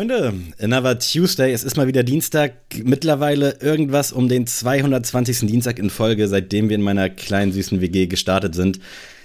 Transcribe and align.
Freunde, 0.00 0.32
Another 0.58 0.98
Tuesday, 0.98 1.52
es 1.52 1.62
ist 1.62 1.76
mal 1.76 1.86
wieder 1.86 2.02
Dienstag, 2.02 2.54
mittlerweile 2.84 3.58
irgendwas 3.60 4.12
um 4.12 4.30
den 4.30 4.46
220. 4.46 5.40
Dienstag 5.40 5.78
in 5.78 5.90
Folge, 5.90 6.26
seitdem 6.26 6.70
wir 6.70 6.76
in 6.76 6.80
meiner 6.80 7.10
kleinen 7.10 7.52
süßen 7.52 7.82
WG 7.82 8.06
gestartet 8.06 8.54
sind. 8.54 8.80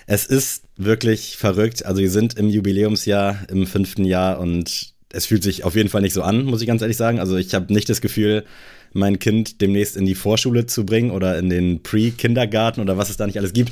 Es 0.06 0.26
ist 0.26 0.66
wirklich 0.76 1.38
verrückt, 1.38 1.86
also 1.86 2.02
wir 2.02 2.12
sind 2.12 2.38
im 2.38 2.50
Jubiläumsjahr, 2.50 3.38
im 3.50 3.68
fünften 3.68 4.04
Jahr 4.04 4.38
und 4.38 4.92
es 5.14 5.26
fühlt 5.26 5.44
sich 5.44 5.64
auf 5.64 5.78
jeden 5.78 5.88
Fall 5.88 6.02
nicht 6.02 6.12
so 6.12 6.24
an, 6.24 6.44
muss 6.44 6.60
ich 6.60 6.68
ganz 6.68 6.82
ehrlich 6.82 6.98
sagen. 6.98 7.22
Also 7.22 7.38
ich 7.38 7.56
habe 7.56 7.72
nicht 7.72 7.88
das 7.88 8.02
Gefühl, 8.02 8.44
mein 8.92 9.18
Kind 9.18 9.62
demnächst 9.62 9.96
in 9.96 10.06
die 10.06 10.14
Vorschule 10.14 10.66
zu 10.66 10.86
bringen 10.86 11.12
oder 11.12 11.40
in 11.40 11.50
den 11.50 11.84
Pre-Kindergarten 11.84 12.82
oder 12.82 12.98
was 12.98 13.10
es 13.10 13.16
da 13.16 13.26
nicht 13.26 13.38
alles 13.38 13.54
gibt. 13.54 13.72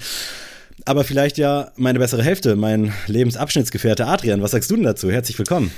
Aber 0.86 1.04
vielleicht 1.04 1.38
ja 1.38 1.74
meine 1.76 2.00
bessere 2.00 2.24
Hälfte, 2.24 2.56
mein 2.56 2.94
Lebensabschnittsgefährte 3.08 4.08
Adrian. 4.08 4.42
Was 4.42 4.52
sagst 4.52 4.72
du 4.72 4.78
denn 4.78 4.86
dazu? 4.86 5.12
Herzlich 5.12 5.38
willkommen. 5.38 5.70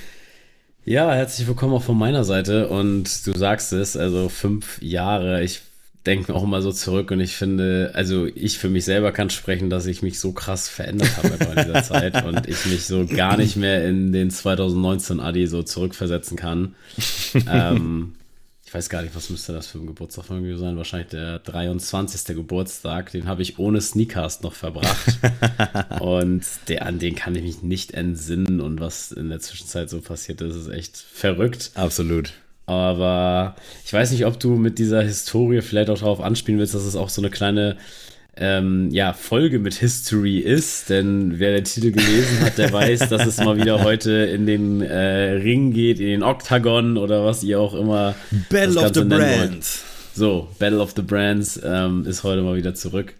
Ja, 0.87 1.11
herzlich 1.15 1.47
willkommen 1.47 1.73
auch 1.73 1.81
von 1.81 1.97
meiner 1.97 2.23
Seite. 2.23 2.67
Und 2.67 3.25
du 3.25 3.35
sagst 3.35 3.73
es, 3.73 3.97
also 3.97 4.29
fünf 4.29 4.79
Jahre. 4.83 5.43
Ich 5.43 5.61
denke 6.05 6.35
auch 6.35 6.43
immer 6.43 6.61
so 6.61 6.71
zurück 6.71 7.09
und 7.09 7.19
ich 7.21 7.35
finde, 7.35 7.89
also 7.95 8.27
ich 8.27 8.59
für 8.59 8.69
mich 8.69 8.85
selber 8.85 9.11
kann 9.11 9.31
sprechen, 9.31 9.71
dass 9.71 9.87
ich 9.87 10.03
mich 10.03 10.19
so 10.19 10.31
krass 10.31 10.69
verändert 10.69 11.17
habe 11.17 11.43
in 11.43 11.65
dieser 11.65 11.81
Zeit 11.81 12.23
und 12.25 12.47
ich 12.47 12.67
mich 12.67 12.85
so 12.85 13.07
gar 13.07 13.35
nicht 13.35 13.55
mehr 13.55 13.83
in 13.87 14.11
den 14.11 14.29
2019 14.29 15.19
Adi 15.19 15.47
so 15.47 15.63
zurückversetzen 15.63 16.37
kann. 16.37 16.75
ähm, 17.51 18.13
weiß 18.73 18.89
gar 18.89 19.03
nicht, 19.03 19.15
was 19.15 19.29
müsste 19.29 19.53
das 19.53 19.67
für 19.67 19.77
ein 19.77 19.85
Geburtstag 19.85 20.25
von 20.25 20.41
mir 20.41 20.57
sein? 20.57 20.77
Wahrscheinlich 20.77 21.09
der 21.09 21.39
23. 21.39 22.35
Geburtstag. 22.35 23.11
Den 23.11 23.27
habe 23.27 23.41
ich 23.41 23.59
ohne 23.59 23.79
Sneakcast 23.79 24.43
noch 24.43 24.53
verbracht. 24.53 25.19
und 26.01 26.43
der, 26.67 26.85
an 26.85 26.97
den 26.97 27.15
kann 27.15 27.35
ich 27.35 27.43
mich 27.43 27.61
nicht 27.61 27.93
entsinnen. 27.93 28.61
Und 28.61 28.79
was 28.79 29.11
in 29.11 29.29
der 29.29 29.39
Zwischenzeit 29.39 29.89
so 29.89 30.01
passiert 30.01 30.41
ist, 30.41 30.55
ist 30.55 30.69
echt 30.69 30.97
verrückt. 30.97 31.71
Absolut. 31.75 32.33
Aber 32.65 33.55
ich 33.85 33.93
weiß 33.93 34.11
nicht, 34.11 34.25
ob 34.25 34.39
du 34.39 34.55
mit 34.55 34.79
dieser 34.79 35.03
Historie 35.03 35.61
vielleicht 35.61 35.89
auch 35.91 35.99
darauf 35.99 36.19
anspielen 36.19 36.59
willst, 36.59 36.73
dass 36.73 36.83
es 36.83 36.95
auch 36.95 37.09
so 37.09 37.21
eine 37.21 37.29
kleine 37.29 37.77
ähm, 38.37 38.89
ja, 38.91 39.13
Folge 39.13 39.59
mit 39.59 39.75
History 39.75 40.39
ist, 40.39 40.89
denn 40.89 41.39
wer 41.39 41.53
den 41.53 41.63
Titel 41.63 41.91
gelesen 41.91 42.41
hat, 42.41 42.57
der 42.57 42.71
weiß, 42.71 43.09
dass 43.09 43.25
es 43.25 43.37
mal 43.37 43.57
wieder 43.57 43.83
heute 43.83 44.11
in 44.11 44.45
den 44.45 44.81
äh, 44.81 45.31
Ring 45.31 45.71
geht, 45.71 45.99
in 45.99 46.07
den 46.07 46.23
Oktagon 46.23 46.97
oder 46.97 47.25
was 47.25 47.43
ihr 47.43 47.59
auch 47.59 47.73
immer. 47.73 48.15
Battle 48.49 48.81
of 48.81 48.93
the 48.93 49.03
Brands. 49.03 49.83
So, 50.13 50.49
Battle 50.59 50.79
of 50.79 50.93
the 50.95 51.01
Brands 51.01 51.59
ähm, 51.63 52.05
ist 52.05 52.23
heute 52.23 52.41
mal 52.41 52.55
wieder 52.57 52.75
zurück. 52.75 53.13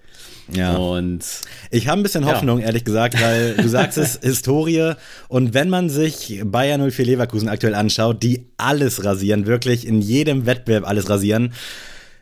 Ja. 0.54 0.76
Und 0.76 1.24
ich 1.72 1.88
habe 1.88 2.00
ein 2.00 2.04
bisschen 2.04 2.26
Hoffnung, 2.26 2.60
ja. 2.60 2.68
ehrlich 2.68 2.84
gesagt, 2.84 3.20
weil 3.22 3.56
du 3.56 3.68
sagst 3.68 3.98
es, 3.98 4.20
Historie. 4.24 4.94
Und 5.28 5.54
wenn 5.54 5.70
man 5.70 5.90
sich 5.90 6.42
Bayern 6.44 6.92
04 6.92 7.06
Leverkusen 7.06 7.50
aktuell 7.50 7.74
anschaut, 7.74 8.22
die 8.22 8.46
alles 8.58 9.04
rasieren, 9.04 9.46
wirklich 9.46 9.88
in 9.88 10.02
jedem 10.02 10.46
Wettbewerb 10.46 10.88
alles 10.88 11.10
rasieren, 11.10 11.54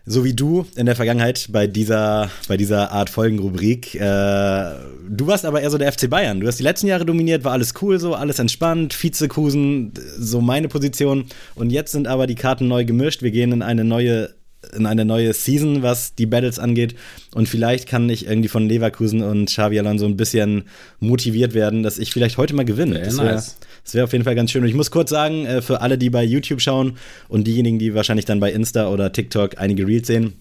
so 0.06 0.26
wie 0.26 0.34
du 0.34 0.66
in 0.76 0.86
der 0.86 0.96
Vergangenheit 0.96 1.48
bei 1.50 1.66
dieser, 1.66 2.30
bei 2.48 2.58
dieser 2.58 2.92
Art 2.92 3.10
Folgenrubrik. 3.10 3.96
Äh, 3.96 4.00
du 4.00 5.28
warst 5.28 5.46
aber 5.46 5.62
eher 5.62 5.70
so 5.70 5.78
der 5.78 5.92
FC 5.92 6.10
Bayern. 6.10 6.42
Du 6.42 6.48
hast 6.48 6.60
die 6.60 6.64
letzten 6.64 6.88
Jahre 6.88 7.06
dominiert, 7.06 7.46
war 7.46 7.54
alles 7.54 7.74
cool 7.82 8.00
so, 8.00 8.14
alles 8.14 8.40
entspannt, 8.40 9.02
Vizekusen, 9.02 9.94
so 10.18 10.42
meine 10.42 10.68
Position. 10.68 11.26
Und 11.56 11.72
jetzt 11.72 11.94
sind 11.94 12.08
aber 12.08 12.28
die 12.28 12.36
Karten 12.36 12.68
neu 12.68 12.84
gemischt. 12.84 13.22
Wir 13.22 13.32
gehen 13.32 13.54
in 13.54 13.62
eine 13.62 13.86
neue 13.86 14.30
in 14.76 14.86
eine 14.86 15.06
neue 15.06 15.34
Season, 15.34 15.84
was 15.84 16.16
die 16.16 16.26
Battles 16.26 16.60
angeht. 16.60 16.96
Und 17.34 17.50
vielleicht 17.50 17.88
kann 17.88 18.10
ich 18.10 18.28
irgendwie 18.28 18.50
von 18.50 18.68
Leverkusen 18.68 19.22
und 19.22 19.48
Xavi 19.48 19.80
Alonso 19.80 20.06
ein 20.06 20.18
bisschen 20.18 20.64
motiviert 21.00 21.54
werden, 21.54 21.84
dass 21.84 21.98
ich 21.98 22.12
vielleicht 22.12 22.38
heute 22.38 22.56
mal 22.56 22.66
gewinne. 22.66 23.00
das 23.00 23.18
wäre 23.18 23.34
nice. 23.36 23.58
wär 23.92 24.04
auf 24.04 24.12
jeden 24.14 24.24
Fall 24.24 24.36
ganz 24.36 24.52
schön. 24.52 24.64
Und 24.64 24.70
ich 24.70 24.76
muss 24.76 24.92
kurz 24.92 25.10
sagen, 25.10 25.46
äh, 25.46 25.62
für 25.62 25.82
alle, 25.82 25.98
die 25.98 26.10
bei 26.10 26.24
YouTube 26.24 26.62
schauen 26.62 26.98
und 27.28 27.46
diejenigen, 27.46 27.80
die 27.80 27.94
wahrscheinlich 27.94 28.26
dann 28.26 28.40
bei 28.40 28.52
Insta 28.52 28.90
oder 28.90 29.12
TikTok 29.12 29.58
einige 29.60 29.88
Reels 29.88 30.08
sehen, 30.08 30.34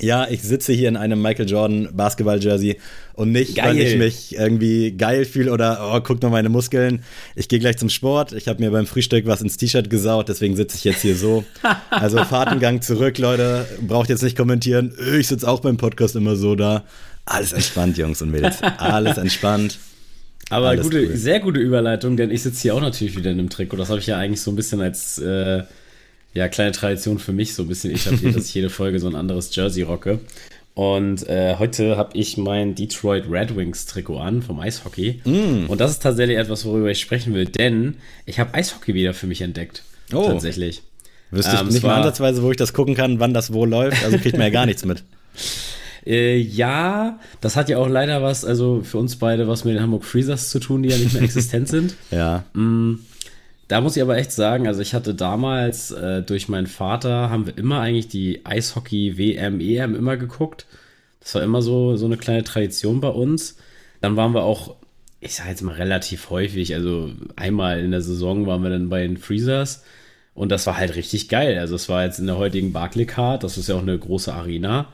ja, 0.00 0.28
ich 0.28 0.42
sitze 0.42 0.72
hier 0.72 0.88
in 0.88 0.96
einem 0.96 1.22
Michael 1.22 1.48
Jordan 1.48 1.88
Basketball-Jersey 1.92 2.78
und 3.14 3.30
nicht, 3.30 3.56
geil. 3.56 3.66
weil 3.66 3.78
ich 3.78 3.96
mich 3.96 4.34
irgendwie 4.36 4.92
geil 4.92 5.24
fühle 5.24 5.52
oder, 5.52 5.92
oh, 5.94 6.00
guck 6.00 6.22
mal 6.22 6.30
meine 6.30 6.48
Muskeln. 6.48 7.04
Ich 7.36 7.48
gehe 7.48 7.60
gleich 7.60 7.76
zum 7.76 7.88
Sport. 7.88 8.32
Ich 8.32 8.48
habe 8.48 8.62
mir 8.62 8.70
beim 8.70 8.86
Frühstück 8.86 9.26
was 9.26 9.40
ins 9.40 9.56
T-Shirt 9.56 9.88
gesaut, 9.90 10.28
deswegen 10.28 10.56
sitze 10.56 10.76
ich 10.76 10.84
jetzt 10.84 11.02
hier 11.02 11.16
so. 11.16 11.44
Also 11.90 12.22
Fahrtengang 12.24 12.82
zurück, 12.82 13.18
Leute. 13.18 13.66
Braucht 13.86 14.08
jetzt 14.08 14.22
nicht 14.22 14.36
kommentieren. 14.36 14.92
Ich 15.18 15.28
sitze 15.28 15.48
auch 15.48 15.60
beim 15.60 15.76
Podcast 15.76 16.16
immer 16.16 16.36
so 16.36 16.54
da. 16.54 16.84
Alles 17.24 17.52
entspannt, 17.52 17.96
Jungs 17.96 18.20
und 18.20 18.30
Mädels. 18.30 18.62
Alles 18.62 19.16
entspannt. 19.16 19.78
Aber 20.50 20.76
gute, 20.76 21.06
cool. 21.06 21.16
sehr 21.16 21.40
gute 21.40 21.60
Überleitung, 21.60 22.16
denn 22.16 22.30
ich 22.30 22.42
sitze 22.42 22.62
hier 22.62 22.74
auch 22.74 22.80
natürlich 22.80 23.16
wieder 23.16 23.30
in 23.30 23.38
einem 23.38 23.48
Trikot. 23.48 23.76
Das 23.76 23.88
habe 23.88 24.00
ich 24.00 24.06
ja 24.06 24.18
eigentlich 24.18 24.40
so 24.40 24.50
ein 24.50 24.56
bisschen 24.56 24.80
als 24.80 25.18
äh, 25.18 25.62
ja, 26.34 26.48
kleine 26.48 26.72
Tradition 26.72 27.18
für 27.18 27.32
mich 27.32 27.54
so 27.54 27.62
ein 27.62 27.68
bisschen 27.68 27.94
etabliert, 27.94 28.36
dass 28.36 28.46
ich 28.46 28.54
jede 28.54 28.70
Folge 28.70 28.98
so 28.98 29.06
ein 29.06 29.14
anderes 29.14 29.54
Jersey 29.54 29.82
rocke. 29.82 30.18
Und 30.74 31.28
äh, 31.28 31.54
heute 31.60 31.96
habe 31.96 32.16
ich 32.18 32.36
mein 32.36 32.74
Detroit 32.74 33.30
Red 33.30 33.56
Wings 33.56 33.86
Trikot 33.86 34.18
an 34.18 34.42
vom 34.42 34.58
Eishockey. 34.58 35.20
Mm. 35.24 35.66
Und 35.68 35.80
das 35.80 35.92
ist 35.92 36.02
tatsächlich 36.02 36.36
etwas, 36.36 36.64
worüber 36.64 36.90
ich 36.90 36.98
sprechen 36.98 37.32
will, 37.32 37.46
denn 37.46 37.96
ich 38.26 38.40
habe 38.40 38.54
Eishockey 38.54 38.92
wieder 38.92 39.14
für 39.14 39.28
mich 39.28 39.40
entdeckt. 39.40 39.84
Oh. 40.12 40.26
Tatsächlich. 40.26 40.82
Wüsste 41.30 41.54
ich 41.54 41.60
ähm, 41.60 41.68
nicht 41.68 41.84
mal 41.84 41.96
ansatzweise, 41.96 42.42
wo 42.42 42.50
ich 42.50 42.56
das 42.56 42.72
gucken 42.72 42.96
kann, 42.96 43.20
wann 43.20 43.32
das 43.32 43.52
wo 43.52 43.64
läuft. 43.64 44.04
Also 44.04 44.18
kriegt 44.18 44.36
man 44.36 44.48
ja 44.48 44.50
gar 44.50 44.66
nichts 44.66 44.84
mit. 44.84 45.04
Äh, 46.06 46.36
ja, 46.36 47.18
das 47.40 47.56
hat 47.56 47.70
ja 47.70 47.78
auch 47.78 47.88
leider 47.88 48.22
was, 48.22 48.44
also 48.44 48.82
für 48.82 48.98
uns 48.98 49.16
beide, 49.16 49.48
was 49.48 49.64
mit 49.64 49.74
den 49.74 49.82
Hamburg 49.82 50.04
Freezers 50.04 50.50
zu 50.50 50.60
tun, 50.60 50.82
die 50.82 50.90
ja 50.90 50.98
nicht 50.98 51.14
mehr 51.14 51.22
existent 51.22 51.66
sind. 51.68 51.94
ja. 52.10 52.44
Mm, 52.52 52.96
da 53.68 53.80
muss 53.80 53.96
ich 53.96 54.02
aber 54.02 54.16
echt 54.16 54.32
sagen, 54.32 54.66
also 54.66 54.82
ich 54.82 54.94
hatte 54.94 55.14
damals 55.14 55.90
äh, 55.90 56.22
durch 56.22 56.48
meinen 56.48 56.66
Vater, 56.66 57.30
haben 57.30 57.46
wir 57.46 57.56
immer 57.56 57.80
eigentlich 57.80 58.08
die 58.08 58.44
Eishockey 58.44 59.16
WM, 59.16 59.60
EM 59.60 59.94
immer 59.94 60.16
geguckt. 60.16 60.66
Das 61.20 61.34
war 61.34 61.42
immer 61.42 61.62
so, 61.62 61.96
so 61.96 62.04
eine 62.04 62.18
kleine 62.18 62.44
Tradition 62.44 63.00
bei 63.00 63.08
uns. 63.08 63.56
Dann 64.02 64.16
waren 64.16 64.34
wir 64.34 64.42
auch, 64.42 64.76
ich 65.20 65.34
sage 65.34 65.50
jetzt 65.50 65.62
mal 65.62 65.76
relativ 65.76 66.28
häufig, 66.28 66.74
also 66.74 67.10
einmal 67.36 67.80
in 67.80 67.90
der 67.90 68.02
Saison 68.02 68.46
waren 68.46 68.62
wir 68.62 68.70
dann 68.70 68.90
bei 68.90 69.00
den 69.00 69.16
Freezers 69.16 69.82
und 70.34 70.50
das 70.50 70.66
war 70.66 70.76
halt 70.76 70.94
richtig 70.96 71.30
geil. 71.30 71.58
Also 71.58 71.76
es 71.76 71.88
war 71.88 72.04
jetzt 72.04 72.18
in 72.18 72.26
der 72.26 72.36
heutigen 72.36 72.72
Barclaycard, 72.72 73.42
das 73.42 73.56
ist 73.56 73.68
ja 73.70 73.76
auch 73.76 73.82
eine 73.82 73.98
große 73.98 74.34
Arena 74.34 74.88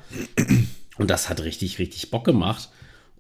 und 0.99 1.11
das 1.11 1.29
hat 1.29 1.43
richtig, 1.43 1.81
richtig 1.81 2.11
Bock 2.13 2.25
gemacht. 2.25 2.69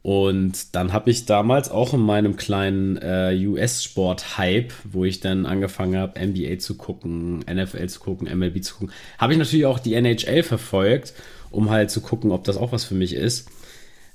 Und 0.03 0.75
dann 0.75 0.95
habe 0.95 1.11
ich 1.11 1.27
damals 1.27 1.71
auch 1.71 1.93
in 1.93 2.01
meinem 2.01 2.37
kleinen 2.37 2.97
äh, 2.97 3.37
US-Sport-Hype, 3.47 4.73
wo 4.85 5.05
ich 5.05 5.21
dann 5.21 5.45
angefangen 5.45 5.99
habe, 5.99 6.19
NBA 6.19 6.59
zu 6.59 6.77
gucken, 6.77 7.41
NFL 7.41 7.87
zu 7.89 8.01
gucken, 8.01 8.39
MLB 8.39 8.65
zu 8.65 8.77
gucken, 8.77 8.95
habe 9.19 9.35
ich 9.35 9.39
natürlich 9.39 9.67
auch 9.67 9.79
die 9.79 9.95
NHL 9.95 10.43
verfolgt, 10.43 11.13
um 11.51 11.69
halt 11.69 11.91
zu 11.91 12.01
gucken, 12.01 12.31
ob 12.31 12.45
das 12.45 12.57
auch 12.57 12.73
was 12.73 12.85
für 12.85 12.95
mich 12.95 13.15
ist. 13.15 13.51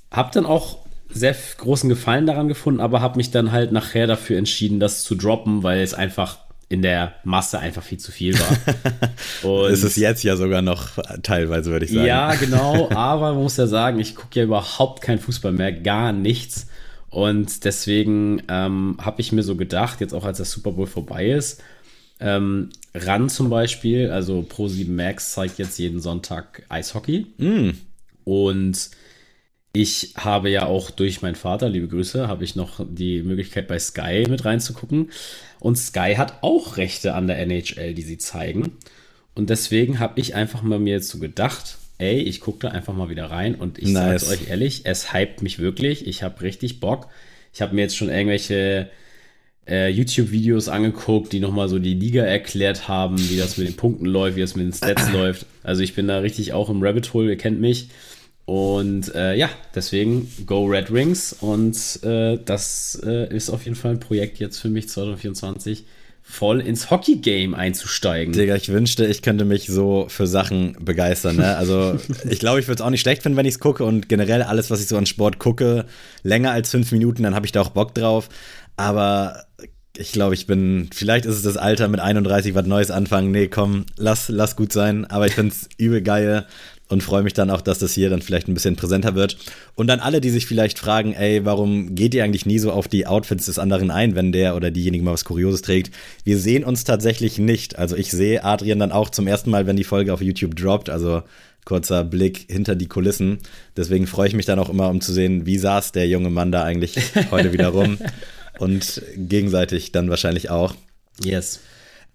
Hab 0.09 0.31
dann 0.31 0.47
auch 0.47 0.79
sehr 1.09 1.35
großen 1.57 1.87
Gefallen 1.87 2.25
daran 2.25 2.47
gefunden, 2.47 2.81
aber 2.81 3.01
habe 3.01 3.17
mich 3.17 3.29
dann 3.29 3.51
halt 3.51 3.71
nachher 3.71 4.07
dafür 4.07 4.39
entschieden, 4.39 4.79
das 4.79 5.03
zu 5.03 5.13
droppen, 5.13 5.61
weil 5.61 5.81
es 5.81 5.93
einfach 5.93 6.44
in 6.67 6.81
der 6.81 7.15
Masse 7.23 7.59
einfach 7.59 7.83
viel 7.83 7.99
zu 7.99 8.11
viel 8.11 8.37
war. 8.39 8.57
Und 9.49 9.71
ist 9.71 9.83
es 9.83 9.95
jetzt 9.95 10.23
ja 10.23 10.35
sogar 10.35 10.61
noch 10.61 10.89
teilweise, 11.21 11.71
würde 11.71 11.85
ich 11.85 11.91
sagen. 11.91 12.05
Ja, 12.05 12.33
genau, 12.39 12.89
aber 12.89 13.33
man 13.33 13.43
muss 13.43 13.57
ja 13.57 13.67
sagen, 13.67 13.99
ich 13.99 14.15
gucke 14.15 14.39
ja 14.39 14.45
überhaupt 14.45 15.01
keinen 15.01 15.19
Fußball 15.19 15.51
mehr, 15.51 15.71
gar 15.71 16.11
nichts. 16.11 16.67
Und 17.09 17.63
deswegen 17.63 18.41
ähm, 18.49 18.97
habe 18.99 19.21
ich 19.21 19.31
mir 19.31 19.43
so 19.43 19.55
gedacht, 19.55 20.01
jetzt 20.01 20.13
auch 20.13 20.25
als 20.25 20.37
der 20.37 20.45
Super 20.45 20.71
Bowl 20.71 20.87
vorbei 20.87 21.29
ist, 21.29 21.61
ähm, 22.19 22.69
RAN 22.93 23.29
zum 23.29 23.49
Beispiel, 23.49 24.09
also 24.09 24.39
Pro7 24.39 24.89
Max 24.89 25.33
zeigt 25.33 25.57
jetzt 25.59 25.77
jeden 25.77 25.99
Sonntag 25.99 26.63
Eishockey. 26.69 27.27
Mm. 27.37 27.71
Und 28.23 28.89
ich 29.75 30.13
habe 30.15 30.49
ja 30.49 30.65
auch 30.65 30.89
durch 30.89 31.21
meinen 31.21 31.35
Vater, 31.35 31.67
liebe 31.67 31.89
Grüße, 31.89 32.29
habe 32.29 32.45
ich 32.45 32.55
noch 32.55 32.85
die 32.87 33.21
Möglichkeit 33.21 33.67
bei 33.67 33.77
Sky 33.77 34.25
mit 34.29 34.45
reinzugucken. 34.45 35.11
Und 35.59 35.77
Sky 35.77 36.15
hat 36.15 36.41
auch 36.43 36.77
Rechte 36.77 37.13
an 37.13 37.27
der 37.27 37.39
NHL, 37.39 37.93
die 37.93 38.01
sie 38.01 38.17
zeigen. 38.17 38.77
Und 39.33 39.49
deswegen 39.49 39.99
habe 39.99 40.19
ich 40.21 40.33
einfach 40.33 40.61
mal 40.61 40.79
mir 40.79 40.93
jetzt 40.93 41.09
so 41.09 41.19
gedacht, 41.19 41.77
ey, 41.97 42.21
ich 42.21 42.39
gucke 42.39 42.59
da 42.59 42.69
einfach 42.69 42.93
mal 42.93 43.09
wieder 43.09 43.25
rein 43.25 43.53
und 43.55 43.77
ich 43.77 43.89
nice. 43.89 44.21
sage 44.21 44.41
euch 44.41 44.49
ehrlich, 44.49 44.81
es 44.85 45.13
hypt 45.13 45.41
mich 45.41 45.59
wirklich. 45.59 46.07
Ich 46.07 46.23
habe 46.23 46.41
richtig 46.41 46.79
Bock. 46.79 47.09
Ich 47.53 47.61
habe 47.61 47.75
mir 47.75 47.81
jetzt 47.81 47.97
schon 47.97 48.09
irgendwelche 48.09 48.89
äh, 49.67 49.89
YouTube-Videos 49.89 50.69
angeguckt, 50.69 51.33
die 51.33 51.41
nochmal 51.41 51.67
so 51.67 51.79
die 51.79 51.95
Liga 51.95 52.23
erklärt 52.23 52.87
haben, 52.87 53.17
wie 53.29 53.37
das 53.37 53.57
mit 53.57 53.67
den 53.67 53.75
Punkten 53.75 54.05
läuft, 54.05 54.37
wie 54.37 54.41
das 54.41 54.55
mit 54.55 54.67
den 54.67 54.73
Stats 54.73 55.11
läuft. 55.13 55.45
Also 55.63 55.81
ich 55.83 55.95
bin 55.95 56.07
da 56.07 56.19
richtig 56.19 56.53
auch 56.53 56.69
im 56.69 56.81
Rabbit 56.81 57.13
Hole, 57.13 57.31
ihr 57.31 57.37
kennt 57.37 57.59
mich. 57.59 57.89
Und 58.45 59.13
äh, 59.15 59.35
ja, 59.35 59.49
deswegen 59.73 60.31
Go 60.45 60.65
Red 60.65 60.93
Wings. 60.93 61.33
Und 61.33 62.03
äh, 62.03 62.37
das 62.43 63.01
äh, 63.03 63.35
ist 63.35 63.49
auf 63.49 63.65
jeden 63.65 63.75
Fall 63.75 63.91
ein 63.91 63.99
Projekt 63.99 64.39
jetzt 64.39 64.59
für 64.59 64.69
mich 64.69 64.87
2024 64.89 65.85
voll 66.21 66.59
ins 66.59 66.89
Hockey-Game 66.89 67.53
einzusteigen. 67.53 68.33
Digga, 68.33 68.55
ich 68.55 68.69
wünschte, 68.69 69.05
ich 69.05 69.21
könnte 69.21 69.45
mich 69.45 69.67
so 69.67 70.07
für 70.09 70.25
Sachen 70.25 70.75
begeistern. 70.79 71.37
Ne? 71.37 71.55
Also, 71.55 71.99
ich 72.29 72.39
glaube, 72.39 72.59
ich 72.59 72.67
würde 72.67 72.81
es 72.81 72.85
auch 72.85 72.89
nicht 72.89 73.01
schlecht 73.01 73.23
finden, 73.23 73.37
wenn 73.37 73.45
ich 73.45 73.55
es 73.55 73.59
gucke. 73.59 73.83
Und 73.83 74.09
generell 74.09 74.43
alles, 74.43 74.69
was 74.69 74.81
ich 74.81 74.87
so 74.87 74.97
an 74.97 75.05
Sport 75.05 75.39
gucke, 75.39 75.85
länger 76.23 76.51
als 76.51 76.69
fünf 76.69 76.91
Minuten, 76.91 77.23
dann 77.23 77.35
habe 77.35 77.45
ich 77.45 77.51
da 77.51 77.61
auch 77.61 77.69
Bock 77.69 77.93
drauf. 77.95 78.29
Aber 78.75 79.45
ich 79.97 80.11
glaube, 80.11 80.33
ich 80.33 80.45
bin, 80.45 80.89
vielleicht 80.93 81.25
ist 81.25 81.35
es 81.35 81.43
das 81.43 81.57
Alter 81.57 81.87
mit 81.87 81.99
31, 81.99 82.53
was 82.53 82.65
Neues 82.65 82.91
anfangen. 82.91 83.31
Nee, 83.31 83.47
komm, 83.47 83.85
lass, 83.95 84.29
lass 84.29 84.55
gut 84.55 84.73
sein. 84.73 85.05
Aber 85.05 85.27
ich 85.27 85.33
finde 85.33 85.53
es 85.53 85.69
übel 85.77 86.01
geil 86.01 86.45
und 86.87 87.01
freue 87.01 87.23
mich 87.23 87.33
dann 87.33 87.49
auch, 87.49 87.61
dass 87.61 87.79
das 87.79 87.93
hier 87.93 88.09
dann 88.09 88.21
vielleicht 88.21 88.47
ein 88.47 88.53
bisschen 88.53 88.75
präsenter 88.75 89.15
wird. 89.15 89.37
Und 89.75 89.87
dann 89.87 89.99
alle, 89.99 90.21
die 90.21 90.29
sich 90.29 90.45
vielleicht 90.45 90.77
fragen, 90.77 91.13
ey, 91.13 91.43
warum 91.43 91.95
geht 91.95 92.13
ihr 92.13 92.23
eigentlich 92.23 92.45
nie 92.45 92.59
so 92.59 92.71
auf 92.71 92.87
die 92.87 93.07
Outfits 93.07 93.47
des 93.47 93.59
anderen 93.59 93.89
ein, 93.89 94.15
wenn 94.15 94.31
der 94.31 94.55
oder 94.55 94.71
diejenige 94.71 95.03
mal 95.03 95.13
was 95.13 95.25
Kurioses 95.25 95.61
trägt? 95.61 95.91
Wir 96.23 96.37
sehen 96.37 96.63
uns 96.63 96.83
tatsächlich 96.83 97.39
nicht. 97.39 97.79
Also 97.79 97.95
ich 97.95 98.11
sehe 98.11 98.43
Adrian 98.43 98.79
dann 98.79 98.91
auch 98.91 99.09
zum 99.09 99.27
ersten 99.27 99.49
Mal, 99.49 99.65
wenn 99.65 99.75
die 99.75 99.83
Folge 99.83 100.13
auf 100.13 100.21
YouTube 100.21 100.55
droppt. 100.55 100.89
Also 100.89 101.23
kurzer 101.65 102.03
Blick 102.03 102.45
hinter 102.49 102.75
die 102.75 102.87
Kulissen. 102.87 103.39
Deswegen 103.75 104.07
freue 104.07 104.27
ich 104.27 104.35
mich 104.35 104.45
dann 104.45 104.59
auch 104.59 104.69
immer, 104.69 104.89
um 104.89 105.01
zu 105.01 105.11
sehen, 105.11 105.45
wie 105.45 105.57
saß 105.57 105.91
der 105.91 106.07
junge 106.07 106.29
Mann 106.29 106.51
da 106.51 106.63
eigentlich 106.63 106.95
heute 107.31 107.51
wieder 107.51 107.69
rum. 107.69 107.97
Und 108.59 109.01
gegenseitig 109.17 109.91
dann 109.91 110.09
wahrscheinlich 110.09 110.49
auch. 110.49 110.75
Yes. 111.21 111.59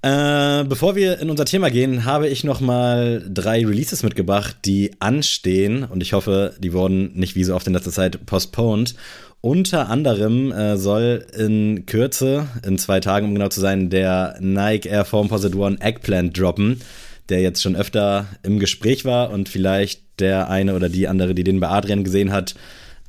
Äh, 0.02 0.64
bevor 0.64 0.96
wir 0.96 1.18
in 1.18 1.28
unser 1.28 1.44
Thema 1.44 1.70
gehen, 1.70 2.06
habe 2.06 2.26
ich 2.26 2.42
noch 2.42 2.60
mal 2.60 3.22
drei 3.28 3.66
Releases 3.66 4.02
mitgebracht, 4.02 4.56
die 4.64 4.92
anstehen 4.98 5.84
und 5.84 6.02
ich 6.02 6.14
hoffe, 6.14 6.54
die 6.58 6.72
wurden 6.72 7.12
nicht 7.14 7.36
wie 7.36 7.44
so 7.44 7.54
oft 7.54 7.66
in 7.66 7.74
letzter 7.74 7.90
Zeit 7.90 8.24
postponed. 8.24 8.94
Unter 9.42 9.90
anderem 9.90 10.52
äh, 10.52 10.78
soll 10.78 11.26
in 11.36 11.84
Kürze, 11.84 12.46
in 12.66 12.78
zwei 12.78 13.00
Tagen 13.00 13.26
um 13.26 13.34
genau 13.34 13.48
zu 13.48 13.60
sein, 13.60 13.90
der 13.90 14.36
Nike 14.40 14.88
Air 14.88 15.04
Formposite 15.04 15.56
One 15.56 15.76
Eggplant 15.80 16.38
droppen, 16.38 16.80
der 17.28 17.42
jetzt 17.42 17.62
schon 17.62 17.76
öfter 17.76 18.26
im 18.42 18.58
Gespräch 18.58 19.04
war 19.04 19.30
und 19.30 19.50
vielleicht 19.50 20.02
der 20.18 20.48
eine 20.48 20.74
oder 20.76 20.88
die 20.88 21.08
andere, 21.08 21.34
die 21.34 21.44
den 21.44 21.60
bei 21.60 21.68
Adrian 21.68 22.04
gesehen 22.04 22.32
hat, 22.32 22.54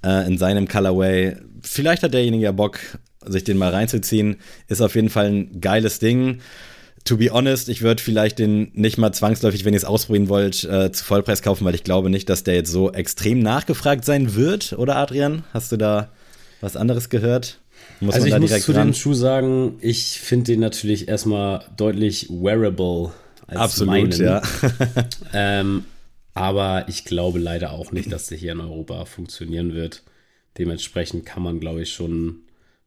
äh, 0.03 0.27
in 0.27 0.37
seinem 0.37 0.67
Colorway, 0.67 1.37
vielleicht 1.61 2.03
hat 2.03 2.13
derjenige 2.13 2.43
ja 2.43 2.51
Bock, 2.51 2.79
sich 3.25 3.43
den 3.45 3.57
mal 3.57 3.69
reinzuziehen. 3.69 4.37
Ist 4.67 4.81
auf 4.81 4.95
jeden 4.95 5.09
Fall 5.09 5.27
ein 5.27 5.61
geiles 5.61 5.99
Ding 5.99 6.39
to 7.03 7.17
be 7.17 7.31
honest, 7.31 7.69
ich 7.69 7.81
würde 7.81 8.01
vielleicht 8.01 8.39
den 8.39 8.71
nicht 8.73 8.97
mal 8.97 9.11
zwangsläufig, 9.11 9.65
wenn 9.65 9.73
ihr 9.73 9.77
es 9.77 9.85
ausprobieren 9.85 10.29
wollt, 10.29 10.63
äh, 10.63 10.91
zu 10.91 11.03
Vollpreis 11.03 11.41
kaufen, 11.41 11.65
weil 11.65 11.75
ich 11.75 11.83
glaube 11.83 12.09
nicht, 12.09 12.29
dass 12.29 12.43
der 12.43 12.55
jetzt 12.55 12.71
so 12.71 12.91
extrem 12.91 13.39
nachgefragt 13.39 14.05
sein 14.05 14.35
wird, 14.35 14.73
oder 14.73 14.95
Adrian? 14.97 15.43
Hast 15.53 15.71
du 15.71 15.77
da 15.77 16.09
was 16.61 16.75
anderes 16.75 17.09
gehört? 17.09 17.59
Muss 17.99 18.15
also 18.15 18.27
ich 18.27 18.39
muss 18.39 18.61
zu 18.61 18.71
ran? 18.71 18.89
dem 18.89 18.93
Schuh 18.93 19.13
sagen, 19.13 19.77
ich 19.79 20.19
finde 20.19 20.53
den 20.53 20.59
natürlich 20.59 21.07
erstmal 21.07 21.65
deutlich 21.77 22.29
wearable 22.29 23.11
als 23.47 23.59
Absolut, 23.59 23.93
meinen. 23.93 24.11
ja. 24.11 24.41
ähm, 25.33 25.85
aber 26.33 26.85
ich 26.87 27.05
glaube 27.05 27.39
leider 27.39 27.71
auch 27.71 27.91
nicht, 27.91 28.11
dass 28.11 28.27
der 28.27 28.37
hier 28.37 28.53
in 28.53 28.61
Europa 28.61 29.05
funktionieren 29.05 29.73
wird. 29.73 30.03
Dementsprechend 30.57 31.25
kann 31.25 31.43
man, 31.43 31.59
glaube 31.59 31.83
ich, 31.83 31.93
schon 31.93 32.43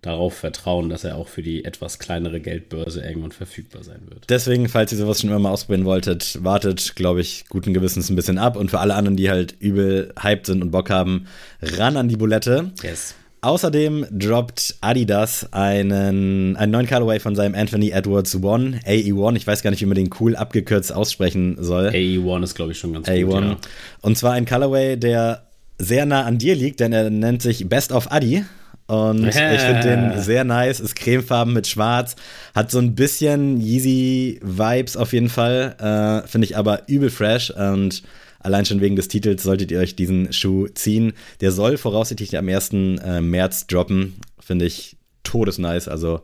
darauf 0.06 0.34
vertrauen, 0.34 0.88
dass 0.88 1.04
er 1.04 1.16
auch 1.16 1.28
für 1.28 1.42
die 1.42 1.64
etwas 1.64 1.98
kleinere 1.98 2.40
Geldbörse 2.40 3.02
irgendwann 3.02 3.32
verfügbar 3.32 3.82
sein 3.82 4.02
wird. 4.08 4.24
Deswegen, 4.28 4.68
falls 4.68 4.92
ihr 4.92 4.98
sowas 4.98 5.20
schon 5.20 5.30
immer 5.30 5.38
mal 5.38 5.50
ausprobieren 5.50 5.84
wolltet, 5.84 6.38
wartet, 6.42 6.94
glaube 6.96 7.20
ich, 7.20 7.46
guten 7.48 7.74
Gewissens 7.74 8.10
ein 8.10 8.16
bisschen 8.16 8.38
ab. 8.38 8.56
Und 8.56 8.70
für 8.70 8.80
alle 8.80 8.94
anderen, 8.94 9.16
die 9.16 9.30
halt 9.30 9.56
übel 9.60 10.12
hyped 10.20 10.46
sind 10.46 10.62
und 10.62 10.70
Bock 10.70 10.90
haben, 10.90 11.26
ran 11.62 11.96
an 11.96 12.08
die 12.08 12.16
Bulette. 12.16 12.72
Yes. 12.82 13.14
Außerdem 13.44 14.06
droppt 14.10 14.76
Adidas 14.80 15.52
einen, 15.52 16.56
einen 16.56 16.72
neuen 16.72 16.86
Colorway 16.86 17.20
von 17.20 17.36
seinem 17.36 17.54
Anthony 17.54 17.90
Edwards 17.90 18.42
One, 18.42 18.80
AE1. 18.86 19.36
Ich 19.36 19.46
weiß 19.46 19.62
gar 19.62 19.70
nicht, 19.70 19.82
wie 19.82 19.86
man 19.86 19.96
den 19.96 20.08
cool 20.18 20.34
abgekürzt 20.34 20.94
aussprechen 20.94 21.58
soll. 21.60 21.88
AE1 21.88 22.42
ist, 22.42 22.54
glaube 22.54 22.72
ich, 22.72 22.78
schon 22.78 22.94
ganz 22.94 23.06
AE1. 23.06 23.24
gut. 23.24 23.34
Ja. 23.34 23.56
Und 24.00 24.16
zwar 24.16 24.32
ein 24.32 24.46
Colorway, 24.46 24.96
der 24.96 25.46
sehr 25.78 26.06
nah 26.06 26.22
an 26.22 26.38
dir 26.38 26.54
liegt, 26.54 26.80
denn 26.80 26.94
er 26.94 27.10
nennt 27.10 27.42
sich 27.42 27.68
Best 27.68 27.92
of 27.92 28.10
Adi. 28.10 28.44
Und 28.86 29.24
ich 29.28 29.34
finde 29.34 29.80
den 29.80 30.20
sehr 30.20 30.44
nice, 30.44 30.80
ist 30.80 30.96
cremefarben 30.96 31.54
mit 31.54 31.66
schwarz, 31.66 32.16
hat 32.54 32.70
so 32.70 32.78
ein 32.78 32.94
bisschen 32.94 33.60
Yeezy-Vibes 33.60 34.96
auf 34.96 35.12
jeden 35.12 35.30
Fall, 35.30 35.76
äh, 36.24 36.28
finde 36.28 36.46
ich 36.46 36.56
aber 36.56 36.82
übel 36.86 37.10
fresh 37.10 37.50
und 37.50 38.02
allein 38.40 38.66
schon 38.66 38.80
wegen 38.80 38.96
des 38.96 39.08
Titels 39.08 39.42
solltet 39.42 39.70
ihr 39.70 39.80
euch 39.80 39.96
diesen 39.96 40.32
Schuh 40.32 40.68
ziehen. 40.68 41.14
Der 41.40 41.50
soll 41.50 41.78
voraussichtlich 41.78 42.36
am 42.36 42.48
1. 42.48 42.72
Äh, 42.72 43.20
März 43.20 43.66
droppen, 43.66 44.14
finde 44.38 44.66
ich 44.66 44.96
todesnice, 45.22 45.88
also 45.88 46.20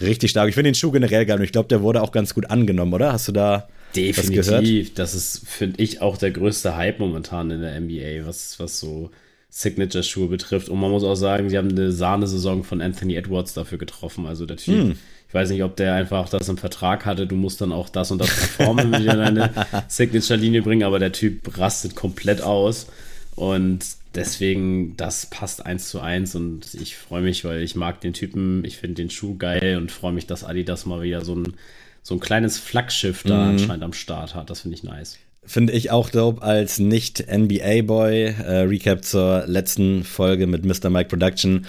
richtig 0.00 0.30
stark. 0.30 0.48
Ich 0.48 0.54
finde 0.54 0.70
den 0.70 0.76
Schuh 0.76 0.92
generell 0.92 1.26
geil 1.26 1.38
und 1.38 1.44
ich 1.44 1.52
glaube, 1.52 1.68
der 1.68 1.82
wurde 1.82 2.00
auch 2.00 2.12
ganz 2.12 2.32
gut 2.32 2.48
angenommen, 2.48 2.94
oder? 2.94 3.12
Hast 3.12 3.26
du 3.26 3.32
da 3.32 3.68
Definitiv, 3.94 4.94
das 4.94 5.14
ist, 5.14 5.48
finde 5.48 5.82
ich, 5.82 6.00
auch 6.00 6.16
der 6.16 6.32
größte 6.32 6.76
Hype 6.76 6.98
momentan 6.98 7.50
in 7.50 7.60
der 7.60 7.80
NBA, 7.80 8.26
was, 8.26 8.58
was 8.58 8.80
so 8.80 9.10
Signature-Schuhe 9.56 10.26
betrifft. 10.26 10.68
Und 10.68 10.80
man 10.80 10.90
muss 10.90 11.04
auch 11.04 11.14
sagen, 11.14 11.48
sie 11.48 11.56
haben 11.56 11.70
eine 11.70 11.92
Sahnesaison 11.92 12.64
von 12.64 12.80
Anthony 12.80 13.14
Edwards 13.14 13.54
dafür 13.54 13.78
getroffen. 13.78 14.26
Also 14.26 14.46
der 14.46 14.56
Typ, 14.56 14.74
hm. 14.74 14.96
ich 15.28 15.34
weiß 15.34 15.50
nicht, 15.50 15.62
ob 15.62 15.76
der 15.76 15.94
einfach 15.94 16.28
das 16.28 16.48
im 16.48 16.58
Vertrag 16.58 17.06
hatte, 17.06 17.28
du 17.28 17.36
musst 17.36 17.60
dann 17.60 17.70
auch 17.70 17.88
das 17.88 18.10
und 18.10 18.18
das 18.18 18.34
performen, 18.34 18.90
wenn 18.90 19.04
wir 19.04 19.14
deine 19.14 19.50
Signature-Linie 19.88 20.62
bringen, 20.62 20.82
aber 20.82 20.98
der 20.98 21.12
Typ 21.12 21.56
rastet 21.56 21.94
komplett 21.94 22.42
aus. 22.42 22.88
Und 23.36 23.84
deswegen, 24.16 24.96
das 24.96 25.26
passt 25.26 25.64
eins 25.64 25.88
zu 25.88 26.00
eins 26.00 26.34
und 26.34 26.74
ich 26.74 26.96
freue 26.96 27.22
mich, 27.22 27.44
weil 27.44 27.62
ich 27.62 27.76
mag 27.76 28.00
den 28.00 28.12
Typen, 28.12 28.64
ich 28.64 28.78
finde 28.78 28.96
den 28.96 29.10
Schuh 29.10 29.36
geil 29.36 29.76
und 29.76 29.92
freue 29.92 30.12
mich, 30.12 30.26
dass 30.26 30.42
Adidas 30.42 30.84
mal 30.84 31.02
wieder 31.02 31.24
so 31.24 31.36
ein, 31.36 31.54
so 32.02 32.14
ein 32.14 32.20
kleines 32.20 32.58
Flaggschiff 32.58 33.22
da 33.22 33.36
mhm. 33.36 33.50
anscheinend 33.50 33.84
am 33.84 33.92
Start 33.92 34.34
hat. 34.34 34.50
Das 34.50 34.62
finde 34.62 34.76
ich 34.76 34.82
nice. 34.82 35.18
Finde 35.46 35.72
ich 35.72 35.90
auch 35.90 36.10
dope 36.10 36.42
als 36.42 36.78
Nicht-NBA-Boy. 36.78 38.24
Äh, 38.24 38.60
Recap 38.62 39.04
zur 39.04 39.44
letzten 39.46 40.04
Folge 40.04 40.46
mit 40.46 40.64
Mr. 40.64 40.90
Mike 40.90 41.08
Production. 41.08 41.66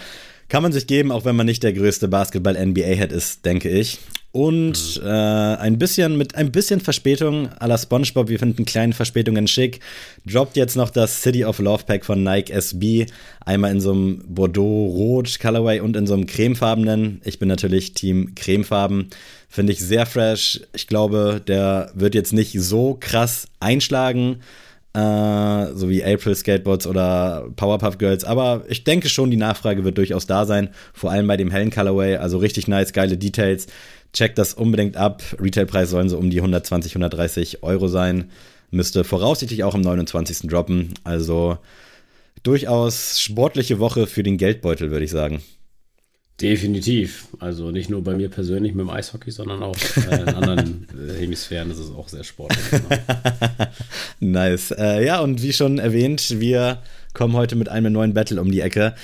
Kann 0.48 0.64
man 0.64 0.72
sich 0.72 0.88
geben, 0.88 1.12
auch 1.12 1.26
wenn 1.26 1.36
man 1.36 1.46
nicht 1.46 1.64
der 1.64 1.74
größte 1.74 2.08
Basketball-NBA-Head 2.08 3.12
ist, 3.12 3.46
denke 3.46 3.70
ich. 3.70 4.00
Und 4.36 5.00
mhm. 5.02 5.08
äh, 5.08 5.56
ein 5.56 5.80
bisschen 5.80 6.18
mit 6.18 6.36
ein 6.36 6.52
bisschen 6.52 6.82
Verspätung 6.82 7.48
à 7.58 7.68
la 7.68 7.78
SpongeBob, 7.78 8.28
wir 8.28 8.38
finden 8.38 8.66
kleine 8.66 8.92
Verspätungen 8.92 9.48
schick, 9.48 9.80
droppt 10.26 10.58
jetzt 10.58 10.76
noch 10.76 10.90
das 10.90 11.22
City 11.22 11.46
of 11.46 11.60
Love 11.60 11.86
Pack 11.86 12.04
von 12.04 12.22
Nike 12.22 12.52
SB. 12.52 13.06
Einmal 13.46 13.72
in 13.72 13.80
so 13.80 13.94
einem 13.94 14.26
Bordeaux-Rot 14.28 15.40
Colorway 15.40 15.80
und 15.80 15.96
in 15.96 16.06
so 16.06 16.16
einem 16.16 16.26
cremefarbenen. 16.26 17.22
Ich 17.24 17.40
bin 17.40 17.48
natürlich 17.48 17.94
Team 17.94 18.36
Cremefarben. 18.36 19.08
Finde 19.48 19.72
ich 19.72 19.80
sehr 19.80 20.06
fresh. 20.06 20.60
Ich 20.74 20.88
glaube, 20.88 21.42
der 21.48 21.92
wird 21.96 22.14
jetzt 22.14 22.34
nicht 22.34 22.60
so 22.60 22.98
krass 23.00 23.48
einschlagen, 23.62 24.42
äh, 24.94 25.68
so 25.76 25.90
wie 25.90 26.04
April 26.04 26.36
Skateboards 26.36 26.88
oder 26.88 27.48
Powerpuff 27.56 27.98
Girls. 27.98 28.26
Aber 28.26 28.66
ich 28.68 28.84
denke 28.84 29.08
schon, 29.08 29.32
die 29.32 29.38
Nachfrage 29.38 29.86
wird 29.86 29.98
durchaus 29.98 30.28
da 30.28 30.46
sein. 30.46 30.72
Vor 30.94 31.10
allem 31.10 31.26
bei 31.26 31.38
dem 31.38 31.52
hellen 31.52 31.72
Colorway. 31.72 32.18
Also 32.18 32.38
richtig 32.38 32.68
nice, 32.68 32.92
geile 32.92 33.16
Details. 33.16 33.68
Checkt 34.16 34.38
das 34.38 34.54
unbedingt 34.54 34.96
ab. 34.96 35.22
Retailpreis 35.42 35.90
sollen 35.90 36.08
so 36.08 36.18
um 36.18 36.30
die 36.30 36.38
120, 36.38 36.94
130 36.94 37.64
Euro 37.64 37.90
sein. 37.90 38.32
Müsste 38.72 39.04
voraussichtlich 39.04 39.66
auch 39.66 39.76
am 39.76 39.82
29. 39.82 40.48
droppen. 40.48 40.94
Also 41.04 41.58
durchaus 42.42 43.20
sportliche 43.20 43.80
Woche 43.80 44.08
für 44.08 44.24
den 44.24 44.38
Geldbeutel, 44.38 44.90
würde 44.90 45.04
ich 45.04 45.12
sagen. 45.12 45.42
Definitiv. 46.40 47.28
Also 47.40 47.72
nicht 47.72 47.90
nur 47.90 48.06
bei 48.06 48.16
mir 48.16 48.30
persönlich 48.30 48.74
mit 48.74 48.86
dem 48.86 48.90
Eishockey, 48.90 49.32
sondern 49.32 49.62
auch 49.64 49.78
äh, 49.98 50.22
in 50.22 50.30
anderen 50.30 50.88
äh, 50.94 51.20
Hemisphären 51.20 51.70
ist 51.72 51.80
es 51.80 51.92
auch 51.92 52.08
sehr 52.08 52.24
sportlich. 52.24 52.64
Genau. 52.72 52.90
nice. 54.22 54.72
Äh, 54.72 55.06
ja, 55.06 55.20
und 55.20 55.42
wie 55.42 55.52
schon 55.52 55.78
erwähnt, 55.78 56.40
wir 56.40 56.82
kommen 57.14 57.34
heute 57.36 57.58
mit 57.58 57.68
einem 57.68 57.92
neuen 57.92 58.14
Battle 58.14 58.40
um 58.40 58.50
die 58.50 58.62
Ecke. 58.62 58.96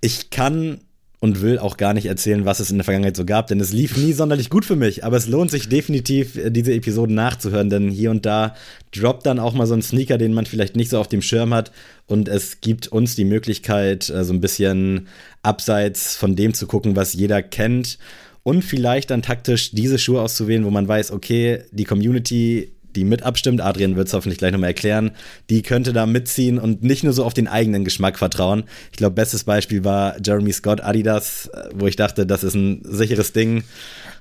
Ich 0.00 0.30
kann 0.30 0.80
und 1.26 1.42
will 1.42 1.58
auch 1.58 1.76
gar 1.76 1.92
nicht 1.92 2.06
erzählen, 2.06 2.44
was 2.44 2.60
es 2.60 2.70
in 2.70 2.78
der 2.78 2.84
Vergangenheit 2.84 3.16
so 3.16 3.24
gab, 3.24 3.48
denn 3.48 3.58
es 3.58 3.72
lief 3.72 3.96
nie 3.96 4.12
sonderlich 4.12 4.48
gut 4.48 4.64
für 4.64 4.76
mich. 4.76 5.04
Aber 5.04 5.16
es 5.16 5.26
lohnt 5.26 5.50
sich 5.50 5.68
definitiv, 5.68 6.36
äh, 6.36 6.50
diese 6.50 6.72
Episoden 6.72 7.16
nachzuhören, 7.16 7.68
denn 7.68 7.90
hier 7.90 8.12
und 8.12 8.24
da 8.24 8.54
droppt 8.92 9.26
dann 9.26 9.40
auch 9.40 9.52
mal 9.52 9.66
so 9.66 9.74
ein 9.74 9.82
Sneaker, 9.82 10.18
den 10.18 10.32
man 10.32 10.46
vielleicht 10.46 10.76
nicht 10.76 10.88
so 10.88 11.00
auf 11.00 11.08
dem 11.08 11.22
Schirm 11.22 11.52
hat. 11.52 11.72
Und 12.06 12.28
es 12.28 12.60
gibt 12.60 12.86
uns 12.86 13.16
die 13.16 13.24
Möglichkeit, 13.24 14.08
äh, 14.08 14.22
so 14.22 14.32
ein 14.32 14.40
bisschen 14.40 15.08
abseits 15.42 16.14
von 16.14 16.36
dem 16.36 16.54
zu 16.54 16.68
gucken, 16.68 16.94
was 16.94 17.12
jeder 17.12 17.42
kennt. 17.42 17.98
Und 18.44 18.62
vielleicht 18.62 19.10
dann 19.10 19.22
taktisch 19.22 19.72
diese 19.72 19.98
Schuhe 19.98 20.22
auszuwählen, 20.22 20.64
wo 20.64 20.70
man 20.70 20.86
weiß, 20.86 21.10
okay, 21.10 21.64
die 21.72 21.82
Community 21.82 22.75
die 22.96 23.04
mit 23.04 23.22
abstimmt, 23.22 23.60
Adrian 23.60 23.96
wird 23.96 24.08
es 24.08 24.14
hoffentlich 24.14 24.38
gleich 24.38 24.52
nochmal 24.52 24.70
erklären, 24.70 25.12
die 25.50 25.62
könnte 25.62 25.92
da 25.92 26.06
mitziehen 26.06 26.58
und 26.58 26.82
nicht 26.82 27.04
nur 27.04 27.12
so 27.12 27.24
auf 27.24 27.34
den 27.34 27.46
eigenen 27.46 27.84
Geschmack 27.84 28.18
vertrauen. 28.18 28.64
Ich 28.90 28.96
glaube, 28.96 29.14
bestes 29.14 29.44
Beispiel 29.44 29.84
war 29.84 30.16
Jeremy 30.24 30.52
Scott 30.52 30.82
Adidas, 30.82 31.50
wo 31.74 31.86
ich 31.86 31.96
dachte, 31.96 32.26
das 32.26 32.42
ist 32.42 32.54
ein 32.54 32.80
sicheres 32.84 33.32
Ding. 33.32 33.64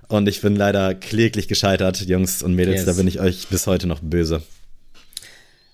Und 0.08 0.28
ich 0.30 0.42
bin 0.42 0.56
leider 0.56 0.94
kläglich 0.94 1.48
gescheitert, 1.48 2.02
Jungs 2.02 2.44
und 2.44 2.54
Mädels, 2.54 2.78
yes. 2.78 2.86
da 2.86 2.94
bin 2.94 3.08
ich 3.08 3.20
euch 3.20 3.48
bis 3.48 3.66
heute 3.66 3.88
noch 3.88 4.02
böse. 4.02 4.44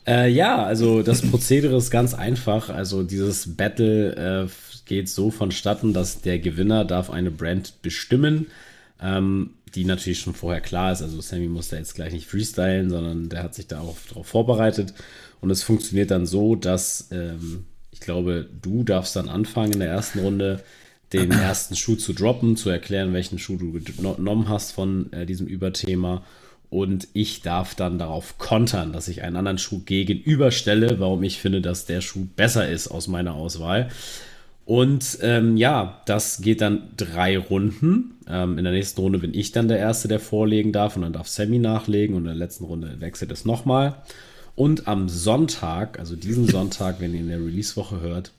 Äh, 0.07 0.29
ja, 0.29 0.63
also 0.63 1.03
das 1.03 1.21
Prozedere 1.21 1.75
ist 1.77 1.91
ganz 1.91 2.13
einfach. 2.13 2.69
Also 2.69 3.03
dieses 3.03 3.55
Battle 3.55 4.45
äh, 4.45 4.49
geht 4.85 5.09
so 5.09 5.31
vonstatten, 5.31 5.93
dass 5.93 6.21
der 6.21 6.39
Gewinner 6.39 6.85
darf 6.85 7.09
eine 7.09 7.31
Brand 7.31 7.81
bestimmen. 7.81 8.47
Ähm, 9.01 9.51
die 9.75 9.85
natürlich 9.85 10.19
schon 10.19 10.33
vorher 10.33 10.61
klar 10.61 10.91
ist. 10.91 11.01
Also 11.01 11.21
Sammy 11.21 11.47
muss 11.47 11.69
da 11.69 11.77
jetzt 11.77 11.95
gleich 11.95 12.13
nicht 12.13 12.27
freestylen, 12.27 12.89
sondern 12.89 13.29
der 13.29 13.43
hat 13.43 13.55
sich 13.55 13.67
da 13.67 13.79
auch 13.79 13.97
darauf 14.09 14.27
vorbereitet. 14.27 14.93
Und 15.39 15.49
es 15.49 15.63
funktioniert 15.63 16.11
dann 16.11 16.25
so, 16.25 16.55
dass 16.55 17.07
ähm, 17.11 17.65
ich 17.91 17.99
glaube, 17.99 18.47
du 18.61 18.83
darfst 18.83 19.15
dann 19.15 19.29
anfangen 19.29 19.73
in 19.73 19.79
der 19.79 19.89
ersten 19.89 20.19
Runde. 20.19 20.63
den 21.13 21.31
ersten 21.31 21.75
Schuh 21.75 21.95
zu 21.95 22.13
droppen, 22.13 22.55
zu 22.55 22.69
erklären, 22.69 23.13
welchen 23.13 23.39
Schuh 23.39 23.57
du 23.57 23.71
genommen 23.71 24.49
hast 24.49 24.71
von 24.71 25.11
äh, 25.13 25.25
diesem 25.25 25.47
Überthema. 25.47 26.23
Und 26.69 27.09
ich 27.11 27.41
darf 27.41 27.75
dann 27.75 27.99
darauf 27.99 28.37
kontern, 28.37 28.93
dass 28.93 29.09
ich 29.09 29.23
einen 29.23 29.35
anderen 29.35 29.57
Schuh 29.57 29.81
gegenüberstelle, 29.83 31.01
warum 31.01 31.21
ich 31.23 31.37
finde, 31.39 31.59
dass 31.59 31.85
der 31.85 31.99
Schuh 31.99 32.27
besser 32.37 32.69
ist 32.69 32.87
aus 32.87 33.07
meiner 33.07 33.33
Auswahl. 33.33 33.89
Und 34.71 35.17
ähm, 35.21 35.57
ja, 35.57 36.01
das 36.05 36.39
geht 36.39 36.61
dann 36.61 36.93
drei 36.95 37.37
Runden. 37.37 38.17
Ähm, 38.25 38.57
in 38.57 38.63
der 38.63 38.71
nächsten 38.71 39.01
Runde 39.01 39.19
bin 39.19 39.33
ich 39.33 39.51
dann 39.51 39.67
der 39.67 39.79
Erste, 39.79 40.07
der 40.07 40.21
vorlegen 40.21 40.71
darf. 40.71 40.95
Und 40.95 41.01
dann 41.01 41.11
darf 41.11 41.27
Sammy 41.27 41.59
nachlegen. 41.59 42.15
Und 42.15 42.21
in 42.21 42.27
der 42.27 42.35
letzten 42.35 42.63
Runde 42.63 43.01
wechselt 43.01 43.33
es 43.33 43.43
nochmal. 43.43 44.01
Und 44.55 44.87
am 44.87 45.09
Sonntag, 45.09 45.99
also 45.99 46.15
diesen 46.15 46.47
Sonntag, 46.47 47.01
wenn 47.01 47.13
ihr 47.13 47.19
in 47.19 47.27
der 47.27 47.41
Release-Woche 47.41 47.99
hört, 47.99 48.31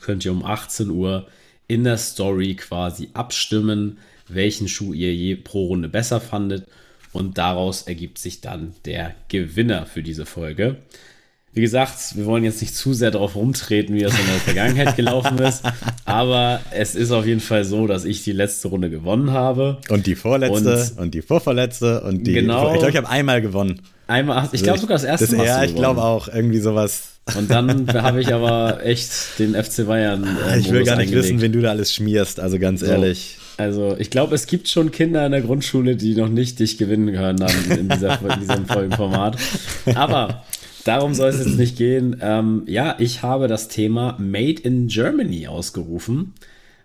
könnt 0.00 0.24
ihr 0.24 0.30
um 0.30 0.44
18 0.44 0.90
Uhr 0.90 1.26
in 1.66 1.82
der 1.82 1.98
Story 1.98 2.54
quasi 2.54 3.08
abstimmen, 3.14 3.98
welchen 4.28 4.68
Schuh 4.68 4.92
ihr 4.92 5.12
je 5.12 5.34
pro 5.34 5.66
Runde 5.66 5.88
besser 5.88 6.20
fandet. 6.20 6.68
Und 7.12 7.36
daraus 7.36 7.82
ergibt 7.82 8.18
sich 8.18 8.40
dann 8.40 8.74
der 8.84 9.12
Gewinner 9.26 9.86
für 9.86 10.04
diese 10.04 10.24
Folge. 10.24 10.76
Wie 11.54 11.62
gesagt, 11.62 12.16
wir 12.16 12.26
wollen 12.26 12.44
jetzt 12.44 12.60
nicht 12.60 12.74
zu 12.74 12.92
sehr 12.92 13.10
darauf 13.10 13.34
rumtreten, 13.34 13.94
wie 13.94 14.02
das 14.02 14.12
in 14.12 14.26
der 14.26 14.34
Vergangenheit 14.36 14.96
gelaufen 14.96 15.38
ist. 15.38 15.62
Aber 16.04 16.60
es 16.70 16.94
ist 16.94 17.10
auf 17.10 17.26
jeden 17.26 17.40
Fall 17.40 17.64
so, 17.64 17.86
dass 17.86 18.04
ich 18.04 18.22
die 18.22 18.32
letzte 18.32 18.68
Runde 18.68 18.90
gewonnen 18.90 19.32
habe. 19.32 19.78
Und 19.88 20.06
die 20.06 20.14
vorletzte 20.14 20.92
und, 20.96 21.02
und 21.02 21.14
die 21.14 21.22
vorverletzte 21.22 22.02
und 22.02 22.26
die. 22.26 22.34
Genau. 22.34 22.72
Ich 22.72 22.78
glaube, 22.78 22.90
ich 22.90 22.96
habe 22.96 23.08
einmal 23.08 23.40
gewonnen. 23.40 23.80
Einmal, 24.06 24.48
ich 24.52 24.62
glaube 24.62 24.78
sogar 24.78 24.96
das 24.96 25.04
erste 25.04 25.26
das, 25.26 25.36
Mal. 25.36 25.46
Ja, 25.46 25.64
ich 25.64 25.74
glaube 25.74 26.02
auch. 26.02 26.28
Irgendwie 26.28 26.60
sowas. 26.60 27.14
Und 27.36 27.50
dann 27.50 27.92
habe 27.92 28.20
ich 28.20 28.32
aber 28.32 28.84
echt 28.84 29.38
den 29.38 29.54
FC 29.54 29.86
Bayern. 29.86 30.26
Äh, 30.50 30.60
ich 30.60 30.70
will 30.70 30.84
gar 30.84 30.96
nicht 30.96 31.12
wissen, 31.12 31.40
wen 31.40 31.52
du 31.52 31.60
da 31.60 31.70
alles 31.70 31.92
schmierst, 31.92 32.40
also 32.40 32.58
ganz 32.58 32.82
ehrlich. 32.82 33.36
Also, 33.58 33.96
ich 33.98 34.10
glaube, 34.10 34.34
es 34.34 34.46
gibt 34.46 34.68
schon 34.68 34.92
Kinder 34.92 35.26
in 35.26 35.32
der 35.32 35.40
Grundschule, 35.40 35.96
die 35.96 36.14
noch 36.14 36.28
nicht 36.28 36.60
dich 36.60 36.78
gewinnen 36.78 37.12
können 37.12 37.44
in, 37.70 37.88
dieser, 37.88 38.18
in 38.22 38.40
diesem 38.40 38.66
Folgenformat. 38.66 39.36
Aber 39.94 40.44
darum 40.88 41.14
soll 41.14 41.28
es 41.28 41.38
jetzt 41.38 41.58
nicht 41.58 41.76
gehen. 41.76 42.16
Ähm, 42.20 42.62
ja, 42.66 42.96
ich 42.98 43.22
habe 43.22 43.46
das 43.46 43.68
Thema 43.68 44.16
Made 44.18 44.62
in 44.62 44.88
Germany 44.88 45.46
ausgerufen. 45.46 46.34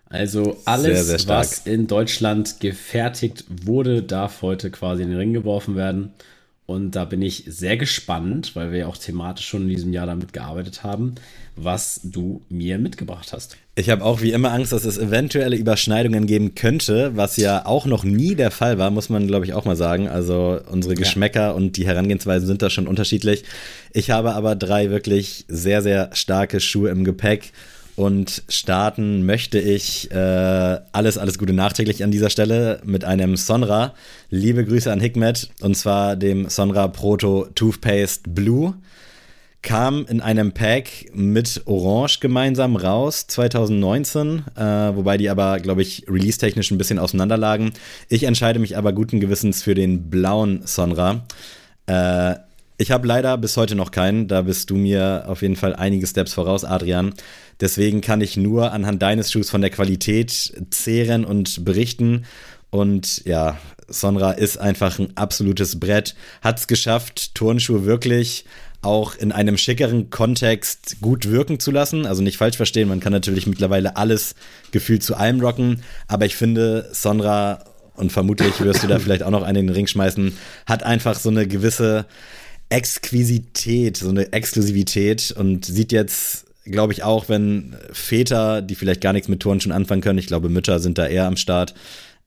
Also 0.05 0.57
alles, 0.65 1.07
sehr, 1.07 1.17
sehr 1.19 1.29
was 1.29 1.65
in 1.65 1.87
Deutschland 1.87 2.59
gefertigt 2.59 3.45
wurde, 3.65 4.03
darf 4.03 4.43
heute 4.43 4.69
quasi 4.69 5.01
in 5.01 5.09
den 5.09 5.17
Ring 5.17 5.33
geworfen 5.33 5.75
werden. 5.75 6.11
Und 6.65 6.91
da 6.91 7.05
bin 7.05 7.21
ich 7.21 7.45
sehr 7.47 7.77
gespannt, 7.77 8.55
weil 8.55 8.71
wir 8.71 8.79
ja 8.79 8.87
auch 8.87 8.97
thematisch 8.97 9.47
schon 9.47 9.63
in 9.63 9.69
diesem 9.69 9.91
Jahr 9.91 10.05
damit 10.05 10.31
gearbeitet 10.31 10.83
haben, 10.83 11.15
was 11.55 12.01
du 12.03 12.41
mir 12.49 12.77
mitgebracht 12.77 13.33
hast. 13.33 13.57
Ich 13.75 13.89
habe 13.89 14.03
auch 14.03 14.21
wie 14.21 14.31
immer 14.31 14.51
Angst, 14.51 14.71
dass 14.71 14.85
es 14.85 14.97
eventuelle 14.97 15.55
Überschneidungen 15.55 16.27
geben 16.27 16.53
könnte, 16.53 17.11
was 17.15 17.37
ja 17.37 17.65
auch 17.65 17.85
noch 17.85 18.03
nie 18.03 18.35
der 18.35 18.51
Fall 18.51 18.77
war, 18.77 18.91
muss 18.91 19.09
man 19.09 19.27
glaube 19.27 19.45
ich 19.45 19.53
auch 19.53 19.65
mal 19.65 19.75
sagen. 19.75 20.07
Also 20.07 20.59
unsere 20.69 20.95
Geschmäcker 20.95 21.41
ja. 21.41 21.51
und 21.51 21.77
die 21.77 21.85
Herangehensweisen 21.85 22.47
sind 22.47 22.61
da 22.61 22.69
schon 22.69 22.87
unterschiedlich. 22.87 23.43
Ich 23.91 24.11
habe 24.11 24.33
aber 24.33 24.55
drei 24.55 24.89
wirklich 24.89 25.45
sehr, 25.47 25.81
sehr 25.81 26.09
starke 26.13 26.59
Schuhe 26.59 26.89
im 26.89 27.03
Gepäck 27.03 27.51
und 27.95 28.43
starten 28.49 29.25
möchte 29.25 29.59
ich 29.59 30.09
äh, 30.11 30.15
alles, 30.91 31.17
alles 31.17 31.37
Gute 31.37 31.53
nachträglich 31.53 32.03
an 32.03 32.11
dieser 32.11 32.29
Stelle 32.29 32.81
mit 32.83 33.05
einem 33.05 33.37
Sonra. 33.37 33.93
Liebe 34.29 34.65
Grüße 34.65 34.91
an 34.91 34.99
Hikmet 34.99 35.49
und 35.61 35.75
zwar 35.75 36.15
dem 36.15 36.49
Sonra 36.49 36.87
Proto 36.87 37.47
Toothpaste 37.53 38.29
Blue. 38.29 38.73
Kam 39.63 40.05
in 40.07 40.19
einem 40.19 40.51
Pack 40.51 41.09
mit 41.13 41.61
Orange 41.65 42.19
gemeinsam 42.19 42.75
raus 42.75 43.27
2019, 43.27 44.43
äh, 44.55 44.61
wobei 44.61 45.15
die 45.17 45.29
aber, 45.29 45.59
glaube 45.61 45.81
ich, 45.81 46.05
release-technisch 46.07 46.69
ein 46.69 46.77
bisschen 46.77 46.99
auseinanderlagen. 46.99 47.71
Ich 48.09 48.23
entscheide 48.23 48.59
mich 48.59 48.75
aber 48.75 48.91
guten 48.91 49.21
Gewissens 49.21 49.63
für 49.63 49.73
den 49.73 50.09
blauen 50.09 50.63
Sonra. 50.65 51.23
Äh, 51.87 52.35
ich 52.77 52.91
habe 52.91 53.07
leider 53.07 53.37
bis 53.37 53.55
heute 53.55 53.75
noch 53.75 53.91
keinen. 53.91 54.27
Da 54.27 54.41
bist 54.41 54.69
du 54.69 54.75
mir 54.75 55.23
auf 55.27 55.41
jeden 55.41 55.55
Fall 55.55 55.73
einige 55.73 56.07
Steps 56.07 56.33
voraus, 56.33 56.65
Adrian. 56.65 57.13
Deswegen 57.61 58.01
kann 58.01 58.19
ich 58.19 58.35
nur 58.35 58.73
anhand 58.73 59.01
deines 59.01 59.31
Schuhs 59.31 59.49
von 59.49 59.61
der 59.61 59.69
Qualität 59.69 60.53
zehren 60.71 61.23
und 61.23 61.63
berichten. 61.63 62.25
Und 62.69 63.23
ja, 63.23 63.57
Sonra 63.87 64.33
ist 64.33 64.57
einfach 64.57 64.99
ein 64.99 65.15
absolutes 65.15 65.79
Brett. 65.79 66.15
Hat 66.41 66.59
es 66.59 66.67
geschafft, 66.67 67.33
Turnschuhe 67.33 67.85
wirklich 67.85 68.43
auch 68.83 69.15
in 69.15 69.31
einem 69.31 69.57
schickeren 69.57 70.09
Kontext 70.09 70.97
gut 71.01 71.29
wirken 71.29 71.59
zu 71.59 71.71
lassen. 71.71 72.05
Also 72.05 72.21
nicht 72.21 72.37
falsch 72.37 72.57
verstehen, 72.57 72.89
man 72.89 72.99
kann 72.99 73.13
natürlich 73.13 73.47
mittlerweile 73.47 73.95
alles 73.95 74.35
gefühlt 74.71 75.03
zu 75.03 75.15
allem 75.15 75.39
rocken. 75.41 75.83
Aber 76.07 76.25
ich 76.25 76.35
finde, 76.35 76.89
Sonra, 76.91 77.63
und 77.95 78.11
vermutlich 78.11 78.59
wirst 78.59 78.83
du 78.83 78.87
da 78.87 78.99
vielleicht 78.99 79.23
auch 79.23 79.31
noch 79.31 79.43
einen 79.43 79.59
in 79.59 79.67
den 79.67 79.75
Ring 79.75 79.87
schmeißen, 79.87 80.37
hat 80.65 80.83
einfach 80.83 81.17
so 81.17 81.29
eine 81.29 81.47
gewisse 81.47 82.05
Exquisität, 82.69 83.97
so 83.97 84.09
eine 84.09 84.33
Exklusivität 84.33 85.31
und 85.31 85.65
sieht 85.65 85.91
jetzt, 85.91 86.45
glaube 86.65 86.93
ich, 86.93 87.03
auch, 87.03 87.29
wenn 87.29 87.75
Väter, 87.91 88.61
die 88.61 88.75
vielleicht 88.75 89.01
gar 89.01 89.13
nichts 89.13 89.27
mit 89.27 89.41
Touren 89.41 89.61
schon 89.61 89.71
anfangen 89.71 90.01
können, 90.01 90.19
ich 90.19 90.27
glaube, 90.27 90.49
Mütter 90.49 90.79
sind 90.79 90.97
da 90.97 91.05
eher 91.05 91.27
am 91.27 91.37
Start, 91.37 91.73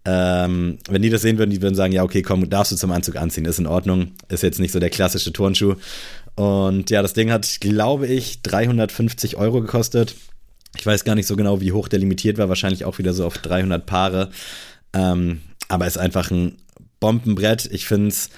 ähm, 0.06 0.78
wenn 0.88 1.02
die 1.02 1.10
das 1.10 1.22
sehen 1.22 1.36
würden, 1.36 1.50
die 1.50 1.60
würden 1.60 1.74
sagen, 1.74 1.92
ja, 1.92 2.04
okay, 2.04 2.22
komm, 2.22 2.48
darfst 2.48 2.70
du 2.70 2.76
zum 2.76 2.92
Anzug 2.92 3.16
anziehen, 3.16 3.44
ist 3.44 3.58
in 3.58 3.66
Ordnung, 3.66 4.12
ist 4.28 4.44
jetzt 4.44 4.60
nicht 4.60 4.70
so 4.70 4.78
der 4.78 4.90
klassische 4.90 5.32
Turnschuh. 5.32 5.74
Und 6.36 6.90
ja, 6.90 7.02
das 7.02 7.14
Ding 7.14 7.32
hat, 7.32 7.60
glaube 7.60 8.06
ich, 8.06 8.42
350 8.42 9.36
Euro 9.36 9.62
gekostet. 9.62 10.14
Ich 10.76 10.86
weiß 10.86 11.04
gar 11.04 11.14
nicht 11.14 11.26
so 11.26 11.34
genau, 11.34 11.60
wie 11.60 11.72
hoch 11.72 11.88
der 11.88 11.98
limitiert 11.98 12.38
war, 12.38 12.48
wahrscheinlich 12.48 12.84
auch 12.84 12.98
wieder 12.98 13.14
so 13.14 13.26
auf 13.26 13.38
300 13.38 13.84
Paare. 13.86 14.30
Ähm, 14.92 15.40
aber 15.68 15.86
ist 15.86 15.98
einfach 15.98 16.30
ein 16.30 16.58
Bombenbrett. 17.00 17.66
Ich 17.72 17.86
finde 17.86 18.08
es 18.08 18.30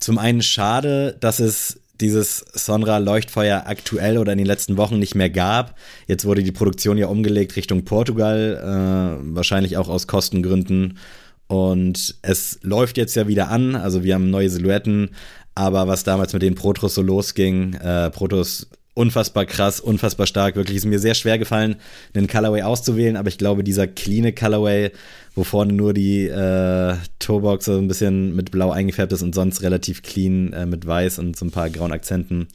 zum 0.00 0.18
einen 0.18 0.42
schade, 0.42 1.16
dass 1.20 1.38
es 1.38 1.80
dieses 2.00 2.44
Sonra 2.52 2.98
Leuchtfeuer 2.98 3.64
aktuell 3.66 4.18
oder 4.18 4.32
in 4.32 4.38
den 4.38 4.46
letzten 4.46 4.76
Wochen 4.76 4.98
nicht 4.98 5.14
mehr 5.14 5.30
gab. 5.30 5.78
Jetzt 6.08 6.24
wurde 6.24 6.42
die 6.42 6.52
Produktion 6.52 6.98
ja 6.98 7.06
umgelegt 7.06 7.54
Richtung 7.54 7.84
Portugal, 7.84 8.60
äh, 8.60 9.34
wahrscheinlich 9.34 9.76
auch 9.76 9.88
aus 9.88 10.08
Kostengründen. 10.08 10.98
Und 11.46 12.16
es 12.22 12.58
läuft 12.62 12.96
jetzt 12.96 13.14
ja 13.14 13.28
wieder 13.28 13.48
an. 13.48 13.76
Also 13.76 14.02
wir 14.02 14.14
haben 14.14 14.30
neue 14.30 14.50
Silhouetten. 14.50 15.10
Aber 15.54 15.86
was 15.86 16.04
damals 16.04 16.32
mit 16.32 16.42
den 16.42 16.54
Protos 16.54 16.94
so 16.94 17.02
losging, 17.02 17.74
äh, 17.74 18.10
Protos 18.10 18.68
unfassbar 18.94 19.44
krass, 19.44 19.80
unfassbar 19.80 20.26
stark. 20.26 20.54
Wirklich 20.56 20.76
ist 20.76 20.84
mir 20.84 21.00
sehr 21.00 21.14
schwer 21.14 21.38
gefallen, 21.38 21.76
einen 22.14 22.28
Colorway 22.28 22.62
auszuwählen, 22.62 23.16
aber 23.16 23.28
ich 23.28 23.38
glaube, 23.38 23.64
dieser 23.64 23.88
cleane 23.88 24.32
Colorway 24.32 24.92
wo 25.34 25.44
vorne 25.44 25.72
nur 25.72 25.92
die 25.94 26.26
äh, 26.26 26.96
Toebox 27.18 27.64
so 27.64 27.76
ein 27.76 27.88
bisschen 27.88 28.36
mit 28.36 28.50
blau 28.50 28.70
eingefärbt 28.70 29.12
ist 29.12 29.22
und 29.22 29.34
sonst 29.34 29.62
relativ 29.62 30.02
clean 30.02 30.52
äh, 30.52 30.66
mit 30.66 30.86
weiß 30.86 31.18
und 31.18 31.36
so 31.36 31.44
ein 31.44 31.50
paar 31.50 31.70
grauen 31.70 31.92
Akzenten. 31.92 32.46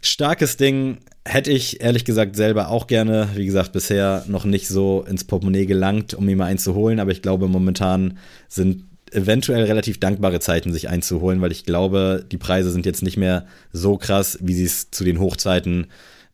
Starkes 0.00 0.56
Ding, 0.56 0.98
hätte 1.24 1.50
ich 1.50 1.82
ehrlich 1.82 2.04
gesagt 2.04 2.36
selber 2.36 2.68
auch 2.68 2.86
gerne. 2.86 3.28
Wie 3.34 3.44
gesagt, 3.44 3.72
bisher 3.72 4.24
noch 4.28 4.44
nicht 4.44 4.68
so 4.68 5.04
ins 5.08 5.24
Portemonnaie 5.24 5.66
gelangt, 5.66 6.14
um 6.14 6.24
mir 6.24 6.36
mal 6.36 6.46
einen 6.46 6.58
zu 6.58 6.74
holen, 6.74 7.00
aber 7.00 7.10
ich 7.10 7.20
glaube, 7.20 7.48
momentan 7.48 8.18
sind 8.48 8.84
eventuell 9.14 9.64
relativ 9.64 10.00
dankbare 10.00 10.40
Zeiten, 10.40 10.72
sich 10.72 10.88
einzuholen, 10.88 11.40
weil 11.40 11.52
ich 11.52 11.64
glaube, 11.64 12.24
die 12.30 12.38
Preise 12.38 12.70
sind 12.70 12.86
jetzt 12.86 13.02
nicht 13.02 13.16
mehr 13.16 13.46
so 13.72 13.96
krass, 13.96 14.38
wie 14.40 14.54
sie 14.54 14.64
es 14.64 14.90
zu 14.90 15.04
den 15.04 15.20
Hochzeiten 15.20 15.86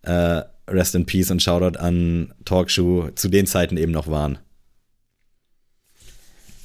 äh, 0.03 0.43
Rest 0.69 0.95
in 0.95 1.07
Peace 1.07 1.31
und 1.31 1.43
Shoutout 1.43 1.79
an 1.79 2.33
Talkshow 2.45 3.11
zu 3.15 3.29
den 3.29 3.47
Zeiten 3.47 3.77
eben 3.77 3.93
noch 3.93 4.09
waren. 4.09 4.39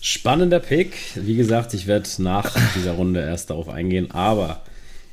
Spannender 0.02 0.60
Pick. 0.60 0.94
Wie 1.16 1.36
gesagt, 1.36 1.74
ich 1.74 1.86
werde 1.88 2.10
nach 2.20 2.56
dieser 2.76 2.94
Runde 2.94 3.20
erst 3.20 3.50
darauf 3.50 3.68
eingehen, 3.68 4.12
aber 4.12 4.64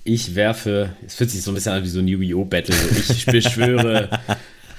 ich 0.05 0.37
werfe, 0.37 0.95
es 1.05 1.17
fühlt 1.17 1.31
sich 1.31 1.43
so 1.43 1.51
ein 1.51 1.55
bisschen 1.55 1.73
an 1.73 1.83
wie 1.83 1.89
so 1.89 1.99
ein 1.99 2.07
Yu-Gi-Oh! 2.07 2.45
Battle. 2.45 2.77
Ich 3.09 3.27
beschwöre 3.27 4.09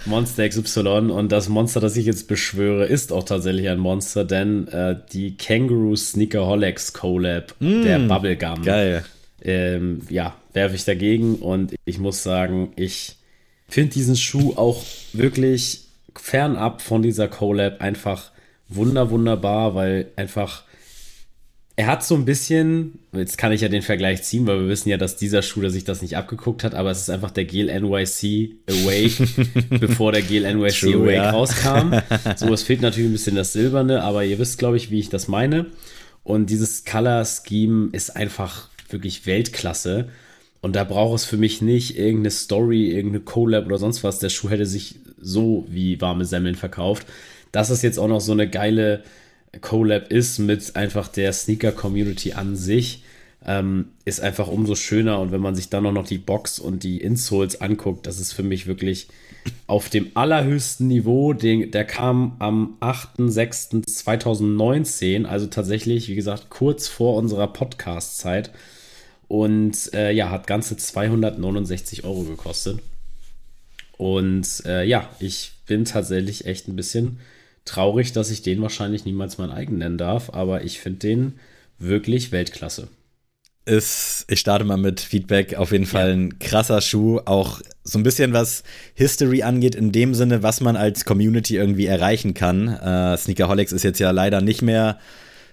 Monster 0.07 0.47
XY 0.47 1.11
und 1.11 1.31
das 1.31 1.49
Monster, 1.49 1.79
das 1.79 1.97
ich 1.97 2.05
jetzt 2.05 2.27
beschwöre, 2.27 2.85
ist 2.85 3.11
auch 3.11 3.23
tatsächlich 3.23 3.69
ein 3.69 3.79
Monster, 3.79 4.25
denn 4.25 4.67
äh, 4.69 4.95
die 5.11 5.37
Kangaroo 5.37 5.95
Sneakerholics 5.95 6.93
Collab, 6.93 7.53
mm, 7.59 7.83
der 7.83 7.99
Bubblegum. 7.99 8.63
Geil. 8.63 9.05
Ähm, 9.43 10.01
ja, 10.09 10.35
werfe 10.53 10.75
ich 10.75 10.85
dagegen 10.85 11.35
und 11.35 11.75
ich 11.85 11.99
muss 11.99 12.23
sagen, 12.23 12.71
ich 12.75 13.17
finde 13.69 13.93
diesen 13.93 14.15
Schuh 14.15 14.53
auch 14.55 14.83
wirklich 15.13 15.81
fernab 16.15 16.81
von 16.81 17.01
dieser 17.01 17.27
Collab 17.27 17.81
einfach 17.81 18.31
wunder, 18.69 19.11
wunderbar, 19.11 19.75
weil 19.75 20.07
einfach 20.15 20.63
er 21.79 21.85
hat 21.85 22.03
so 22.03 22.15
ein 22.15 22.25
bisschen, 22.25 22.97
jetzt 23.13 23.37
kann 23.37 23.51
ich 23.51 23.61
ja 23.61 23.69
den 23.69 23.83
Vergleich 23.83 24.23
ziehen, 24.23 24.47
weil 24.47 24.61
wir 24.61 24.67
wissen 24.67 24.89
ja, 24.89 24.97
dass 24.97 25.15
dieser 25.15 25.43
Schuh, 25.43 25.61
der 25.61 25.69
sich 25.69 25.83
das 25.83 26.01
nicht 26.01 26.17
abgeguckt 26.17 26.63
hat, 26.63 26.73
aber 26.73 26.89
es 26.89 27.01
ist 27.01 27.11
einfach 27.11 27.29
der 27.29 27.45
Gel 27.45 27.67
NYC 27.67 28.55
Awake, 28.67 29.27
bevor 29.79 30.11
der 30.11 30.23
Gel 30.23 30.51
NYC 30.55 30.79
True, 30.79 30.95
Awake 30.95 31.13
ja. 31.13 31.29
rauskam. 31.29 31.93
So, 32.35 32.51
es 32.51 32.63
fehlt 32.63 32.81
natürlich 32.81 33.09
ein 33.09 33.13
bisschen 33.13 33.35
das 33.35 33.53
Silberne, 33.53 34.01
aber 34.01 34.25
ihr 34.25 34.39
wisst, 34.39 34.57
glaube 34.57 34.75
ich, 34.75 34.89
wie 34.89 34.99
ich 34.99 35.09
das 35.09 35.27
meine. 35.27 35.67
Und 36.23 36.49
dieses 36.49 36.83
Color 36.83 37.23
Scheme 37.25 37.89
ist 37.91 38.15
einfach 38.15 38.69
wirklich 38.89 39.27
Weltklasse. 39.27 40.09
Und 40.61 40.75
da 40.75 40.83
braucht 40.83 41.15
es 41.15 41.25
für 41.25 41.37
mich 41.37 41.61
nicht 41.61 41.95
irgendeine 41.95 42.31
Story, 42.31 42.89
irgendeine 42.89 43.23
Collab 43.23 43.67
oder 43.67 43.77
sonst 43.77 44.03
was. 44.03 44.17
Der 44.17 44.29
Schuh 44.29 44.49
hätte 44.49 44.65
sich 44.65 44.95
so 45.21 45.65
wie 45.69 46.01
warme 46.01 46.25
Semmeln 46.25 46.55
verkauft. 46.55 47.05
dass 47.51 47.69
es 47.69 47.83
jetzt 47.83 47.99
auch 47.99 48.07
noch 48.07 48.19
so 48.21 48.31
eine 48.31 48.49
geile 48.49 49.03
Collab 49.61 50.11
ist 50.11 50.39
mit 50.39 50.75
einfach 50.75 51.07
der 51.07 51.31
Sneaker-Community 51.33 52.33
an 52.33 52.55
sich, 52.55 53.03
ähm, 53.45 53.89
ist 54.05 54.21
einfach 54.21 54.47
umso 54.47 54.73
schöner. 54.75 55.19
Und 55.19 55.31
wenn 55.31 55.41
man 55.41 55.55
sich 55.55 55.69
dann 55.69 55.85
auch 55.85 55.91
noch 55.91 56.07
die 56.07 56.17
Box 56.17 56.57
und 56.59 56.83
die 56.83 57.01
Insoles 57.01 57.61
anguckt, 57.61 58.07
das 58.07 58.19
ist 58.19 58.33
für 58.33 58.43
mich 58.43 58.67
wirklich 58.67 59.07
auf 59.67 59.89
dem 59.89 60.11
allerhöchsten 60.15 60.87
Niveau. 60.87 61.33
Den, 61.33 61.71
der 61.71 61.85
kam 61.85 62.35
am 62.39 62.77
8.6.2019, 62.81 65.25
also 65.25 65.45
tatsächlich, 65.47 66.09
wie 66.09 66.15
gesagt, 66.15 66.49
kurz 66.49 66.87
vor 66.87 67.15
unserer 67.15 67.47
Podcast-Zeit. 67.47 68.51
Und 69.27 69.93
äh, 69.93 70.11
ja, 70.11 70.29
hat 70.29 70.47
ganze 70.47 70.77
269 70.77 72.05
Euro 72.05 72.23
gekostet. 72.23 72.79
Und 73.97 74.63
äh, 74.65 74.85
ja, 74.85 75.09
ich 75.19 75.53
bin 75.65 75.85
tatsächlich 75.85 76.45
echt 76.45 76.67
ein 76.67 76.75
bisschen 76.75 77.19
traurig, 77.67 78.13
dass 78.13 78.31
ich 78.31 78.41
den 78.41 78.61
wahrscheinlich 78.61 79.05
niemals 79.05 79.37
mein 79.37 79.51
eigen 79.51 79.77
nennen 79.77 79.97
darf, 79.97 80.31
aber 80.31 80.63
ich 80.63 80.79
finde 80.79 80.99
den 80.99 81.39
wirklich 81.77 82.31
Weltklasse. 82.31 82.87
Ist, 83.65 84.25
ich 84.29 84.39
starte 84.39 84.63
mal 84.63 84.77
mit 84.77 85.01
Feedback, 85.01 85.55
auf 85.55 85.73
jeden 85.73 85.85
Fall 85.85 86.13
ein 86.13 86.39
krasser 86.39 86.79
Schuh, 86.79 87.19
auch 87.25 87.59
so 87.83 87.99
ein 87.99 88.03
bisschen 88.03 88.31
was 88.31 88.63
History 88.93 89.43
angeht, 89.43 89.75
in 89.75 89.91
dem 89.91 90.13
Sinne, 90.13 90.41
was 90.41 90.61
man 90.61 90.77
als 90.77 91.03
Community 91.03 91.57
irgendwie 91.57 91.85
erreichen 91.85 92.33
kann. 92.33 92.69
Äh, 92.69 93.17
Sneakerholics 93.17 93.73
ist 93.73 93.83
jetzt 93.83 93.99
ja 93.99 94.11
leider 94.11 94.39
nicht 94.39 94.61
mehr 94.61 94.99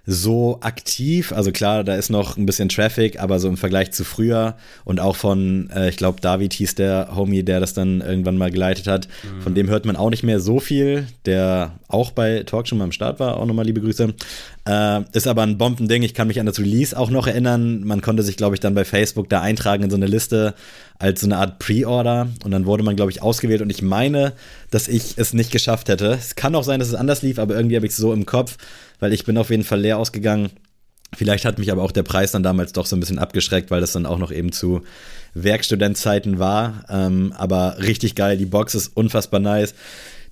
so 0.07 0.59
aktiv. 0.61 1.33
Also 1.33 1.51
klar, 1.51 1.85
da 1.85 1.95
ist 1.95 2.11
noch 2.11 2.37
ein 2.37 2.47
bisschen 2.47 2.69
Traffic, 2.69 3.21
aber 3.21 3.39
so 3.39 3.49
im 3.49 3.57
Vergleich 3.57 3.93
zu 3.93 4.05
früher 4.05 4.57
und 4.85 5.01
auch 5.01 5.17
von, 5.17 5.71
äh, 5.75 5.89
ich 5.89 5.97
glaube, 5.97 6.21
David 6.21 6.53
hieß 6.53 6.75
der 6.75 7.15
Homie, 7.15 7.43
der 7.43 7.61
das 7.61 7.73
dann 7.73 8.01
irgendwann 8.01 8.37
mal 8.37 8.51
geleitet 8.51 8.87
hat. 8.87 9.09
Mhm. 9.23 9.43
Von 9.43 9.55
dem 9.55 9.69
hört 9.69 9.87
man 9.87 9.97
auch 9.97 10.11
nicht 10.11 10.23
mehr 10.23 10.41
so 10.41 10.61
viel, 10.61 11.07
der 11.25 11.73
auch 11.89 12.11
bei 12.11 12.43
Talk 12.43 12.69
schon 12.69 12.79
mal 12.79 12.85
am 12.85 12.93
Start 12.93 13.19
war. 13.19 13.39
Auch 13.39 13.47
nochmal 13.47 13.65
liebe 13.65 13.81
Grüße. 13.81 14.15
Äh, 14.67 15.03
ist 15.13 15.27
aber 15.27 15.43
ein 15.43 15.59
Bombending. 15.59 16.03
Ich 16.03 16.15
kann 16.15 16.29
mich 16.29 16.41
an 16.41 16.47
das 16.47 16.59
Release 16.59 16.97
auch 16.97 17.11
noch 17.11 17.27
erinnern. 17.27 17.85
Man 17.85 18.01
konnte 18.01 18.23
sich, 18.23 18.37
glaube 18.37 18.57
ich, 18.57 18.61
dann 18.61 18.75
bei 18.75 18.85
Facebook 18.85 19.29
da 19.29 19.43
eintragen 19.43 19.83
in 19.83 19.91
so 19.91 19.97
eine 19.97 20.07
Liste 20.07 20.55
als 20.99 21.21
so 21.21 21.27
eine 21.27 21.37
Art 21.37 21.59
Pre-Order 21.59 22.29
und 22.45 22.51
dann 22.51 22.65
wurde 22.65 22.83
man, 22.83 22.97
glaube 22.97 23.11
ich, 23.11 23.21
ausgewählt 23.21 23.61
und 23.61 23.69
ich 23.71 23.83
meine, 23.83 24.33
dass 24.71 24.89
ich 24.89 25.19
es 25.19 25.35
nicht 25.35 25.51
geschafft 25.51 25.89
hätte. 25.89 26.13
Es 26.13 26.35
kann 26.35 26.55
auch 26.55 26.65
sein, 26.65 26.81
dass 26.81 26.89
es 26.89 26.95
anders 26.95 27.21
lief, 27.21 27.39
aber 27.39 27.55
irgendwie 27.57 27.77
habe 27.77 27.87
ich 27.87 27.93
es 27.93 27.99
so 27.99 28.13
im 28.13 28.25
Kopf, 28.25 28.57
weil 29.01 29.13
ich 29.13 29.25
bin 29.25 29.37
auf 29.37 29.51
jeden 29.51 29.65
Fall 29.65 29.81
leer 29.81 29.99
ausgegangen. 29.99 30.51
Vielleicht 31.15 31.45
hat 31.45 31.59
mich 31.59 31.71
aber 31.71 31.83
auch 31.83 31.93
der 31.93 32.03
Preis 32.03 32.33
dann 32.33 32.43
damals 32.43 32.73
doch 32.73 32.87
so 32.87 32.97
ein 32.97 33.01
bisschen 33.01 33.19
abgeschreckt, 33.19 33.71
weil 33.71 33.81
das 33.81 33.93
dann 33.93 34.07
auch 34.07 34.19
noch 34.19 34.33
eben 34.33 34.51
zu 34.51 34.83
Werkstudentzeiten 35.35 36.39
war. 36.39 36.85
Ähm, 36.89 37.35
aber 37.37 37.77
richtig 37.81 38.15
geil, 38.15 38.39
die 38.39 38.47
Box 38.47 38.75
ist 38.75 38.97
unfassbar 38.97 39.41
nice. 39.41 39.75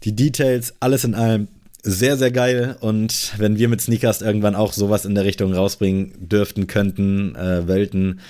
Die 0.04 0.16
Details, 0.16 0.74
alles 0.80 1.04
in 1.04 1.14
allem 1.14 1.48
sehr, 1.82 2.16
sehr 2.16 2.30
geil. 2.30 2.76
Und 2.80 3.34
wenn 3.38 3.58
wir 3.58 3.68
mit 3.68 3.80
Sneakers 3.80 4.22
irgendwann 4.22 4.54
auch 4.54 4.72
sowas 4.72 5.04
in 5.04 5.14
der 5.14 5.24
Richtung 5.24 5.52
rausbringen 5.52 6.12
dürften, 6.18 6.66
könnten, 6.66 7.34
äh, 7.34 7.66
Welten, 7.66 8.20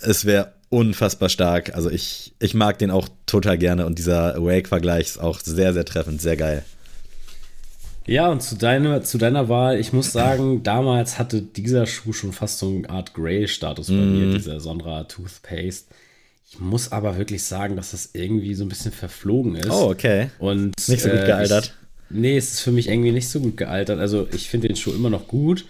es 0.00 0.24
wäre 0.24 0.52
unfassbar 0.68 1.28
stark. 1.28 1.74
Also 1.74 1.90
ich, 1.90 2.34
ich 2.40 2.54
mag 2.54 2.78
den 2.78 2.90
auch 2.90 3.08
total 3.26 3.58
gerne 3.58 3.86
und 3.86 3.98
dieser 3.98 4.42
Wake-Vergleich 4.42 5.06
ist 5.06 5.18
auch 5.18 5.40
sehr, 5.40 5.72
sehr 5.72 5.84
treffend, 5.84 6.20
sehr 6.20 6.36
geil. 6.36 6.64
Ja, 8.06 8.28
und 8.28 8.40
zu 8.40 8.56
deiner, 8.56 9.02
zu 9.02 9.18
deiner 9.18 9.48
Wahl, 9.48 9.80
ich 9.80 9.92
muss 9.92 10.12
sagen, 10.12 10.62
damals 10.62 11.18
hatte 11.18 11.42
dieser 11.42 11.86
Schuh 11.86 12.12
schon 12.12 12.32
fast 12.32 12.60
so 12.60 12.68
eine 12.68 12.88
Art 12.88 13.14
Grey-Status 13.14 13.88
bei 13.88 13.94
mm. 13.94 14.18
mir, 14.18 14.34
dieser 14.34 14.60
Sonra 14.60 15.04
Toothpaste. 15.04 15.92
Ich 16.48 16.60
muss 16.60 16.92
aber 16.92 17.18
wirklich 17.18 17.42
sagen, 17.42 17.74
dass 17.74 17.90
das 17.90 18.10
irgendwie 18.12 18.54
so 18.54 18.64
ein 18.64 18.68
bisschen 18.68 18.92
verflogen 18.92 19.56
ist. 19.56 19.70
Oh, 19.70 19.90
okay. 19.90 20.30
Und, 20.38 20.72
nicht 20.86 21.02
so 21.02 21.08
gut 21.08 21.18
äh, 21.18 21.26
gealtert. 21.26 21.74
Ich, 21.80 21.85
nee, 22.10 22.36
es 22.36 22.54
ist 22.54 22.60
für 22.60 22.72
mich 22.72 22.88
irgendwie 22.88 23.12
nicht 23.12 23.28
so 23.28 23.40
gut 23.40 23.56
gealtert. 23.56 23.98
Also 23.98 24.28
ich 24.32 24.48
finde 24.48 24.68
den 24.68 24.76
Schuh 24.76 24.92
immer 24.92 25.10
noch 25.10 25.28
gut. 25.28 25.64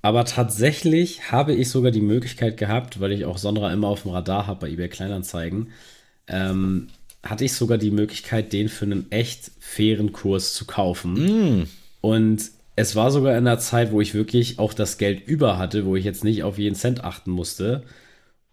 Aber 0.00 0.24
tatsächlich 0.24 1.32
habe 1.32 1.54
ich 1.54 1.70
sogar 1.70 1.90
die 1.90 2.00
Möglichkeit 2.00 2.56
gehabt, 2.56 3.00
weil 3.00 3.12
ich 3.12 3.24
auch 3.24 3.38
Sonra 3.38 3.72
immer 3.72 3.88
auf 3.88 4.02
dem 4.02 4.12
Radar 4.12 4.46
habe 4.46 4.60
bei 4.60 4.70
eBay 4.72 4.88
Kleinanzeigen, 4.88 5.72
ähm, 6.28 6.88
hatte 7.24 7.44
ich 7.44 7.52
sogar 7.52 7.78
die 7.78 7.90
Möglichkeit, 7.90 8.52
den 8.52 8.68
für 8.68 8.84
einen 8.84 9.10
echt 9.10 9.50
fairen 9.58 10.12
Kurs 10.12 10.54
zu 10.54 10.66
kaufen. 10.66 11.14
Mm. 11.60 11.66
Und 12.00 12.50
es 12.76 12.94
war 12.94 13.10
sogar 13.10 13.36
in 13.36 13.44
der 13.44 13.58
Zeit, 13.58 13.90
wo 13.90 14.00
ich 14.00 14.14
wirklich 14.14 14.60
auch 14.60 14.72
das 14.72 14.98
Geld 14.98 15.26
über 15.26 15.58
hatte, 15.58 15.84
wo 15.84 15.96
ich 15.96 16.04
jetzt 16.04 16.22
nicht 16.22 16.44
auf 16.44 16.58
jeden 16.58 16.76
Cent 16.76 17.02
achten 17.02 17.32
musste. 17.32 17.82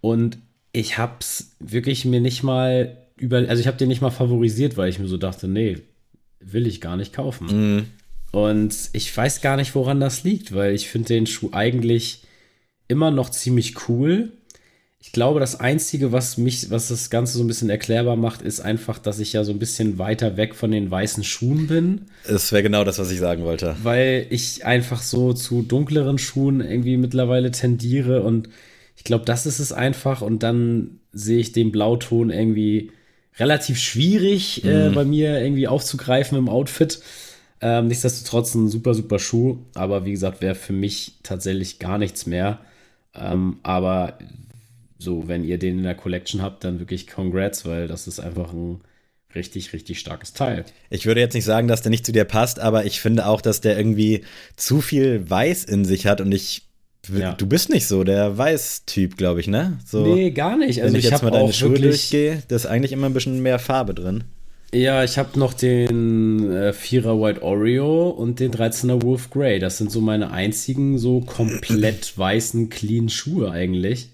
Und 0.02 0.40
ich 0.72 0.98
habe 0.98 1.18
es 1.20 1.56
wirklich 1.60 2.06
mir 2.06 2.22
nicht 2.22 2.42
mal 2.42 2.98
über, 3.18 3.38
also 3.38 3.60
ich 3.60 3.68
habe 3.68 3.78
den 3.78 3.88
nicht 3.88 4.02
mal 4.02 4.10
favorisiert, 4.10 4.78
weil 4.78 4.90
ich 4.90 4.98
mir 5.00 5.08
so 5.08 5.18
dachte, 5.18 5.48
nee, 5.48 5.78
will 6.46 6.68
ich 6.68 6.82
gar 6.82 6.98
nicht 6.98 7.14
kaufen. 7.14 7.78
Mm. 7.78 7.86
Und 8.32 8.90
ich 8.94 9.16
weiß 9.16 9.42
gar 9.42 9.56
nicht, 9.56 9.76
woran 9.76 10.00
das 10.00 10.24
liegt, 10.24 10.54
weil 10.54 10.74
ich 10.74 10.90
finde 10.90 11.08
den 11.10 11.26
Schuh 11.26 11.50
eigentlich 11.52 12.24
immer 12.88 13.12
noch 13.12 13.30
ziemlich 13.30 13.88
cool. 13.88 14.34
Ich 15.00 15.12
glaube, 15.12 15.40
das 15.40 15.60
Einzige, 15.60 16.12
was 16.12 16.38
mich, 16.38 16.72
was 16.72 16.88
das 16.88 17.10
Ganze 17.10 17.38
so 17.38 17.44
ein 17.44 17.48
bisschen 17.48 17.70
erklärbar 17.70 18.16
macht, 18.16 18.42
ist 18.42 18.60
einfach, 18.60 18.98
dass 18.98 19.20
ich 19.20 19.34
ja 19.34 19.44
so 19.44 19.52
ein 19.52 19.60
bisschen 19.60 20.00
weiter 20.00 20.36
weg 20.36 20.56
von 20.56 20.72
den 20.72 20.90
weißen 20.90 21.24
Schuhen 21.24 21.68
bin. 21.68 22.08
Das 22.28 22.52
wäre 22.52 22.64
genau 22.64 22.84
das, 22.84 22.98
was 22.98 23.12
ich 23.12 23.20
sagen 23.20 23.44
wollte. 23.44 23.76
Weil 23.84 24.26
ich 24.32 24.66
einfach 24.66 25.02
so 25.02 25.32
zu 25.34 25.62
dunkleren 25.62 26.18
Schuhen 26.18 26.60
irgendwie 26.60 26.98
mittlerweile 26.98 27.52
tendiere 27.52 28.24
und 28.24 28.50
ich 28.98 29.04
glaube, 29.04 29.26
das 29.26 29.46
ist 29.46 29.60
es 29.60 29.72
einfach. 29.72 30.22
Und 30.22 30.42
dann 30.44 31.00
sehe 31.12 31.40
ich 31.40 31.52
den 31.52 31.72
Blauton 31.72 32.32
irgendwie 32.32 32.92
relativ 33.38 33.80
schwierig 33.80 34.64
äh, 34.64 34.68
mhm. 34.68 34.92
äh, 34.92 34.96
bei 34.96 35.06
mir 35.06 35.42
irgendwie 35.42 35.68
aufzugreifen 35.68 36.38
im 36.38 36.50
Outfit. 36.50 37.02
Ähm, 37.62 37.88
nichtsdestotrotz 37.88 38.54
ein 38.56 38.68
super, 38.68 38.94
super 38.94 39.20
Schuh. 39.20 39.58
Aber 39.74 40.06
wie 40.06 40.12
gesagt, 40.12 40.42
wäre 40.42 40.56
für 40.56 40.74
mich 40.74 41.14
tatsächlich 41.24 41.80
gar 41.80 41.98
nichts 41.98 42.26
mehr. 42.26 42.60
Ähm, 43.14 43.60
aber 43.64 44.18
so, 44.98 45.28
wenn 45.28 45.44
ihr 45.44 45.58
den 45.58 45.78
in 45.78 45.84
der 45.84 45.96
Collection 45.96 46.42
habt, 46.42 46.64
dann 46.64 46.80
wirklich 46.80 47.08
Congrats, 47.08 47.66
weil 47.66 47.88
das 47.88 48.08
ist 48.08 48.20
einfach 48.20 48.54
ein 48.54 48.82
richtig, 49.36 49.74
richtig 49.74 50.00
starkes 50.00 50.34
Teil. 50.34 50.66
Ich 50.90 51.06
würde 51.06 51.20
jetzt 51.20 51.34
nicht 51.34 51.44
sagen, 51.44 51.68
dass 51.68 51.82
der 51.82 51.90
nicht 51.90 52.06
zu 52.06 52.14
dir 52.14 52.24
passt, 52.24 52.60
aber 52.60 52.86
ich 52.86 53.02
finde 53.02 53.28
auch, 53.28 53.42
dass 53.42 53.62
der 53.62 53.78
irgendwie 53.78 54.24
zu 54.56 54.80
viel 54.82 55.30
Weiß 55.30 55.66
in 55.66 55.84
sich 55.84 56.08
hat 56.08 56.22
und 56.22 56.32
ich 56.32 56.64
ja. 57.14 57.34
Du 57.34 57.48
bist 57.48 57.70
nicht 57.70 57.88
so 57.88 58.04
der 58.04 58.38
Weiß-Typ, 58.38 59.18
glaube 59.18 59.40
ich, 59.40 59.48
ne? 59.48 59.78
So, 59.86 60.06
nee, 60.06 60.32
gar 60.32 60.58
nicht. 60.58 60.82
Also 60.82 60.94
wenn 60.94 61.00
ich, 61.00 61.06
ich 61.06 61.12
jetzt 61.12 61.24
mal 61.24 61.32
deine 61.32 61.54
Schuhe 61.54 61.80
durchgehe, 61.80 62.44
da 62.48 62.56
ist 62.56 62.66
eigentlich 62.66 62.92
immer 62.92 63.08
ein 63.08 63.14
bisschen 63.14 63.42
mehr 63.42 63.60
Farbe 63.60 63.94
drin. 63.94 64.24
Ja, 64.74 65.04
ich 65.04 65.18
habe 65.18 65.40
noch 65.40 65.54
den 65.54 66.52
äh, 66.52 66.74
4er 66.74 67.22
White 67.22 67.44
Oreo 67.44 68.10
und 68.10 68.40
den 68.40 68.52
13er 68.52 69.02
Wolf 69.04 69.30
Grey. 69.30 69.60
Das 69.60 69.78
sind 69.78 69.92
so 69.92 70.02
meine 70.02 70.32
einzigen 70.32 70.98
so 70.98 71.22
komplett 71.22 72.14
weißen, 72.18 72.70
clean 72.70 73.10
Schuhe 73.10 73.52
eigentlich. 73.52 74.10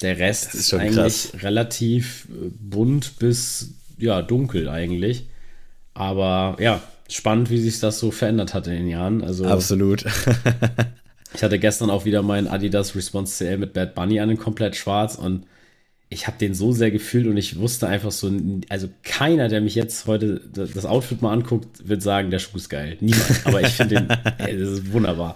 Der 0.00 0.18
Rest 0.18 0.54
ist, 0.54 0.72
ist 0.72 0.74
eigentlich 0.74 0.96
krass. 0.96 1.32
relativ 1.42 2.28
äh, 2.30 2.50
bunt 2.58 3.18
bis 3.18 3.74
ja, 3.98 4.22
dunkel 4.22 4.68
eigentlich. 4.68 5.26
Aber 5.92 6.56
ja, 6.60 6.82
spannend, 7.08 7.50
wie 7.50 7.58
sich 7.58 7.78
das 7.80 7.98
so 7.98 8.10
verändert 8.10 8.54
hat 8.54 8.66
in 8.66 8.72
den 8.72 8.88
Jahren. 8.88 9.22
Also, 9.22 9.44
Absolut. 9.44 10.04
ich 11.34 11.42
hatte 11.42 11.58
gestern 11.58 11.90
auch 11.90 12.04
wieder 12.04 12.22
meinen 12.22 12.46
Adidas 12.46 12.94
Response 12.94 13.36
CL 13.36 13.58
mit 13.58 13.72
Bad 13.72 13.94
Bunny 13.94 14.20
an, 14.20 14.36
komplett 14.36 14.76
schwarz 14.76 15.16
und 15.16 15.46
ich 16.08 16.26
habe 16.26 16.38
den 16.38 16.54
so 16.54 16.70
sehr 16.72 16.90
gefühlt 16.90 17.26
und 17.26 17.36
ich 17.36 17.58
wusste 17.58 17.88
einfach 17.88 18.12
so, 18.12 18.30
also 18.68 18.88
keiner, 19.02 19.48
der 19.48 19.60
mich 19.60 19.74
jetzt 19.74 20.06
heute 20.06 20.40
das 20.54 20.86
Outfit 20.86 21.22
mal 21.22 21.32
anguckt, 21.32 21.88
wird 21.88 22.02
sagen, 22.02 22.30
der 22.30 22.38
Schuh 22.38 22.56
ist 22.56 22.68
geil. 22.68 22.96
Niemand. 23.00 23.40
Aber 23.44 23.60
ich 23.62 23.68
finde 23.68 23.96
den, 23.96 24.10
ey, 24.38 24.58
das 24.58 24.70
ist 24.70 24.92
wunderbar. 24.92 25.34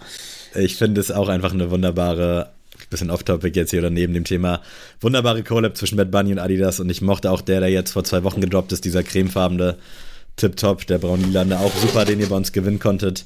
Ich 0.54 0.76
finde 0.76 1.00
es 1.00 1.10
auch 1.10 1.28
einfach 1.28 1.52
eine 1.52 1.70
wunderbare 1.70 2.50
bisschen 2.90 3.10
off-topic 3.10 3.58
jetzt 3.58 3.70
hier 3.70 3.80
oder 3.80 3.90
neben 3.90 4.14
dem 4.14 4.24
Thema. 4.24 4.62
Wunderbare 5.00 5.42
Collab 5.42 5.76
zwischen 5.76 5.96
Bad 5.96 6.10
Bunny 6.10 6.32
und 6.32 6.38
Adidas 6.38 6.80
und 6.80 6.88
ich 6.90 7.02
mochte 7.02 7.30
auch 7.30 7.40
der, 7.40 7.60
der 7.60 7.70
jetzt 7.70 7.92
vor 7.92 8.04
zwei 8.04 8.22
Wochen 8.24 8.40
gedroppt 8.40 8.72
ist, 8.72 8.84
dieser 8.84 9.02
cremefarbene 9.02 9.76
Tip-Top, 10.36 10.86
der 10.86 10.98
braun-lilane, 10.98 11.58
auch 11.58 11.74
super, 11.74 12.04
den 12.04 12.20
ihr 12.20 12.28
bei 12.28 12.36
uns 12.36 12.52
gewinnen 12.52 12.78
konntet. 12.78 13.24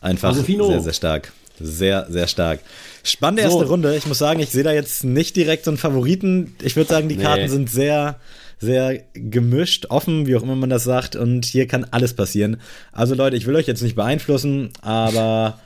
Einfach 0.00 0.34
sehr, 0.34 0.80
sehr 0.80 0.92
stark. 0.92 1.32
Sehr, 1.60 2.06
sehr 2.08 2.26
stark. 2.26 2.60
Spannende 3.02 3.42
erste 3.42 3.60
so. 3.60 3.66
Runde. 3.66 3.96
Ich 3.96 4.06
muss 4.06 4.18
sagen, 4.18 4.40
ich 4.40 4.50
sehe 4.50 4.62
da 4.62 4.72
jetzt 4.72 5.04
nicht 5.04 5.36
direkt 5.36 5.64
so 5.64 5.70
einen 5.70 5.78
Favoriten. 5.78 6.54
Ich 6.62 6.76
würde 6.76 6.88
sagen, 6.88 7.08
die 7.08 7.16
Karten 7.16 7.42
nee. 7.42 7.48
sind 7.48 7.70
sehr, 7.70 8.18
sehr 8.58 9.02
gemischt, 9.14 9.86
offen, 9.90 10.26
wie 10.26 10.36
auch 10.36 10.42
immer 10.42 10.56
man 10.56 10.70
das 10.70 10.84
sagt. 10.84 11.16
Und 11.16 11.44
hier 11.44 11.66
kann 11.66 11.84
alles 11.90 12.14
passieren. 12.14 12.60
Also 12.92 13.14
Leute, 13.14 13.36
ich 13.36 13.46
will 13.46 13.56
euch 13.56 13.66
jetzt 13.66 13.82
nicht 13.82 13.96
beeinflussen, 13.96 14.72
aber 14.80 15.60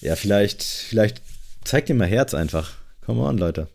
ja, 0.00 0.16
vielleicht, 0.16 0.62
vielleicht 0.62 1.22
zeigt 1.64 1.88
ihr 1.88 1.94
mal 1.94 2.06
Herz 2.06 2.34
einfach. 2.34 2.72
Come 3.04 3.22
on, 3.22 3.38
Leute. 3.38 3.68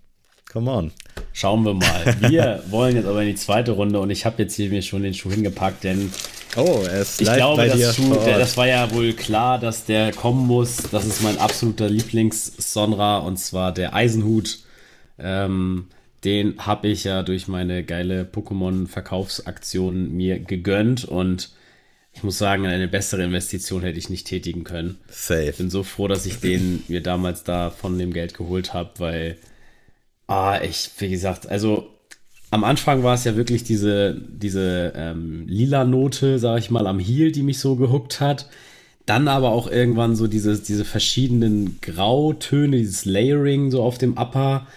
Come 0.51 0.69
on. 0.69 0.91
Schauen 1.33 1.63
wir 1.63 1.73
mal. 1.73 2.15
Wir 2.29 2.63
wollen 2.69 2.95
jetzt 2.95 3.05
aber 3.05 3.21
in 3.21 3.29
die 3.29 3.35
zweite 3.35 3.71
Runde 3.71 3.99
und 3.99 4.09
ich 4.09 4.25
habe 4.25 4.41
jetzt 4.43 4.55
hier 4.55 4.69
mir 4.69 4.81
schon 4.81 5.03
den 5.03 5.13
Schuh 5.13 5.31
hingepackt, 5.31 5.83
denn 5.85 6.11
oh, 6.57 6.83
er 6.85 7.01
ist 7.01 7.21
ich 7.21 7.33
glaube, 7.33 7.67
das, 7.67 7.95
Schuh, 7.95 8.15
der, 8.15 8.37
das 8.37 8.57
war 8.57 8.67
ja 8.67 8.91
wohl 8.91 9.13
klar, 9.13 9.59
dass 9.59 9.85
der 9.85 10.11
kommen 10.11 10.47
muss. 10.47 10.77
Das 10.91 11.05
ist 11.05 11.21
mein 11.21 11.37
absoluter 11.37 11.89
Lieblings-Sonra 11.89 13.19
und 13.19 13.37
zwar 13.37 13.73
der 13.73 13.93
Eisenhut. 13.93 14.59
Ähm, 15.17 15.87
den 16.23 16.57
habe 16.59 16.89
ich 16.89 17.05
ja 17.05 17.23
durch 17.23 17.47
meine 17.47 17.83
geile 17.83 18.23
Pokémon-Verkaufsaktion 18.23 20.11
mir 20.11 20.39
gegönnt 20.39 21.05
und 21.05 21.51
ich 22.13 22.23
muss 22.23 22.37
sagen, 22.37 22.65
eine 22.65 22.87
bessere 22.87 23.23
Investition 23.23 23.83
hätte 23.83 23.97
ich 23.97 24.09
nicht 24.09 24.27
tätigen 24.27 24.63
können. 24.63 24.97
Safe. 25.07 25.49
Ich 25.49 25.57
bin 25.57 25.69
so 25.69 25.83
froh, 25.83 26.07
dass 26.07 26.25
ich 26.25 26.39
den 26.39 26.83
mir 26.89 27.01
damals 27.01 27.43
da 27.43 27.69
von 27.69 27.97
dem 27.97 28.11
Geld 28.11 28.33
geholt 28.33 28.73
habe, 28.73 28.91
weil, 28.97 29.37
ah, 30.31 30.61
ich, 30.63 30.89
wie 30.99 31.09
gesagt, 31.09 31.49
also 31.49 31.89
am 32.51 32.63
Anfang 32.63 33.03
war 33.03 33.15
es 33.15 33.25
ja 33.25 33.35
wirklich 33.35 33.63
diese, 33.63 34.13
diese 34.13 34.93
ähm, 34.95 35.45
lila 35.47 35.83
Note, 35.83 36.39
sag 36.39 36.59
ich 36.59 36.71
mal, 36.71 36.87
am 36.87 36.99
Heel, 36.99 37.31
die 37.31 37.43
mich 37.43 37.59
so 37.59 37.75
gehuckt 37.75 38.21
hat. 38.21 38.49
Dann 39.05 39.27
aber 39.27 39.51
auch 39.51 39.69
irgendwann 39.69 40.15
so 40.15 40.27
diese, 40.27 40.57
diese 40.57 40.85
verschiedenen 40.85 41.79
Grautöne, 41.81 42.77
dieses 42.77 43.03
Layering 43.05 43.71
so 43.71 43.83
auf 43.83 43.97
dem 43.97 44.17
Upper. 44.17 44.67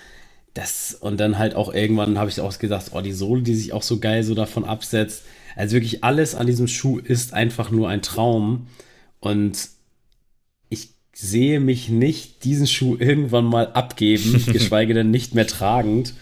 Das, 0.54 0.96
und 1.00 1.18
dann 1.18 1.38
halt 1.38 1.54
auch 1.54 1.72
irgendwann 1.72 2.18
habe 2.18 2.30
ich 2.30 2.40
auch 2.40 2.58
gedacht, 2.58 2.86
oh, 2.92 3.00
die 3.00 3.12
Sohle, 3.12 3.42
die 3.42 3.54
sich 3.54 3.72
auch 3.72 3.82
so 3.82 3.98
geil 4.00 4.24
so 4.24 4.34
davon 4.34 4.64
absetzt. 4.64 5.24
Also 5.56 5.74
wirklich 5.74 6.02
alles 6.02 6.34
an 6.34 6.46
diesem 6.46 6.66
Schuh 6.66 6.98
ist 6.98 7.32
einfach 7.32 7.70
nur 7.70 7.88
ein 7.88 8.02
Traum. 8.02 8.66
Und 9.20 9.68
sehe 11.14 11.60
mich 11.60 11.88
nicht 11.88 12.44
diesen 12.44 12.66
Schuh 12.66 12.96
irgendwann 12.98 13.44
mal 13.44 13.72
abgeben, 13.72 14.44
geschweige 14.52 14.94
denn 14.94 15.10
nicht 15.10 15.34
mehr 15.34 15.46
tragend 15.46 16.14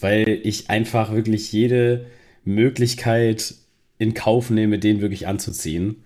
weil 0.00 0.40
ich 0.42 0.70
einfach 0.70 1.12
wirklich 1.12 1.52
jede 1.52 2.06
Möglichkeit 2.44 3.54
in 3.98 4.14
Kauf 4.14 4.50
nehme, 4.50 4.78
den 4.78 5.00
wirklich 5.00 5.26
anzuziehen. 5.26 6.04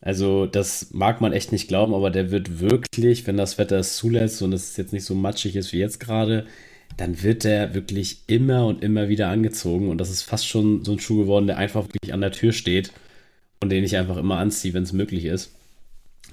Also 0.00 0.46
das 0.46 0.88
mag 0.92 1.20
man 1.20 1.32
echt 1.32 1.52
nicht 1.52 1.68
glauben, 1.68 1.94
aber 1.94 2.10
der 2.10 2.30
wird 2.30 2.60
wirklich, 2.60 3.26
wenn 3.26 3.36
das 3.36 3.58
Wetter 3.58 3.78
es 3.78 3.96
zulässt 3.96 4.42
und 4.42 4.52
es 4.52 4.76
jetzt 4.76 4.92
nicht 4.92 5.04
so 5.04 5.14
matschig 5.14 5.56
ist 5.56 5.72
wie 5.72 5.78
jetzt 5.78 6.00
gerade, 6.00 6.46
dann 6.96 7.22
wird 7.22 7.44
der 7.44 7.74
wirklich 7.74 8.22
immer 8.26 8.66
und 8.66 8.82
immer 8.82 9.08
wieder 9.08 9.28
angezogen 9.28 9.88
und 9.88 9.98
das 9.98 10.10
ist 10.10 10.22
fast 10.22 10.46
schon 10.46 10.84
so 10.84 10.92
ein 10.92 10.98
Schuh 10.98 11.18
geworden, 11.18 11.46
der 11.46 11.56
einfach 11.56 11.84
wirklich 11.84 12.12
an 12.12 12.20
der 12.20 12.32
Tür 12.32 12.52
steht 12.52 12.92
und 13.60 13.70
den 13.70 13.84
ich 13.84 13.96
einfach 13.96 14.16
immer 14.16 14.38
anziehe, 14.38 14.74
wenn 14.74 14.82
es 14.82 14.92
möglich 14.92 15.24
ist. 15.24 15.52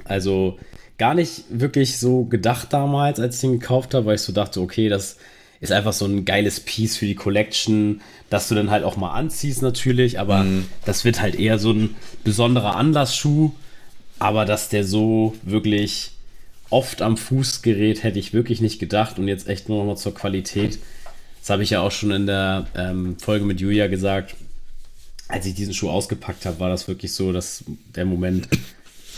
Also 0.03 0.57
gar 0.99 1.15
nicht 1.15 1.45
wirklich 1.49 1.97
so 1.97 2.25
gedacht 2.25 2.71
damals, 2.71 3.19
als 3.19 3.35
ich 3.35 3.41
den 3.41 3.59
gekauft 3.59 3.95
habe, 3.95 4.05
weil 4.05 4.15
ich 4.15 4.21
so 4.21 4.33
dachte, 4.33 4.61
okay, 4.61 4.89
das 4.89 5.17
ist 5.61 5.71
einfach 5.71 5.93
so 5.93 6.05
ein 6.05 6.25
geiles 6.25 6.59
Piece 6.59 6.97
für 6.97 7.05
die 7.05 7.15
Collection, 7.15 8.01
dass 8.29 8.47
du 8.47 8.55
dann 8.55 8.69
halt 8.69 8.83
auch 8.83 8.97
mal 8.97 9.13
anziehst 9.13 9.61
natürlich, 9.61 10.19
aber 10.19 10.43
mhm. 10.43 10.65
das 10.85 11.05
wird 11.05 11.21
halt 11.21 11.35
eher 11.35 11.57
so 11.57 11.71
ein 11.71 11.95
besonderer 12.23 12.75
Anlassschuh, 12.75 13.51
aber 14.19 14.45
dass 14.45 14.69
der 14.69 14.83
so 14.83 15.35
wirklich 15.41 16.11
oft 16.69 17.01
am 17.01 17.17
Fuß 17.17 17.61
gerät, 17.61 18.03
hätte 18.03 18.19
ich 18.19 18.33
wirklich 18.33 18.61
nicht 18.61 18.79
gedacht 18.79 19.17
und 19.17 19.27
jetzt 19.27 19.47
echt 19.47 19.69
nur 19.69 19.79
noch 19.79 19.85
mal 19.85 19.97
zur 19.97 20.13
Qualität. 20.13 20.79
Das 21.39 21.49
habe 21.49 21.63
ich 21.63 21.71
ja 21.71 21.81
auch 21.81 21.91
schon 21.91 22.11
in 22.11 22.27
der 22.27 22.67
ähm, 22.75 23.17
Folge 23.19 23.45
mit 23.45 23.59
Julia 23.59 23.87
gesagt. 23.87 24.35
Als 25.29 25.45
ich 25.45 25.55
diesen 25.55 25.73
Schuh 25.73 25.89
ausgepackt 25.89 26.45
habe, 26.45 26.59
war 26.59 26.69
das 26.69 26.87
wirklich 26.87 27.13
so, 27.13 27.31
dass 27.31 27.63
der 27.95 28.05
Moment, 28.05 28.49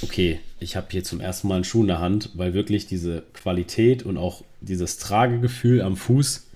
okay, 0.01 0.39
ich 0.61 0.75
habe 0.75 0.87
hier 0.91 1.03
zum 1.03 1.19
ersten 1.19 1.47
Mal 1.47 1.55
einen 1.55 1.63
Schuh 1.63 1.81
in 1.81 1.87
der 1.87 1.99
Hand, 1.99 2.29
weil 2.35 2.53
wirklich 2.53 2.85
diese 2.85 3.23
Qualität 3.33 4.03
und 4.03 4.17
auch 4.17 4.43
dieses 4.61 4.97
Tragegefühl 4.97 5.81
am 5.81 5.97
Fuß 5.97 6.47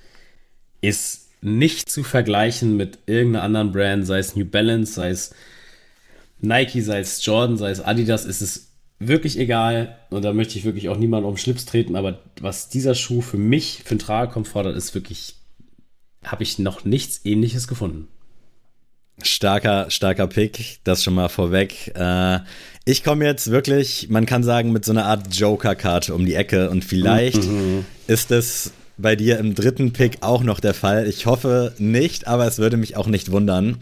ist 0.82 1.30
nicht 1.42 1.90
zu 1.90 2.04
vergleichen 2.04 2.78
mit 2.78 3.00
irgendeiner 3.08 3.44
anderen 3.44 3.72
Brand, 3.72 4.06
sei 4.06 4.20
es 4.20 4.36
New 4.36 4.46
Balance, 4.46 4.94
sei 4.94 5.10
es 5.10 5.34
Nike, 6.40 6.82
sei 6.82 7.00
es 7.00 7.26
Jordan, 7.26 7.58
sei 7.58 7.72
es 7.72 7.82
Adidas, 7.82 8.26
ist 8.26 8.42
es 8.42 8.72
wirklich 9.00 9.40
egal. 9.40 9.98
Und 10.12 10.24
da 10.24 10.34
möchte 10.34 10.58
ich 10.58 10.66
wirklich 10.66 10.90
auch 10.90 10.98
niemanden 10.98 11.28
um 11.28 11.34
den 11.34 11.40
Schlips 11.40 11.66
treten, 11.66 11.96
aber 11.96 12.22
was 12.40 12.70
dieser 12.70 12.94
Schuh 12.94 13.22
für 13.22 13.38
mich, 13.38 13.82
für 13.84 13.96
den 13.96 14.00
Tragekomfort 14.00 14.66
hat, 14.66 14.76
ist 14.76 14.94
wirklich, 14.94 15.36
habe 16.24 16.44
ich 16.44 16.60
noch 16.60 16.86
nichts 16.86 17.22
ähnliches 17.26 17.68
gefunden. 17.68 18.08
Starker, 19.22 19.90
starker 19.90 20.28
Pick, 20.28 20.80
das 20.84 21.04
schon 21.04 21.16
mal 21.16 21.30
vorweg. 21.30 21.94
Äh, 21.96 22.40
ich 22.84 23.04
komme 23.04 23.26
jetzt 23.26 23.50
wirklich, 23.50 24.10
man 24.10 24.26
kann 24.26 24.44
sagen, 24.44 24.72
mit 24.72 24.86
so 24.86 24.92
einer 24.92 25.06
Art 25.06 25.34
Joker-Karte 25.34 26.14
um 26.14 26.26
die 26.26 26.36
Ecke 26.36 26.70
und 26.70 26.86
vielleicht 26.86 27.44
mhm. 27.44 27.86
ist 28.08 28.32
es 28.32 28.72
bei 28.98 29.16
dir 29.16 29.40
im 29.40 29.56
dritten 29.56 29.94
Pick 29.94 30.18
auch 30.22 30.44
noch 30.44 30.60
der 30.60 30.74
Fall. 30.74 31.08
Ich 31.08 31.26
hoffe 31.26 31.74
nicht, 31.78 32.28
aber 32.28 32.46
es 32.46 32.60
würde 32.60 32.78
mich 32.78 32.96
auch 32.96 33.08
nicht 33.08 33.32
wundern. 33.32 33.78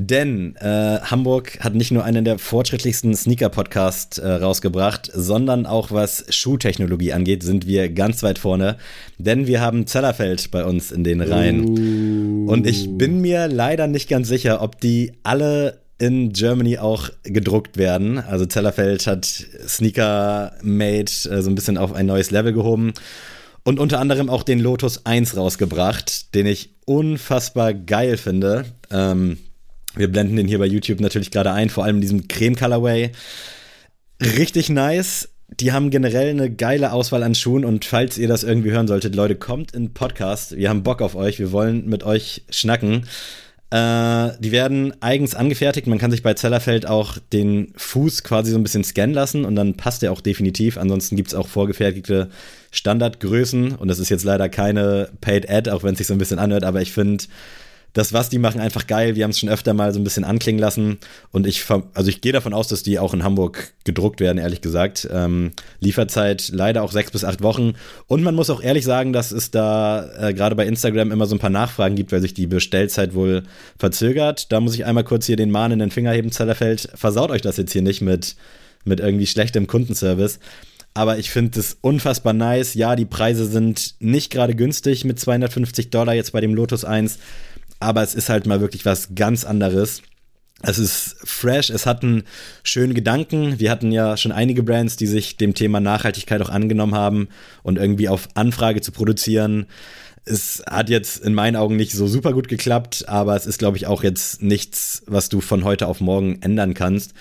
Denn 0.00 0.54
äh, 0.60 1.00
Hamburg 1.00 1.58
hat 1.58 1.74
nicht 1.74 1.90
nur 1.90 2.04
einen 2.04 2.24
der 2.24 2.38
fortschrittlichsten 2.38 3.16
Sneaker-Podcasts 3.16 4.18
äh, 4.18 4.28
rausgebracht, 4.28 5.10
sondern 5.12 5.66
auch 5.66 5.90
was 5.90 6.24
Schuhtechnologie 6.28 7.12
angeht, 7.12 7.42
sind 7.42 7.66
wir 7.66 7.88
ganz 7.88 8.22
weit 8.22 8.38
vorne. 8.38 8.76
Denn 9.18 9.48
wir 9.48 9.60
haben 9.60 9.88
Zellerfeld 9.88 10.52
bei 10.52 10.64
uns 10.64 10.92
in 10.92 11.02
den 11.02 11.20
Reihen. 11.20 12.46
Uh. 12.46 12.48
Und 12.48 12.68
ich 12.68 12.96
bin 12.96 13.20
mir 13.20 13.48
leider 13.48 13.88
nicht 13.88 14.08
ganz 14.08 14.28
sicher, 14.28 14.62
ob 14.62 14.80
die 14.80 15.14
alle 15.24 15.80
in 15.98 16.32
Germany 16.32 16.78
auch 16.78 17.10
gedruckt 17.24 17.76
werden. 17.76 18.18
Also 18.18 18.46
Zellerfeld 18.46 19.04
hat 19.08 19.24
Sneaker 19.26 20.52
Made 20.62 21.10
äh, 21.28 21.42
so 21.42 21.50
ein 21.50 21.56
bisschen 21.56 21.76
auf 21.76 21.92
ein 21.92 22.06
neues 22.06 22.30
Level 22.30 22.52
gehoben 22.52 22.92
und 23.64 23.80
unter 23.80 23.98
anderem 23.98 24.30
auch 24.30 24.44
den 24.44 24.60
Lotus 24.60 25.06
1 25.06 25.36
rausgebracht, 25.36 26.36
den 26.36 26.46
ich 26.46 26.70
unfassbar 26.84 27.74
geil 27.74 28.16
finde. 28.16 28.64
Ähm, 28.92 29.38
wir 29.98 30.10
blenden 30.10 30.36
den 30.36 30.48
hier 30.48 30.58
bei 30.58 30.66
YouTube 30.66 31.00
natürlich 31.00 31.30
gerade 31.30 31.52
ein, 31.52 31.70
vor 31.70 31.84
allem 31.84 31.96
in 31.96 32.02
diesem 32.02 32.28
Creme 32.28 32.56
Colorway. 32.56 33.10
Richtig 34.20 34.70
nice. 34.70 35.28
Die 35.60 35.72
haben 35.72 35.90
generell 35.90 36.30
eine 36.30 36.50
geile 36.50 36.92
Auswahl 36.92 37.22
an 37.22 37.34
Schuhen 37.34 37.64
und 37.64 37.84
falls 37.84 38.18
ihr 38.18 38.28
das 38.28 38.42
irgendwie 38.44 38.70
hören 38.70 38.86
solltet, 38.86 39.14
Leute, 39.14 39.34
kommt 39.34 39.72
in 39.74 39.94
Podcast. 39.94 40.56
Wir 40.56 40.68
haben 40.68 40.82
Bock 40.82 41.00
auf 41.00 41.14
euch. 41.14 41.38
Wir 41.38 41.52
wollen 41.52 41.88
mit 41.88 42.04
euch 42.04 42.42
schnacken. 42.50 43.06
Äh, 43.70 44.30
die 44.40 44.52
werden 44.52 44.94
eigens 45.00 45.34
angefertigt. 45.34 45.86
Man 45.86 45.98
kann 45.98 46.10
sich 46.10 46.22
bei 46.22 46.34
Zellerfeld 46.34 46.86
auch 46.86 47.18
den 47.32 47.72
Fuß 47.76 48.24
quasi 48.24 48.50
so 48.50 48.58
ein 48.58 48.62
bisschen 48.62 48.84
scannen 48.84 49.14
lassen 49.14 49.44
und 49.44 49.56
dann 49.56 49.74
passt 49.74 50.02
der 50.02 50.12
auch 50.12 50.20
definitiv. 50.20 50.78
Ansonsten 50.78 51.16
gibt 51.16 51.28
es 51.28 51.34
auch 51.34 51.48
vorgefertigte 51.48 52.30
Standardgrößen 52.70 53.74
und 53.74 53.88
das 53.88 53.98
ist 53.98 54.08
jetzt 54.08 54.24
leider 54.24 54.48
keine 54.48 55.10
Paid 55.20 55.50
Ad, 55.50 55.70
auch 55.70 55.82
wenn 55.82 55.92
es 55.92 55.98
sich 55.98 56.06
so 56.06 56.14
ein 56.14 56.18
bisschen 56.18 56.38
anhört, 56.38 56.64
aber 56.64 56.80
ich 56.80 56.92
finde, 56.92 57.24
das, 57.92 58.12
was 58.12 58.28
die 58.28 58.38
machen, 58.38 58.60
einfach 58.60 58.86
geil. 58.86 59.16
Wir 59.16 59.24
haben 59.24 59.30
es 59.30 59.38
schon 59.38 59.48
öfter 59.48 59.74
mal 59.74 59.92
so 59.92 60.00
ein 60.00 60.04
bisschen 60.04 60.24
anklingen 60.24 60.60
lassen. 60.60 60.98
Und 61.30 61.46
ich, 61.46 61.64
also 61.94 62.08
ich 62.10 62.20
gehe 62.20 62.32
davon 62.32 62.52
aus, 62.52 62.68
dass 62.68 62.82
die 62.82 62.98
auch 62.98 63.14
in 63.14 63.24
Hamburg 63.24 63.72
gedruckt 63.84 64.20
werden, 64.20 64.38
ehrlich 64.38 64.60
gesagt. 64.60 65.08
Ähm, 65.10 65.52
Lieferzeit 65.80 66.50
leider 66.52 66.82
auch 66.82 66.92
sechs 66.92 67.10
bis 67.10 67.24
acht 67.24 67.42
Wochen. 67.42 67.74
Und 68.06 68.22
man 68.22 68.34
muss 68.34 68.50
auch 68.50 68.62
ehrlich 68.62 68.84
sagen, 68.84 69.12
dass 69.12 69.32
es 69.32 69.50
da 69.50 70.08
äh, 70.18 70.34
gerade 70.34 70.54
bei 70.54 70.66
Instagram 70.66 71.12
immer 71.12 71.26
so 71.26 71.34
ein 71.34 71.40
paar 71.40 71.50
Nachfragen 71.50 71.96
gibt, 71.96 72.12
weil 72.12 72.20
sich 72.20 72.34
die 72.34 72.46
Bestellzeit 72.46 73.14
wohl 73.14 73.44
verzögert. 73.78 74.52
Da 74.52 74.60
muss 74.60 74.74
ich 74.74 74.84
einmal 74.84 75.04
kurz 75.04 75.26
hier 75.26 75.36
den 75.36 75.50
Mahn 75.50 75.72
in 75.72 75.78
den 75.78 75.90
Finger 75.90 76.12
heben, 76.12 76.30
Zellerfeld. 76.30 76.90
Versaut 76.94 77.30
euch 77.30 77.42
das 77.42 77.56
jetzt 77.56 77.72
hier 77.72 77.82
nicht 77.82 78.02
mit, 78.02 78.36
mit 78.84 79.00
irgendwie 79.00 79.26
schlechtem 79.26 79.66
Kundenservice 79.66 80.38
aber 80.98 81.16
ich 81.16 81.30
finde 81.30 81.60
es 81.60 81.78
unfassbar 81.80 82.32
nice. 82.32 82.74
Ja, 82.74 82.96
die 82.96 83.04
Preise 83.04 83.46
sind 83.46 83.94
nicht 84.00 84.32
gerade 84.32 84.56
günstig 84.56 85.04
mit 85.04 85.20
250 85.20 85.90
Dollar 85.90 86.12
jetzt 86.12 86.32
bei 86.32 86.40
dem 86.40 86.54
Lotus 86.54 86.84
1, 86.84 87.18
aber 87.80 88.02
es 88.02 88.14
ist 88.14 88.28
halt 88.28 88.46
mal 88.46 88.60
wirklich 88.60 88.84
was 88.84 89.14
ganz 89.14 89.44
anderes. 89.44 90.02
Es 90.62 90.78
ist 90.78 91.16
fresh, 91.22 91.70
es 91.70 91.86
hat 91.86 92.02
einen 92.02 92.24
schönen 92.64 92.94
Gedanken. 92.94 93.60
Wir 93.60 93.70
hatten 93.70 93.92
ja 93.92 94.16
schon 94.16 94.32
einige 94.32 94.64
Brands, 94.64 94.96
die 94.96 95.06
sich 95.06 95.36
dem 95.36 95.54
Thema 95.54 95.78
Nachhaltigkeit 95.78 96.42
auch 96.42 96.48
angenommen 96.48 96.96
haben 96.96 97.28
und 97.62 97.78
irgendwie 97.78 98.08
auf 98.08 98.28
Anfrage 98.34 98.80
zu 98.80 98.90
produzieren. 98.90 99.66
Es 100.24 100.62
hat 100.68 100.90
jetzt 100.90 101.24
in 101.24 101.32
meinen 101.32 101.54
Augen 101.54 101.76
nicht 101.76 101.92
so 101.92 102.08
super 102.08 102.32
gut 102.32 102.48
geklappt, 102.48 103.08
aber 103.08 103.36
es 103.36 103.46
ist, 103.46 103.58
glaube 103.58 103.76
ich, 103.76 103.86
auch 103.86 104.02
jetzt 104.02 104.42
nichts, 104.42 105.02
was 105.06 105.28
du 105.28 105.40
von 105.40 105.62
heute 105.62 105.86
auf 105.86 106.00
morgen 106.00 106.42
ändern 106.42 106.74
kannst. 106.74 107.14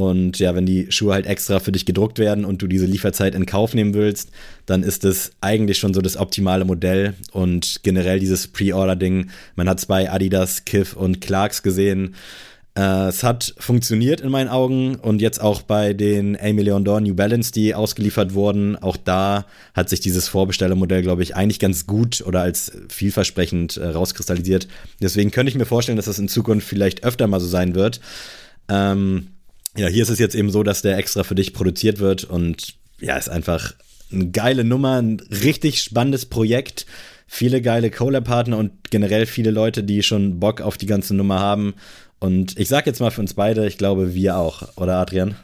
Und 0.00 0.38
ja, 0.38 0.54
wenn 0.54 0.64
die 0.64 0.90
Schuhe 0.90 1.12
halt 1.12 1.26
extra 1.26 1.60
für 1.60 1.72
dich 1.72 1.84
gedruckt 1.84 2.18
werden 2.18 2.46
und 2.46 2.62
du 2.62 2.66
diese 2.66 2.86
Lieferzeit 2.86 3.34
in 3.34 3.44
Kauf 3.44 3.74
nehmen 3.74 3.92
willst, 3.92 4.30
dann 4.64 4.82
ist 4.82 5.04
es 5.04 5.32
eigentlich 5.42 5.76
schon 5.76 5.92
so 5.92 6.00
das 6.00 6.16
optimale 6.16 6.64
Modell. 6.64 7.12
Und 7.32 7.80
generell 7.82 8.18
dieses 8.18 8.48
Pre-Order-Ding, 8.48 9.28
man 9.56 9.68
hat 9.68 9.78
es 9.78 9.84
bei 9.84 10.10
Adidas, 10.10 10.64
Kif 10.64 10.96
und 10.96 11.20
Clarks 11.20 11.62
gesehen. 11.62 12.14
Äh, 12.74 13.08
es 13.08 13.22
hat 13.22 13.54
funktioniert 13.58 14.22
in 14.22 14.30
meinen 14.30 14.48
Augen 14.48 14.94
und 14.94 15.20
jetzt 15.20 15.38
auch 15.42 15.60
bei 15.60 15.92
den 15.92 16.34
A 16.40 16.50
Million 16.54 16.82
Door 16.82 17.02
New 17.02 17.14
Balance, 17.14 17.52
die 17.52 17.74
ausgeliefert 17.74 18.32
wurden, 18.32 18.76
auch 18.76 18.96
da 18.96 19.44
hat 19.74 19.90
sich 19.90 20.00
dieses 20.00 20.28
Vorbestellermodell, 20.28 21.02
glaube 21.02 21.22
ich, 21.22 21.36
eigentlich 21.36 21.58
ganz 21.58 21.86
gut 21.86 22.22
oder 22.26 22.40
als 22.40 22.72
vielversprechend 22.88 23.76
äh, 23.76 23.88
rauskristallisiert. 23.88 24.66
Deswegen 25.02 25.30
könnte 25.30 25.50
ich 25.50 25.58
mir 25.58 25.66
vorstellen, 25.66 25.96
dass 25.96 26.06
das 26.06 26.18
in 26.18 26.28
Zukunft 26.28 26.66
vielleicht 26.66 27.04
öfter 27.04 27.26
mal 27.26 27.40
so 27.40 27.48
sein 27.48 27.74
wird. 27.74 28.00
Ähm, 28.70 29.26
ja, 29.80 29.88
hier 29.88 30.02
ist 30.02 30.10
es 30.10 30.18
jetzt 30.18 30.34
eben 30.34 30.50
so, 30.50 30.62
dass 30.62 30.82
der 30.82 30.98
extra 30.98 31.24
für 31.24 31.34
dich 31.34 31.54
produziert 31.54 32.00
wird 32.00 32.24
und 32.24 32.74
ja, 33.00 33.16
ist 33.16 33.30
einfach 33.30 33.72
eine 34.12 34.30
geile 34.30 34.62
Nummer, 34.62 35.00
ein 35.00 35.20
richtig 35.30 35.80
spannendes 35.80 36.26
Projekt. 36.26 36.84
Viele 37.26 37.62
geile 37.62 37.90
Collab-Partner 37.90 38.58
und 38.58 38.90
generell 38.90 39.24
viele 39.24 39.50
Leute, 39.50 39.82
die 39.82 40.02
schon 40.02 40.38
Bock 40.38 40.60
auf 40.60 40.76
die 40.76 40.86
ganze 40.86 41.14
Nummer 41.14 41.38
haben. 41.38 41.74
Und 42.18 42.58
ich 42.58 42.68
sag 42.68 42.86
jetzt 42.86 43.00
mal 43.00 43.10
für 43.10 43.22
uns 43.22 43.32
beide, 43.32 43.66
ich 43.66 43.78
glaube, 43.78 44.14
wir 44.14 44.36
auch, 44.36 44.76
oder 44.76 44.96
Adrian? 44.96 45.34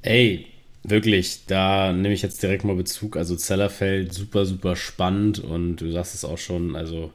Ey, 0.00 0.46
wirklich, 0.82 1.40
da 1.46 1.92
nehme 1.92 2.14
ich 2.14 2.22
jetzt 2.22 2.42
direkt 2.42 2.64
mal 2.64 2.76
Bezug. 2.76 3.18
Also 3.18 3.36
Zellerfeld, 3.36 4.14
super, 4.14 4.46
super 4.46 4.76
spannend 4.76 5.40
und 5.40 5.76
du 5.76 5.90
sagst 5.90 6.14
es 6.14 6.24
auch 6.24 6.38
schon, 6.38 6.74
also 6.74 7.12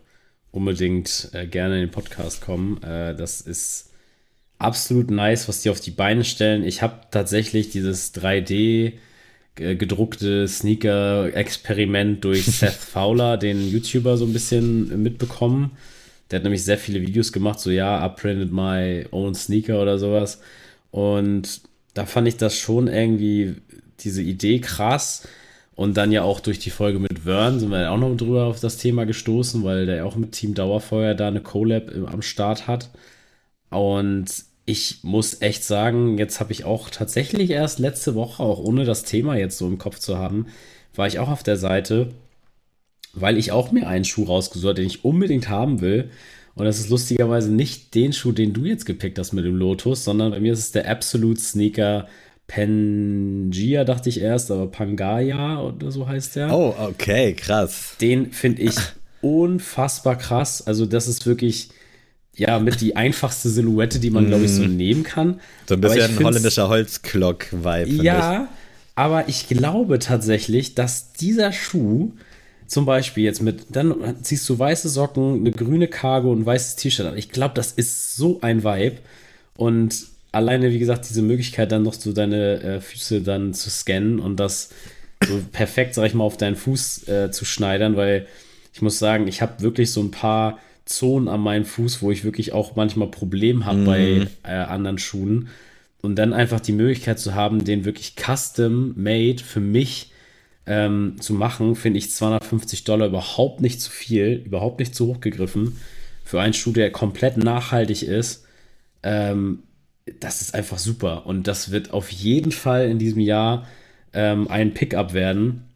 unbedingt 0.51 1.29
äh, 1.33 1.47
gerne 1.47 1.75
in 1.75 1.87
den 1.87 1.91
Podcast 1.91 2.41
kommen. 2.41 2.83
Äh, 2.83 3.15
das 3.15 3.41
ist 3.41 3.90
absolut 4.61 5.11
nice, 5.11 5.47
was 5.47 5.61
die 5.61 5.69
auf 5.69 5.79
die 5.79 5.91
Beine 5.91 6.23
stellen. 6.23 6.63
Ich 6.63 6.81
habe 6.81 7.01
tatsächlich 7.11 7.69
dieses 7.69 8.13
3D 8.13 8.93
gedruckte 9.55 10.47
Sneaker-Experiment 10.47 12.23
durch 12.23 12.45
Seth 12.45 12.73
Fowler, 12.73 13.37
den 13.37 13.67
YouTuber, 13.67 14.17
so 14.17 14.25
ein 14.25 14.33
bisschen 14.33 15.03
mitbekommen. 15.03 15.71
Der 16.29 16.37
hat 16.37 16.43
nämlich 16.43 16.63
sehr 16.63 16.77
viele 16.77 17.01
Videos 17.01 17.33
gemacht, 17.33 17.59
so 17.59 17.69
ja, 17.69 18.05
I 18.05 18.09
printed 18.09 18.51
my 18.51 19.05
own 19.11 19.35
Sneaker 19.35 19.81
oder 19.81 19.99
sowas. 19.99 20.41
Und 20.91 21.61
da 21.93 22.05
fand 22.05 22.27
ich 22.27 22.37
das 22.37 22.57
schon 22.57 22.87
irgendwie, 22.87 23.55
diese 23.99 24.21
Idee 24.21 24.59
krass. 24.59 25.27
Und 25.75 25.97
dann 25.97 26.11
ja 26.11 26.23
auch 26.23 26.39
durch 26.39 26.59
die 26.59 26.69
Folge 26.69 26.99
mit 26.99 27.19
Vern 27.19 27.59
sind 27.59 27.71
wir 27.71 27.91
auch 27.91 27.97
noch 27.97 28.15
drüber 28.15 28.45
auf 28.45 28.59
das 28.59 28.77
Thema 28.77 29.05
gestoßen, 29.05 29.63
weil 29.63 29.85
der 29.85 30.05
auch 30.05 30.15
mit 30.15 30.31
Team 30.31 30.53
Dauerfeuer 30.53 31.15
da 31.15 31.27
eine 31.27 31.41
Collab 31.41 31.91
am 32.11 32.21
Start 32.21 32.67
hat. 32.67 32.91
Und 33.69 34.45
ich 34.65 34.99
muss 35.03 35.41
echt 35.41 35.63
sagen, 35.63 36.17
jetzt 36.17 36.39
habe 36.39 36.51
ich 36.51 36.65
auch 36.65 36.89
tatsächlich 36.89 37.49
erst 37.49 37.79
letzte 37.79 38.15
Woche, 38.15 38.43
auch 38.43 38.59
ohne 38.59 38.85
das 38.85 39.03
Thema 39.03 39.35
jetzt 39.35 39.57
so 39.57 39.67
im 39.67 39.77
Kopf 39.77 39.99
zu 39.99 40.17
haben, 40.17 40.47
war 40.95 41.07
ich 41.07 41.19
auch 41.19 41.29
auf 41.29 41.43
der 41.43 41.57
Seite, 41.57 42.09
weil 43.13 43.37
ich 43.37 43.51
auch 43.51 43.71
mir 43.71 43.87
einen 43.87 44.05
Schuh 44.05 44.23
rausgesucht, 44.23 44.77
den 44.77 44.85
ich 44.85 45.03
unbedingt 45.03 45.49
haben 45.49 45.81
will. 45.81 46.09
Und 46.55 46.65
das 46.65 46.79
ist 46.79 46.89
lustigerweise 46.89 47.51
nicht 47.51 47.95
den 47.95 48.13
Schuh, 48.13 48.31
den 48.31 48.53
du 48.53 48.65
jetzt 48.65 48.85
gepickt 48.85 49.17
hast 49.17 49.33
mit 49.33 49.45
dem 49.45 49.55
Lotus, 49.55 50.03
sondern 50.03 50.31
bei 50.31 50.39
mir 50.39 50.53
ist 50.53 50.59
es 50.59 50.71
der 50.71 50.89
Absolute 50.89 51.39
Sneaker 51.39 52.07
Pangaea, 52.47 53.85
dachte 53.85 54.09
ich 54.09 54.19
erst, 54.19 54.51
aber 54.51 54.67
Pangaya 54.67 55.61
oder 55.61 55.89
so 55.89 56.07
heißt 56.07 56.35
der. 56.35 56.53
Oh, 56.53 56.75
okay, 56.77 57.33
krass. 57.33 57.95
Den 58.01 58.31
finde 58.33 58.63
ich 58.63 58.75
unfassbar 59.21 60.17
krass. 60.17 60.65
Also, 60.67 60.85
das 60.85 61.07
ist 61.07 61.25
wirklich 61.25 61.69
ja, 62.41 62.57
mit 62.57 62.81
die 62.81 62.95
einfachste 62.95 63.49
Silhouette, 63.49 63.99
die 63.99 64.09
man, 64.09 64.25
glaube 64.25 64.45
ich, 64.45 64.51
so 64.51 64.63
mm. 64.63 64.75
nehmen 64.75 65.03
kann. 65.03 65.39
So 65.69 65.75
ein 65.75 65.81
bisschen 65.81 66.17
ein 66.17 66.23
holländischer 66.23 66.69
Holzklock-Vibe. 66.69 68.03
Ja, 68.03 68.43
ich. 68.43 68.49
aber 68.95 69.29
ich 69.29 69.47
glaube 69.47 69.99
tatsächlich, 69.99 70.73
dass 70.73 71.13
dieser 71.13 71.51
Schuh 71.51 72.13
zum 72.65 72.87
Beispiel 72.87 73.25
jetzt 73.25 73.43
mit, 73.43 73.67
dann 73.69 73.93
ziehst 74.23 74.49
du 74.49 74.57
weiße 74.57 74.89
Socken, 74.89 75.41
eine 75.41 75.51
grüne 75.51 75.87
Cargo 75.87 76.31
und 76.31 76.39
ein 76.39 76.45
weißes 76.47 76.77
T-Shirt 76.77 77.05
an. 77.05 77.17
Ich 77.17 77.29
glaube, 77.29 77.53
das 77.53 77.73
ist 77.73 78.15
so 78.15 78.39
ein 78.41 78.63
Vibe. 78.63 78.97
Und 79.55 80.07
alleine, 80.31 80.71
wie 80.71 80.79
gesagt, 80.79 81.07
diese 81.07 81.21
Möglichkeit, 81.21 81.71
dann 81.71 81.83
noch 81.83 81.93
so 81.93 82.11
deine 82.11 82.59
äh, 82.63 82.81
Füße 82.81 83.21
dann 83.21 83.53
zu 83.53 83.69
scannen 83.69 84.19
und 84.19 84.39
das 84.39 84.69
so 85.27 85.39
perfekt, 85.51 85.93
sag 85.93 86.07
ich 86.07 86.15
mal, 86.15 86.23
auf 86.23 86.37
deinen 86.37 86.55
Fuß 86.55 87.07
äh, 87.07 87.29
zu 87.29 87.45
schneidern, 87.45 87.97
weil 87.97 88.25
ich 88.73 88.81
muss 88.81 88.97
sagen, 88.97 89.27
ich 89.27 89.43
habe 89.43 89.61
wirklich 89.61 89.91
so 89.91 90.01
ein 90.01 90.09
paar 90.09 90.57
Zonen 90.85 91.27
an 91.27 91.41
meinem 91.41 91.65
Fuß, 91.65 92.01
wo 92.01 92.11
ich 92.11 92.23
wirklich 92.23 92.53
auch 92.53 92.75
manchmal 92.75 93.09
Probleme 93.09 93.65
habe 93.65 93.79
mm. 93.79 93.85
bei 93.85 94.27
äh, 94.43 94.51
anderen 94.51 94.97
Schuhen. 94.97 95.49
Und 96.01 96.15
dann 96.15 96.33
einfach 96.33 96.59
die 96.59 96.71
Möglichkeit 96.71 97.19
zu 97.19 97.35
haben, 97.35 97.63
den 97.63 97.85
wirklich 97.85 98.15
custom 98.15 98.93
made 98.95 99.43
für 99.43 99.59
mich 99.59 100.11
ähm, 100.65 101.17
zu 101.19 101.33
machen, 101.33 101.75
finde 101.75 101.99
ich 101.99 102.11
250 102.11 102.83
Dollar 102.83 103.07
überhaupt 103.07 103.61
nicht 103.61 103.81
zu 103.81 103.91
viel, 103.91 104.41
überhaupt 104.45 104.79
nicht 104.79 104.95
zu 104.95 105.07
hoch 105.07 105.19
gegriffen. 105.19 105.77
Für 106.23 106.41
einen 106.41 106.53
Schuh, 106.53 106.71
der 106.71 106.91
komplett 106.91 107.37
nachhaltig 107.37 108.03
ist. 108.03 108.45
Ähm, 109.03 109.63
das 110.19 110.41
ist 110.41 110.55
einfach 110.55 110.79
super. 110.79 111.25
Und 111.27 111.47
das 111.47 111.71
wird 111.71 111.91
auf 111.91 112.09
jeden 112.09 112.51
Fall 112.51 112.89
in 112.89 112.97
diesem 112.97 113.19
Jahr 113.19 113.67
ähm, 114.13 114.47
ein 114.47 114.73
Pickup 114.73 115.13
werden 115.13 115.70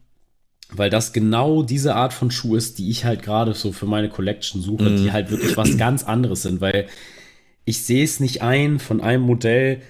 weil 0.72 0.90
das 0.90 1.12
genau 1.12 1.62
diese 1.62 1.94
Art 1.94 2.12
von 2.12 2.30
Schuh 2.30 2.56
ist, 2.56 2.78
die 2.78 2.90
ich 2.90 3.04
halt 3.04 3.22
gerade 3.22 3.54
so 3.54 3.72
für 3.72 3.86
meine 3.86 4.08
Collection 4.08 4.60
suche, 4.60 4.90
mm. 4.90 4.96
die 4.96 5.12
halt 5.12 5.30
wirklich 5.30 5.56
was 5.56 5.76
ganz 5.78 6.04
anderes 6.04 6.42
sind, 6.42 6.60
weil 6.60 6.86
ich 7.64 7.82
sehe 7.84 8.04
es 8.04 8.20
nicht 8.20 8.42
ein, 8.42 8.78
von 8.78 9.00
einem 9.00 9.22
Modell 9.22 9.82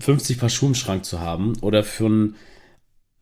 50 0.00 0.38
Paar 0.38 0.48
Schuhe 0.48 0.70
im 0.70 0.74
Schrank 0.74 1.04
zu 1.04 1.20
haben 1.20 1.54
oder 1.60 1.84
von 1.84 2.34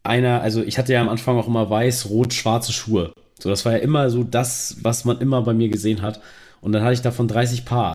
einer, 0.03 0.41
also 0.41 0.63
ich 0.63 0.79
hatte 0.79 0.93
ja 0.93 1.01
am 1.01 1.09
Anfang 1.09 1.37
auch 1.37 1.47
immer 1.47 1.69
weiß, 1.69 2.09
rot, 2.11 2.35
schwarze 2.35 2.73
Schuhe. 2.73 3.13
So, 3.39 3.49
das 3.49 3.65
war 3.65 3.73
ja 3.73 3.79
immer 3.79 4.11
so 4.11 4.25
das, 4.25 4.77
was 4.83 5.05
man 5.05 5.21
immer 5.21 5.43
bei 5.43 5.53
mir 5.53 5.69
gesehen 5.69 6.03
hat. 6.03 6.21
Und 6.61 6.73
dann 6.73 6.83
hatte 6.83 6.95
ich 6.95 7.03
davon 7.03 7.29
30 7.29 7.65
Paar. 7.65 7.95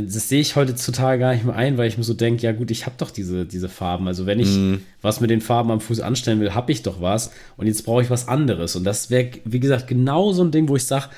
Das 0.00 0.28
sehe 0.28 0.40
ich 0.40 0.56
heutzutage 0.56 1.18
gar 1.18 1.34
nicht 1.34 1.44
mehr 1.44 1.54
ein, 1.54 1.76
weil 1.76 1.88
ich 1.88 1.98
mir 1.98 2.04
so 2.04 2.14
denke, 2.14 2.42
ja 2.42 2.52
gut, 2.52 2.70
ich 2.70 2.86
habe 2.86 2.96
doch 2.98 3.10
diese, 3.10 3.44
diese 3.44 3.68
Farben. 3.68 4.08
Also 4.08 4.26
wenn 4.26 4.40
ich 4.40 4.48
mm. 4.48 4.74
was 5.02 5.20
mit 5.20 5.30
den 5.30 5.40
Farben 5.40 5.70
am 5.70 5.80
Fuß 5.80 6.00
anstellen 6.00 6.40
will, 6.40 6.54
habe 6.54 6.72
ich 6.72 6.82
doch 6.82 7.00
was. 7.00 7.32
Und 7.56 7.66
jetzt 7.66 7.84
brauche 7.84 8.02
ich 8.02 8.08
was 8.08 8.28
anderes. 8.28 8.74
Und 8.74 8.84
das 8.84 9.10
wäre, 9.10 9.30
wie 9.44 9.60
gesagt, 9.60 9.88
genau 9.88 10.32
so 10.32 10.42
ein 10.42 10.50
Ding, 10.50 10.68
wo 10.68 10.76
ich 10.76 10.86
sage, 10.86 11.10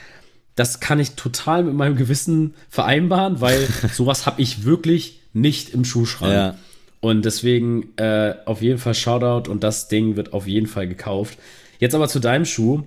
das 0.57 0.81
kann 0.81 0.99
ich 0.99 1.13
total 1.13 1.65
mit 1.65 1.75
meinem 1.75 1.97
Gewissen 1.97 2.55
vereinbaren, 2.69 3.41
weil 3.41 3.67
sowas 3.93 4.27
habe 4.27 4.43
ich 4.43 4.65
wirklich 4.65 5.21
nicht 5.33 5.71
im 5.71 5.85
Schuhschrank. 5.85 6.33
Ja. 6.33 6.57
Und 7.01 7.25
deswegen 7.25 7.97
äh, 7.97 8.35
auf 8.47 8.63
jeden 8.63 8.79
Fall 8.79 8.95
Shoutout 8.95 9.51
und 9.51 9.63
das 9.63 9.89
Ding 9.89 10.17
wird 10.17 10.33
auf 10.33 10.47
jeden 10.47 10.67
Fall 10.67 10.89
gekauft. 10.89 11.39
Jetzt 11.79 11.95
aber 11.95 12.09
zu 12.09 12.19
deinem 12.19 12.47
Schuh. 12.47 12.83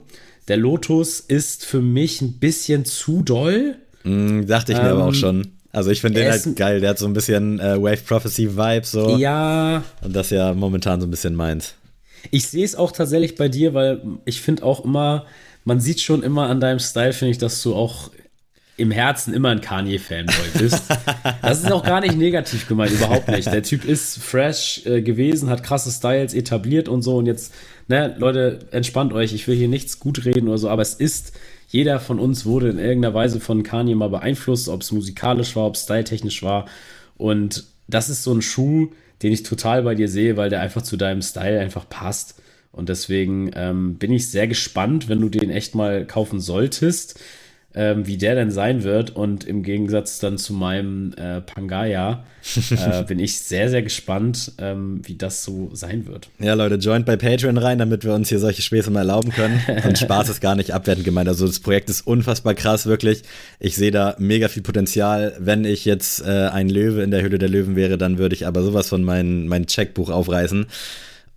Der 0.48 0.58
Lotus 0.58 1.20
ist 1.20 1.66
für 1.66 1.82
mich 1.82 2.22
ein 2.22 2.40
bisschen 2.40 2.86
zu 2.86 3.22
doll. 3.22 3.76
Mm, 4.04 4.46
dachte 4.48 4.72
ich 4.72 4.78
mir 4.78 4.86
ähm, 4.86 4.96
aber 4.96 5.04
auch 5.04 5.10
ähm, 5.10 5.14
schon. 5.14 5.52
Also 5.72 5.92
ich 5.92 6.02
finde 6.02 6.22
den 6.22 6.32
halt 6.32 6.56
geil. 6.56 6.82
Der 6.82 6.92
hat 6.92 7.00
so 7.00 7.06
ein 7.06 7.14
bisschen 7.14 7.60
äh, 7.60 7.82
Wave 7.82 8.02
Prophecy 8.06 8.58
Vibe 8.58 8.86
so. 8.86 9.18
Ja. 9.18 9.84
Und 10.02 10.16
das 10.16 10.30
ja 10.30 10.54
momentan 10.54 11.02
so 11.02 11.08
ein 11.08 11.12
bisschen 11.12 11.36
meins. 11.36 11.76
Ich 12.32 12.48
sehe 12.48 12.66
es 12.66 12.76
auch 12.76 12.92
tatsächlich 12.92 13.36
bei 13.36 13.48
dir, 13.48 13.74
weil 13.74 14.02
ich 14.26 14.42
finde 14.42 14.64
auch 14.64 14.84
immer, 14.84 15.26
man 15.66 15.80
sieht 15.80 16.02
schon 16.02 16.24
immer 16.24 16.48
an 16.48 16.60
deinem 16.60 16.80
Style, 16.80 17.14
finde 17.14 17.32
ich, 17.32 17.38
dass 17.38 17.62
du 17.62 17.76
auch 17.76 18.10
im 18.78 18.92
Herzen 18.92 19.34
immer 19.34 19.50
ein 19.50 19.62
Kanye-Fanboy 19.62 20.60
bist. 20.60 20.84
das 21.42 21.64
ist 21.64 21.72
auch 21.72 21.84
gar 21.84 22.00
nicht 22.00 22.16
negativ 22.16 22.68
gemeint, 22.68 22.92
überhaupt 22.92 23.28
nicht. 23.28 23.48
Der 23.52 23.64
Typ 23.64 23.86
ist 23.86 24.20
fresh 24.20 24.86
äh, 24.86 25.02
gewesen, 25.02 25.50
hat 25.50 25.64
krasse 25.64 25.92
Styles 25.92 26.34
etabliert 26.36 26.88
und 26.88 27.02
so. 27.02 27.18
Und 27.18 27.26
jetzt, 27.26 27.54
ne, 27.88 28.16
Leute, 28.20 28.60
entspannt 28.72 29.14
euch. 29.14 29.34
Ich 29.34 29.48
will 29.48 29.56
hier 29.56 29.68
nichts 29.68 30.00
gut 30.00 30.26
reden 30.26 30.48
oder 30.48 30.60
so, 30.60 30.70
aber 30.70 30.84
es 30.84 30.94
ist 30.94 31.34
jeder 31.68 32.00
von 32.00 32.20
uns 32.20 32.46
wurde 32.46 32.70
in 32.70 32.80
irgendeiner 32.80 33.14
Weise 33.14 33.40
von 33.40 33.64
Kanye 33.64 33.96
mal 33.96 34.10
beeinflusst, 34.10 34.70
ob 34.70 34.82
es 34.82 34.92
musikalisch 34.92 35.56
war, 35.56 35.68
ob 35.68 35.76
es 35.76 35.84
styletechnisch 35.84 36.42
war. 36.42 36.66
Und 37.18 37.66
das 37.88 38.10
ist 38.10 38.24
so 38.24 38.34
ein 38.34 38.42
Schuh, 38.42 38.90
den 39.22 39.34
ich 39.34 39.44
total 39.44 39.84
bei 39.84 39.96
dir 39.96 40.08
sehe, 40.08 40.38
weil 40.38 40.50
der 40.50 40.62
einfach 40.62 40.82
zu 40.82 40.96
deinem 40.98 41.22
Style 41.22 41.60
einfach 41.60 41.90
passt. 41.90 42.42
Und 42.72 42.90
deswegen 42.90 43.52
ähm, 43.56 43.96
bin 43.96 44.14
ich 44.14 44.30
sehr 44.30 44.48
gespannt, 44.48 45.10
wenn 45.10 45.20
du 45.20 45.30
den 45.30 45.50
echt 45.50 45.76
mal 45.76 46.06
kaufen 46.06 46.40
solltest 46.40 47.20
ähm, 47.78 48.08
wie 48.08 48.18
der 48.18 48.34
denn 48.34 48.50
sein 48.50 48.84
wird. 48.84 49.16
Und 49.16 49.44
im 49.44 49.62
Gegensatz 49.62 50.18
dann 50.18 50.40
zu 50.40 50.52
meinem 50.52 51.14
äh, 51.14 51.42
Pangaya 51.42 52.26
äh, 52.72 53.04
bin 53.04 53.20
ich 53.20 53.38
sehr, 53.40 53.70
sehr 53.70 53.84
gespannt, 53.84 54.54
ähm, 54.58 55.02
wie 55.04 55.16
das 55.16 55.44
so 55.44 55.70
sein 55.74 56.08
wird. 56.08 56.30
Ja, 56.40 56.56
Leute, 56.56 56.76
joint 56.76 57.06
bei 57.06 57.16
Patreon 57.16 57.58
rein, 57.58 57.78
damit 57.78 58.04
wir 58.04 58.14
uns 58.16 58.30
hier 58.30 58.40
solche 58.40 58.64
Späße 58.64 58.90
mal 58.90 59.02
erlauben 59.02 59.32
können. 59.32 59.62
Und 59.86 59.98
Spaß 60.00 60.30
ist 60.30 60.42
gar 60.42 60.56
nicht 60.56 60.74
abwertend 60.74 61.06
gemeint. 61.06 61.30
Also 61.30 61.46
das 61.46 61.60
Projekt 61.60 61.92
ist 61.92 62.08
unfassbar 62.08 62.56
krass, 62.56 62.88
wirklich. 62.88 63.22
Ich 63.60 63.76
sehe 63.76 63.92
da 63.92 64.16
mega 64.18 64.48
viel 64.48 64.64
Potenzial. 64.64 65.36
Wenn 65.40 65.64
ich 65.64 65.86
jetzt 65.86 66.26
äh, 66.26 66.48
ein 66.48 66.70
Löwe 66.70 67.04
in 67.04 67.12
der 67.12 67.22
Höhle 67.22 67.38
der 67.38 67.50
Löwen 67.50 67.76
wäre, 67.76 68.00
dann 68.00 68.18
würde 68.18 68.34
ich 68.34 68.48
aber 68.48 68.64
sowas 68.64 68.90
von 68.90 69.04
mein, 69.04 69.48
mein 69.48 69.68
Checkbuch 69.68 70.10
aufreißen 70.10 70.66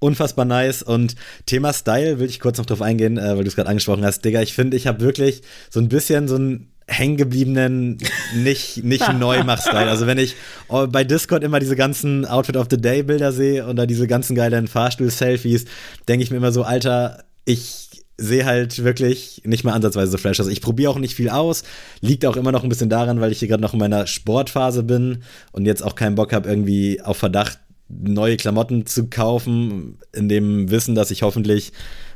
unfassbar 0.00 0.44
nice. 0.44 0.82
Und 0.82 1.14
Thema 1.46 1.72
Style 1.72 2.18
will 2.18 2.28
ich 2.28 2.40
kurz 2.40 2.58
noch 2.58 2.66
drauf 2.66 2.82
eingehen, 2.82 3.16
äh, 3.16 3.36
weil 3.36 3.44
du 3.44 3.48
es 3.48 3.54
gerade 3.54 3.68
angesprochen 3.68 4.04
hast. 4.04 4.24
Digga, 4.24 4.42
ich 4.42 4.54
finde, 4.54 4.76
ich 4.76 4.88
habe 4.88 5.00
wirklich 5.00 5.42
so 5.70 5.78
ein 5.78 5.88
bisschen 5.88 6.26
so 6.26 6.34
einen 6.34 6.72
hängengebliebenen, 6.88 7.98
nicht, 8.34 8.82
nicht 8.82 9.12
Neumach-Style. 9.12 9.88
Also 9.88 10.06
wenn 10.06 10.18
ich 10.18 10.34
oh, 10.68 10.86
bei 10.88 11.04
Discord 11.04 11.44
immer 11.44 11.60
diese 11.60 11.76
ganzen 11.76 12.26
Outfit 12.26 12.56
of 12.56 12.66
the 12.68 12.80
Day-Bilder 12.80 13.30
sehe 13.30 13.66
oder 13.66 13.86
diese 13.86 14.08
ganzen 14.08 14.34
geilen 14.34 14.66
Fahrstuhl-Selfies, 14.66 15.66
denke 16.08 16.24
ich 16.24 16.30
mir 16.32 16.38
immer 16.38 16.52
so, 16.52 16.64
Alter, 16.64 17.24
ich 17.44 17.88
sehe 18.16 18.44
halt 18.44 18.84
wirklich 18.84 19.42
nicht 19.44 19.64
mal 19.64 19.72
ansatzweise 19.72 20.10
so 20.10 20.18
fresh 20.18 20.40
aus. 20.40 20.48
Ich 20.48 20.60
probiere 20.60 20.90
auch 20.90 20.98
nicht 20.98 21.14
viel 21.14 21.30
aus. 21.30 21.62
Liegt 22.00 22.26
auch 22.26 22.36
immer 22.36 22.52
noch 22.52 22.62
ein 22.62 22.68
bisschen 22.68 22.90
daran, 22.90 23.20
weil 23.20 23.32
ich 23.32 23.38
hier 23.38 23.48
gerade 23.48 23.62
noch 23.62 23.72
in 23.72 23.78
meiner 23.78 24.06
Sportphase 24.06 24.82
bin 24.82 25.22
und 25.52 25.64
jetzt 25.64 25.82
auch 25.82 25.94
keinen 25.94 26.16
Bock 26.16 26.32
habe, 26.34 26.48
irgendwie 26.48 27.00
auf 27.00 27.16
Verdacht 27.16 27.58
neue 27.90 28.37
Klamotten 28.37 28.87
zu 28.87 29.09
kaufen, 29.09 29.98
in 30.12 30.29
dem 30.29 30.70
Wissen, 30.70 30.94
dass 30.94 31.11
ich 31.11 31.22
hoffentlich 31.22 31.72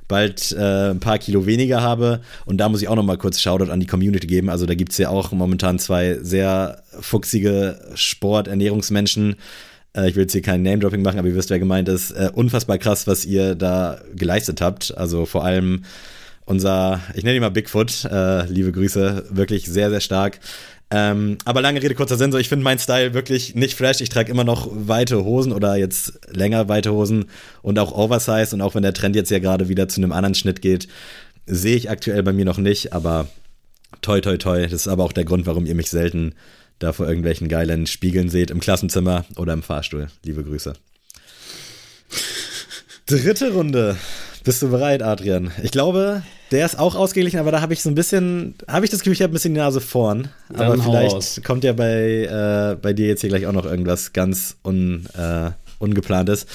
bald 0.09 0.53
äh, 0.53 0.91
ein 0.91 1.01
paar 1.01 1.19
Kilo 1.19 1.47
weniger 1.47 1.83
habe. 1.83 2.21
Und 2.45 2.59
da 2.59 2.69
muss 2.69 2.83
ich 2.83 2.89
auch 2.89 2.97
noch 2.97 3.03
mal 3.03 3.17
kurz 3.17 3.41
Shoutout 3.41 3.71
an 3.71 3.81
die 3.81 3.87
Community 3.87 4.27
geben. 4.27 4.51
Also 4.51 4.67
da 4.67 4.75
gibt 4.75 4.93
es 4.93 4.99
ja 4.99 5.09
auch 5.09 5.33
momentan 5.33 5.79
zwei 5.79 6.19
sehr 6.21 6.83
fuchsige 7.01 7.81
Sport-Ernährungsmenschen. 7.95 9.37
Äh, 9.97 10.11
ich 10.11 10.17
will 10.17 10.23
jetzt 10.25 10.33
hier 10.33 10.43
kein 10.43 10.63
Name-Dropping 10.63 11.03
machen, 11.03 11.19
aber 11.19 11.29
ihr 11.29 11.35
wisst, 11.35 11.51
wer 11.51 11.59
gemeint 11.59 11.89
ist. 11.89 12.11
Äh, 12.11 12.31
unfassbar 12.35 12.79
krass, 12.79 13.07
was 13.07 13.25
ihr 13.25 13.55
da 13.55 14.01
geleistet 14.15 14.61
habt. 14.61 14.97
Also 14.97 15.25
vor 15.27 15.45
allem 15.45 15.85
unser, 16.47 17.01
ich 17.15 17.25
nenne 17.25 17.37
ihn 17.37 17.41
mal 17.41 17.51
Bigfoot, 17.51 18.05
äh, 18.05 18.45
liebe 18.47 18.71
Grüße, 18.71 19.29
wirklich 19.31 19.65
sehr, 19.67 19.89
sehr 19.89 20.01
stark. 20.01 20.41
Ähm, 20.97 21.39
aber 21.45 21.61
lange 21.61 21.83
Rede, 21.83 21.97
kurzer 21.97 22.17
Sinn, 22.17 22.31
so 22.31 22.39
ich 22.39 22.49
finde 22.49 22.63
meinen 22.63 22.79
Style 22.79 23.15
wirklich 23.15 23.57
nicht 23.57 23.77
fresh. 23.77 24.01
Ich 24.01 24.11
trage 24.11 24.31
immer 24.31 24.45
noch 24.45 24.69
weite 24.71 25.25
Hosen 25.25 25.51
oder 25.51 25.75
jetzt 25.75 26.21
länger 26.31 26.69
weite 26.69 26.93
Hosen 26.93 27.25
und 27.63 27.81
auch 27.81 27.91
Oversize. 27.91 28.55
Und 28.55 28.61
auch 28.63 28.77
wenn 28.77 28.85
der 28.85 28.95
Trend 28.95 29.17
jetzt 29.17 29.33
ja 29.33 29.41
gerade 29.41 29.69
wieder 29.69 29.89
zu 29.89 30.01
einem 30.01 30.13
anderen 30.13 30.37
Schnitt 30.37 30.63
geht, 30.63 30.87
sehe 31.47 31.75
ich 31.75 31.91
aktuell 31.91 32.23
bei 32.23 32.33
mir 32.33 32.45
noch 32.45 32.59
nicht. 32.59 32.93
Aber 32.93 33.27
toi, 34.03 34.21
toi, 34.21 34.37
toi. 34.37 34.63
Das 34.63 34.73
ist 34.73 34.87
aber 34.87 35.03
auch 35.03 35.13
der 35.13 35.25
Grund, 35.25 35.47
warum 35.47 35.67
ihr 35.67 35.75
mich 35.75 35.91
selten 35.91 36.37
da 36.79 36.93
vor 36.93 37.09
irgendwelchen 37.09 37.49
geilen 37.49 37.89
Spiegeln 37.89 38.29
seht, 38.29 38.53
im 38.53 38.61
Klassenzimmer 38.61 39.25
oder 39.35 39.53
im 39.53 39.65
Fahrstuhl. 39.65 40.07
Liebe 40.25 40.45
Grüße. 40.45 40.75
Dritte 43.07 43.53
Runde. 43.53 43.97
Bist 44.45 44.61
du 44.61 44.69
bereit, 44.69 45.03
Adrian? 45.03 45.51
Ich 45.63 45.71
glaube, 45.71 46.23
der 46.51 46.67
ist 46.67 46.79
auch 46.79 46.95
ausgeglichen, 46.97 47.41
aber 47.41 47.51
da 47.51 47.63
habe 47.63 47.73
ich 47.73 47.83
so 47.83 47.89
ein 47.89 47.95
bisschen, 47.95 48.55
habe 48.69 48.85
ich 48.85 48.91
das 48.91 49.01
Gefühl, 49.01 49.15
ich 49.15 49.23
habe 49.23 49.33
ein 49.33 49.33
bisschen 49.33 49.55
die 49.55 49.61
Nase 49.61 49.81
vorn. 49.81 50.29
Dann 50.51 50.73
aber 50.73 50.83
vielleicht 50.83 51.43
kommt 51.45 51.65
ja 51.65 51.73
bei, 51.73 52.25
äh, 52.25 52.77
bei 52.81 52.93
dir 52.93 53.07
jetzt 53.07 53.23
hier 53.23 53.31
gleich 53.31 53.47
auch 53.47 53.53
noch 53.53 53.65
irgendwas 53.65 54.13
ganz 54.13 54.57
un, 54.63 55.07
äh, 55.17 55.51
Ungeplantes. 55.79 56.47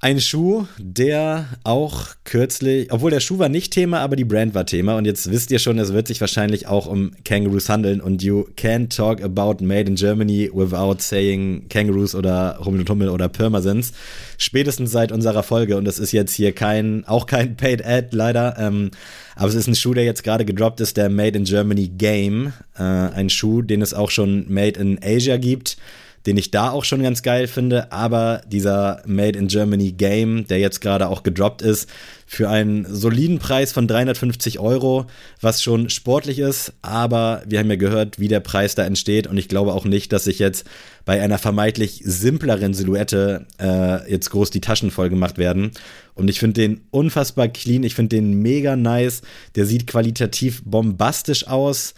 Ein 0.00 0.20
Schuh, 0.20 0.66
der 0.78 1.46
auch 1.64 2.06
kürzlich, 2.22 2.92
obwohl 2.92 3.10
der 3.10 3.18
Schuh 3.18 3.40
war 3.40 3.48
nicht 3.48 3.72
Thema, 3.72 3.98
aber 3.98 4.14
die 4.14 4.24
Brand 4.24 4.54
war 4.54 4.64
Thema. 4.64 4.96
Und 4.96 5.06
jetzt 5.06 5.28
wisst 5.28 5.50
ihr 5.50 5.58
schon, 5.58 5.76
es 5.80 5.92
wird 5.92 6.06
sich 6.06 6.20
wahrscheinlich 6.20 6.68
auch 6.68 6.86
um 6.86 7.10
Kangaroos 7.24 7.68
handeln. 7.68 8.00
Und 8.00 8.22
you 8.22 8.46
can't 8.56 8.94
talk 8.94 9.20
about 9.20 9.56
Made 9.64 9.90
in 9.90 9.96
Germany 9.96 10.52
without 10.54 10.98
saying 11.00 11.66
Kangaroos 11.68 12.14
oder 12.14 12.60
Hummel 12.64 12.82
und 12.82 12.90
Hummel 12.90 13.08
oder 13.08 13.28
Pirmasens. 13.28 13.92
Spätestens 14.36 14.92
seit 14.92 15.10
unserer 15.10 15.42
Folge. 15.42 15.76
Und 15.76 15.84
das 15.84 15.98
ist 15.98 16.12
jetzt 16.12 16.32
hier 16.32 16.52
kein, 16.52 17.04
auch 17.08 17.26
kein 17.26 17.56
Paid 17.56 17.84
Ad 17.84 18.10
leider. 18.12 18.54
Ähm, 18.56 18.92
aber 19.34 19.48
es 19.48 19.56
ist 19.56 19.66
ein 19.66 19.74
Schuh, 19.74 19.94
der 19.94 20.04
jetzt 20.04 20.22
gerade 20.22 20.44
gedroppt 20.44 20.80
ist, 20.80 20.96
der 20.96 21.08
Made 21.10 21.36
in 21.36 21.42
Germany 21.42 21.88
Game. 21.88 22.52
Äh, 22.78 22.84
ein 22.84 23.30
Schuh, 23.30 23.62
den 23.62 23.82
es 23.82 23.94
auch 23.94 24.12
schon 24.12 24.44
Made 24.48 24.78
in 24.78 25.00
Asia 25.02 25.38
gibt 25.38 25.76
den 26.26 26.36
ich 26.36 26.50
da 26.50 26.70
auch 26.70 26.84
schon 26.84 27.02
ganz 27.02 27.22
geil 27.22 27.46
finde, 27.46 27.92
aber 27.92 28.42
dieser 28.46 29.02
Made 29.06 29.38
in 29.38 29.48
Germany 29.48 29.92
Game, 29.92 30.46
der 30.46 30.58
jetzt 30.58 30.80
gerade 30.80 31.08
auch 31.08 31.22
gedroppt 31.22 31.62
ist, 31.62 31.88
für 32.30 32.50
einen 32.50 32.84
soliden 32.94 33.38
Preis 33.38 33.72
von 33.72 33.88
350 33.88 34.58
Euro, 34.58 35.06
was 35.40 35.62
schon 35.62 35.88
sportlich 35.88 36.38
ist, 36.38 36.74
aber 36.82 37.42
wir 37.46 37.58
haben 37.58 37.70
ja 37.70 37.76
gehört, 37.76 38.18
wie 38.18 38.28
der 38.28 38.40
Preis 38.40 38.74
da 38.74 38.84
entsteht. 38.84 39.26
Und 39.26 39.38
ich 39.38 39.48
glaube 39.48 39.72
auch 39.72 39.86
nicht, 39.86 40.12
dass 40.12 40.24
sich 40.24 40.38
jetzt 40.38 40.66
bei 41.06 41.22
einer 41.22 41.38
vermeintlich 41.38 42.02
simpleren 42.04 42.74
Silhouette 42.74 43.46
äh, 43.58 44.10
jetzt 44.10 44.28
groß 44.28 44.50
die 44.50 44.60
Taschen 44.60 44.90
voll 44.90 45.08
gemacht 45.08 45.38
werden. 45.38 45.70
Und 46.12 46.28
ich 46.28 46.38
finde 46.38 46.60
den 46.60 46.82
unfassbar 46.90 47.48
clean, 47.48 47.82
ich 47.82 47.94
finde 47.94 48.16
den 48.16 48.42
mega 48.42 48.76
nice, 48.76 49.22
der 49.54 49.64
sieht 49.64 49.86
qualitativ 49.86 50.62
bombastisch 50.66 51.46
aus. 51.46 51.94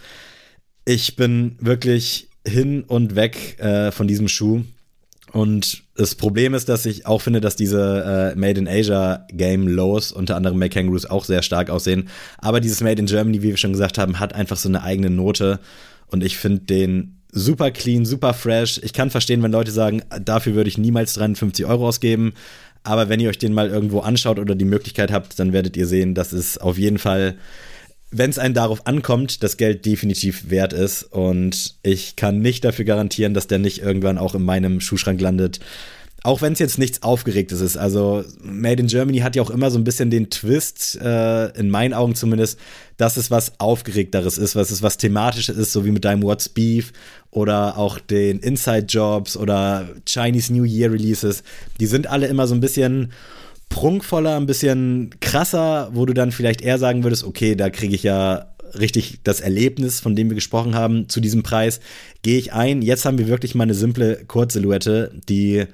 Ich 0.84 1.16
bin 1.16 1.56
wirklich 1.58 2.29
hin 2.46 2.84
und 2.84 3.16
weg 3.16 3.58
äh, 3.58 3.90
von 3.90 4.08
diesem 4.08 4.28
Schuh. 4.28 4.62
Und 5.32 5.84
das 5.94 6.14
Problem 6.14 6.54
ist, 6.54 6.68
dass 6.68 6.86
ich 6.86 7.06
auch 7.06 7.20
finde, 7.20 7.40
dass 7.40 7.54
diese 7.54 8.32
äh, 8.34 8.38
Made 8.38 8.58
in 8.58 8.66
Asia 8.66 9.26
Game 9.30 9.68
Lows, 9.68 10.10
unter 10.12 10.36
anderem 10.36 10.58
Make 10.58 10.74
Kangaroos, 10.74 11.06
auch 11.06 11.24
sehr 11.24 11.42
stark 11.42 11.70
aussehen. 11.70 12.08
Aber 12.38 12.60
dieses 12.60 12.80
Made 12.80 13.00
in 13.00 13.06
Germany, 13.06 13.42
wie 13.42 13.50
wir 13.50 13.56
schon 13.56 13.72
gesagt 13.72 13.98
haben, 13.98 14.18
hat 14.18 14.34
einfach 14.34 14.56
so 14.56 14.68
eine 14.68 14.82
eigene 14.82 15.10
Note. 15.10 15.60
Und 16.08 16.24
ich 16.24 16.36
finde 16.36 16.62
den 16.62 17.20
super 17.30 17.70
clean, 17.70 18.04
super 18.04 18.34
fresh. 18.34 18.80
Ich 18.82 18.92
kann 18.92 19.10
verstehen, 19.10 19.42
wenn 19.42 19.52
Leute 19.52 19.70
sagen, 19.70 20.02
dafür 20.20 20.54
würde 20.54 20.68
ich 20.68 20.78
niemals 20.78 21.14
53 21.14 21.64
Euro 21.66 21.86
ausgeben. 21.86 22.32
Aber 22.82 23.08
wenn 23.08 23.20
ihr 23.20 23.28
euch 23.28 23.38
den 23.38 23.52
mal 23.52 23.68
irgendwo 23.68 24.00
anschaut 24.00 24.38
oder 24.38 24.54
die 24.54 24.64
Möglichkeit 24.64 25.12
habt, 25.12 25.38
dann 25.38 25.52
werdet 25.52 25.76
ihr 25.76 25.86
sehen, 25.86 26.14
dass 26.14 26.32
es 26.32 26.58
auf 26.58 26.78
jeden 26.78 26.98
Fall 26.98 27.36
wenn 28.10 28.30
es 28.30 28.38
einen 28.38 28.54
darauf 28.54 28.86
ankommt, 28.86 29.42
das 29.42 29.56
Geld 29.56 29.86
definitiv 29.86 30.50
wert 30.50 30.72
ist. 30.72 31.04
Und 31.04 31.76
ich 31.82 32.16
kann 32.16 32.40
nicht 32.40 32.64
dafür 32.64 32.84
garantieren, 32.84 33.34
dass 33.34 33.46
der 33.46 33.58
nicht 33.58 33.80
irgendwann 33.80 34.18
auch 34.18 34.34
in 34.34 34.42
meinem 34.42 34.80
Schuhschrank 34.80 35.20
landet. 35.20 35.60
Auch 36.22 36.42
wenn 36.42 36.52
es 36.52 36.58
jetzt 36.58 36.78
nichts 36.78 37.02
Aufgeregtes 37.02 37.62
ist. 37.62 37.78
Also 37.78 38.24
Made 38.42 38.82
in 38.82 38.88
Germany 38.88 39.18
hat 39.18 39.36
ja 39.36 39.42
auch 39.42 39.48
immer 39.48 39.70
so 39.70 39.78
ein 39.78 39.84
bisschen 39.84 40.10
den 40.10 40.28
Twist, 40.28 40.98
äh, 41.00 41.46
in 41.58 41.70
meinen 41.70 41.94
Augen 41.94 42.14
zumindest, 42.14 42.58
dass 42.98 43.16
es 43.16 43.30
was 43.30 43.58
Aufgeregteres 43.58 44.36
ist, 44.36 44.54
was 44.54 44.70
es 44.70 44.82
was 44.82 44.98
Thematisches 44.98 45.56
ist, 45.56 45.72
so 45.72 45.86
wie 45.86 45.92
mit 45.92 46.04
deinem 46.04 46.22
What's 46.22 46.50
Beef 46.50 46.92
oder 47.30 47.78
auch 47.78 47.98
den 47.98 48.40
Inside 48.40 48.86
Jobs 48.86 49.34
oder 49.36 49.88
Chinese 50.04 50.52
New 50.52 50.64
Year 50.64 50.92
Releases. 50.92 51.42
Die 51.78 51.86
sind 51.86 52.06
alle 52.08 52.26
immer 52.26 52.46
so 52.46 52.54
ein 52.54 52.60
bisschen 52.60 53.12
prunkvoller, 53.70 54.36
ein 54.36 54.46
bisschen 54.46 55.10
krasser, 55.20 55.90
wo 55.94 56.04
du 56.04 56.12
dann 56.12 56.32
vielleicht 56.32 56.60
eher 56.60 56.78
sagen 56.78 57.02
würdest, 57.02 57.24
okay, 57.24 57.54
da 57.54 57.70
kriege 57.70 57.94
ich 57.94 58.02
ja 58.02 58.52
richtig 58.78 59.20
das 59.24 59.40
Erlebnis, 59.40 60.00
von 60.00 60.14
dem 60.14 60.28
wir 60.28 60.34
gesprochen 60.34 60.74
haben, 60.74 61.08
zu 61.08 61.20
diesem 61.20 61.42
Preis, 61.42 61.80
gehe 62.22 62.38
ich 62.38 62.52
ein. 62.52 62.82
Jetzt 62.82 63.04
haben 63.04 63.16
wir 63.16 63.28
wirklich 63.28 63.54
mal 63.54 63.64
eine 63.64 63.74
simple 63.74 64.24
Kurzsilhouette, 64.26 65.12
die 65.28 65.64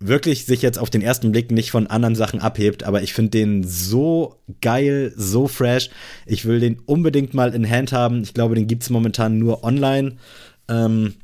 wirklich 0.00 0.44
sich 0.44 0.62
jetzt 0.62 0.78
auf 0.78 0.90
den 0.90 1.02
ersten 1.02 1.32
Blick 1.32 1.50
nicht 1.50 1.70
von 1.70 1.86
anderen 1.86 2.14
Sachen 2.14 2.40
abhebt, 2.40 2.82
aber 2.84 3.02
ich 3.02 3.14
finde 3.14 3.30
den 3.30 3.64
so 3.64 4.40
geil, 4.60 5.12
so 5.16 5.48
fresh. 5.48 5.90
Ich 6.26 6.44
will 6.44 6.60
den 6.60 6.78
unbedingt 6.80 7.34
mal 7.34 7.54
in 7.54 7.68
Hand 7.68 7.92
haben. 7.92 8.22
Ich 8.22 8.34
glaube, 8.34 8.54
den 8.54 8.66
gibt 8.66 8.82
es 8.82 8.90
momentan 8.90 9.38
nur 9.38 9.64
online. 9.64 10.16
Ähm, 10.68 11.14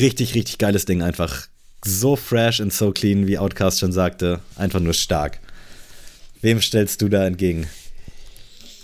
richtig, 0.00 0.34
richtig 0.34 0.58
geiles 0.58 0.84
Ding 0.84 1.02
einfach 1.02 1.48
so 1.84 2.16
fresh 2.16 2.60
und 2.60 2.72
so 2.72 2.92
clean, 2.92 3.26
wie 3.26 3.38
Outcast 3.38 3.80
schon 3.80 3.92
sagte. 3.92 4.40
Einfach 4.56 4.80
nur 4.80 4.94
stark. 4.94 5.40
Wem 6.40 6.60
stellst 6.60 7.02
du 7.02 7.08
da 7.08 7.26
entgegen? 7.26 7.66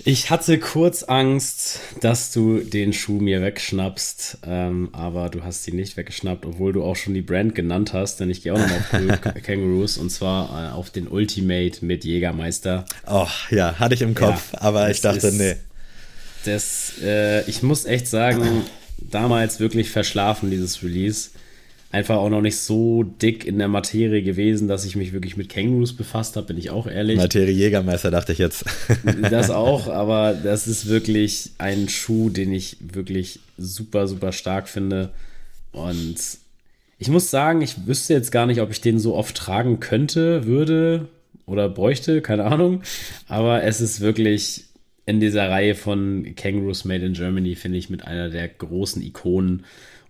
Ich 0.06 0.28
hatte 0.28 0.58
kurz 0.58 1.02
Angst, 1.04 1.80
dass 2.02 2.30
du 2.30 2.58
den 2.58 2.92
Schuh 2.92 3.20
mir 3.20 3.40
wegschnappst, 3.40 4.38
ähm, 4.46 4.90
aber 4.92 5.30
du 5.30 5.44
hast 5.44 5.66
ihn 5.66 5.76
nicht 5.76 5.96
weggeschnappt, 5.96 6.44
obwohl 6.44 6.74
du 6.74 6.84
auch 6.84 6.94
schon 6.94 7.14
die 7.14 7.22
Brand 7.22 7.54
genannt 7.54 7.94
hast, 7.94 8.20
denn 8.20 8.28
ich 8.28 8.42
gehe 8.42 8.52
auch 8.52 8.58
nochmal 8.58 8.80
auf 9.10 9.42
Kangaroos 9.42 9.96
und 9.96 10.10
zwar 10.10 10.72
äh, 10.72 10.72
auf 10.72 10.90
den 10.90 11.08
Ultimate 11.08 11.82
mit 11.82 12.04
Jägermeister. 12.04 12.84
Oh, 13.06 13.28
ja, 13.50 13.78
hatte 13.78 13.94
ich 13.94 14.02
im 14.02 14.14
Kopf, 14.14 14.52
ja, 14.52 14.60
aber 14.60 14.90
ich 14.90 15.00
dachte, 15.00 15.28
ist, 15.28 15.38
nee. 15.38 15.56
Das, 16.44 16.92
äh, 17.02 17.48
ich 17.48 17.62
muss 17.62 17.86
echt 17.86 18.06
sagen, 18.06 18.64
damals 18.98 19.58
wirklich 19.58 19.88
verschlafen, 19.88 20.50
dieses 20.50 20.82
Release 20.82 21.30
einfach 21.94 22.16
auch 22.16 22.28
noch 22.28 22.40
nicht 22.40 22.56
so 22.56 23.04
dick 23.04 23.46
in 23.46 23.58
der 23.58 23.68
Materie 23.68 24.22
gewesen, 24.22 24.66
dass 24.66 24.84
ich 24.84 24.96
mich 24.96 25.12
wirklich 25.12 25.36
mit 25.36 25.48
Kängurus 25.48 25.94
befasst 25.94 26.34
habe, 26.36 26.48
bin 26.48 26.58
ich 26.58 26.70
auch 26.70 26.88
ehrlich. 26.88 27.16
Materie 27.16 27.52
Jägermeister 27.52 28.10
dachte 28.10 28.32
ich 28.32 28.38
jetzt. 28.38 28.64
das 29.30 29.50
auch, 29.50 29.88
aber 29.92 30.34
das 30.34 30.66
ist 30.66 30.88
wirklich 30.88 31.52
ein 31.58 31.88
Schuh, 31.88 32.30
den 32.30 32.52
ich 32.52 32.76
wirklich 32.80 33.38
super, 33.56 34.08
super 34.08 34.32
stark 34.32 34.68
finde. 34.68 35.12
Und 35.70 36.16
ich 36.98 37.08
muss 37.08 37.30
sagen, 37.30 37.62
ich 37.62 37.86
wüsste 37.86 38.12
jetzt 38.12 38.32
gar 38.32 38.46
nicht, 38.46 38.60
ob 38.60 38.72
ich 38.72 38.80
den 38.80 38.98
so 38.98 39.14
oft 39.14 39.36
tragen 39.36 39.78
könnte, 39.78 40.46
würde 40.46 41.08
oder 41.46 41.68
bräuchte, 41.68 42.22
keine 42.22 42.44
Ahnung. 42.44 42.82
Aber 43.28 43.62
es 43.62 43.80
ist 43.80 44.00
wirklich 44.00 44.64
in 45.06 45.20
dieser 45.20 45.48
Reihe 45.48 45.76
von 45.76 46.34
Kangaroos 46.34 46.84
Made 46.84 47.06
in 47.06 47.12
Germany, 47.12 47.54
finde 47.54 47.78
ich, 47.78 47.88
mit 47.88 48.04
einer 48.04 48.30
der 48.30 48.48
großen 48.48 49.00
Ikonen 49.00 49.64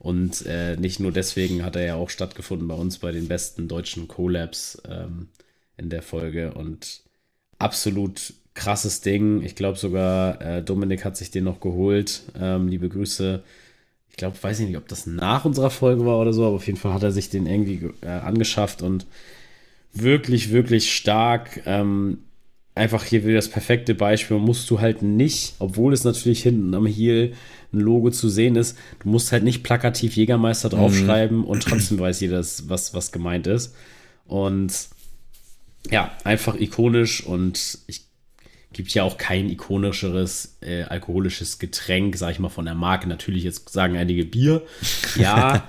und 0.04 0.44
äh, 0.44 0.76
nicht 0.76 1.00
nur 1.00 1.12
deswegen 1.12 1.64
hat 1.64 1.76
er 1.76 1.86
ja 1.86 1.94
auch 1.94 2.10
stattgefunden 2.10 2.68
bei 2.68 2.74
uns 2.74 2.98
bei 2.98 3.10
den 3.10 3.26
besten 3.26 3.68
deutschen 3.68 4.06
Collabs 4.06 4.82
ähm, 4.86 5.28
in 5.78 5.88
der 5.88 6.02
Folge. 6.02 6.52
Und 6.52 7.00
absolut 7.58 8.34
krasses 8.52 9.00
Ding. 9.00 9.42
Ich 9.42 9.54
glaube 9.54 9.78
sogar, 9.78 10.42
äh, 10.42 10.62
Dominik 10.62 11.06
hat 11.06 11.16
sich 11.16 11.30
den 11.30 11.44
noch 11.44 11.58
geholt. 11.58 12.20
Ähm, 12.38 12.68
liebe 12.68 12.90
Grüße. 12.90 13.42
Ich 14.10 14.16
glaube, 14.18 14.36
weiß 14.38 14.60
ich 14.60 14.66
nicht, 14.66 14.76
ob 14.76 14.88
das 14.88 15.06
nach 15.06 15.46
unserer 15.46 15.70
Folge 15.70 16.04
war 16.04 16.20
oder 16.20 16.34
so, 16.34 16.44
aber 16.44 16.56
auf 16.56 16.66
jeden 16.66 16.78
Fall 16.78 16.92
hat 16.92 17.02
er 17.02 17.10
sich 17.10 17.30
den 17.30 17.46
irgendwie 17.46 17.88
äh, 18.02 18.08
angeschafft 18.08 18.82
und 18.82 19.06
wirklich, 19.94 20.50
wirklich 20.50 20.94
stark. 20.94 21.62
Ähm, 21.64 22.18
einfach 22.74 23.04
hier 23.04 23.24
wieder 23.24 23.36
das 23.36 23.48
perfekte 23.48 23.94
Beispiel. 23.94 24.36
Musst 24.36 24.68
du 24.70 24.80
halt 24.80 25.00
nicht, 25.00 25.54
obwohl 25.60 25.94
es 25.94 26.04
natürlich 26.04 26.42
hinten 26.42 26.74
am 26.74 26.84
Heel 26.84 27.32
ein 27.74 27.80
Logo 27.80 28.10
zu 28.10 28.28
sehen 28.28 28.56
ist. 28.56 28.76
Du 29.00 29.08
musst 29.08 29.32
halt 29.32 29.44
nicht 29.44 29.62
plakativ 29.62 30.16
Jägermeister 30.16 30.68
draufschreiben 30.68 31.38
mhm. 31.38 31.44
und 31.44 31.62
trotzdem 31.62 31.98
weiß 31.98 32.20
jeder, 32.20 32.38
was, 32.38 32.94
was 32.94 33.12
gemeint 33.12 33.46
ist. 33.46 33.74
Und 34.26 34.72
ja, 35.90 36.12
einfach 36.24 36.58
ikonisch 36.58 37.24
und 37.24 37.78
ich 37.86 38.06
gibt 38.74 38.92
ja 38.92 39.04
auch 39.04 39.16
kein 39.16 39.48
ikonischeres 39.48 40.56
äh, 40.60 40.82
alkoholisches 40.82 41.58
Getränk, 41.58 42.16
sag 42.16 42.32
ich 42.32 42.38
mal, 42.38 42.48
von 42.48 42.64
der 42.64 42.74
Marke. 42.74 43.08
Natürlich, 43.08 43.44
jetzt 43.44 43.70
sagen 43.70 43.96
einige 43.96 44.24
Bier. 44.24 44.62
Ja, 45.16 45.62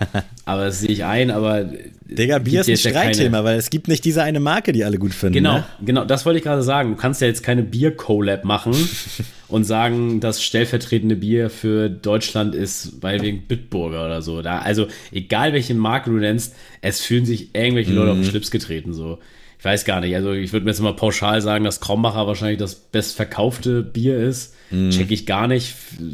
aber 0.45 0.65
das 0.65 0.79
sehe 0.79 0.89
ich 0.89 1.03
ein, 1.05 1.29
aber. 1.29 1.69
Digga, 2.05 2.39
Bier 2.39 2.61
ist 2.61 2.69
ein 2.69 2.77
Streitthema, 2.77 3.37
ja 3.37 3.43
weil 3.43 3.57
es 3.59 3.69
gibt 3.69 3.87
nicht 3.87 4.03
diese 4.03 4.23
eine 4.23 4.39
Marke, 4.39 4.71
die 4.71 4.83
alle 4.83 4.97
gut 4.97 5.13
finden. 5.13 5.33
Genau, 5.33 5.57
ne? 5.57 5.65
genau, 5.85 6.03
das 6.03 6.25
wollte 6.25 6.39
ich 6.39 6.43
gerade 6.43 6.63
sagen. 6.63 6.91
Du 6.91 6.95
kannst 6.95 7.21
ja 7.21 7.27
jetzt 7.27 7.43
keine 7.43 7.61
Bier-Collab 7.61 8.43
machen 8.43 8.73
und 9.47 9.65
sagen, 9.65 10.19
das 10.19 10.43
stellvertretende 10.43 11.15
Bier 11.15 11.51
für 11.51 11.89
Deutschland 11.89 12.55
ist 12.55 12.99
bei 13.01 13.21
wegen 13.21 13.43
Bitburger 13.43 14.03
oder 14.03 14.23
so. 14.23 14.41
Da, 14.41 14.59
also, 14.59 14.87
egal 15.11 15.53
welche 15.53 15.75
Marke 15.75 16.09
du 16.09 16.17
nennst, 16.17 16.55
es 16.81 17.01
fühlen 17.01 17.25
sich 17.25 17.53
irgendwelche 17.53 17.93
Leute 17.93 18.11
auf 18.11 18.17
den 18.17 18.25
mhm. 18.25 18.29
Schlips 18.29 18.49
getreten, 18.49 18.93
so 18.93 19.19
ich 19.65 19.71
weiß 19.71 19.83
gar 19.85 19.99
nicht. 19.99 20.15
Also 20.15 20.31
ich 20.31 20.53
würde 20.53 20.65
mir 20.65 20.71
jetzt 20.71 20.79
mal 20.79 20.95
pauschal 20.95 21.41
sagen, 21.41 21.63
dass 21.63 21.79
Krombacher 21.79 22.27
wahrscheinlich 22.27 22.59
das 22.59 22.75
bestverkaufte 22.75 23.81
Bier 23.81 24.15
ist. 24.19 24.53
Mm. 24.69 24.91
Check 24.91 25.09
ich 25.09 25.25
gar 25.25 25.47
nicht. 25.47 25.73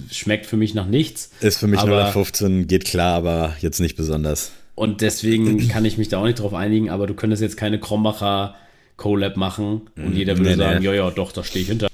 Schmeckt 0.09 0.45
für 0.45 0.55
mich 0.55 0.73
nach 0.73 0.85
nichts. 0.85 1.31
Ist 1.41 1.57
für 1.57 1.67
mich 1.67 1.81
aber, 1.81 2.07
15, 2.07 2.67
geht 2.67 2.85
klar, 2.85 3.13
aber 3.13 3.57
jetzt 3.59 3.81
nicht 3.81 3.97
besonders. 3.97 4.53
Und 4.73 5.01
deswegen 5.01 5.67
kann 5.67 5.83
ich 5.83 5.97
mich 5.97 6.07
da 6.07 6.19
auch 6.19 6.25
nicht 6.25 6.39
drauf 6.39 6.53
einigen, 6.53 6.89
aber 6.89 7.07
du 7.07 7.13
könntest 7.13 7.41
jetzt 7.41 7.57
keine 7.57 7.77
Krombacher 7.77 8.55
Collab 8.95 9.35
machen 9.35 9.89
und 9.97 10.13
mm. 10.13 10.17
jeder 10.17 10.37
würde 10.37 10.51
nee, 10.51 10.55
sagen, 10.55 10.79
nee. 10.79 10.85
ja, 10.85 10.93
ja, 10.93 11.11
doch, 11.11 11.33
da 11.33 11.43
stehe 11.43 11.63
ich 11.63 11.69
hinter. 11.69 11.89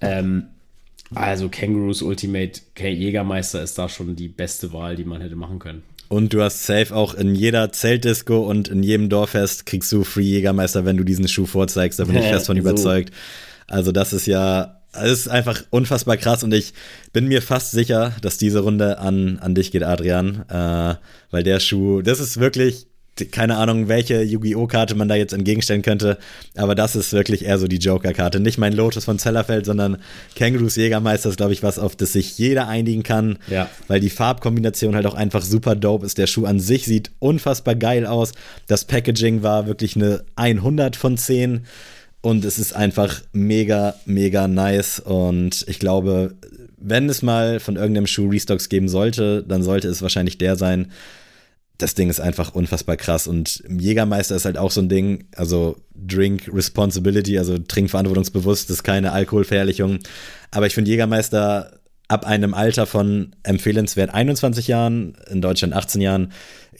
Ähm, 0.00 0.44
Also 1.12 1.48
Kangaroos 1.48 2.02
Ultimate 2.02 2.60
Jägermeister 2.78 3.60
ist 3.62 3.76
da 3.78 3.88
schon 3.88 4.14
die 4.14 4.28
beste 4.28 4.72
Wahl, 4.72 4.94
die 4.94 5.04
man 5.04 5.20
hätte 5.20 5.34
machen 5.34 5.58
können. 5.58 5.82
Und 6.14 6.32
du 6.32 6.42
hast 6.42 6.64
safe 6.64 6.94
auch 6.94 7.14
in 7.14 7.34
jeder 7.34 7.72
Zeltdisco 7.72 8.48
und 8.48 8.68
in 8.68 8.84
jedem 8.84 9.08
Dorffest 9.08 9.66
kriegst 9.66 9.90
du 9.90 10.04
Free 10.04 10.22
Jägermeister, 10.22 10.84
wenn 10.84 10.96
du 10.96 11.02
diesen 11.02 11.26
Schuh 11.26 11.44
vorzeigst. 11.44 11.98
Da 11.98 12.04
bin 12.04 12.14
ich 12.14 12.26
fest 12.26 12.46
von 12.46 12.56
überzeugt. 12.56 13.12
Also 13.66 13.90
das 13.90 14.12
ist 14.12 14.26
ja, 14.26 14.80
es 14.92 15.10
ist 15.10 15.28
einfach 15.28 15.64
unfassbar 15.70 16.16
krass 16.16 16.44
und 16.44 16.54
ich 16.54 16.72
bin 17.12 17.26
mir 17.26 17.42
fast 17.42 17.72
sicher, 17.72 18.14
dass 18.22 18.38
diese 18.38 18.60
Runde 18.60 19.00
an, 19.00 19.40
an 19.40 19.56
dich 19.56 19.72
geht, 19.72 19.82
Adrian. 19.82 20.48
Äh, 20.48 20.94
weil 21.32 21.42
der 21.42 21.58
Schuh, 21.58 22.00
das 22.00 22.20
ist 22.20 22.38
wirklich 22.38 22.86
keine 23.30 23.56
Ahnung, 23.56 23.88
welche 23.88 24.22
Yu-Gi-Oh! 24.22 24.66
Karte 24.66 24.94
man 24.94 25.08
da 25.08 25.14
jetzt 25.14 25.32
entgegenstellen 25.32 25.82
könnte, 25.82 26.18
aber 26.56 26.74
das 26.74 26.96
ist 26.96 27.12
wirklich 27.12 27.44
eher 27.44 27.58
so 27.58 27.68
die 27.68 27.78
Joker-Karte. 27.78 28.40
Nicht 28.40 28.58
mein 28.58 28.72
Lotus 28.72 29.04
von 29.04 29.18
Zellerfeld, 29.18 29.66
sondern 29.66 29.98
Kangaroos 30.36 30.76
Jägermeister 30.76 31.28
ist, 31.28 31.36
glaube 31.36 31.52
ich, 31.52 31.62
was, 31.62 31.78
auf 31.78 31.94
das 31.96 32.12
sich 32.12 32.38
jeder 32.38 32.66
einigen 32.66 33.02
kann, 33.02 33.38
ja. 33.48 33.68
weil 33.88 34.00
die 34.00 34.10
Farbkombination 34.10 34.94
halt 34.94 35.06
auch 35.06 35.14
einfach 35.14 35.42
super 35.42 35.76
dope 35.76 36.04
ist. 36.06 36.18
Der 36.18 36.26
Schuh 36.26 36.44
an 36.44 36.58
sich 36.58 36.86
sieht 36.86 37.12
unfassbar 37.20 37.76
geil 37.76 38.06
aus. 38.06 38.32
Das 38.66 38.84
Packaging 38.84 39.42
war 39.42 39.66
wirklich 39.66 39.96
eine 39.96 40.24
100 40.36 40.96
von 40.96 41.16
10 41.16 41.66
und 42.20 42.44
es 42.44 42.58
ist 42.58 42.74
einfach 42.74 43.20
mega, 43.32 43.94
mega 44.06 44.48
nice 44.48 44.98
und 44.98 45.64
ich 45.68 45.78
glaube, 45.78 46.34
wenn 46.78 47.08
es 47.08 47.22
mal 47.22 47.60
von 47.60 47.76
irgendeinem 47.76 48.06
Schuh 48.06 48.28
Restocks 48.28 48.68
geben 48.68 48.88
sollte, 48.88 49.44
dann 49.46 49.62
sollte 49.62 49.88
es 49.88 50.02
wahrscheinlich 50.02 50.38
der 50.38 50.56
sein, 50.56 50.90
das 51.78 51.94
Ding 51.94 52.08
ist 52.08 52.20
einfach 52.20 52.54
unfassbar 52.54 52.96
krass. 52.96 53.26
Und 53.26 53.62
Jägermeister 53.68 54.36
ist 54.36 54.44
halt 54.44 54.58
auch 54.58 54.70
so 54.70 54.80
ein 54.80 54.88
Ding, 54.88 55.26
also 55.36 55.76
Drink 55.94 56.50
Responsibility, 56.52 57.38
also 57.38 57.58
trinkverantwortungsbewusst, 57.58 58.70
das 58.70 58.78
ist 58.78 58.82
keine 58.84 59.12
Alkoholverherrlichung. 59.12 59.98
Aber 60.50 60.66
ich 60.66 60.74
finde 60.74 60.90
Jägermeister 60.90 61.80
ab 62.08 62.26
einem 62.26 62.54
Alter 62.54 62.86
von 62.86 63.34
empfehlenswert 63.42 64.12
21 64.12 64.68
Jahren, 64.68 65.16
in 65.30 65.40
Deutschland 65.40 65.72
18 65.72 66.00
Jahren, 66.00 66.32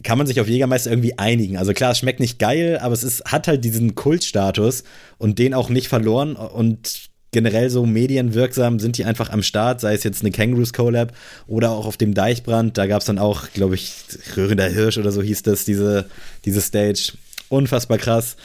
kann 0.02 0.18
man 0.18 0.26
sich 0.26 0.40
auf 0.40 0.48
Jägermeister 0.48 0.90
irgendwie 0.90 1.18
einigen. 1.18 1.56
Also 1.56 1.72
klar, 1.72 1.92
es 1.92 1.98
schmeckt 1.98 2.20
nicht 2.20 2.38
geil, 2.38 2.78
aber 2.80 2.92
es 2.92 3.02
ist, 3.02 3.24
hat 3.24 3.48
halt 3.48 3.64
diesen 3.64 3.94
Kultstatus 3.94 4.84
und 5.18 5.38
den 5.38 5.54
auch 5.54 5.70
nicht 5.70 5.88
verloren 5.88 6.36
und 6.36 7.10
generell 7.34 7.68
so 7.68 7.84
medienwirksam 7.84 8.78
sind 8.78 8.96
die 8.96 9.04
einfach 9.04 9.28
am 9.28 9.42
Start, 9.42 9.80
sei 9.80 9.92
es 9.92 10.04
jetzt 10.04 10.22
eine 10.22 10.30
Kangaroos 10.30 10.72
Collab 10.72 11.12
oder 11.46 11.72
auch 11.72 11.84
auf 11.84 11.98
dem 11.98 12.14
Deichbrand. 12.14 12.78
Da 12.78 12.86
gab 12.86 13.00
es 13.00 13.06
dann 13.06 13.18
auch, 13.18 13.50
glaube 13.52 13.74
ich, 13.74 13.92
Röhrender 14.36 14.68
Hirsch 14.68 14.96
oder 14.96 15.12
so 15.12 15.20
hieß 15.20 15.42
das, 15.42 15.64
diese, 15.66 16.06
diese 16.44 16.62
Stage. 16.62 17.12
Unfassbar 17.50 17.98
krass. 17.98 18.36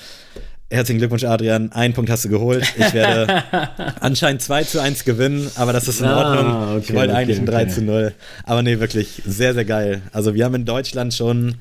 Herzlichen 0.71 0.99
Glückwunsch, 0.99 1.23
Adrian. 1.23 1.71
Einen 1.71 1.93
Punkt 1.93 2.11
hast 2.11 2.25
du 2.25 2.29
geholt. 2.29 2.63
Ich 2.77 2.93
werde 2.93 3.43
anscheinend 4.01 4.41
2 4.41 4.63
zu 4.65 4.81
1 4.81 5.05
gewinnen, 5.05 5.49
aber 5.55 5.71
das 5.71 5.87
ist 5.87 5.99
in 5.99 6.07
ah, 6.07 6.17
Ordnung. 6.17 6.45
Ah, 6.51 6.75
okay, 6.75 6.83
ich 6.83 6.93
wollte 6.93 7.13
okay, 7.13 7.21
eigentlich 7.21 7.39
ein 7.39 7.45
3 7.45 7.61
okay. 7.61 7.71
zu 7.71 7.81
0. 7.83 8.13
Aber 8.43 8.61
nee, 8.63 8.79
wirklich 8.79 9.21
sehr, 9.25 9.53
sehr 9.53 9.65
geil. 9.65 10.01
Also 10.11 10.33
wir 10.33 10.45
haben 10.45 10.55
in 10.55 10.65
Deutschland 10.65 11.13
schon 11.13 11.55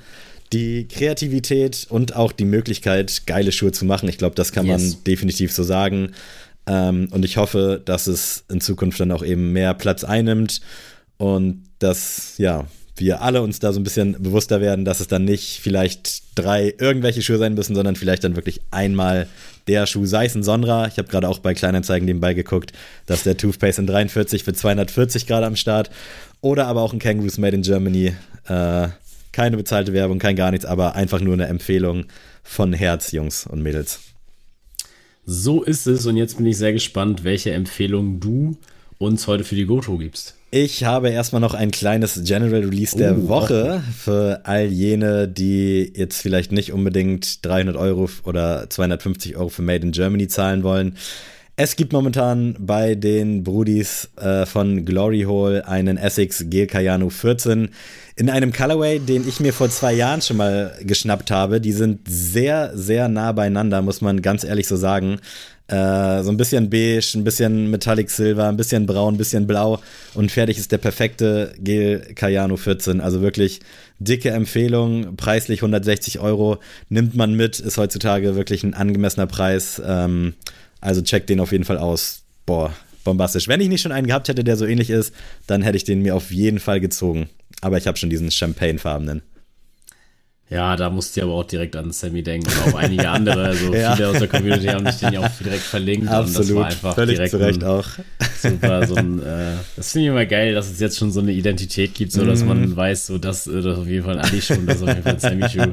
die 0.52 0.88
Kreativität 0.88 1.86
und 1.90 2.16
auch 2.16 2.32
die 2.32 2.46
Möglichkeit, 2.46 3.26
geile 3.26 3.52
Schuhe 3.52 3.72
zu 3.72 3.84
machen. 3.84 4.08
Ich 4.08 4.18
glaube, 4.18 4.34
das 4.34 4.52
kann 4.52 4.66
yes. 4.66 4.80
man 4.80 5.04
definitiv 5.04 5.52
so 5.52 5.62
sagen. 5.62 6.12
Ähm, 6.68 7.08
und 7.10 7.24
ich 7.24 7.38
hoffe, 7.38 7.80
dass 7.84 8.06
es 8.06 8.44
in 8.50 8.60
Zukunft 8.60 9.00
dann 9.00 9.10
auch 9.10 9.24
eben 9.24 9.52
mehr 9.52 9.74
Platz 9.74 10.04
einnimmt 10.04 10.60
und 11.16 11.64
dass, 11.78 12.34
ja, 12.36 12.66
wir 12.96 13.22
alle 13.22 13.42
uns 13.42 13.60
da 13.60 13.72
so 13.72 13.80
ein 13.80 13.84
bisschen 13.84 14.20
bewusster 14.20 14.60
werden, 14.60 14.84
dass 14.84 15.00
es 15.00 15.06
dann 15.06 15.24
nicht 15.24 15.60
vielleicht 15.60 16.22
drei 16.34 16.74
irgendwelche 16.78 17.22
Schuhe 17.22 17.38
sein 17.38 17.54
müssen, 17.54 17.74
sondern 17.74 17.96
vielleicht 17.96 18.24
dann 18.24 18.36
wirklich 18.36 18.60
einmal 18.70 19.28
der 19.68 19.86
Schuh, 19.86 20.04
sei 20.04 20.26
es 20.26 20.34
ein 20.34 20.42
Sonra. 20.42 20.88
Ich 20.88 20.98
habe 20.98 21.08
gerade 21.08 21.28
auch 21.28 21.38
bei 21.38 21.54
Kleinanzeigen 21.54 22.06
nebenbei 22.06 22.34
geguckt, 22.34 22.72
dass 23.06 23.22
der 23.22 23.36
Toothpaste 23.36 23.82
in 23.82 23.86
43 23.86 24.44
für 24.44 24.52
240 24.52 25.26
gerade 25.26 25.46
am 25.46 25.56
Start. 25.56 25.90
Oder 26.40 26.66
aber 26.66 26.82
auch 26.82 26.92
ein 26.92 26.98
Kangaroos 26.98 27.38
Made 27.38 27.56
in 27.56 27.62
Germany. 27.62 28.14
Äh, 28.48 28.88
keine 29.32 29.56
bezahlte 29.56 29.92
Werbung, 29.92 30.18
kein 30.18 30.36
gar 30.36 30.50
nichts, 30.50 30.66
aber 30.66 30.94
einfach 30.96 31.20
nur 31.20 31.34
eine 31.34 31.46
Empfehlung 31.46 32.06
von 32.42 32.72
Herz, 32.72 33.12
Jungs 33.12 33.46
und 33.46 33.62
Mädels. 33.62 34.00
So 35.30 35.62
ist 35.62 35.86
es 35.86 36.06
und 36.06 36.16
jetzt 36.16 36.38
bin 36.38 36.46
ich 36.46 36.56
sehr 36.56 36.72
gespannt, 36.72 37.22
welche 37.22 37.50
Empfehlung 37.50 38.18
du 38.18 38.56
uns 38.96 39.26
heute 39.26 39.44
für 39.44 39.56
die 39.56 39.66
GoTo 39.66 39.98
gibst. 39.98 40.36
Ich 40.50 40.84
habe 40.84 41.10
erstmal 41.10 41.42
noch 41.42 41.52
ein 41.52 41.70
kleines 41.70 42.22
General 42.24 42.64
Release 42.64 42.96
der 42.96 43.14
oh, 43.14 43.28
Woche 43.28 43.82
für 43.94 44.40
all 44.44 44.68
jene, 44.68 45.28
die 45.28 45.92
jetzt 45.94 46.22
vielleicht 46.22 46.50
nicht 46.50 46.72
unbedingt 46.72 47.44
300 47.44 47.76
Euro 47.76 48.08
oder 48.24 48.70
250 48.70 49.36
Euro 49.36 49.50
für 49.50 49.60
Made 49.60 49.84
in 49.84 49.92
Germany 49.92 50.28
zahlen 50.28 50.62
wollen. 50.62 50.96
Es 51.61 51.74
gibt 51.74 51.92
momentan 51.92 52.54
bei 52.61 52.94
den 52.94 53.42
Brudis 53.42 54.11
äh, 54.14 54.46
von 54.46 54.84
Glory 54.84 55.22
Hole 55.22 55.66
einen 55.66 55.96
Essex 55.96 56.44
Gel 56.48 56.68
Cayano 56.68 57.11
14 57.11 57.70
in 58.14 58.30
einem 58.30 58.52
Colorway, 58.52 59.00
den 59.00 59.26
ich 59.26 59.40
mir 59.40 59.52
vor 59.52 59.68
zwei 59.68 59.92
Jahren 59.92 60.22
schon 60.22 60.36
mal 60.36 60.72
geschnappt 60.82 61.32
habe. 61.32 61.61
Die 61.61 61.72
sind 61.72 62.06
sehr, 62.06 62.70
sehr 62.76 63.09
nah 63.09 63.32
beieinander, 63.32 63.82
muss 63.82 64.00
man 64.00 64.22
ganz 64.22 64.44
ehrlich 64.44 64.68
so 64.68 64.76
sagen. 64.76 65.18
Äh, 65.66 66.22
so 66.22 66.30
ein 66.30 66.36
bisschen 66.36 66.70
beige, 66.70 67.04
ein 67.16 67.24
bisschen 67.24 67.72
Metallic 67.72 68.11
Silver, 68.11 68.48
ein 68.48 68.56
bisschen 68.56 68.86
braun, 68.86 69.14
ein 69.14 69.18
bisschen 69.18 69.48
blau 69.48 69.80
und 70.14 70.30
fertig 70.30 70.59
ist 70.59 70.70
der 70.70 70.78
perfekte 70.78 71.54
Gel 71.59 72.14
Cayano 72.14 72.56
14. 72.56 73.00
Also 73.00 73.20
wirklich 73.20 73.59
dicke 73.98 74.30
Empfehlung, 74.30 75.16
preislich 75.16 75.59
160 75.59 76.20
Euro, 76.20 76.59
nimmt 76.88 77.16
man 77.16 77.34
mit, 77.34 77.59
ist 77.59 77.78
heutzutage 77.78 78.36
wirklich 78.36 78.62
ein 78.62 78.74
angemessener 78.74 79.26
Preis. 79.26 79.82
Ähm, 79.84 80.34
also 80.80 81.02
check 81.02 81.26
den 81.26 81.40
auf 81.40 81.52
jeden 81.52 81.64
Fall 81.64 81.78
aus. 81.78 82.22
Boah, 82.46 82.74
bombastisch. 83.04 83.48
Wenn 83.48 83.60
ich 83.60 83.68
nicht 83.68 83.82
schon 83.82 83.92
einen 83.92 84.06
gehabt 84.06 84.28
hätte, 84.28 84.44
der 84.44 84.56
so 84.56 84.66
ähnlich 84.66 84.90
ist, 84.90 85.12
dann 85.46 85.62
hätte 85.62 85.76
ich 85.76 85.84
den 85.84 86.02
mir 86.02 86.14
auf 86.14 86.30
jeden 86.30 86.60
Fall 86.60 86.80
gezogen. 86.80 87.28
Aber 87.60 87.78
ich 87.78 87.86
habe 87.86 87.98
schon 87.98 88.10
diesen 88.10 88.30
Champagne-farbenen. 88.30 89.22
Ja, 90.51 90.76
da 90.76 90.88
musste 90.88 91.20
ich 91.20 91.24
aber 91.24 91.34
auch 91.34 91.44
direkt 91.44 91.76
an 91.76 91.92
Sammy 91.92 92.22
denken 92.22 92.49
und 92.49 92.72
auch 92.72 92.78
einige 92.78 93.11
andere. 93.11 93.44
Also 93.44 93.74
ja. 93.74 93.94
viele 93.94 94.09
aus 94.09 94.18
der 94.18 94.28
Community 94.28 94.66
haben 94.68 94.84
mich 94.84 94.96
den 94.96 95.12
ja 95.12 95.20
auch 95.20 95.30
direkt 95.44 95.62
verlinkt. 95.62 96.09
Absolut. 96.09 96.38
Und 96.38 96.49
das 96.49 96.57
war 96.57 96.66
einfach 96.66 96.94
Völlig 96.94 97.16
direkt 97.16 97.30
zurecht 97.32 97.64
auch. 97.64 97.86
Super, 98.40 98.86
so 98.86 98.94
ein, 98.94 99.22
äh, 99.22 99.53
das 99.76 99.92
finde 99.92 100.07
ich 100.07 100.11
immer 100.11 100.24
geil, 100.24 100.55
dass 100.55 100.70
es 100.70 100.80
jetzt 100.80 100.96
schon 100.96 101.12
so 101.12 101.20
eine 101.20 101.32
Identität 101.32 101.94
gibt, 101.94 102.12
so 102.12 102.24
dass 102.24 102.42
mm. 102.42 102.46
man 102.46 102.76
weiß, 102.76 103.09
so 103.09 103.18
das, 103.18 103.46
äh, 103.46 103.61
das 103.61 103.78
auf 103.78 103.86
jeden 103.86 104.07
Fall 104.07 104.18
ein 104.18 104.24
Adi-Schuh 104.24 104.55
und 104.55 104.66
das 104.66 104.76
ist 104.76 104.82
auf 104.82 104.88
jeden 104.88 105.03
Fall 105.03 105.12
ein 105.12 105.20
Sammy-Schuh. 105.20 105.72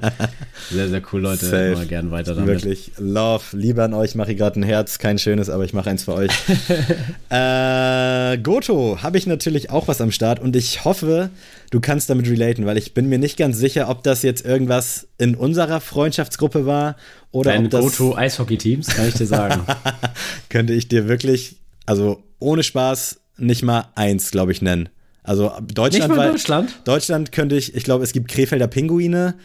Sehr, 0.71 0.89
sehr 0.89 1.01
cool, 1.13 1.21
Leute. 1.21 1.45
Safe. 1.45 1.71
Immer 1.71 1.85
gern 1.85 2.11
weiter 2.11 2.35
damit. 2.35 2.47
Wirklich, 2.47 2.91
love. 2.97 3.43
Lieber 3.53 3.85
an 3.85 3.93
euch 3.93 4.15
mache 4.15 4.33
ich 4.33 4.37
gerade 4.37 4.59
ein 4.59 4.63
Herz. 4.63 4.99
Kein 4.99 5.19
schönes, 5.19 5.49
aber 5.49 5.63
ich 5.63 5.73
mache 5.73 5.89
eins 5.89 6.03
für 6.03 6.13
euch. 6.13 6.31
äh, 7.29 8.37
Goto 8.39 8.97
habe 9.01 9.17
ich 9.17 9.25
natürlich 9.25 9.69
auch 9.69 9.87
was 9.87 10.01
am 10.01 10.11
Start 10.11 10.41
und 10.41 10.55
ich 10.55 10.83
hoffe, 10.83 11.29
du 11.71 11.79
kannst 11.79 12.09
damit 12.09 12.27
relaten, 12.29 12.65
weil 12.65 12.77
ich 12.77 12.93
bin 12.93 13.07
mir 13.07 13.19
nicht 13.19 13.37
ganz 13.37 13.57
sicher, 13.57 13.89
ob 13.89 14.03
das 14.03 14.21
jetzt 14.23 14.45
irgendwas 14.45 15.07
in 15.17 15.35
unserer 15.35 15.81
Freundschaftsgruppe 15.81 16.65
war 16.65 16.95
oder 17.31 17.51
Dein 17.51 17.65
ob 17.65 17.71
das 17.71 17.81
Go-To-Eishockey-Teams, 17.81 18.87
kann 18.87 19.07
ich 19.07 19.15
dir 19.15 19.27
sagen. 19.27 19.65
könnte 20.49 20.73
ich 20.73 20.87
dir 20.87 21.07
wirklich, 21.07 21.57
also 21.85 22.23
ohne 22.39 22.63
Spaß, 22.63 23.19
nicht 23.37 23.63
mal 23.63 23.89
eins, 23.95 24.31
glaube 24.31 24.51
ich, 24.51 24.61
nennen. 24.61 24.89
Also 25.23 25.51
Deutschland, 25.73 26.15
Deutschland? 26.15 26.81
Deutschland 26.85 27.31
könnte 27.31 27.55
ich, 27.55 27.75
ich 27.75 27.83
glaube, 27.83 28.03
es 28.03 28.13
gibt 28.13 28.29
Krefelder 28.29 28.67
Pinguine. 28.67 29.35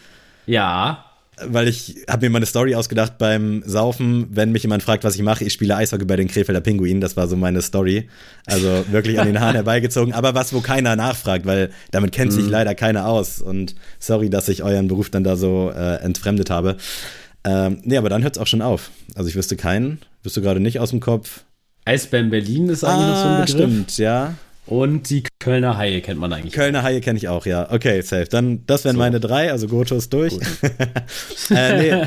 Ja 0.46 1.09
weil 1.46 1.68
ich 1.68 1.96
habe 2.08 2.26
mir 2.26 2.30
mal 2.30 2.38
eine 2.38 2.46
Story 2.46 2.74
ausgedacht 2.74 3.18
beim 3.18 3.62
Saufen, 3.66 4.28
wenn 4.30 4.52
mich 4.52 4.62
jemand 4.62 4.82
fragt, 4.82 5.04
was 5.04 5.14
ich 5.14 5.22
mache, 5.22 5.44
ich 5.44 5.52
spiele 5.52 5.76
Eishockey 5.76 6.04
bei 6.04 6.16
den 6.16 6.28
Krefelder 6.28 6.60
Pinguinen, 6.60 7.00
das 7.00 7.16
war 7.16 7.28
so 7.28 7.36
meine 7.36 7.62
Story. 7.62 8.08
Also 8.46 8.84
wirklich 8.90 9.20
an 9.20 9.26
den 9.26 9.40
Haaren 9.40 9.54
herbeigezogen, 9.56 10.12
aber 10.14 10.34
was, 10.34 10.52
wo 10.52 10.60
keiner 10.60 10.96
nachfragt, 10.96 11.46
weil 11.46 11.70
damit 11.90 12.12
kennt 12.12 12.32
sich 12.32 12.44
mhm. 12.44 12.50
leider 12.50 12.74
keiner 12.74 13.06
aus 13.06 13.40
und 13.40 13.74
sorry, 13.98 14.30
dass 14.30 14.48
ich 14.48 14.62
euren 14.62 14.88
Beruf 14.88 15.10
dann 15.10 15.24
da 15.24 15.36
so 15.36 15.72
äh, 15.74 15.96
entfremdet 15.96 16.50
habe. 16.50 16.76
Ähm, 17.44 17.78
nee, 17.84 17.96
aber 17.96 18.08
dann 18.08 18.22
hört 18.22 18.36
es 18.36 18.42
auch 18.42 18.46
schon 18.46 18.62
auf. 18.62 18.90
Also 19.14 19.28
ich 19.28 19.36
wüsste 19.36 19.56
keinen, 19.56 19.98
wüsste 20.22 20.42
gerade 20.42 20.60
nicht 20.60 20.78
aus 20.80 20.90
dem 20.90 21.00
Kopf. 21.00 21.44
Eisbären 21.84 22.30
Berlin 22.30 22.68
ist 22.68 22.84
eigentlich 22.84 23.06
ah, 23.06 23.08
noch 23.08 23.16
so 23.16 23.28
ein 23.28 23.34
ah, 23.34 23.40
Begriff. 23.44 23.56
stimmt, 23.56 23.98
ja. 23.98 24.34
Und 24.66 25.10
die 25.10 25.24
Kölner 25.40 25.76
Haie 25.76 26.00
kennt 26.00 26.20
man 26.20 26.32
eigentlich. 26.32 26.52
Kölner 26.52 26.82
Haie 26.82 27.00
kenne 27.00 27.18
ich 27.18 27.28
auch, 27.28 27.44
ja. 27.44 27.72
Okay, 27.72 28.02
safe. 28.02 28.26
Dann, 28.26 28.64
das 28.66 28.84
wären 28.84 28.96
so. 28.96 29.00
meine 29.00 29.18
drei, 29.18 29.50
also 29.50 29.66
Goto 29.66 29.96
ist 29.96 30.12
durch. 30.12 30.34
äh, 31.50 31.76
nee. 31.76 32.06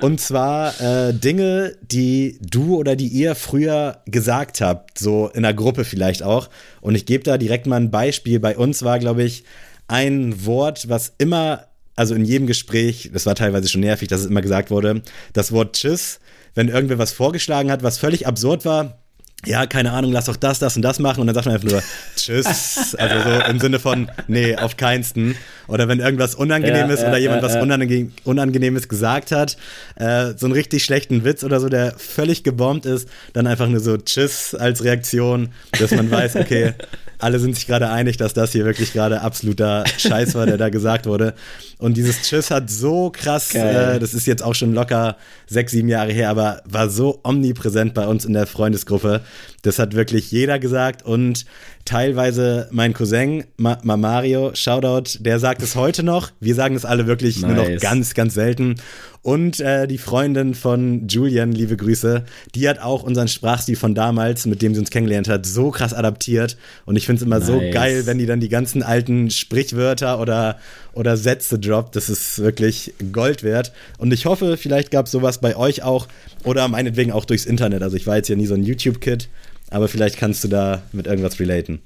Und 0.00 0.20
zwar 0.20 0.80
äh, 0.80 1.12
Dinge, 1.12 1.76
die 1.82 2.38
du 2.40 2.76
oder 2.76 2.96
die 2.96 3.06
ihr 3.06 3.34
früher 3.34 4.02
gesagt 4.06 4.60
habt, 4.60 4.98
so 4.98 5.28
in 5.28 5.42
der 5.42 5.54
Gruppe 5.54 5.84
vielleicht 5.84 6.22
auch. 6.22 6.48
Und 6.80 6.94
ich 6.96 7.06
gebe 7.06 7.22
da 7.22 7.38
direkt 7.38 7.66
mal 7.66 7.76
ein 7.76 7.90
Beispiel. 7.90 8.40
Bei 8.40 8.56
uns 8.56 8.82
war, 8.82 8.98
glaube 8.98 9.22
ich, 9.22 9.44
ein 9.86 10.46
Wort, 10.46 10.88
was 10.88 11.12
immer, 11.18 11.66
also 11.94 12.14
in 12.14 12.24
jedem 12.24 12.46
Gespräch, 12.46 13.10
das 13.12 13.26
war 13.26 13.34
teilweise 13.34 13.68
schon 13.68 13.82
nervig, 13.82 14.08
dass 14.08 14.20
es 14.22 14.26
immer 14.26 14.42
gesagt 14.42 14.70
wurde, 14.70 15.02
das 15.34 15.52
Wort 15.52 15.76
Tschüss, 15.76 16.18
wenn 16.54 16.68
irgendwer 16.68 16.98
was 16.98 17.12
vorgeschlagen 17.12 17.70
hat, 17.70 17.82
was 17.82 17.98
völlig 17.98 18.26
absurd 18.26 18.64
war, 18.64 19.01
ja, 19.44 19.66
keine 19.66 19.92
Ahnung, 19.92 20.12
lass 20.12 20.26
doch 20.26 20.36
das, 20.36 20.58
das 20.60 20.76
und 20.76 20.82
das 20.82 20.98
machen 20.98 21.20
und 21.20 21.26
dann 21.26 21.34
sagt 21.34 21.46
man 21.46 21.56
einfach 21.56 21.68
nur 21.68 21.82
Tschüss. 22.16 22.96
Also 22.98 23.30
so 23.30 23.50
im 23.50 23.58
Sinne 23.58 23.78
von, 23.78 24.10
nee, 24.28 24.56
auf 24.56 24.76
keinsten. 24.76 25.36
Oder 25.66 25.88
wenn 25.88 25.98
irgendwas 25.98 26.34
unangenehm 26.34 26.88
ja, 26.88 26.94
ist 26.94 27.02
ja, 27.02 27.08
oder 27.08 27.18
jemand 27.18 27.42
ja, 27.42 27.48
was 27.48 27.56
unangenehm, 27.56 28.12
Unangenehmes 28.24 28.88
gesagt 28.88 29.32
hat, 29.32 29.56
äh, 29.96 30.32
so 30.36 30.46
einen 30.46 30.52
richtig 30.52 30.84
schlechten 30.84 31.24
Witz 31.24 31.42
oder 31.42 31.58
so, 31.58 31.68
der 31.68 31.94
völlig 31.96 32.44
gebombt 32.44 32.86
ist, 32.86 33.08
dann 33.32 33.46
einfach 33.46 33.68
nur 33.68 33.80
so 33.80 33.96
Tschüss 33.96 34.54
als 34.54 34.84
Reaktion, 34.84 35.48
dass 35.78 35.90
man 35.90 36.10
weiß, 36.10 36.36
okay, 36.36 36.74
alle 37.18 37.38
sind 37.38 37.54
sich 37.54 37.66
gerade 37.66 37.88
einig, 37.88 38.16
dass 38.16 38.34
das 38.34 38.52
hier 38.52 38.64
wirklich 38.64 38.92
gerade 38.92 39.22
absoluter 39.22 39.84
Scheiß 39.96 40.34
war, 40.34 40.46
der 40.46 40.58
da 40.58 40.68
gesagt 40.68 41.06
wurde. 41.06 41.34
Und 41.82 41.96
dieses 41.96 42.22
Tschüss 42.22 42.52
hat 42.52 42.70
so 42.70 43.10
krass, 43.10 43.52
äh, 43.56 43.98
das 43.98 44.14
ist 44.14 44.28
jetzt 44.28 44.40
auch 44.40 44.54
schon 44.54 44.72
locker 44.72 45.16
sechs, 45.48 45.72
sieben 45.72 45.88
Jahre 45.88 46.12
her, 46.12 46.30
aber 46.30 46.62
war 46.64 46.88
so 46.88 47.18
omnipräsent 47.24 47.92
bei 47.92 48.06
uns 48.06 48.24
in 48.24 48.34
der 48.34 48.46
Freundesgruppe. 48.46 49.22
Das 49.62 49.80
hat 49.80 49.92
wirklich 49.92 50.30
jeder 50.30 50.60
gesagt 50.60 51.04
und 51.04 51.44
teilweise 51.84 52.68
mein 52.70 52.92
Cousin 52.92 53.44
Ma, 53.56 53.78
Ma 53.82 53.96
Mario, 53.96 54.52
Shoutout, 54.54 55.18
der 55.24 55.40
sagt 55.40 55.60
es 55.60 55.74
heute 55.74 56.04
noch. 56.04 56.30
Wir 56.38 56.54
sagen 56.54 56.76
es 56.76 56.84
alle 56.84 57.08
wirklich 57.08 57.40
nice. 57.40 57.50
nur 57.50 57.64
noch 57.64 57.80
ganz, 57.80 58.14
ganz 58.14 58.34
selten. 58.34 58.76
Und 59.22 59.60
äh, 59.60 59.86
die 59.86 59.98
Freundin 59.98 60.54
von 60.54 61.06
Julian, 61.06 61.52
liebe 61.52 61.76
Grüße, 61.76 62.24
die 62.56 62.68
hat 62.68 62.80
auch 62.80 63.04
unseren 63.04 63.28
Sprachstil 63.28 63.76
von 63.76 63.94
damals, 63.94 64.46
mit 64.46 64.62
dem 64.62 64.74
sie 64.74 64.80
uns 64.80 64.90
kennengelernt 64.90 65.28
hat, 65.28 65.46
so 65.46 65.70
krass 65.70 65.94
adaptiert. 65.94 66.56
Und 66.86 66.96
ich 66.96 67.06
finde 67.06 67.20
es 67.20 67.26
immer 67.26 67.38
nice. 67.38 67.46
so 67.46 67.60
geil, 67.72 68.06
wenn 68.06 68.18
die 68.18 68.26
dann 68.26 68.40
die 68.40 68.48
ganzen 68.48 68.82
alten 68.82 69.30
Sprichwörter 69.30 70.20
oder, 70.20 70.58
oder 70.94 71.16
Sätze 71.16 71.58
droppt. 71.58 71.96
Das 71.96 72.08
ist 72.08 72.38
wirklich 72.38 72.94
Gold 73.12 73.42
wert. 73.42 73.72
Und 73.98 74.12
ich 74.12 74.26
hoffe, 74.26 74.56
vielleicht 74.56 74.90
gab 74.90 75.06
es 75.06 75.12
sowas 75.12 75.40
bei 75.40 75.56
euch 75.56 75.82
auch 75.82 76.08
oder 76.44 76.68
meinetwegen 76.68 77.12
auch 77.12 77.24
durchs 77.24 77.46
Internet. 77.46 77.82
Also 77.82 77.96
ich 77.96 78.06
war 78.06 78.16
jetzt 78.16 78.28
ja 78.28 78.36
nie 78.36 78.46
so 78.46 78.54
ein 78.54 78.62
YouTube-Kid, 78.62 79.28
aber 79.70 79.88
vielleicht 79.88 80.18
kannst 80.18 80.44
du 80.44 80.48
da 80.48 80.82
mit 80.92 81.06
irgendwas 81.06 81.38
relaten. 81.40 81.80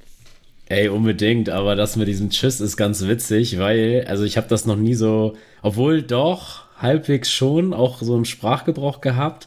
Ey, 0.69 0.89
unbedingt, 0.89 1.49
aber 1.49 1.77
das 1.77 1.95
mit 1.95 2.09
diesem 2.09 2.31
Tschüss 2.31 2.61
ist 2.61 2.77
ganz 2.77 3.07
witzig, 3.07 3.59
weil, 3.59 4.05
also 4.09 4.25
ich 4.25 4.37
habe 4.37 4.49
das 4.49 4.67
noch 4.67 4.77
nie 4.77 4.95
so, 4.95 5.37
obwohl 5.63 6.03
doch, 6.03 6.65
halbwegs 6.79 7.31
schon, 7.31 7.73
auch 7.73 8.03
so 8.03 8.17
im 8.17 8.25
Sprachgebrauch 8.25 9.01
gehabt. 9.01 9.47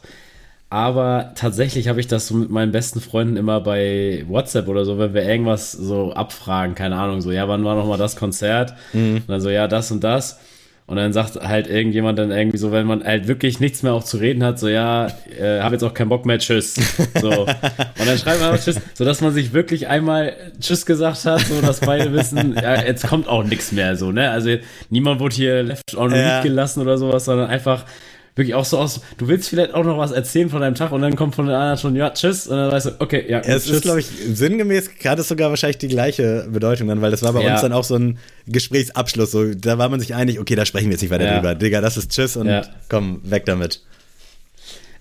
Aber 0.72 1.32
tatsächlich 1.34 1.88
habe 1.88 1.98
ich 1.98 2.06
das 2.06 2.28
so 2.28 2.34
mit 2.36 2.48
meinen 2.48 2.70
besten 2.70 3.00
Freunden 3.00 3.36
immer 3.36 3.60
bei 3.60 4.24
WhatsApp 4.28 4.68
oder 4.68 4.84
so, 4.84 4.98
wenn 4.98 5.14
wir 5.14 5.24
irgendwas 5.24 5.72
so 5.72 6.12
abfragen, 6.12 6.76
keine 6.76 6.96
Ahnung, 6.96 7.20
so, 7.20 7.32
ja, 7.32 7.48
wann 7.48 7.64
war 7.64 7.74
nochmal 7.74 7.98
das 7.98 8.14
Konzert? 8.14 8.74
Mhm. 8.92 9.16
Und 9.16 9.28
dann 9.28 9.40
so, 9.40 9.50
ja, 9.50 9.66
das 9.66 9.90
und 9.90 10.04
das. 10.04 10.38
Und 10.86 10.96
dann 10.96 11.12
sagt 11.12 11.36
halt 11.36 11.68
irgendjemand 11.68 12.18
dann 12.18 12.32
irgendwie 12.32 12.58
so, 12.58 12.72
wenn 12.72 12.84
man 12.84 13.04
halt 13.04 13.28
wirklich 13.28 13.60
nichts 13.60 13.84
mehr 13.84 13.92
auch 13.92 14.02
zu 14.02 14.16
reden 14.16 14.42
hat, 14.42 14.58
so 14.58 14.66
ja, 14.68 15.06
äh, 15.40 15.60
habe 15.60 15.76
jetzt 15.76 15.84
auch 15.84 15.94
keinen 15.94 16.08
Bock 16.08 16.26
mehr, 16.26 16.38
tschüss. 16.38 16.74
So. 17.20 17.42
Und 17.42 18.06
dann 18.06 18.18
schreibt 18.18 18.40
man 18.40 18.52
auch 18.52 18.58
tschüss, 18.58 18.80
sodass 18.94 19.20
man 19.20 19.32
sich 19.32 19.52
wirklich 19.52 19.86
einmal 19.86 20.34
tschüss 20.60 20.86
gesagt 20.86 21.24
hat, 21.26 21.40
so 21.42 21.60
dass 21.60 21.80
beide 21.80 22.12
wissen, 22.12 22.56
ja, 22.60 22.82
jetzt 22.82 23.06
kommt 23.06 23.28
auch 23.28 23.44
nichts 23.44 23.70
mehr 23.70 23.94
so, 23.94 24.10
ne? 24.10 24.30
Also 24.30 24.56
niemand 24.88 25.20
wurde 25.20 25.34
hier 25.34 25.62
left 25.62 25.94
on 25.96 26.12
read 26.12 26.26
ja. 26.26 26.42
gelassen 26.42 26.80
oder 26.80 26.98
sowas, 26.98 27.24
sondern 27.24 27.48
einfach 27.48 27.84
wirklich 28.40 28.54
auch 28.54 28.64
so 28.64 28.78
aus, 28.78 29.00
du 29.18 29.28
willst 29.28 29.48
vielleicht 29.48 29.74
auch 29.74 29.84
noch 29.84 29.98
was 29.98 30.10
erzählen 30.10 30.50
von 30.50 30.60
deinem 30.60 30.74
Tag 30.74 30.92
und 30.92 31.02
dann 31.02 31.14
kommt 31.14 31.34
von 31.34 31.46
der 31.46 31.58
anderen 31.58 31.78
schon, 31.78 31.94
ja, 31.94 32.10
tschüss, 32.10 32.46
und 32.48 32.56
dann 32.56 32.72
weißt 32.72 32.86
du, 32.86 32.90
okay, 32.98 33.24
ja, 33.28 33.40
Es 33.40 33.64
tschüss. 33.64 33.76
ist, 33.76 33.82
glaube 33.82 34.00
ich, 34.00 34.06
sinngemäß 34.06 34.90
hat 35.04 35.18
es 35.18 35.28
sogar 35.28 35.50
wahrscheinlich 35.50 35.78
die 35.78 35.88
gleiche 35.88 36.48
Bedeutung 36.50 36.88
dann, 36.88 37.02
weil 37.02 37.10
das 37.10 37.22
war 37.22 37.32
bei 37.32 37.42
ja. 37.42 37.52
uns 37.52 37.60
dann 37.60 37.72
auch 37.72 37.84
so 37.84 37.96
ein 37.96 38.18
Gesprächsabschluss, 38.46 39.30
so, 39.30 39.54
da 39.54 39.78
war 39.78 39.88
man 39.88 40.00
sich 40.00 40.14
einig, 40.14 40.40
okay, 40.40 40.56
da 40.56 40.64
sprechen 40.64 40.86
wir 40.86 40.92
jetzt 40.92 41.02
nicht 41.02 41.10
weiter 41.10 41.26
ja. 41.26 41.36
drüber, 41.36 41.54
Digga, 41.54 41.80
das 41.80 41.96
ist 41.96 42.10
tschüss 42.10 42.36
und 42.36 42.48
ja. 42.48 42.62
komm, 42.88 43.20
weg 43.24 43.44
damit. 43.46 43.82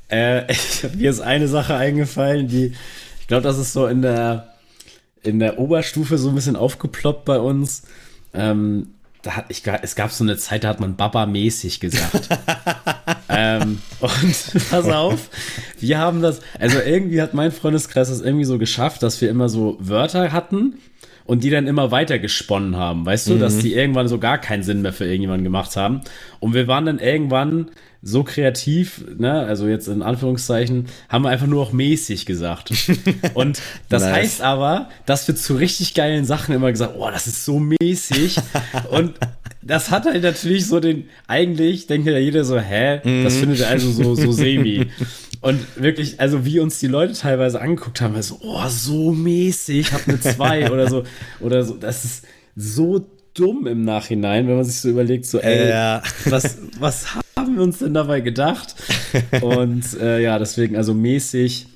Äh, 0.09 0.43
mir 0.97 1.09
ist 1.09 1.21
eine 1.21 1.47
Sache 1.47 1.75
eingefallen, 1.75 2.47
die, 2.47 2.73
ich 3.21 3.27
glaube, 3.27 3.43
das 3.43 3.57
ist 3.57 3.73
so 3.73 3.87
in 3.87 4.01
der, 4.01 4.53
in 5.23 5.39
der 5.39 5.59
Oberstufe 5.59 6.17
so 6.17 6.29
ein 6.29 6.35
bisschen 6.35 6.55
aufgeploppt 6.55 7.25
bei 7.25 7.39
uns. 7.39 7.83
Ähm, 8.33 8.87
da 9.21 9.35
hat, 9.35 9.45
ich, 9.49 9.63
es 9.81 9.95
gab 9.95 10.11
so 10.11 10.23
eine 10.23 10.37
Zeit, 10.37 10.63
da 10.63 10.69
hat 10.69 10.79
man 10.79 10.95
Baba-mäßig 10.95 11.79
gesagt. 11.79 12.29
ähm, 13.29 13.81
und 13.99 14.35
pass 14.69 14.87
auf, 14.87 15.29
wir 15.79 15.97
haben 15.97 16.21
das, 16.21 16.39
also 16.59 16.79
irgendwie 16.79 17.21
hat 17.21 17.33
mein 17.33 17.51
Freundeskreis 17.51 18.09
das 18.09 18.21
irgendwie 18.21 18.45
so 18.45 18.57
geschafft, 18.57 19.03
dass 19.03 19.19
wir 19.21 19.29
immer 19.29 19.49
so 19.49 19.77
Wörter 19.79 20.31
hatten 20.31 20.79
und 21.29 21.43
die 21.43 21.51
dann 21.51 21.67
immer 21.67 21.91
weiter 21.91 22.17
gesponnen 22.17 22.75
haben, 22.75 23.05
weißt 23.05 23.27
du, 23.27 23.35
mhm. 23.35 23.39
dass 23.39 23.59
die 23.59 23.75
irgendwann 23.75 24.07
so 24.07 24.17
gar 24.17 24.39
keinen 24.39 24.63
Sinn 24.63 24.81
mehr 24.81 24.93
für 24.93 25.05
irgendjemanden 25.05 25.43
gemacht 25.43 25.75
haben. 25.75 26.01
Und 26.39 26.55
wir 26.55 26.67
waren 26.67 26.87
dann 26.87 26.97
irgendwann 26.97 27.69
so 28.01 28.23
kreativ, 28.23 29.05
ne, 29.15 29.41
also 29.43 29.67
jetzt 29.67 29.87
in 29.87 30.01
Anführungszeichen, 30.01 30.87
haben 31.07 31.23
wir 31.23 31.29
einfach 31.29 31.45
nur 31.45 31.61
auch 31.61 31.71
mäßig 31.71 32.25
gesagt. 32.25 32.71
Und 33.35 33.61
das 33.89 34.01
nice. 34.01 34.13
heißt 34.13 34.41
aber, 34.41 34.89
dass 35.05 35.27
wir 35.27 35.35
zu 35.35 35.53
richtig 35.53 35.93
geilen 35.93 36.25
Sachen 36.25 36.55
immer 36.55 36.71
gesagt, 36.71 36.95
oh, 36.97 37.11
das 37.11 37.27
ist 37.27 37.45
so 37.45 37.59
mäßig. 37.59 38.37
Und 38.89 39.13
das 39.61 39.91
hat 39.91 40.05
halt 40.05 40.23
natürlich 40.23 40.65
so 40.65 40.79
den, 40.79 41.09
eigentlich 41.27 41.85
denkt 41.85 42.07
ja 42.07 42.17
jeder 42.17 42.43
so, 42.43 42.57
hä, 42.57 43.01
das 43.23 43.35
mhm. 43.35 43.39
findet 43.39 43.59
er 43.59 43.69
also 43.69 43.91
so, 43.91 44.15
so 44.15 44.31
semi. 44.31 44.87
Und 45.41 45.59
wirklich, 45.81 46.19
also 46.19 46.45
wie 46.45 46.59
uns 46.59 46.79
die 46.79 46.87
Leute 46.87 47.13
teilweise 47.13 47.61
angeguckt 47.61 48.01
haben, 48.01 48.21
so, 48.21 48.39
oh, 48.41 48.67
so 48.67 49.11
mäßig, 49.11 49.93
hab 49.93 50.07
eine 50.07 50.19
2 50.19 50.71
oder 50.71 50.89
so, 50.89 51.03
oder 51.39 51.63
so, 51.63 51.75
das 51.75 52.03
ist 52.03 52.25
so 52.55 53.05
dumm 53.33 53.67
im 53.67 53.83
Nachhinein, 53.83 54.47
wenn 54.47 54.55
man 54.55 54.65
sich 54.65 54.81
so 54.81 54.89
überlegt, 54.89 55.25
so, 55.25 55.39
ey, 55.39 55.69
ja. 55.69 56.03
was, 56.25 56.57
was 56.79 57.15
haben 57.37 57.55
wir 57.55 57.63
uns 57.63 57.79
denn 57.79 57.93
dabei 57.93 58.19
gedacht? 58.19 58.75
Und 59.41 59.93
äh, 59.99 60.21
ja, 60.21 60.37
deswegen, 60.39 60.75
also 60.75 60.93
mäßig 60.93 61.67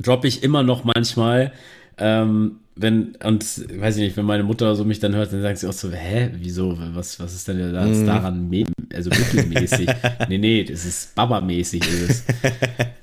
droppe 0.00 0.26
ich 0.26 0.42
immer 0.42 0.62
noch 0.62 0.84
manchmal. 0.84 1.52
Ähm, 1.98 2.60
wenn, 2.80 3.16
und 3.24 3.44
weiß 3.80 3.96
ich 3.96 4.02
nicht, 4.02 4.16
wenn 4.16 4.24
meine 4.24 4.44
Mutter 4.44 4.74
so 4.76 4.84
mich 4.84 5.00
dann 5.00 5.14
hört, 5.14 5.32
dann 5.32 5.42
sagt 5.42 5.58
sie 5.58 5.66
auch 5.66 5.72
so, 5.72 5.90
hä, 5.90 6.30
wieso, 6.34 6.78
was, 6.94 7.18
was 7.18 7.34
ist 7.34 7.48
denn 7.48 7.72
das 7.72 7.98
mm. 7.98 8.06
daran, 8.06 8.64
also 8.94 9.10
mittelmäßig? 9.10 9.88
nee, 10.28 10.38
nee, 10.38 10.64
das 10.64 10.84
ist 10.84 11.14
Baba-mäßig. 11.14 11.82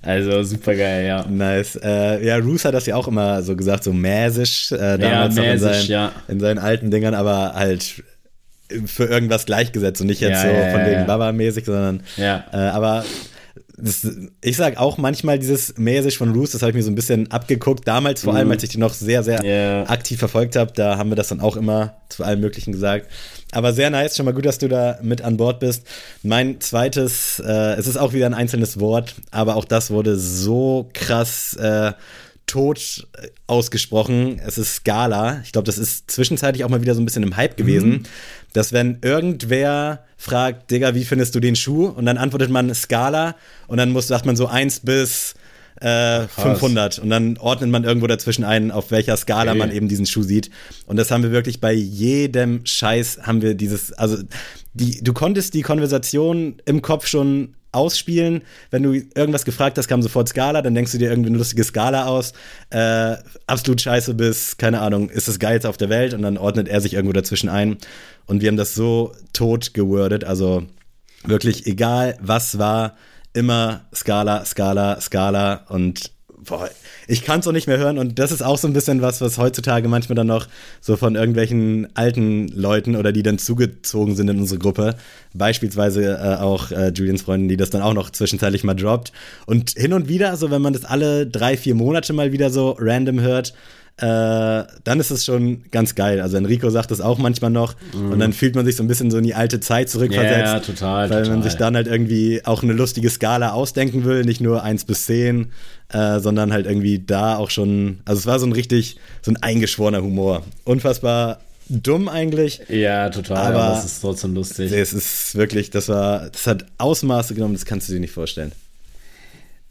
Also 0.02 0.44
super 0.44 0.76
geil, 0.76 1.08
ja. 1.08 1.26
Nice. 1.28 1.80
Äh, 1.84 2.26
ja, 2.26 2.38
Roos 2.38 2.64
hat 2.64 2.76
das 2.76 2.86
ja 2.86 2.96
auch 2.96 3.08
immer 3.08 3.42
so 3.42 3.56
gesagt, 3.56 3.84
so 3.84 3.92
mäßig, 3.92 4.72
äh, 4.72 4.98
damals 4.98 5.36
ja, 5.36 5.42
mäßig, 5.42 5.54
in, 5.54 5.60
seinen, 5.60 5.88
ja. 5.88 6.12
in 6.28 6.40
seinen 6.40 6.60
alten 6.60 6.92
Dingern, 6.92 7.16
aber 7.16 7.54
halt 7.56 8.04
für 8.86 9.06
irgendwas 9.06 9.46
gleichgesetzt 9.46 10.02
und 10.02 10.08
nicht 10.08 10.22
jetzt 10.22 10.44
ja, 10.44 10.72
so 10.72 10.78
von 10.78 10.86
wegen 10.86 11.06
Baba-mäßig, 11.06 11.66
sondern 11.66 12.02
ja. 12.18 12.46
Äh, 12.54 12.58
aber 12.58 13.04
das, 13.78 14.08
ich 14.42 14.58
sag 14.58 14.78
auch 14.78 14.98
manchmal 14.98 15.40
dieses 15.40 15.78
mäßig 15.78 16.18
von 16.18 16.34
Roos, 16.34 16.52
das 16.52 16.62
habe 16.62 16.72
ich 16.72 16.76
mir 16.76 16.84
so 16.84 16.92
ein 16.92 16.96
bisschen 16.96 17.32
abgeguckt. 17.32 17.88
Damals 17.88 18.22
vor 18.22 18.34
mhm. 18.34 18.40
allem, 18.40 18.52
als 18.52 18.64
ich 18.64 18.70
die 18.70 18.78
noch 18.78 18.94
sehr, 18.94 19.24
sehr 19.24 19.44
yeah. 19.44 19.90
aktiv 19.90 20.20
verfolgt 20.20 20.56
habe, 20.56 20.72
da 20.74 20.98
haben 20.98 21.10
wir 21.10 21.16
das 21.16 21.28
dann 21.28 21.42
auch 21.42 21.58
immer 21.58 21.96
zu 22.10 22.24
allem 22.24 22.40
Möglichen 22.40 22.72
gesagt. 22.72 23.10
Aber 23.52 23.74
sehr 23.74 23.90
nice, 23.90 24.16
schon 24.16 24.26
mal 24.26 24.34
gut, 24.34 24.46
dass 24.46 24.58
du 24.58 24.68
da 24.68 25.00
mit 25.02 25.22
an 25.22 25.38
Bord 25.38 25.60
bist. 25.60 25.86
Mein 26.24 26.60
zweites, 26.62 27.40
äh, 27.40 27.74
es 27.76 27.88
ist 27.88 27.98
auch 27.98 28.14
wieder 28.14 28.26
ein 28.26 28.34
einzelnes 28.34 28.80
Wort, 28.80 29.16
aber 29.32 29.56
auch 29.56 29.66
das 29.66 29.92
wurde 29.92 30.18
so 30.18 30.90
krass 30.94 31.56
äh, 31.56 31.94
tot 32.48 33.08
äh, 33.18 33.28
ausgesprochen. 33.48 34.40
Es 34.46 34.58
ist 34.58 34.76
Scala. 34.76 35.42
Ich 35.44 35.52
glaube, 35.52 35.66
das 35.66 35.78
ist 35.78 36.10
zwischenzeitlich 36.12 36.64
auch 36.64 36.70
mal 36.70 36.82
wieder 36.82 36.96
so 36.96 37.02
ein 37.02 37.06
bisschen 37.06 37.24
im 37.24 37.36
Hype 37.36 37.58
gewesen, 37.58 37.90
mhm. 37.90 38.04
Dass 38.56 38.72
wenn 38.72 39.00
irgendwer 39.02 40.06
fragt, 40.18 40.72
Digga, 40.72 40.96
wie 40.96 41.04
findest 41.04 41.36
du 41.36 41.40
den 41.42 41.56
Schuh? 41.56 41.88
Und 41.88 42.06
dann 42.06 42.18
antwortet 42.18 42.50
man 42.50 42.74
Scala 42.74 43.36
und 43.68 43.78
dann 43.78 43.92
muss, 43.92 44.08
sagt 44.08 44.26
man 44.26 44.38
so 44.38 44.48
1 44.48 44.80
bis 44.82 45.36
äh, 45.82 46.22
500 46.28 47.00
und 47.00 47.10
dann 47.10 47.38
ordnet 47.38 47.70
man 47.70 47.84
irgendwo 47.84 48.08
dazwischen 48.08 48.46
ein, 48.46 48.72
auf 48.72 48.92
welcher 48.92 49.18
Skala 49.18 49.52
okay. 49.52 49.60
man 49.60 49.72
eben 49.72 49.90
diesen 49.90 50.06
Schuh 50.06 50.24
sieht. 50.24 50.52
Und 50.86 50.96
das 50.96 51.12
haben 51.12 51.24
wir 51.24 51.32
wirklich 51.32 51.60
bei 51.60 51.74
jedem 51.74 52.66
Scheiß 52.66 53.20
haben 53.24 53.42
wir 53.42 53.56
dieses, 53.56 53.92
also 53.92 54.18
die, 54.74 55.04
du 55.04 55.12
konntest 55.12 55.54
die 55.54 55.62
Konversation 55.62 56.56
im 56.66 56.82
Kopf 56.82 57.08
schon 57.08 57.56
ausspielen. 57.76 58.42
Wenn 58.72 58.84
du 58.84 58.94
irgendwas 58.94 59.46
gefragt 59.46 59.78
hast, 59.78 59.88
kam 59.88 60.02
sofort 60.02 60.30
Skala, 60.30 60.62
dann 60.62 60.74
denkst 60.74 60.94
du 60.94 60.98
dir 60.98 61.10
irgendwie 61.10 61.30
eine 61.30 61.38
lustige 61.38 61.64
Skala 61.64 62.06
aus. 62.06 62.34
Äh, 62.70 63.16
absolut 63.48 63.82
scheiße 63.82 64.14
bis, 64.14 64.58
keine 64.58 64.82
Ahnung, 64.82 65.10
ist 65.10 65.28
das 65.28 65.40
geilste 65.40 65.70
auf 65.70 65.78
der 65.78 65.90
Welt 65.90 66.14
und 66.14 66.22
dann 66.22 66.38
ordnet 66.38 66.68
er 66.68 66.82
sich 66.82 66.94
irgendwo 66.94 67.14
dazwischen 67.14 67.50
ein. 67.50 67.78
Und 68.26 68.42
wir 68.42 68.48
haben 68.48 68.58
das 68.58 68.74
so 68.74 69.14
tot 69.34 69.74
gewordet, 69.74 70.24
also 70.24 70.64
wirklich 71.24 71.68
egal 71.68 72.18
was 72.22 72.58
war, 72.58 72.96
immer 73.34 73.86
Skala, 73.94 74.46
Skala, 74.46 75.02
Skala 75.02 75.66
und 75.70 76.15
boah, 76.46 76.70
ich 77.08 77.24
kann 77.24 77.40
es 77.40 77.48
auch 77.48 77.52
nicht 77.52 77.68
mehr 77.68 77.78
hören 77.78 77.98
und 77.98 78.20
das 78.20 78.32
ist 78.32 78.42
auch 78.42 78.58
so 78.58 78.68
ein 78.68 78.74
bisschen 78.74 79.02
was, 79.02 79.22
was 79.22 79.38
heutzutage 79.38 79.88
manchmal 79.88 80.16
dann 80.16 80.28
noch 80.28 80.48
so 80.82 80.96
von 80.96 81.16
irgendwelchen 81.16 81.88
alten 81.96 82.48
Leuten 82.50 82.96
oder 82.96 83.12
die 83.12 83.24
dann 83.24 83.38
zugezogen 83.38 84.16
sind 84.16 84.30
in 84.30 84.40
unsere 84.40 84.60
Gruppe, 84.60 84.96
beispielsweise 85.34 86.18
äh, 86.18 86.42
auch 86.42 86.72
äh, 86.72 86.90
Julians 86.90 87.24
Freundin, 87.24 87.50
die 87.50 87.58
das 87.58 87.70
dann 87.70 87.82
auch 87.82 87.94
noch 87.94 88.10
zwischenzeitlich 88.10 88.64
mal 88.64 88.76
droppt 88.76 89.12
und 89.46 89.72
hin 89.72 89.94
und 89.94 90.08
wieder, 90.08 90.38
so 90.38 90.52
wenn 90.52 90.62
man 90.62 90.74
das 90.74 90.86
alle 90.86 91.28
drei, 91.28 91.58
vier 91.58 91.76
Monate 91.76 92.14
mal 92.14 92.32
wieder 92.32 92.50
so 92.50 92.76
random 92.80 93.20
hört, 93.22 93.54
äh, 93.98 94.64
dann 94.84 95.00
ist 95.00 95.10
es 95.10 95.24
schon 95.24 95.64
ganz 95.72 95.96
geil. 95.96 96.20
Also 96.20 96.36
Enrico 96.36 96.70
sagt 96.70 96.92
das 96.92 97.00
auch 97.00 97.18
manchmal 97.18 97.50
noch 97.50 97.76
mm. 97.94 98.12
und 98.12 98.20
dann 98.20 98.34
fühlt 98.34 98.54
man 98.54 98.66
sich 98.66 98.76
so 98.76 98.84
ein 98.84 98.88
bisschen 98.88 99.10
so 99.10 99.18
in 99.18 99.24
die 99.24 99.36
alte 99.36 99.62
Zeit 99.62 99.90
zurückversetzt. 99.90 100.38
Ja, 100.38 100.56
ja 100.56 100.60
total. 100.60 101.10
Weil 101.10 101.24
total. 101.24 101.38
man 101.38 101.44
sich 101.44 101.56
dann 101.56 101.76
halt 101.76 101.88
irgendwie 101.88 102.42
auch 102.44 102.62
eine 102.62 102.74
lustige 102.74 103.10
Skala 103.10 103.54
ausdenken 103.54 104.04
will, 104.04 104.26
nicht 104.26 104.42
nur 104.42 104.64
1 104.64 104.84
bis 104.84 105.06
10, 105.06 105.48
äh, 105.90 106.20
sondern 106.20 106.52
halt 106.52 106.66
irgendwie 106.66 107.00
da 107.00 107.38
auch 107.38 107.50
schon, 107.50 108.00
also 108.06 108.20
es 108.20 108.26
war 108.26 108.40
so 108.40 108.46
ein 108.46 108.52
richtig, 108.52 108.98
so 109.22 109.32
ein 109.32 109.38
eingeschworener 109.38 110.02
Humor. 110.02 110.44
Unfassbar 110.64 111.40
dumm 111.70 112.08
eigentlich. 112.10 112.62
Ja, 112.70 113.10
total. 113.10 113.38
Aber, 113.38 113.64
aber 113.64 113.76
das 113.76 113.86
ist 113.86 114.02
trotzdem 114.02 114.34
lustig. 114.36 114.72
Es 114.72 114.94
ist 114.94 115.36
wirklich, 115.36 115.70
das 115.70 115.90
war, 115.90 116.30
das 116.30 116.48
hat 116.48 116.66
Ausmaße 116.78 117.34
genommen, 117.34 117.54
das 117.54 117.66
kannst 117.66 117.90
du 117.90 117.94
dir 117.94 118.00
nicht 118.00 118.14
vorstellen. 118.14 118.52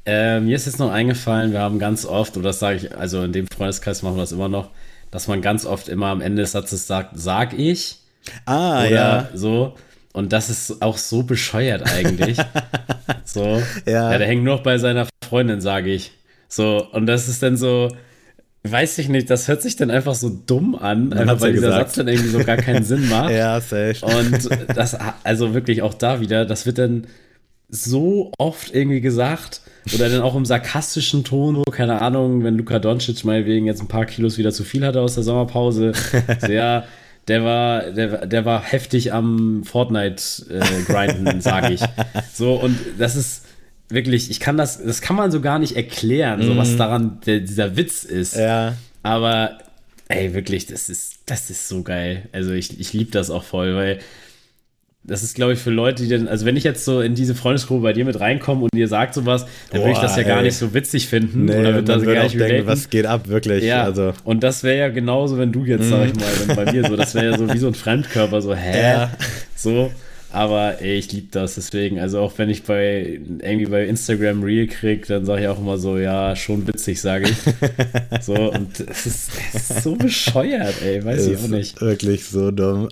Äh, 0.07 0.41
mir 0.41 0.55
ist 0.57 0.67
jetzt 0.67 0.79
noch 0.79 0.91
eingefallen, 0.91 1.53
wir 1.53 1.61
haben 1.61 1.79
ganz 1.79 2.05
oft, 2.05 2.37
oder 2.37 2.49
das 2.49 2.59
sage 2.59 2.77
ich, 2.77 2.97
also 2.97 3.23
in 3.23 3.33
dem 3.33 3.47
Freundeskreis 3.47 4.03
machen 4.03 4.17
wir 4.17 4.23
das 4.23 4.33
immer 4.33 4.49
noch, 4.49 4.71
dass 5.11 5.29
man 5.29 5.41
ganz 5.41 5.65
oft 5.65 5.89
immer 5.89 6.09
am 6.09 6.21
Ende 6.21 6.43
des 6.43 6.53
Satzes 6.53 6.87
sagt, 6.87 7.12
sag 7.15 7.59
ich. 7.59 8.01
Ah, 8.45 8.81
oder 8.81 8.91
ja. 8.91 9.29
So. 9.35 9.75
Und 10.15 10.33
das 10.33 10.49
ist 10.49 10.81
auch 10.81 10.97
so 10.97 11.25
bescheuert 11.25 11.83
eigentlich. 11.93 12.39
so. 13.25 13.61
Ja. 13.85 14.12
ja. 14.12 14.19
Der 14.19 14.27
hängt 14.29 14.45
nur 14.45 14.55
noch 14.55 14.62
bei 14.62 14.79
seiner 14.79 15.09
Freundin, 15.23 15.61
sage 15.61 15.93
ich. 15.93 16.12
So. 16.49 16.87
Und 16.93 17.07
das 17.07 17.29
ist 17.29 17.43
dann 17.43 17.57
so, 17.57 17.89
weiß 18.62 18.99
ich 18.99 19.09
nicht, 19.09 19.29
das 19.29 19.49
hört 19.49 19.61
sich 19.61 19.75
dann 19.75 19.91
einfach 19.91 20.15
so 20.15 20.31
dumm 20.47 20.77
an, 20.77 21.12
einfach 21.12 21.41
weil 21.41 21.51
ja 21.51 21.55
dieser 21.55 21.67
gesagt. 21.67 21.89
Satz 21.89 21.95
dann 21.97 22.09
irgendwie 22.09 22.31
so 22.31 22.45
gar 22.45 22.57
keinen 22.59 22.85
Sinn 22.85 23.09
macht. 23.11 23.33
ja, 23.33 23.61
safe. 23.61 24.07
Und 24.07 24.49
das, 24.77 24.97
also 25.25 25.53
wirklich 25.53 25.83
auch 25.83 25.95
da 25.95 26.21
wieder, 26.21 26.47
das 26.47 26.65
wird 26.65 26.79
dann 26.79 27.09
so 27.69 28.31
oft 28.39 28.73
irgendwie 28.73 29.01
gesagt 29.01 29.62
oder 29.93 30.09
dann 30.09 30.21
auch 30.21 30.37
im 30.37 30.45
sarkastischen 30.45 31.25
Ton, 31.25 31.65
keine 31.73 32.01
Ahnung, 32.01 32.45
wenn 32.45 32.57
Luka 32.57 32.79
Doncic 32.79 33.25
mal 33.25 33.47
wegen 33.47 33.67
jetzt 33.67 33.81
ein 33.81 33.89
paar 33.89 34.07
Kilos 34.07 34.39
wieder 34.39 34.53
zu 34.53 34.62
viel 34.62 34.87
hatte 34.87 35.01
aus 35.01 35.15
der 35.15 35.25
Sommerpause, 35.25 35.93
sehr, 36.39 36.85
der 37.29 37.45
war, 37.45 37.83
der, 37.91 38.27
der 38.27 38.45
war 38.45 38.62
heftig 38.62 39.12
am 39.12 39.64
Fortnite 39.64 40.22
äh, 40.51 40.83
grinden, 40.83 41.41
sage 41.41 41.75
ich. 41.75 41.81
So, 42.33 42.55
und 42.55 42.79
das 42.99 43.16
ist 43.16 43.45
wirklich, 43.89 44.31
ich 44.31 44.41
kann 44.41 44.57
das, 44.57 44.83
das 44.83 45.01
kann 45.01 45.16
man 45.16 45.31
so 45.31 45.41
gar 45.41 45.59
nicht 45.59 45.77
erklären, 45.77 46.43
so 46.43 46.57
was 46.57 46.72
mhm. 46.72 46.79
daran 46.79 47.20
der, 47.27 47.41
dieser 47.41 47.77
Witz 47.77 48.05
ist. 48.05 48.37
Ja. 48.37 48.77
Aber 49.03 49.59
ey, 50.09 50.35
wirklich, 50.35 50.66
das 50.66 50.89
ist, 50.89 51.20
das 51.27 51.51
ist 51.51 51.68
so 51.68 51.83
geil. 51.83 52.29
Also 52.33 52.53
ich, 52.53 52.79
ich 52.79 52.93
liebe 52.93 53.11
das 53.11 53.31
auch 53.31 53.45
voll, 53.45 53.75
weil 53.75 54.01
das 55.07 55.23
ist, 55.23 55.35
glaube 55.35 55.53
ich, 55.53 55.59
für 55.59 55.71
Leute, 55.71 56.03
die 56.03 56.09
dann, 56.09 56.29
also 56.29 56.47
wenn 56.47 56.57
ich 56.57 56.65
jetzt 56.65 56.85
so 56.85 57.03
in 57.03 57.15
diese 57.15 57.35
Freundesgruppe 57.35 57.83
bei 57.83 57.93
dir 57.93 58.07
mit 58.07 58.19
reinkomme 58.19 58.63
und 58.63 58.71
ihr 58.75 58.89
sagt 58.89 59.13
sowas, 59.13 59.47
dann 59.71 59.83
würde 59.83 59.93
ich 59.93 59.99
das 59.99 60.17
ja 60.17 60.23
ey. 60.23 60.29
gar 60.29 60.43
nicht 60.43 60.57
so 60.57 60.73
witzig 60.73 61.09
finden. 61.09 61.45
Nee, 61.45 61.59
oder 61.59 61.75
würde 61.75 61.83
das 61.83 62.03
gar 62.03 62.23
nicht 62.25 62.41
denken, 62.41 62.67
was 62.67 62.89
geht 62.89 63.05
ab, 63.05 63.29
wirklich. 63.29 63.65
Ja, 63.65 63.85
also. 63.85 64.15
und 64.25 64.43
das 64.43 64.65
wäre 64.65 64.79
ja 64.79 64.89
genauso, 64.89 65.37
wenn 65.37 65.53
du 65.53 65.65
jetzt, 65.65 65.91
sag 65.91 66.07
ich 66.07 66.15
mal, 66.15 66.25
wenn 66.47 66.57
bei 66.57 66.73
mir 66.73 66.89
so, 66.89 66.97
das 66.97 67.15
wäre 67.15 67.33
ja 67.33 67.39
so 67.39 67.53
wie 67.53 67.59
so 67.59 67.67
ein 67.67 67.75
Fremdkörper, 67.85 68.41
so, 68.41 68.55
hä? 68.55 68.81
Ja. 68.81 69.11
So. 69.55 69.91
Aber 70.35 70.82
ey, 70.82 70.99
ich 70.99 71.12
liebe 71.12 71.28
das 71.30 71.55
deswegen. 71.55 72.01
Also 72.01 72.18
auch 72.18 72.32
wenn 72.39 72.51
ich 72.51 72.64
bei 72.64 73.20
irgendwie 73.41 73.66
bei 73.66 73.87
Instagram 73.87 74.43
Reel 74.43 74.66
krieg, 74.66 75.07
dann 75.07 75.24
sage 75.24 75.43
ich 75.43 75.49
auch 75.49 75.61
immer 75.61 75.78
so, 75.78 75.97
ja, 75.97 76.35
schon 76.35 76.66
witzig, 76.66 77.01
sage 77.01 77.28
ich. 77.30 77.37
so, 78.20 78.51
und 78.51 78.80
es 78.80 79.07
ist, 79.07 79.30
ist, 79.53 79.82
so 79.85 79.95
bescheuert, 79.95 80.74
ey, 80.82 81.05
weiß 81.05 81.28
ich 81.28 81.39
auch 81.39 81.47
nicht. 81.47 81.80
Wirklich 81.80 82.24
so 82.24 82.51
dumm. 82.51 82.89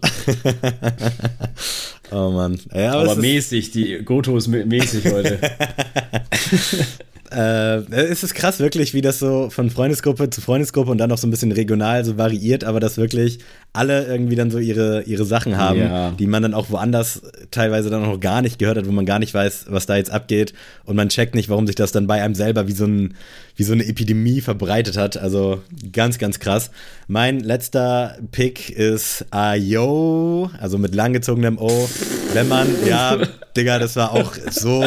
oh 2.12 2.30
Mann. 2.30 2.60
Ja, 2.72 2.92
aber, 2.92 3.10
aber 3.10 3.20
mäßig, 3.20 3.72
die 3.72 4.04
Goto 4.04 4.36
ist 4.36 4.46
mäßig 4.46 5.12
heute. 5.12 5.40
äh, 7.34 7.82
es 7.90 8.22
ist 8.22 8.34
krass 8.34 8.60
wirklich, 8.60 8.94
wie 8.94 9.00
das 9.00 9.18
so 9.18 9.50
von 9.50 9.70
Freundesgruppe 9.70 10.30
zu 10.30 10.40
Freundesgruppe 10.40 10.90
und 10.90 10.98
dann 10.98 11.10
noch 11.10 11.18
so 11.18 11.26
ein 11.26 11.30
bisschen 11.30 11.52
regional 11.52 12.04
so 12.04 12.18
variiert, 12.18 12.64
aber 12.64 12.80
dass 12.80 12.96
wirklich 12.96 13.38
alle 13.72 14.04
irgendwie 14.04 14.36
dann 14.36 14.50
so 14.50 14.58
ihre, 14.58 15.02
ihre 15.02 15.24
Sachen 15.24 15.56
haben, 15.56 15.78
ja. 15.78 16.10
die 16.12 16.26
man 16.26 16.42
dann 16.42 16.54
auch 16.54 16.70
woanders 16.70 17.22
teilweise 17.50 17.88
dann 17.90 18.02
noch 18.02 18.20
gar 18.20 18.42
nicht 18.42 18.58
gehört 18.58 18.76
hat, 18.76 18.86
wo 18.86 18.92
man 18.92 19.06
gar 19.06 19.18
nicht 19.18 19.32
weiß, 19.32 19.66
was 19.68 19.86
da 19.86 19.96
jetzt 19.96 20.10
abgeht 20.10 20.52
und 20.84 20.96
man 20.96 21.08
checkt 21.08 21.34
nicht, 21.34 21.48
warum 21.48 21.66
sich 21.66 21.76
das 21.76 21.92
dann 21.92 22.06
bei 22.06 22.22
einem 22.22 22.34
selber 22.34 22.68
wie 22.68 22.72
so, 22.72 22.84
ein, 22.84 23.14
wie 23.56 23.64
so 23.64 23.72
eine 23.72 23.86
Epidemie 23.86 24.40
verbreitet 24.40 24.96
hat. 24.96 25.16
Also 25.16 25.62
ganz, 25.92 26.18
ganz 26.18 26.38
krass. 26.38 26.70
Mein 27.08 27.40
letzter 27.40 28.18
Pick 28.30 28.70
ist 28.70 29.24
Ayo, 29.30 30.50
also 30.60 30.76
mit 30.78 30.94
langgezogenem 30.94 31.58
O. 31.58 31.88
Wenn 32.34 32.48
man, 32.48 32.68
ja, 32.86 33.18
Digga, 33.56 33.78
das 33.78 33.96
war 33.96 34.12
auch 34.12 34.34
so 34.50 34.84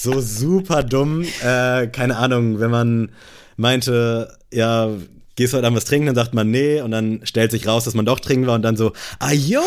so 0.00 0.20
super 0.20 0.82
dumm. 0.82 1.22
Äh, 1.42 1.88
keine 1.88 2.16
Ahnung, 2.16 2.60
wenn 2.60 2.70
man 2.70 3.10
meinte, 3.56 4.36
ja, 4.52 4.90
gehst 5.38 5.52
du 5.52 5.58
heute 5.58 5.66
Abend 5.66 5.76
was 5.76 5.84
trinken, 5.84 6.06
dann 6.06 6.16
sagt 6.16 6.34
man 6.34 6.50
nee 6.50 6.80
und 6.80 6.90
dann 6.90 7.20
stellt 7.22 7.52
sich 7.52 7.66
raus, 7.66 7.84
dass 7.84 7.94
man 7.94 8.04
doch 8.04 8.18
trinken 8.18 8.46
war 8.46 8.56
und 8.56 8.62
dann 8.62 8.76
so, 8.76 8.92
ah 9.20 9.32
yo, 9.32 9.60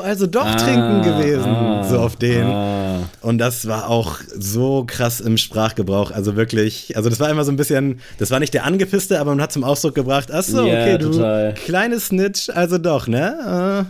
also 0.00 0.26
doch 0.26 0.44
ah, 0.44 0.56
trinken 0.56 1.02
gewesen, 1.02 1.46
ah, 1.46 1.84
so 1.88 1.98
auf 2.00 2.16
den. 2.16 2.44
Ah. 2.44 3.08
Und 3.20 3.38
das 3.38 3.68
war 3.68 3.88
auch 3.88 4.18
so 4.36 4.84
krass 4.84 5.20
im 5.20 5.36
Sprachgebrauch, 5.36 6.10
also 6.10 6.34
wirklich, 6.34 6.96
also 6.96 7.08
das 7.08 7.20
war 7.20 7.30
immer 7.30 7.44
so 7.44 7.52
ein 7.52 7.56
bisschen, 7.56 8.00
das 8.18 8.32
war 8.32 8.40
nicht 8.40 8.52
der 8.52 8.64
angepisste, 8.64 9.20
aber 9.20 9.30
man 9.30 9.40
hat 9.40 9.52
zum 9.52 9.62
Ausdruck 9.62 9.94
gebracht, 9.94 10.30
ach 10.32 10.42
so, 10.42 10.64
yeah, 10.64 10.82
okay, 10.82 10.98
du 10.98 11.10
total. 11.12 11.54
kleines 11.54 12.06
Snitch, 12.06 12.50
also 12.50 12.78
doch, 12.78 13.06
ne? 13.06 13.86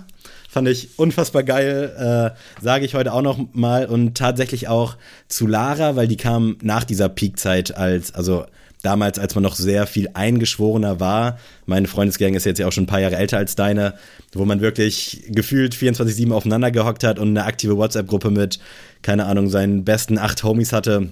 Fand 0.51 0.67
ich 0.67 0.99
unfassbar 0.99 1.45
geil, 1.45 1.95
äh, 1.97 2.63
sage 2.63 2.85
ich 2.85 2.97
heute 2.97 3.13
auch 3.13 3.23
noch 3.23 3.39
mal. 3.53 3.87
Und 3.87 4.17
tatsächlich 4.17 4.67
auch 4.67 4.97
zu 5.29 5.47
Lara, 5.47 5.95
weil 5.95 6.09
die 6.09 6.17
kam 6.17 6.57
nach 6.61 6.83
dieser 6.83 7.09
Peakzeit 7.09 7.77
als, 7.77 8.13
also 8.13 8.47
damals, 8.83 9.21
als 9.21 9.37
man 9.37 9.45
noch 9.45 9.55
sehr 9.55 9.87
viel 9.87 10.09
eingeschworener 10.13 10.99
war. 10.99 11.39
Meine 11.67 11.87
Freundesgang 11.87 12.35
ist 12.35 12.47
jetzt 12.47 12.59
ja 12.59 12.67
auch 12.67 12.73
schon 12.73 12.85
ein 12.85 12.89
paar 12.89 13.01
Jahre 13.01 13.17
älter 13.17 13.39
als 13.39 13.55
deine, 13.55 13.95
wo 14.33 14.45
man 14.45 14.61
wirklich 14.61 15.23
gefühlt 15.29 15.77
24-7 15.77 16.33
aufeinander 16.33 16.73
gehockt 16.73 17.05
hat 17.05 17.21
und 17.21 17.29
eine 17.29 17.45
aktive 17.45 17.77
WhatsApp-Gruppe 17.77 18.33
mit, 18.33 18.59
keine 19.03 19.27
Ahnung, 19.27 19.51
seinen 19.51 19.85
besten 19.85 20.19
acht 20.19 20.43
Homies 20.43 20.73
hatte 20.73 21.11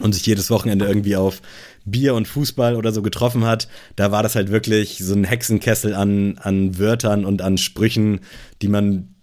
und 0.00 0.14
sich 0.14 0.26
jedes 0.26 0.50
Wochenende 0.50 0.86
irgendwie 0.86 1.16
auf 1.16 1.42
Bier 1.84 2.14
und 2.14 2.28
Fußball 2.28 2.76
oder 2.76 2.92
so 2.92 3.02
getroffen 3.02 3.44
hat, 3.44 3.68
da 3.94 4.10
war 4.10 4.22
das 4.22 4.34
halt 4.34 4.50
wirklich 4.50 4.98
so 4.98 5.14
ein 5.14 5.24
Hexenkessel 5.24 5.94
an, 5.94 6.38
an 6.38 6.78
Wörtern 6.78 7.24
und 7.24 7.42
an 7.42 7.58
Sprüchen, 7.58 8.20
die 8.62 8.68
man 8.68 9.15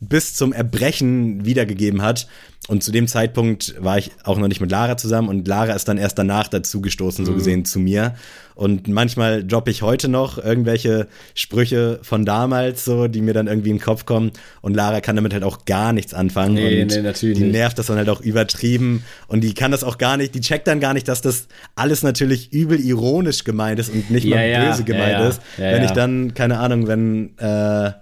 bis 0.00 0.34
zum 0.34 0.52
Erbrechen 0.52 1.44
wiedergegeben 1.44 2.02
hat. 2.02 2.28
Und 2.68 2.82
zu 2.82 2.90
dem 2.90 3.06
Zeitpunkt 3.06 3.76
war 3.78 3.96
ich 3.96 4.10
auch 4.24 4.38
noch 4.38 4.48
nicht 4.48 4.60
mit 4.60 4.70
Lara 4.70 4.96
zusammen 4.96 5.28
und 5.28 5.46
Lara 5.46 5.72
ist 5.72 5.86
dann 5.86 5.98
erst 5.98 6.18
danach 6.18 6.48
dazu 6.48 6.80
gestoßen, 6.80 7.24
so 7.24 7.32
mhm. 7.32 7.36
gesehen, 7.36 7.64
zu 7.64 7.78
mir. 7.78 8.16
Und 8.56 8.88
manchmal 8.88 9.44
droppe 9.44 9.70
ich 9.70 9.82
heute 9.82 10.08
noch 10.08 10.38
irgendwelche 10.38 11.06
Sprüche 11.34 12.00
von 12.02 12.24
damals, 12.24 12.84
so, 12.84 13.06
die 13.06 13.20
mir 13.20 13.34
dann 13.34 13.46
irgendwie 13.46 13.70
in 13.70 13.76
den 13.76 13.82
Kopf 13.82 14.04
kommen. 14.04 14.32
Und 14.62 14.74
Lara 14.74 15.00
kann 15.00 15.14
damit 15.14 15.32
halt 15.32 15.44
auch 15.44 15.64
gar 15.64 15.92
nichts 15.92 16.12
anfangen. 16.12 16.54
Nee, 16.54 16.82
und 16.82 16.90
nee, 16.90 17.02
natürlich 17.02 17.38
die 17.38 17.44
nervt 17.44 17.78
das 17.78 17.86
dann 17.86 17.98
halt 17.98 18.08
auch 18.08 18.20
übertrieben. 18.20 19.04
Und 19.28 19.42
die 19.42 19.54
kann 19.54 19.70
das 19.70 19.84
auch 19.84 19.98
gar 19.98 20.16
nicht, 20.16 20.34
die 20.34 20.40
checkt 20.40 20.66
dann 20.66 20.80
gar 20.80 20.94
nicht, 20.94 21.06
dass 21.06 21.20
das 21.20 21.46
alles 21.76 22.02
natürlich 22.02 22.52
übel 22.52 22.80
ironisch 22.80 23.44
gemeint 23.44 23.78
ist 23.78 23.90
und 23.90 24.10
nicht 24.10 24.24
ja, 24.24 24.36
mal 24.36 24.48
ja, 24.48 24.70
böse 24.70 24.84
gemeint 24.84 25.12
ja, 25.12 25.28
ist. 25.28 25.40
wenn 25.56 25.84
ich 25.84 25.92
dann, 25.92 26.34
keine 26.34 26.58
Ahnung, 26.58 26.88
wenn, 26.88 27.38
äh, 27.38 27.92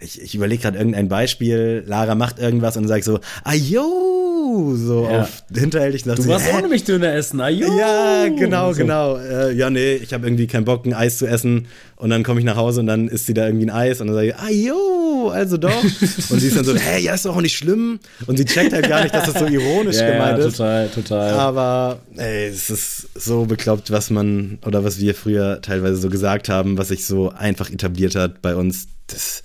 ich, 0.00 0.20
ich 0.20 0.34
überlege 0.34 0.62
gerade 0.62 0.78
irgendein 0.78 1.08
Beispiel, 1.08 1.84
Lara 1.86 2.14
macht 2.14 2.38
irgendwas 2.38 2.76
und 2.76 2.84
dann 2.84 2.88
sag 2.88 2.98
ich 2.98 3.04
so, 3.04 3.20
ayo, 3.44 4.74
so 4.74 5.04
ja. 5.04 5.22
auf 5.22 5.44
hinterhältig. 5.54 6.04
Du 6.04 6.26
warst 6.26 6.52
auch 6.52 6.60
nämlich 6.62 6.84
Döner 6.84 7.14
essen, 7.14 7.40
ayo. 7.40 7.78
Ja, 7.78 8.28
genau, 8.28 8.72
so. 8.72 8.78
genau. 8.78 9.16
Äh, 9.18 9.52
ja, 9.52 9.68
nee, 9.68 9.94
ich 9.94 10.14
habe 10.14 10.26
irgendwie 10.26 10.46
keinen 10.46 10.64
Bock, 10.64 10.86
ein 10.86 10.94
Eis 10.94 11.18
zu 11.18 11.26
essen 11.26 11.66
und 11.96 12.08
dann 12.08 12.22
komme 12.22 12.40
ich 12.40 12.46
nach 12.46 12.56
Hause 12.56 12.80
und 12.80 12.86
dann 12.86 13.08
isst 13.08 13.26
sie 13.26 13.34
da 13.34 13.44
irgendwie 13.46 13.66
ein 13.66 13.70
Eis 13.70 14.00
und 14.00 14.06
dann 14.06 14.16
sage 14.16 14.28
ich, 14.28 14.36
ayo, 14.36 15.28
also 15.28 15.58
doch. 15.58 15.84
und 16.30 16.40
sie 16.40 16.46
ist 16.46 16.56
dann 16.56 16.64
so, 16.64 16.74
hä, 16.74 17.00
ja, 17.00 17.14
ist 17.14 17.26
doch 17.26 17.36
auch 17.36 17.42
nicht 17.42 17.56
schlimm. 17.56 18.00
Und 18.26 18.38
sie 18.38 18.46
checkt 18.46 18.72
halt 18.72 18.88
gar 18.88 19.02
nicht, 19.02 19.14
dass 19.14 19.30
das 19.30 19.38
so 19.38 19.46
ironisch 19.46 19.96
ja, 19.96 20.12
gemeint 20.12 20.38
ja, 20.38 20.46
ist. 20.46 20.56
total, 20.56 20.88
total. 20.88 21.30
Aber, 21.34 22.00
ey, 22.16 22.48
es 22.48 22.70
ist 22.70 23.08
so 23.14 23.44
bekloppt, 23.44 23.90
was 23.90 24.08
man, 24.08 24.58
oder 24.64 24.82
was 24.82 24.98
wir 24.98 25.14
früher 25.14 25.60
teilweise 25.60 25.96
so 25.96 26.08
gesagt 26.08 26.48
haben, 26.48 26.78
was 26.78 26.88
sich 26.88 27.04
so 27.04 27.30
einfach 27.30 27.70
etabliert 27.70 28.14
hat 28.14 28.40
bei 28.40 28.56
uns. 28.56 28.88
Das 29.06 29.42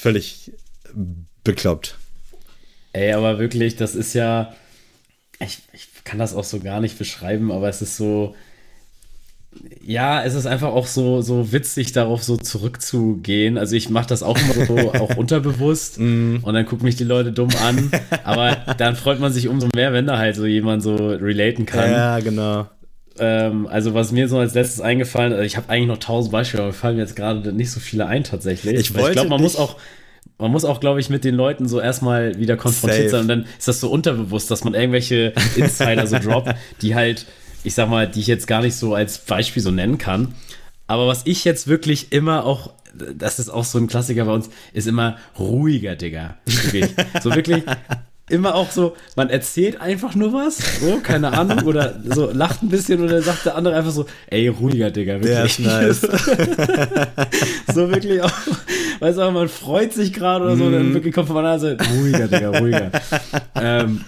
völlig 0.00 0.52
bekloppt. 1.44 1.96
Ey, 2.92 3.12
aber 3.12 3.38
wirklich, 3.38 3.76
das 3.76 3.94
ist 3.94 4.14
ja. 4.14 4.54
Ich, 5.38 5.58
ich 5.72 5.88
kann 6.04 6.18
das 6.18 6.34
auch 6.34 6.44
so 6.44 6.60
gar 6.60 6.80
nicht 6.80 6.98
beschreiben, 6.98 7.52
aber 7.52 7.68
es 7.68 7.82
ist 7.82 7.96
so. 7.96 8.34
Ja, 9.82 10.22
es 10.22 10.34
ist 10.34 10.46
einfach 10.46 10.68
auch 10.68 10.86
so, 10.86 11.22
so 11.22 11.50
witzig, 11.50 11.90
darauf 11.90 12.22
so 12.22 12.36
zurückzugehen. 12.36 13.58
Also 13.58 13.74
ich 13.74 13.90
mache 13.90 14.06
das 14.06 14.22
auch 14.22 14.38
immer 14.38 14.64
so, 14.64 14.92
auch 14.94 15.16
unterbewusst. 15.16 15.98
Mm. 15.98 16.36
Und 16.42 16.54
dann 16.54 16.66
gucken 16.66 16.84
mich 16.84 16.94
die 16.94 17.04
Leute 17.04 17.32
dumm 17.32 17.50
an. 17.60 17.90
Aber 18.24 18.54
dann 18.78 18.94
freut 18.94 19.18
man 19.18 19.32
sich 19.32 19.48
umso 19.48 19.66
mehr, 19.74 19.92
wenn 19.92 20.06
da 20.06 20.18
halt 20.18 20.36
so 20.36 20.46
jemand 20.46 20.84
so 20.84 20.94
relaten 20.94 21.66
kann. 21.66 21.90
Ja, 21.90 22.20
genau. 22.20 22.68
Ähm, 23.20 23.66
also 23.66 23.94
was 23.94 24.12
mir 24.12 24.28
so 24.28 24.38
als 24.38 24.54
letztes 24.54 24.80
eingefallen, 24.80 25.32
also 25.32 25.44
ich 25.44 25.56
habe 25.56 25.68
eigentlich 25.68 25.88
noch 25.88 25.98
tausend 25.98 26.32
Beispiele, 26.32 26.62
aber 26.62 26.72
fallen 26.72 26.96
mir 26.96 27.02
jetzt 27.02 27.16
gerade 27.16 27.52
nicht 27.52 27.70
so 27.70 27.78
viele 27.78 28.06
ein 28.06 28.24
tatsächlich. 28.24 28.74
Ich, 28.74 28.96
ich 28.96 29.12
glaube, 29.12 29.28
man 29.28 29.40
muss 29.40 29.56
auch 29.56 29.76
man 30.38 30.50
muss 30.50 30.64
auch, 30.64 30.80
glaube 30.80 31.00
ich, 31.00 31.10
mit 31.10 31.24
den 31.24 31.34
Leuten 31.34 31.68
so 31.68 31.80
erstmal 31.80 32.38
wieder 32.38 32.56
konfrontiert 32.56 33.10
Safe. 33.10 33.10
sein 33.10 33.20
und 33.22 33.28
dann 33.28 33.46
ist 33.58 33.68
das 33.68 33.78
so 33.78 33.90
unterbewusst, 33.90 34.50
dass 34.50 34.64
man 34.64 34.74
irgendwelche 34.74 35.34
Insider 35.56 36.06
so 36.06 36.18
droppt, 36.18 36.54
die 36.80 36.94
halt, 36.94 37.26
ich 37.62 37.74
sag 37.74 37.90
mal, 37.90 38.08
die 38.08 38.20
ich 38.20 38.26
jetzt 38.26 38.46
gar 38.46 38.62
nicht 38.62 38.74
so 38.74 38.94
als 38.94 39.18
Beispiel 39.18 39.62
so 39.62 39.70
nennen 39.70 39.98
kann. 39.98 40.34
Aber 40.86 41.06
was 41.06 41.22
ich 41.26 41.44
jetzt 41.44 41.68
wirklich 41.68 42.12
immer 42.12 42.44
auch, 42.46 42.72
das 42.94 43.38
ist 43.38 43.50
auch 43.50 43.64
so 43.64 43.78
ein 43.78 43.86
Klassiker 43.86 44.24
bei 44.24 44.32
uns, 44.32 44.48
ist 44.72 44.88
immer 44.88 45.18
ruhiger, 45.38 45.94
Digga. 45.94 46.38
Wirklich. 46.46 46.86
So 47.22 47.34
wirklich 47.34 47.62
immer 48.30 48.54
auch 48.54 48.70
so, 48.70 48.96
man 49.16 49.30
erzählt 49.30 49.80
einfach 49.80 50.14
nur 50.14 50.32
was, 50.32 50.58
so, 50.80 51.00
keine 51.02 51.32
Ahnung, 51.32 51.62
oder 51.66 52.00
so 52.08 52.30
lacht 52.30 52.62
ein 52.62 52.68
bisschen 52.68 53.00
und 53.00 53.08
dann 53.08 53.22
sagt 53.22 53.46
der 53.46 53.56
andere 53.56 53.74
einfach 53.74 53.90
so, 53.90 54.06
ey, 54.28 54.48
ruhiger, 54.48 54.90
Digga, 54.90 55.14
wirklich. 55.14 55.32
Der 55.32 55.44
ist 55.44 55.58
nice. 55.60 56.00
so 57.74 57.90
wirklich 57.90 58.22
auch, 58.22 58.32
weißt 59.00 59.18
du, 59.18 59.30
man 59.30 59.48
freut 59.48 59.92
sich 59.92 60.12
gerade 60.12 60.44
oder 60.44 60.56
so, 60.56 60.64
mm. 60.64 60.72
dann 60.72 60.88
mhm. 60.88 60.94
wirklich 60.94 61.14
kommt 61.14 61.26
von 61.26 61.36
meiner 61.36 61.58
Seite, 61.58 61.84
ruhiger, 61.98 62.28
Digga, 62.28 62.58
ruhiger. 62.58 62.90
ähm, 63.56 64.04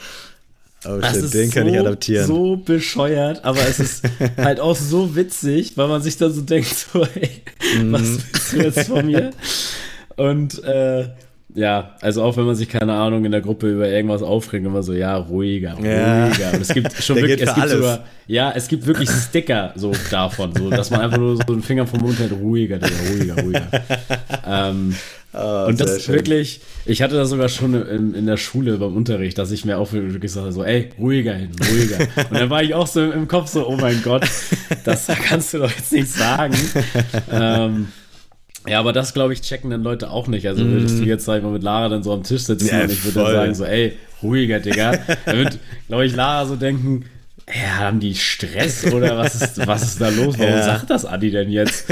Oh 0.84 1.00
shit, 1.00 1.32
den 1.32 1.50
kann 1.50 1.68
so, 1.68 1.72
ich 1.72 1.78
adaptieren. 1.78 2.26
so 2.26 2.56
bescheuert, 2.56 3.44
aber 3.44 3.60
es 3.60 3.78
ist 3.78 4.02
halt 4.36 4.58
auch 4.58 4.74
so 4.74 5.14
witzig, 5.14 5.76
weil 5.76 5.86
man 5.86 6.02
sich 6.02 6.16
dann 6.16 6.32
so 6.32 6.40
denkt, 6.40 6.74
so, 6.74 7.04
ey, 7.14 7.42
mm. 7.80 7.92
was 7.92 8.02
willst 8.02 8.52
du 8.52 8.56
jetzt 8.56 8.88
von 8.88 9.06
mir? 9.06 9.30
Und 10.16 10.62
äh, 10.64 11.08
ja, 11.54 11.96
also 12.00 12.22
auch 12.22 12.36
wenn 12.36 12.46
man 12.46 12.54
sich, 12.54 12.68
keine 12.68 12.94
Ahnung, 12.94 13.24
in 13.24 13.32
der 13.32 13.42
Gruppe 13.42 13.70
über 13.70 13.88
irgendwas 13.88 14.22
aufregt, 14.22 14.64
immer 14.64 14.82
so, 14.82 14.94
ja, 14.94 15.16
ruhiger, 15.16 15.74
ruhiger. 15.74 16.30
Ja. 16.38 16.50
Und 16.50 16.62
es 16.62 16.68
gibt 16.68 16.92
schon 17.02 17.16
wirklich, 17.16 17.42
es 17.42 17.54
gibt 17.54 17.68
sogar, 17.68 18.04
ja, 18.26 18.52
es 18.54 18.68
gibt 18.68 18.86
wirklich 18.86 19.10
Sticker 19.28 19.72
so 19.76 19.92
davon, 20.10 20.54
so, 20.56 20.70
dass 20.70 20.90
man 20.90 21.02
einfach 21.02 21.18
nur 21.18 21.36
so 21.36 21.52
einen 21.52 21.62
Finger 21.62 21.86
vom 21.86 22.00
Mund 22.00 22.18
hält, 22.18 22.32
ruhiger, 22.32 22.78
ruhiger, 23.10 23.42
ruhiger. 23.42 23.68
ähm, 24.46 24.94
oh, 25.34 25.64
und 25.68 25.78
das 25.78 25.90
ist 25.90 26.08
wirklich, 26.08 26.62
ich 26.86 27.02
hatte 27.02 27.16
das 27.16 27.28
sogar 27.28 27.50
schon 27.50 27.74
in, 27.74 28.14
in, 28.14 28.24
der 28.24 28.38
Schule 28.38 28.78
beim 28.78 28.96
Unterricht, 28.96 29.36
dass 29.36 29.50
ich 29.50 29.66
mir 29.66 29.76
auch 29.76 29.92
wirklich 29.92 30.32
sage, 30.32 30.52
so, 30.52 30.64
ey, 30.64 30.88
ruhiger 30.98 31.34
hin, 31.34 31.50
ruhiger. 31.70 31.98
und 32.30 32.38
dann 32.38 32.48
war 32.48 32.62
ich 32.62 32.72
auch 32.72 32.86
so 32.86 33.02
im, 33.02 33.12
im 33.12 33.28
Kopf 33.28 33.48
so, 33.48 33.68
oh 33.68 33.76
mein 33.76 34.02
Gott, 34.02 34.24
das 34.84 35.06
kannst 35.06 35.52
du 35.52 35.58
doch 35.58 35.70
jetzt 35.70 35.92
nicht 35.92 36.08
sagen. 36.08 36.56
ähm, 37.30 37.88
ja, 38.66 38.78
aber 38.78 38.92
das, 38.92 39.14
glaube 39.14 39.32
ich, 39.32 39.42
checken 39.42 39.70
dann 39.70 39.82
Leute 39.82 40.10
auch 40.10 40.28
nicht. 40.28 40.46
Also 40.46 40.64
würdest 40.64 40.98
du 40.98 41.02
mm. 41.02 41.06
jetzt, 41.06 41.24
sag 41.24 41.38
ich 41.38 41.42
mal, 41.42 41.52
mit 41.52 41.62
Lara 41.62 41.88
dann 41.88 42.02
so 42.02 42.12
am 42.12 42.22
Tisch 42.22 42.42
sitzen 42.42 42.68
ja, 42.68 42.82
und 42.82 42.92
ich 42.92 43.04
würde 43.04 43.20
dann 43.20 43.32
sagen 43.32 43.54
so, 43.54 43.64
ey, 43.64 43.96
ruhiger, 44.22 44.60
Digga. 44.60 44.98
Dann 45.26 45.38
wird, 45.38 45.58
glaube 45.88 46.06
ich, 46.06 46.14
Lara 46.14 46.46
so 46.46 46.56
denken, 46.56 47.04
ja, 47.48 47.78
haben 47.78 48.00
die 48.00 48.14
Stress 48.14 48.92
oder 48.92 49.18
was 49.18 49.34
ist, 49.34 49.66
was 49.66 49.82
ist 49.82 50.00
da 50.00 50.08
los? 50.08 50.38
Warum 50.38 50.54
ja. 50.54 50.62
sagt 50.62 50.90
das 50.90 51.04
Adi 51.04 51.30
denn 51.30 51.50
jetzt? 51.50 51.86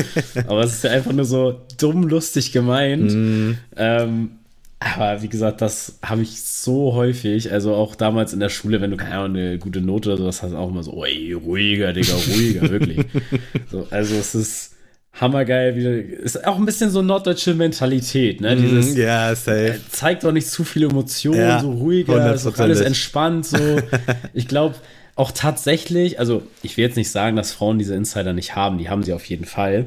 Aber 0.47 0.61
es 0.61 0.75
ist 0.75 0.85
ja 0.85 0.91
einfach 0.91 1.13
nur 1.13 1.25
so 1.25 1.61
dumm, 1.79 2.05
lustig 2.05 2.53
gemeint. 2.53 3.13
Mm. 3.13 3.59
Ähm, 3.77 4.31
aber 4.79 5.21
wie 5.21 5.29
gesagt, 5.29 5.61
das 5.61 5.99
habe 6.03 6.23
ich 6.23 6.41
so 6.41 6.95
häufig, 6.95 7.53
also 7.53 7.75
auch 7.75 7.95
damals 7.95 8.33
in 8.33 8.41
der 8.41 8.49
Schule, 8.49 8.81
wenn 8.81 8.91
du 8.91 8.97
keine 8.97 9.17
Ahnung, 9.17 9.37
eine 9.37 9.59
gute 9.59 9.83
Note 9.83 10.09
oder 10.09 10.19
sowas 10.19 10.43
hast, 10.43 10.55
auch 10.55 10.71
immer 10.71 10.83
so, 10.83 11.05
ey, 11.05 11.35
ruhiger, 11.35 11.93
Digga, 11.93 12.15
ruhiger, 12.15 12.71
wirklich. 12.71 13.05
So, 13.71 13.87
also 13.91 14.15
es 14.15 14.35
ist, 14.35 14.70
hammergeil. 15.13 15.77
Wieder, 15.77 15.93
ist 15.93 16.47
auch 16.47 16.57
ein 16.57 16.67
bisschen 16.67 16.91
so 16.91 17.03
norddeutsche 17.03 17.55
Mentalität, 17.55 18.41
ne? 18.41 18.57
Dieses, 18.57 18.97
ja, 18.97 19.35
safe. 19.35 19.75
Äh, 19.75 19.79
zeigt 19.91 20.25
doch 20.25 20.33
nicht 20.33 20.49
zu 20.49 20.65
viele 20.65 20.87
Emotionen, 20.87 21.41
ja, 21.41 21.61
so 21.61 21.71
ruhiger, 21.71 22.37
so 22.39 22.53
alles 22.53 22.81
entspannt, 22.81 23.47
so. 23.47 23.59
ich 24.35 24.49
glaube 24.49 24.77
auch 25.17 25.33
tatsächlich, 25.33 26.19
also 26.19 26.43
ich 26.63 26.77
will 26.77 26.85
jetzt 26.85 26.97
nicht 26.97 27.11
sagen, 27.11 27.37
dass 27.37 27.53
Frauen 27.53 27.79
diese 27.79 27.95
Insider 27.95 28.33
nicht 28.33 28.57
haben, 28.57 28.79
die 28.79 28.89
haben 28.89 29.03
sie 29.03 29.13
auf 29.13 29.25
jeden 29.27 29.45
Fall. 29.45 29.87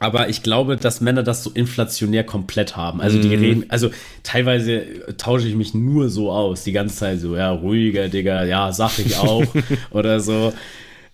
Aber 0.00 0.28
ich 0.28 0.44
glaube, 0.44 0.76
dass 0.76 1.00
Männer 1.00 1.24
das 1.24 1.42
so 1.42 1.50
inflationär 1.50 2.22
komplett 2.22 2.76
haben. 2.76 3.00
Also 3.00 3.20
die 3.20 3.36
mm. 3.36 3.40
reden, 3.40 3.64
also 3.68 3.90
teilweise 4.22 4.84
tausche 5.16 5.48
ich 5.48 5.56
mich 5.56 5.74
nur 5.74 6.08
so 6.08 6.30
aus, 6.30 6.62
die 6.62 6.70
ganze 6.70 6.96
Zeit 6.96 7.18
so, 7.18 7.36
ja, 7.36 7.50
ruhiger, 7.50 8.08
Digga, 8.08 8.44
ja, 8.44 8.70
sag 8.70 8.98
ich 9.00 9.18
auch. 9.18 9.44
oder 9.90 10.20
so. 10.20 10.52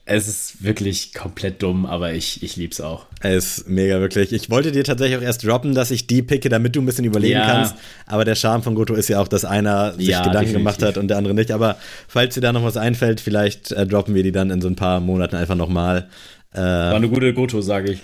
Es 0.06 0.28
ist 0.28 0.62
wirklich 0.62 1.14
komplett 1.14 1.62
dumm, 1.62 1.86
aber 1.86 2.12
ich, 2.12 2.42
ich 2.42 2.56
lieb's 2.56 2.78
auch. 2.82 3.06
Es 3.20 3.58
ist 3.58 3.68
mega, 3.70 4.00
wirklich. 4.00 4.34
Ich 4.34 4.50
wollte 4.50 4.70
dir 4.70 4.84
tatsächlich 4.84 5.16
auch 5.16 5.22
erst 5.22 5.46
droppen, 5.46 5.74
dass 5.74 5.90
ich 5.90 6.06
die 6.06 6.20
picke, 6.20 6.50
damit 6.50 6.76
du 6.76 6.82
ein 6.82 6.86
bisschen 6.86 7.06
überlegen 7.06 7.38
ja. 7.38 7.46
kannst. 7.46 7.74
Aber 8.06 8.26
der 8.26 8.34
Charme 8.34 8.62
von 8.62 8.74
Goto 8.74 8.92
ist 8.92 9.08
ja 9.08 9.18
auch, 9.18 9.28
dass 9.28 9.46
einer 9.46 9.94
sich 9.94 10.08
ja, 10.08 10.18
Gedanken 10.18 10.52
definitiv. 10.52 10.58
gemacht 10.58 10.82
hat 10.82 10.98
und 10.98 11.08
der 11.08 11.16
andere 11.16 11.32
nicht. 11.32 11.52
Aber 11.52 11.78
falls 12.06 12.34
dir 12.34 12.42
da 12.42 12.52
noch 12.52 12.62
was 12.64 12.76
einfällt, 12.76 13.18
vielleicht 13.18 13.72
äh, 13.72 13.86
droppen 13.86 14.14
wir 14.14 14.22
die 14.22 14.32
dann 14.32 14.50
in 14.50 14.60
so 14.60 14.68
ein 14.68 14.76
paar 14.76 15.00
Monaten 15.00 15.36
einfach 15.36 15.54
nochmal. 15.54 16.08
Äh, 16.52 16.58
War 16.58 16.96
eine 16.96 17.08
gute 17.08 17.32
Goto, 17.32 17.62
sage 17.62 17.92
ich. 17.92 18.00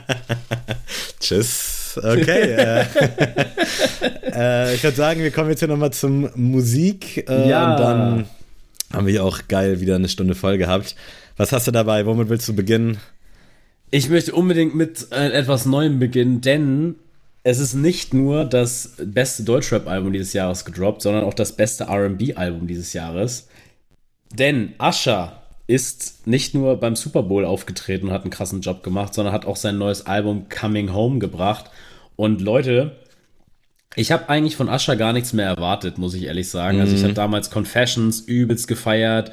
Tschüss. 1.20 2.00
Okay. 2.02 2.50
äh, 2.50 2.84
äh, 4.34 4.74
ich 4.74 4.82
würde 4.82 4.96
sagen, 4.96 5.20
wir 5.20 5.30
kommen 5.30 5.50
jetzt 5.50 5.58
hier 5.58 5.68
nochmal 5.68 5.92
zum 5.92 6.30
Musik. 6.34 7.28
Äh, 7.28 7.50
ja. 7.50 7.72
Und 7.72 7.80
dann 7.80 8.26
haben 8.94 9.06
wir 9.06 9.24
auch 9.24 9.48
geil 9.48 9.80
wieder 9.80 9.96
eine 9.96 10.08
Stunde 10.08 10.34
voll 10.34 10.58
gehabt. 10.58 10.94
Was 11.36 11.52
hast 11.52 11.66
du 11.66 11.70
dabei? 11.70 12.06
Womit 12.06 12.28
willst 12.28 12.48
du 12.48 12.54
beginnen? 12.54 12.98
Ich 13.90 14.08
möchte 14.08 14.34
unbedingt 14.34 14.74
mit 14.74 15.08
äh, 15.12 15.30
etwas 15.30 15.66
Neuem 15.66 15.98
beginnen, 15.98 16.40
denn 16.40 16.96
es 17.42 17.58
ist 17.58 17.74
nicht 17.74 18.14
nur 18.14 18.44
das 18.44 18.94
beste 19.04 19.42
Deutschrap-Album 19.42 20.12
dieses 20.12 20.32
Jahres 20.32 20.64
gedroppt, 20.64 21.02
sondern 21.02 21.24
auch 21.24 21.34
das 21.34 21.52
beste 21.52 21.88
RB-Album 21.88 22.66
dieses 22.66 22.92
Jahres. 22.92 23.48
Denn 24.32 24.74
Usher 24.80 25.42
ist 25.66 26.26
nicht 26.26 26.54
nur 26.54 26.76
beim 26.78 26.96
Super 26.96 27.22
Bowl 27.22 27.44
aufgetreten 27.44 28.08
und 28.08 28.12
hat 28.12 28.22
einen 28.22 28.30
krassen 28.30 28.62
Job 28.62 28.82
gemacht, 28.82 29.14
sondern 29.14 29.34
hat 29.34 29.46
auch 29.46 29.56
sein 29.56 29.78
neues 29.78 30.06
Album 30.06 30.48
Coming 30.48 30.92
Home 30.92 31.18
gebracht. 31.18 31.70
Und 32.16 32.40
Leute, 32.40 32.96
ich 33.96 34.12
habe 34.12 34.28
eigentlich 34.28 34.56
von 34.56 34.68
Ascher 34.68 34.96
gar 34.96 35.12
nichts 35.12 35.32
mehr 35.32 35.46
erwartet, 35.46 35.98
muss 35.98 36.14
ich 36.14 36.24
ehrlich 36.24 36.48
sagen. 36.48 36.80
Also 36.80 36.94
ich 36.94 37.02
habe 37.02 37.12
mhm. 37.12 37.16
damals 37.16 37.50
Confessions 37.50 38.20
übelst 38.20 38.68
gefeiert, 38.68 39.32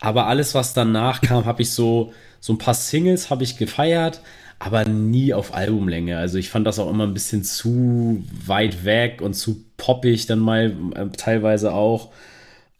aber 0.00 0.26
alles, 0.26 0.54
was 0.54 0.74
danach 0.74 1.20
kam, 1.20 1.44
habe 1.44 1.62
ich 1.62 1.72
so 1.72 2.12
so 2.40 2.54
ein 2.54 2.58
paar 2.58 2.74
Singles 2.74 3.30
habe 3.30 3.44
ich 3.44 3.58
gefeiert, 3.58 4.22
aber 4.58 4.84
nie 4.84 5.34
auf 5.34 5.54
Albumlänge. 5.54 6.18
Also 6.18 6.38
ich 6.38 6.48
fand 6.50 6.66
das 6.66 6.78
auch 6.78 6.90
immer 6.90 7.04
ein 7.06 7.14
bisschen 7.14 7.44
zu 7.44 8.24
weit 8.46 8.84
weg 8.84 9.20
und 9.22 9.34
zu 9.34 9.62
poppig 9.76 10.26
dann 10.26 10.38
mal 10.38 10.74
äh, 10.94 11.06
teilweise 11.16 11.72
auch. 11.72 12.12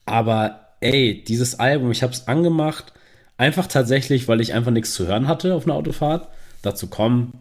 Aber 0.07 0.69
ey, 0.81 1.23
dieses 1.27 1.61
Album, 1.61 1.91
ich 1.91 2.03
habe 2.03 2.13
es 2.13 2.27
angemacht, 2.27 2.93
einfach 3.37 3.67
tatsächlich, 3.67 4.29
weil 4.29 4.41
ich 4.41 4.55
einfach 4.55 4.73
nichts 4.73 4.95
zu 4.95 5.07
hören 5.07 5.29
hatte 5.29 5.55
auf 5.55 5.65
einer 5.67 5.75
Autofahrt. 5.75 6.29
Dazu 6.63 6.89
kommen, 6.89 7.35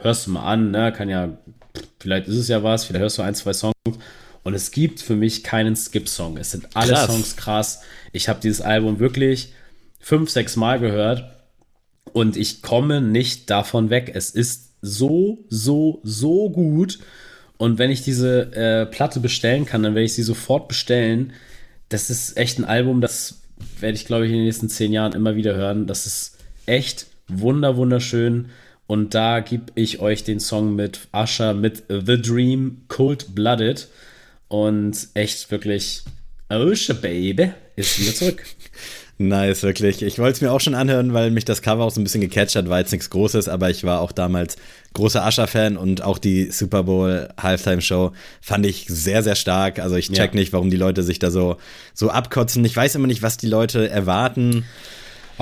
hörst 0.00 0.26
du 0.26 0.32
mal 0.32 0.44
an, 0.44 0.70
ne? 0.70 0.92
kann 0.92 1.08
ja 1.08 1.38
vielleicht 1.98 2.28
ist 2.28 2.36
es 2.36 2.48
ja 2.48 2.62
was, 2.62 2.84
vielleicht 2.84 3.02
hörst 3.02 3.18
du 3.18 3.22
ein, 3.22 3.34
zwei 3.34 3.52
Songs. 3.52 3.74
Und 4.42 4.54
es 4.54 4.70
gibt 4.70 5.00
für 5.00 5.16
mich 5.16 5.44
keinen 5.44 5.76
Skip-Song. 5.76 6.38
Es 6.38 6.52
sind 6.52 6.68
alle 6.74 6.92
krass. 6.94 7.06
Songs 7.06 7.36
krass. 7.36 7.82
Ich 8.12 8.28
habe 8.28 8.40
dieses 8.40 8.60
Album 8.60 8.98
wirklich 8.98 9.52
fünf, 9.98 10.30
sechs 10.30 10.56
Mal 10.56 10.80
gehört 10.80 11.30
und 12.12 12.36
ich 12.36 12.62
komme 12.62 13.00
nicht 13.00 13.50
davon 13.50 13.90
weg. 13.90 14.12
Es 14.14 14.30
ist 14.30 14.70
so, 14.80 15.44
so, 15.48 16.00
so 16.02 16.50
gut. 16.50 16.98
Und 17.58 17.78
wenn 17.78 17.90
ich 17.90 18.02
diese 18.02 18.52
äh, 18.54 18.86
Platte 18.86 19.20
bestellen 19.20 19.66
kann, 19.66 19.82
dann 19.82 19.94
werde 19.94 20.06
ich 20.06 20.14
sie 20.14 20.22
sofort 20.22 20.68
bestellen. 20.68 21.34
Das 21.90 22.08
ist 22.08 22.38
echt 22.38 22.58
ein 22.58 22.64
Album, 22.64 23.02
das 23.02 23.42
werde 23.78 23.96
ich, 23.96 24.06
glaube 24.06 24.24
ich, 24.24 24.32
in 24.32 24.38
den 24.38 24.46
nächsten 24.46 24.70
zehn 24.70 24.92
Jahren 24.92 25.12
immer 25.12 25.36
wieder 25.36 25.54
hören. 25.54 25.86
Das 25.86 26.06
ist 26.06 26.38
echt 26.64 27.06
wunder, 27.28 27.76
wunderschön. 27.76 28.48
Und 28.90 29.14
da 29.14 29.38
gebe 29.38 29.66
ich 29.76 30.00
euch 30.00 30.24
den 30.24 30.40
Song 30.40 30.74
mit 30.74 31.06
Usher 31.12 31.54
mit 31.54 31.84
The 31.88 32.20
Dream 32.20 32.78
Cold 32.88 33.36
Blooded. 33.36 33.86
Und 34.48 35.06
echt 35.14 35.48
wirklich, 35.52 36.02
Usher 36.52 36.94
Baby 36.94 37.52
ist 37.76 38.00
wieder 38.00 38.12
zurück. 38.12 38.44
Nice, 39.18 39.62
wirklich. 39.64 40.00
Ich 40.00 40.18
wollte 40.18 40.36
es 40.36 40.40
mir 40.40 40.50
auch 40.50 40.62
schon 40.62 40.74
anhören, 40.74 41.12
weil 41.12 41.30
mich 41.30 41.44
das 41.44 41.60
Cover 41.60 41.84
auch 41.84 41.90
so 41.90 42.00
ein 42.00 42.04
bisschen 42.04 42.22
gecatcht 42.22 42.56
hat, 42.56 42.70
war 42.70 42.78
jetzt 42.78 42.90
nichts 42.90 43.10
Großes, 43.10 43.50
aber 43.50 43.68
ich 43.68 43.84
war 43.84 44.00
auch 44.00 44.12
damals 44.12 44.56
großer 44.94 45.26
Usher-Fan 45.28 45.76
und 45.76 46.02
auch 46.02 46.16
die 46.16 46.50
Super 46.50 46.84
Bowl 46.84 47.28
Halftime-Show 47.38 48.12
fand 48.40 48.64
ich 48.64 48.86
sehr, 48.88 49.22
sehr 49.22 49.36
stark. 49.36 49.78
Also 49.78 49.96
ich 49.96 50.10
check 50.10 50.32
ja. 50.32 50.40
nicht, 50.40 50.54
warum 50.54 50.70
die 50.70 50.78
Leute 50.78 51.02
sich 51.02 51.18
da 51.18 51.30
so, 51.30 51.58
so 51.92 52.08
abkotzen. 52.08 52.64
Ich 52.64 52.74
weiß 52.74 52.94
immer 52.94 53.08
nicht, 53.08 53.20
was 53.20 53.36
die 53.36 53.46
Leute 53.46 53.90
erwarten. 53.90 54.64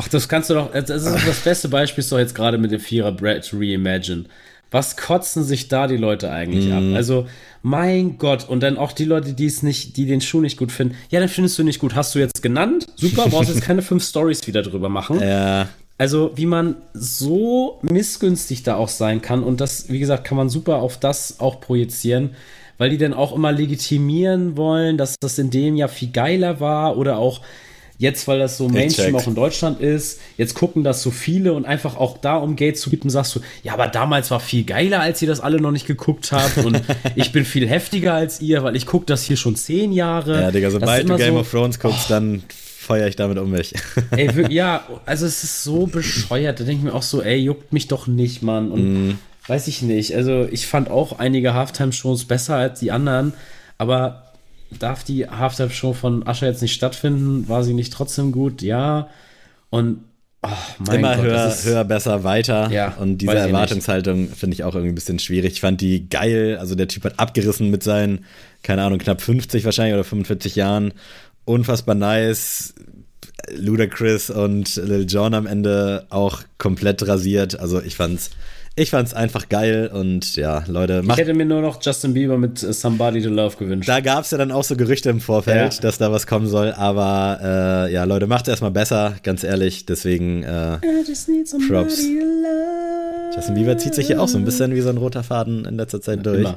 Ach, 0.00 0.06
das 0.06 0.28
kannst 0.28 0.48
du 0.48 0.54
doch, 0.54 0.70
das 0.70 0.88
ist 0.90 1.26
das 1.26 1.40
beste 1.40 1.68
Beispiel 1.68 2.02
ist 2.02 2.12
doch 2.12 2.18
jetzt 2.18 2.36
gerade 2.36 2.56
mit 2.56 2.70
dem 2.70 2.78
Vierer 2.78 3.10
Brett 3.10 3.50
Reimagine. 3.52 4.26
Was 4.70 4.96
kotzen 4.96 5.42
sich 5.42 5.66
da 5.66 5.88
die 5.88 5.96
Leute 5.96 6.30
eigentlich 6.30 6.68
mm. 6.68 6.72
ab? 6.72 6.82
Mhm. 6.82 6.94
Also, 6.94 7.26
mein 7.62 8.16
Gott, 8.16 8.48
und 8.48 8.62
dann 8.62 8.78
auch 8.78 8.92
die 8.92 9.06
Leute, 9.06 9.32
die 9.32 9.46
es 9.46 9.64
nicht, 9.64 9.96
die 9.96 10.06
den 10.06 10.20
Schuh 10.20 10.40
nicht 10.40 10.56
gut 10.56 10.70
finden. 10.70 10.94
Ja, 11.10 11.18
dann 11.18 11.28
findest 11.28 11.58
du 11.58 11.64
nicht 11.64 11.80
gut. 11.80 11.96
Hast 11.96 12.14
du 12.14 12.20
jetzt 12.20 12.42
genannt? 12.42 12.86
Super, 12.94 13.26
brauchst 13.28 13.50
jetzt 13.50 13.62
keine 13.62 13.82
fünf 13.82 14.04
Stories 14.04 14.46
wieder 14.46 14.62
drüber 14.62 14.88
machen. 14.88 15.20
Ja. 15.28 15.68
Also, 16.00 16.30
wie 16.36 16.46
man 16.46 16.76
so 16.94 17.80
missgünstig 17.82 18.62
da 18.62 18.76
auch 18.76 18.88
sein 18.88 19.20
kann. 19.20 19.42
Und 19.42 19.60
das, 19.60 19.88
wie 19.88 19.98
gesagt, 19.98 20.22
kann 20.22 20.36
man 20.36 20.48
super 20.48 20.76
auf 20.76 20.96
das 21.00 21.40
auch 21.40 21.60
projizieren, 21.60 22.36
weil 22.76 22.90
die 22.90 22.98
dann 22.98 23.14
auch 23.14 23.34
immer 23.34 23.50
legitimieren 23.50 24.56
wollen, 24.56 24.96
dass 24.96 25.16
das 25.18 25.40
in 25.40 25.50
dem 25.50 25.74
Jahr 25.74 25.88
viel 25.88 26.10
geiler 26.12 26.60
war 26.60 26.96
oder 26.96 27.18
auch 27.18 27.40
Jetzt, 28.00 28.28
weil 28.28 28.38
das 28.38 28.56
so 28.56 28.68
Mainstream 28.68 29.16
auch 29.16 29.26
in 29.26 29.34
Deutschland 29.34 29.80
ist, 29.80 30.20
jetzt 30.36 30.54
gucken 30.54 30.84
das 30.84 31.02
so 31.02 31.10
viele 31.10 31.52
und 31.52 31.66
einfach 31.66 31.96
auch 31.96 32.18
da, 32.18 32.36
um 32.36 32.54
Geld 32.54 32.78
zu 32.78 32.90
bieten, 32.90 33.10
sagst 33.10 33.34
du, 33.34 33.40
ja, 33.64 33.72
aber 33.72 33.88
damals 33.88 34.30
war 34.30 34.38
viel 34.38 34.62
geiler, 34.62 35.00
als 35.00 35.20
ihr 35.20 35.26
das 35.26 35.40
alle 35.40 35.60
noch 35.60 35.72
nicht 35.72 35.86
geguckt 35.86 36.30
habt 36.30 36.58
und 36.58 36.80
ich 37.16 37.32
bin 37.32 37.44
viel 37.44 37.68
heftiger 37.68 38.14
als 38.14 38.40
ihr, 38.40 38.62
weil 38.62 38.76
ich 38.76 38.86
gucke 38.86 39.06
das 39.06 39.24
hier 39.24 39.36
schon 39.36 39.56
zehn 39.56 39.90
Jahre. 39.92 40.42
Ja, 40.42 40.50
Digga, 40.52 40.70
sobald 40.70 41.08
du 41.08 41.16
Game 41.16 41.34
so, 41.34 41.40
of 41.40 41.50
Thrones 41.50 41.80
guckst, 41.80 42.06
oh, 42.06 42.10
dann 42.10 42.44
feuere 42.88 43.08
ich 43.08 43.16
damit 43.16 43.36
um 43.38 43.50
mich. 43.50 43.74
ey, 44.12 44.30
ja, 44.54 44.86
also 45.04 45.26
es 45.26 45.42
ist 45.42 45.64
so 45.64 45.86
bescheuert. 45.86 46.60
Da 46.60 46.64
denke 46.64 46.78
ich 46.78 46.92
mir 46.92 46.94
auch 46.94 47.02
so, 47.02 47.20
ey, 47.20 47.36
juckt 47.36 47.72
mich 47.72 47.88
doch 47.88 48.06
nicht, 48.06 48.42
Mann. 48.42 48.70
Und 48.70 49.08
mm. 49.08 49.18
weiß 49.46 49.66
ich 49.66 49.82
nicht. 49.82 50.14
Also 50.14 50.48
ich 50.50 50.66
fand 50.66 50.88
auch 50.88 51.18
einige 51.18 51.52
Halftime-Shows 51.52 52.26
besser 52.26 52.56
als 52.56 52.80
die 52.80 52.90
anderen, 52.90 53.34
aber 53.76 54.27
darf 54.70 55.04
die 55.04 55.28
Halftime-Show 55.28 55.92
von 55.92 56.26
Ascher 56.26 56.46
jetzt 56.46 56.62
nicht 56.62 56.74
stattfinden? 56.74 57.48
War 57.48 57.64
sie 57.64 57.74
nicht 57.74 57.92
trotzdem 57.92 58.32
gut? 58.32 58.62
Ja. 58.62 59.08
Und 59.70 60.04
Oh, 60.40 60.92
Immer 60.92 61.16
Gott, 61.16 61.24
höher, 61.24 61.54
höher, 61.64 61.84
besser, 61.84 62.22
weiter. 62.22 62.70
Ja, 62.70 62.94
und 63.00 63.18
diese 63.18 63.34
Erwartungshaltung 63.34 64.28
finde 64.28 64.54
ich 64.54 64.62
auch 64.62 64.74
irgendwie 64.74 64.92
ein 64.92 64.94
bisschen 64.94 65.18
schwierig. 65.18 65.54
Ich 65.54 65.60
fand 65.60 65.80
die 65.80 66.08
geil. 66.08 66.58
Also 66.60 66.76
der 66.76 66.86
Typ 66.86 67.02
hat 67.04 67.18
abgerissen 67.18 67.70
mit 67.70 67.82
seinen, 67.82 68.24
keine 68.62 68.84
Ahnung, 68.84 69.00
knapp 69.00 69.20
50 69.20 69.64
wahrscheinlich 69.64 69.94
oder 69.94 70.04
45 70.04 70.54
Jahren. 70.54 70.94
Unfassbar 71.44 71.96
nice. 71.96 72.72
Ludacris 73.56 74.30
und 74.30 74.76
Lil 74.76 75.06
Jon 75.08 75.34
am 75.34 75.46
Ende 75.46 76.06
auch 76.10 76.42
komplett 76.58 77.06
rasiert. 77.08 77.58
Also 77.58 77.82
ich 77.82 77.96
fand's 77.96 78.30
ich 78.78 78.90
fand 78.90 79.08
es 79.08 79.14
einfach 79.14 79.48
geil 79.48 79.90
und 79.92 80.36
ja, 80.36 80.62
Leute. 80.66 81.02
Ich 81.04 81.16
hätte 81.16 81.34
mir 81.34 81.44
nur 81.44 81.60
noch 81.60 81.82
Justin 81.82 82.14
Bieber 82.14 82.38
mit 82.38 82.58
Somebody 82.58 83.22
to 83.22 83.28
Love 83.28 83.56
gewünscht. 83.56 83.88
Da 83.88 84.00
gab 84.00 84.24
es 84.24 84.30
ja 84.30 84.38
dann 84.38 84.52
auch 84.52 84.64
so 84.64 84.76
Gerüchte 84.76 85.10
im 85.10 85.20
Vorfeld, 85.20 85.74
ja. 85.74 85.80
dass 85.80 85.98
da 85.98 86.12
was 86.12 86.26
kommen 86.26 86.46
soll, 86.46 86.72
aber 86.72 87.86
äh, 87.88 87.92
ja, 87.92 88.04
Leute, 88.04 88.26
macht 88.26 88.42
es 88.42 88.48
erstmal 88.48 88.70
besser, 88.70 89.16
ganz 89.22 89.42
ehrlich. 89.42 89.86
Deswegen 89.86 90.44
äh, 90.44 90.78
Props. 91.68 92.06
Justin 93.34 93.54
Bieber 93.54 93.76
zieht 93.78 93.94
sich 93.94 94.06
hier 94.06 94.20
auch 94.20 94.28
so 94.28 94.38
ein 94.38 94.44
bisschen 94.44 94.74
wie 94.74 94.80
so 94.80 94.88
ein 94.88 94.96
roter 94.96 95.22
Faden 95.22 95.64
in 95.64 95.76
letzter 95.76 96.00
Zeit 96.00 96.24
durch. 96.24 96.48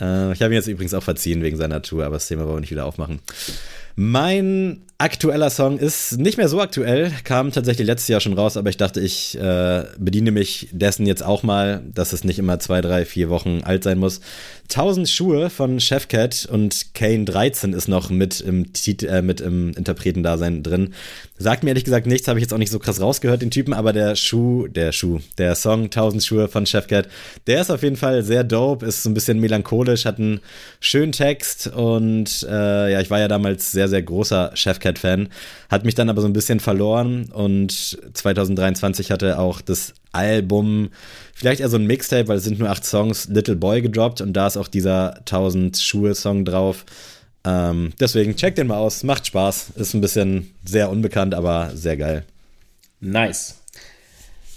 Äh, 0.00 0.32
ich 0.32 0.42
habe 0.42 0.52
ihn 0.52 0.56
jetzt 0.56 0.66
übrigens 0.66 0.94
auch 0.94 1.02
verziehen 1.02 1.42
wegen 1.42 1.56
seiner 1.56 1.82
Tour, 1.82 2.04
aber 2.04 2.16
das 2.16 2.28
Thema 2.28 2.44
wollen 2.44 2.56
wir 2.56 2.60
nicht 2.60 2.70
wieder 2.70 2.86
aufmachen. 2.86 3.20
Mein 3.96 4.82
aktueller 5.00 5.48
Song 5.48 5.78
ist 5.78 6.18
nicht 6.18 6.36
mehr 6.36 6.48
so 6.48 6.60
aktuell, 6.60 7.10
kam 7.24 7.52
tatsächlich 7.52 7.86
letztes 7.86 8.08
Jahr 8.08 8.20
schon 8.20 8.34
raus, 8.34 8.58
aber 8.58 8.68
ich 8.68 8.76
dachte, 8.76 9.00
ich 9.00 9.36
äh, 9.38 9.84
bediene 9.98 10.30
mich 10.30 10.68
dessen 10.72 11.06
jetzt 11.06 11.22
auch 11.22 11.42
mal, 11.42 11.82
dass 11.94 12.12
es 12.12 12.22
nicht 12.22 12.38
immer 12.38 12.58
zwei, 12.58 12.82
drei, 12.82 13.06
vier 13.06 13.30
Wochen 13.30 13.62
alt 13.64 13.82
sein 13.82 13.98
muss. 13.98 14.20
1000 14.64 15.08
Schuhe 15.08 15.50
von 15.50 15.80
Chefcat 15.80 16.46
und 16.50 16.94
Kane 16.94 17.24
13 17.24 17.72
ist 17.72 17.88
noch 17.88 18.10
mit 18.10 18.40
im, 18.40 18.66
äh, 18.86 19.22
mit 19.22 19.40
im 19.40 19.72
Interpretendasein 19.72 20.62
drin. 20.62 20.94
Sagt 21.38 21.64
mir 21.64 21.70
ehrlich 21.70 21.84
gesagt 21.84 22.06
nichts, 22.06 22.28
habe 22.28 22.38
ich 22.38 22.42
jetzt 22.42 22.52
auch 22.52 22.58
nicht 22.58 22.70
so 22.70 22.78
krass 22.78 23.00
rausgehört, 23.00 23.40
den 23.40 23.50
Typen, 23.50 23.72
aber 23.72 23.94
der 23.94 24.14
Schuh, 24.16 24.68
der 24.68 24.92
Schuh, 24.92 25.20
der 25.38 25.54
Song 25.54 25.84
1000 25.84 26.22
Schuhe 26.22 26.48
von 26.48 26.66
Chefcat, 26.66 27.08
der 27.46 27.62
ist 27.62 27.70
auf 27.70 27.82
jeden 27.82 27.96
Fall 27.96 28.22
sehr 28.22 28.44
dope, 28.44 28.84
ist 28.84 29.02
so 29.02 29.10
ein 29.10 29.14
bisschen 29.14 29.40
melancholisch, 29.40 30.04
hat 30.04 30.18
einen 30.18 30.40
schönen 30.78 31.12
Text 31.12 31.68
und 31.68 32.46
äh, 32.48 32.92
ja, 32.92 33.00
ich 33.00 33.10
war 33.10 33.18
ja 33.18 33.28
damals 33.28 33.72
sehr, 33.72 33.79
sehr 33.88 34.02
großer 34.02 34.52
Chefcat-Fan, 34.54 35.28
hat 35.68 35.84
mich 35.84 35.94
dann 35.94 36.08
aber 36.08 36.20
so 36.22 36.28
ein 36.28 36.32
bisschen 36.32 36.60
verloren 36.60 37.30
und 37.32 37.98
2023 38.14 39.10
hatte 39.10 39.38
auch 39.38 39.60
das 39.60 39.94
Album, 40.12 40.90
vielleicht 41.34 41.60
eher 41.60 41.68
so 41.68 41.76
ein 41.76 41.86
Mixtape, 41.86 42.28
weil 42.28 42.38
es 42.38 42.44
sind 42.44 42.58
nur 42.58 42.70
acht 42.70 42.84
Songs, 42.84 43.28
Little 43.28 43.56
Boy 43.56 43.82
gedroppt 43.82 44.20
und 44.20 44.32
da 44.32 44.46
ist 44.46 44.56
auch 44.56 44.68
dieser 44.68 45.18
1000 45.18 45.76
Schuhe-Song 45.78 46.44
drauf. 46.44 46.84
Ähm, 47.44 47.92
deswegen 47.98 48.36
checkt 48.36 48.58
den 48.58 48.66
mal 48.66 48.78
aus, 48.78 49.02
macht 49.02 49.26
Spaß. 49.26 49.70
Ist 49.76 49.94
ein 49.94 50.00
bisschen 50.00 50.54
sehr 50.64 50.90
unbekannt, 50.90 51.34
aber 51.34 51.70
sehr 51.74 51.96
geil. 51.96 52.24
Nice. 53.00 53.56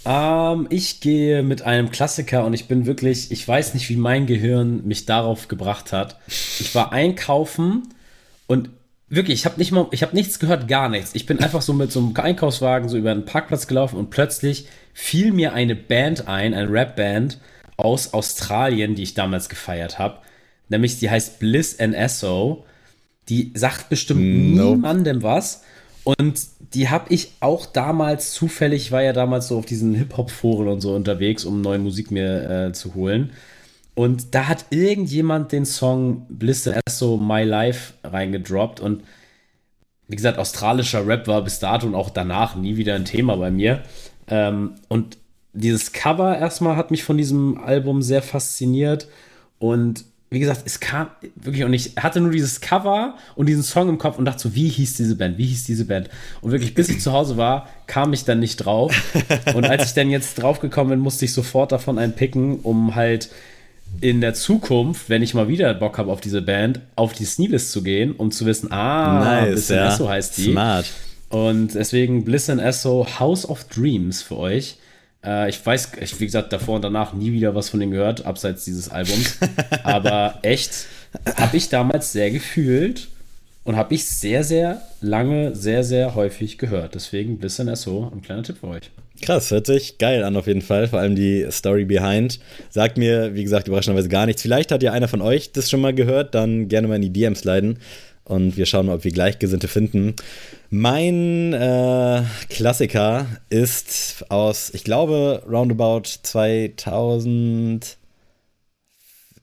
Ähm, 0.06 0.68
ich 0.70 1.00
gehe 1.00 1.44
mit 1.44 1.62
einem 1.62 1.92
Klassiker 1.92 2.46
und 2.46 2.54
ich 2.54 2.68
bin 2.68 2.86
wirklich, 2.86 3.32
ich 3.32 3.48
weiß 3.48 3.74
nicht, 3.74 3.90
wie 3.90 3.96
mein 3.96 4.26
Gehirn 4.26 4.86
mich 4.86 5.06
darauf 5.06 5.48
gebracht 5.48 5.94
hat. 5.94 6.20
Ich 6.28 6.76
war 6.76 6.92
einkaufen 6.92 7.94
und 8.48 8.70
wirklich, 9.16 9.40
ich 9.40 9.46
habe 9.46 9.58
nicht 9.58 9.72
mal, 9.72 9.88
ich 9.92 10.04
habe 10.04 10.16
nichts 10.16 10.40
gehört, 10.40 10.68
gar 10.68 10.90
nichts. 10.90 11.16
Ich 11.16 11.26
bin 11.26 11.40
einfach 11.40 11.62
so 11.62 11.74
mit 11.74 11.92
so 11.92 12.00
einem 12.00 12.16
Einkaufswagen 12.16 12.90
so 12.90 12.98
über 12.98 13.12
einen 13.12 13.26
Parkplatz 13.26 13.68
gelaufen 13.68 13.98
und 13.98 14.10
plötzlich 14.10 14.68
fiel 14.94 15.32
mir 15.32 15.54
eine 15.54 15.76
Band 15.76 16.28
ein, 16.28 16.54
eine 16.54 16.72
Rapband 16.72 17.40
aus 17.78 18.14
Australien, 18.14 18.96
die 18.96 19.04
ich 19.04 19.14
damals 19.14 19.50
gefeiert 19.50 20.00
habe. 20.00 20.20
Nämlich, 20.70 21.00
die 21.00 21.10
heißt 21.10 21.40
Bliss 21.40 21.80
and 21.80 21.96
Esso 21.96 22.66
die 23.30 23.52
sagt 23.54 23.90
bestimmt 23.90 24.56
nope. 24.56 24.76
niemandem 24.76 25.24
was. 25.24 25.64
Und 26.04 26.42
die 26.74 26.90
habe 26.90 27.14
ich 27.14 27.32
auch 27.40 27.66
damals 27.66 28.34
zufällig, 28.34 28.92
war 28.92 29.02
ja 29.02 29.14
damals 29.14 29.48
so 29.48 29.58
auf 29.58 29.66
diesen 29.66 29.94
Hip-Hop-Foren 29.96 30.68
und 30.68 30.82
so 30.82 30.94
unterwegs, 30.94 31.46
um 31.46 31.62
neue 31.62 31.80
Musik 31.80 32.12
mir 32.12 32.50
äh, 32.50 32.74
zu 32.74 32.96
holen. 32.96 33.32
Und 33.96 34.34
da 34.34 34.48
hat 34.48 34.66
irgendjemand 34.72 35.52
den 35.52 35.66
Song 35.66 36.26
Bliss 36.30 36.68
Esso 36.68 37.18
My 37.18 37.44
Life 37.44 37.94
reingedroppt. 38.04 38.80
Und 38.80 39.04
wie 40.08 40.16
gesagt, 40.16 40.40
australischer 40.40 41.06
Rap 41.06 41.28
war 41.28 41.44
bis 41.44 41.60
dato 41.60 41.86
und 41.86 41.96
auch 41.96 42.10
danach 42.10 42.56
nie 42.56 42.78
wieder 42.78 42.96
ein 42.96 43.06
Thema 43.06 43.36
bei 43.38 43.52
mir. 43.52 43.84
Ähm, 44.28 44.76
und 44.90 45.18
dieses 45.54 45.92
Cover 45.92 46.38
erstmal 46.38 46.76
hat 46.76 46.92
mich 46.92 47.04
von 47.04 47.18
diesem 47.18 47.60
Album 47.60 48.02
sehr 48.02 48.24
fasziniert. 48.24 49.08
Und 49.60 50.06
wie 50.34 50.40
gesagt, 50.40 50.64
es 50.66 50.80
kam 50.80 51.10
wirklich 51.36 51.64
auch 51.64 51.70
nicht, 51.70 52.02
hatte 52.02 52.20
nur 52.20 52.32
dieses 52.32 52.60
Cover 52.60 53.16
und 53.36 53.46
diesen 53.46 53.62
Song 53.62 53.88
im 53.88 54.00
Kopf 54.00 54.18
und 54.18 54.26
dachte 54.26 54.42
so, 54.42 54.56
wie 54.56 54.68
hieß 54.68 54.96
diese 54.96 55.16
Band, 55.16 55.38
wie 55.38 55.46
hieß 55.46 55.66
diese 55.66 55.86
Band? 55.86 56.10
Und 56.42 56.52
wirklich, 56.52 56.74
bis 56.74 56.90
ich 56.90 57.02
zu 57.02 57.12
Hause 57.12 57.38
war, 57.38 57.70
kam 57.86 58.14
ich 58.14 58.26
dann 58.26 58.40
nicht 58.40 58.58
drauf. 58.58 58.92
Und 59.54 59.66
als 59.66 59.86
ich 59.86 59.94
dann 59.94 60.10
jetzt 60.10 60.42
draufgekommen 60.42 60.90
bin, 60.90 61.00
musste 61.00 61.26
ich 61.26 61.34
sofort 61.34 61.72
davon 61.72 62.00
einen 62.00 62.14
picken, 62.14 62.62
um 62.62 62.96
halt 62.96 63.30
in 64.02 64.22
der 64.22 64.34
Zukunft, 64.34 65.10
wenn 65.10 65.22
ich 65.22 65.34
mal 65.34 65.48
wieder 65.48 65.74
Bock 65.74 65.98
habe 65.98 66.12
auf 66.12 66.22
diese 66.22 66.42
Band, 66.42 66.82
auf 66.96 67.14
die 67.14 67.26
Sneelist 67.26 67.72
zu 67.72 67.84
gehen, 67.84 68.14
um 68.14 68.32
zu 68.32 68.46
wissen, 68.46 68.72
ah, 68.72 69.24
nice, 69.24 69.52
Bliss 69.52 69.70
ja. 69.70 69.88
Esso 69.88 70.10
heißt 70.10 70.38
die. 70.38 70.52
Smart. 70.52 70.86
Und 71.30 71.74
deswegen 71.74 72.24
Bliss 72.24 72.50
and 72.50 72.62
Esso 72.62 73.08
House 73.20 73.48
of 73.48 73.64
Dreams 73.66 74.22
für 74.22 74.38
euch. 74.38 74.78
Äh, 75.26 75.50
ich 75.50 75.66
weiß, 75.66 75.94
ich, 76.02 76.20
wie 76.20 76.26
gesagt, 76.26 76.54
davor 76.54 76.76
und 76.76 76.84
danach 76.84 77.14
nie 77.14 77.32
wieder 77.32 77.56
was 77.56 77.70
von 77.70 77.80
denen 77.80 77.92
gehört, 77.92 78.26
abseits 78.26 78.66
dieses 78.66 78.90
Albums. 78.90 79.38
Aber 79.84 80.40
echt, 80.42 80.86
habe 81.36 81.58
ich 81.58 81.70
damals 81.70 82.12
sehr 82.12 82.30
gefühlt 82.30 83.08
und 83.64 83.78
habe 83.78 83.94
ich 83.96 84.06
sehr, 84.06 84.44
sehr 84.44 84.82
lange, 85.02 85.56
sehr, 85.56 85.84
sehr 85.84 86.16
häufig 86.16 86.58
gehört. 86.58 86.96
Deswegen 86.96 87.40
bisschen 87.40 87.74
SO, 87.76 88.12
ein 88.14 88.22
kleiner 88.22 88.44
Tipp 88.44 88.58
für 88.60 88.68
euch. 88.68 88.92
Krass, 89.22 89.52
hört 89.52 89.68
sich 89.68 89.98
geil 90.00 90.24
an 90.24 90.36
auf 90.36 90.48
jeden 90.48 90.62
Fall. 90.62 90.88
Vor 90.88 91.00
allem 91.00 91.16
die 91.16 91.46
Story 91.52 91.86
behind. 91.86 92.40
Sagt 92.70 92.98
mir, 92.98 93.36
wie 93.36 93.44
gesagt, 93.44 93.68
überraschenderweise 93.68 94.10
gar 94.10 94.26
nichts. 94.26 94.42
Vielleicht 94.42 94.72
hat 94.72 94.84
ja 94.84 94.92
einer 94.92 95.08
von 95.08 95.22
euch 95.22 95.52
das 95.52 95.70
schon 95.70 95.82
mal 95.82 95.94
gehört, 95.94 96.36
dann 96.36 96.68
gerne 96.68 96.88
mal 96.88 96.96
in 96.96 97.04
die 97.04 97.14
DMs 97.14 97.44
leiten 97.44 97.80
und 98.26 98.58
wir 98.58 98.66
schauen 98.66 98.86
mal, 98.86 98.96
ob 98.96 99.04
wir 99.04 99.12
Gleichgesinnte 99.12 99.68
finden. 99.68 100.16
Mein 100.70 101.54
äh, 101.54 102.24
Klassiker 102.50 103.28
ist 103.50 104.26
aus, 104.30 104.72
ich 104.74 104.84
glaube, 104.84 105.44
roundabout 105.50 106.04
2000. 106.24 107.98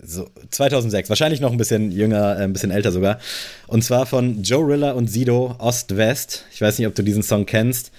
So, 0.03 0.31
2006, 0.51 1.11
wahrscheinlich 1.11 1.43
noch 1.43 1.53
ein 1.53 1.59
bisschen 1.59 1.93
jünger, 1.93 2.39
äh, 2.39 2.45
ein 2.45 2.55
bisschen 2.55 2.71
älter 2.71 2.91
sogar. 2.91 3.18
Und 3.66 3.85
zwar 3.85 4.07
von 4.07 4.43
Joe 4.43 4.66
Rilla 4.66 4.93
und 4.93 5.09
Sido 5.09 5.57
Ost-West. 5.59 6.47
Ich 6.53 6.62
weiß 6.62 6.79
nicht, 6.79 6.89
ob 6.89 6.95
du 6.95 7.03
diesen 7.03 7.23
Song 7.23 7.45
kennst. 7.45 7.93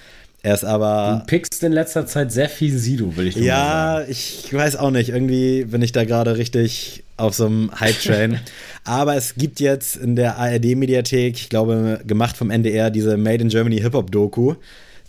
Er 0.43 0.55
ist 0.55 0.65
aber. 0.65 1.19
Du 1.19 1.27
pickst 1.27 1.63
in 1.63 1.71
letzter 1.71 2.07
Zeit 2.07 2.31
sehr 2.31 2.49
viel 2.49 2.75
Sido, 2.77 3.15
will 3.15 3.27
ich 3.27 3.35
ja, 3.35 3.41
sagen. 3.43 4.05
Ja, 4.05 4.09
ich 4.09 4.53
weiß 4.53 4.75
auch 4.77 4.89
nicht. 4.89 5.09
Irgendwie 5.09 5.65
bin 5.65 5.81
ich 5.81 5.91
da 5.91 6.03
gerade 6.03 6.37
richtig 6.37 7.03
auf 7.17 7.35
so 7.35 7.45
einem 7.45 7.71
Hype-Train. 7.79 8.39
aber 8.83 9.15
es 9.15 9.35
gibt 9.35 9.59
jetzt 9.59 9.97
in 9.97 10.15
der 10.15 10.37
ARD-Mediathek, 10.37 11.35
ich 11.35 11.49
glaube, 11.49 12.01
gemacht 12.07 12.35
vom 12.37 12.49
NDR, 12.49 12.89
diese 12.89 13.17
Made 13.17 13.43
in 13.43 13.49
Germany 13.49 13.79
Hip-Hop-Doku, 13.79 14.55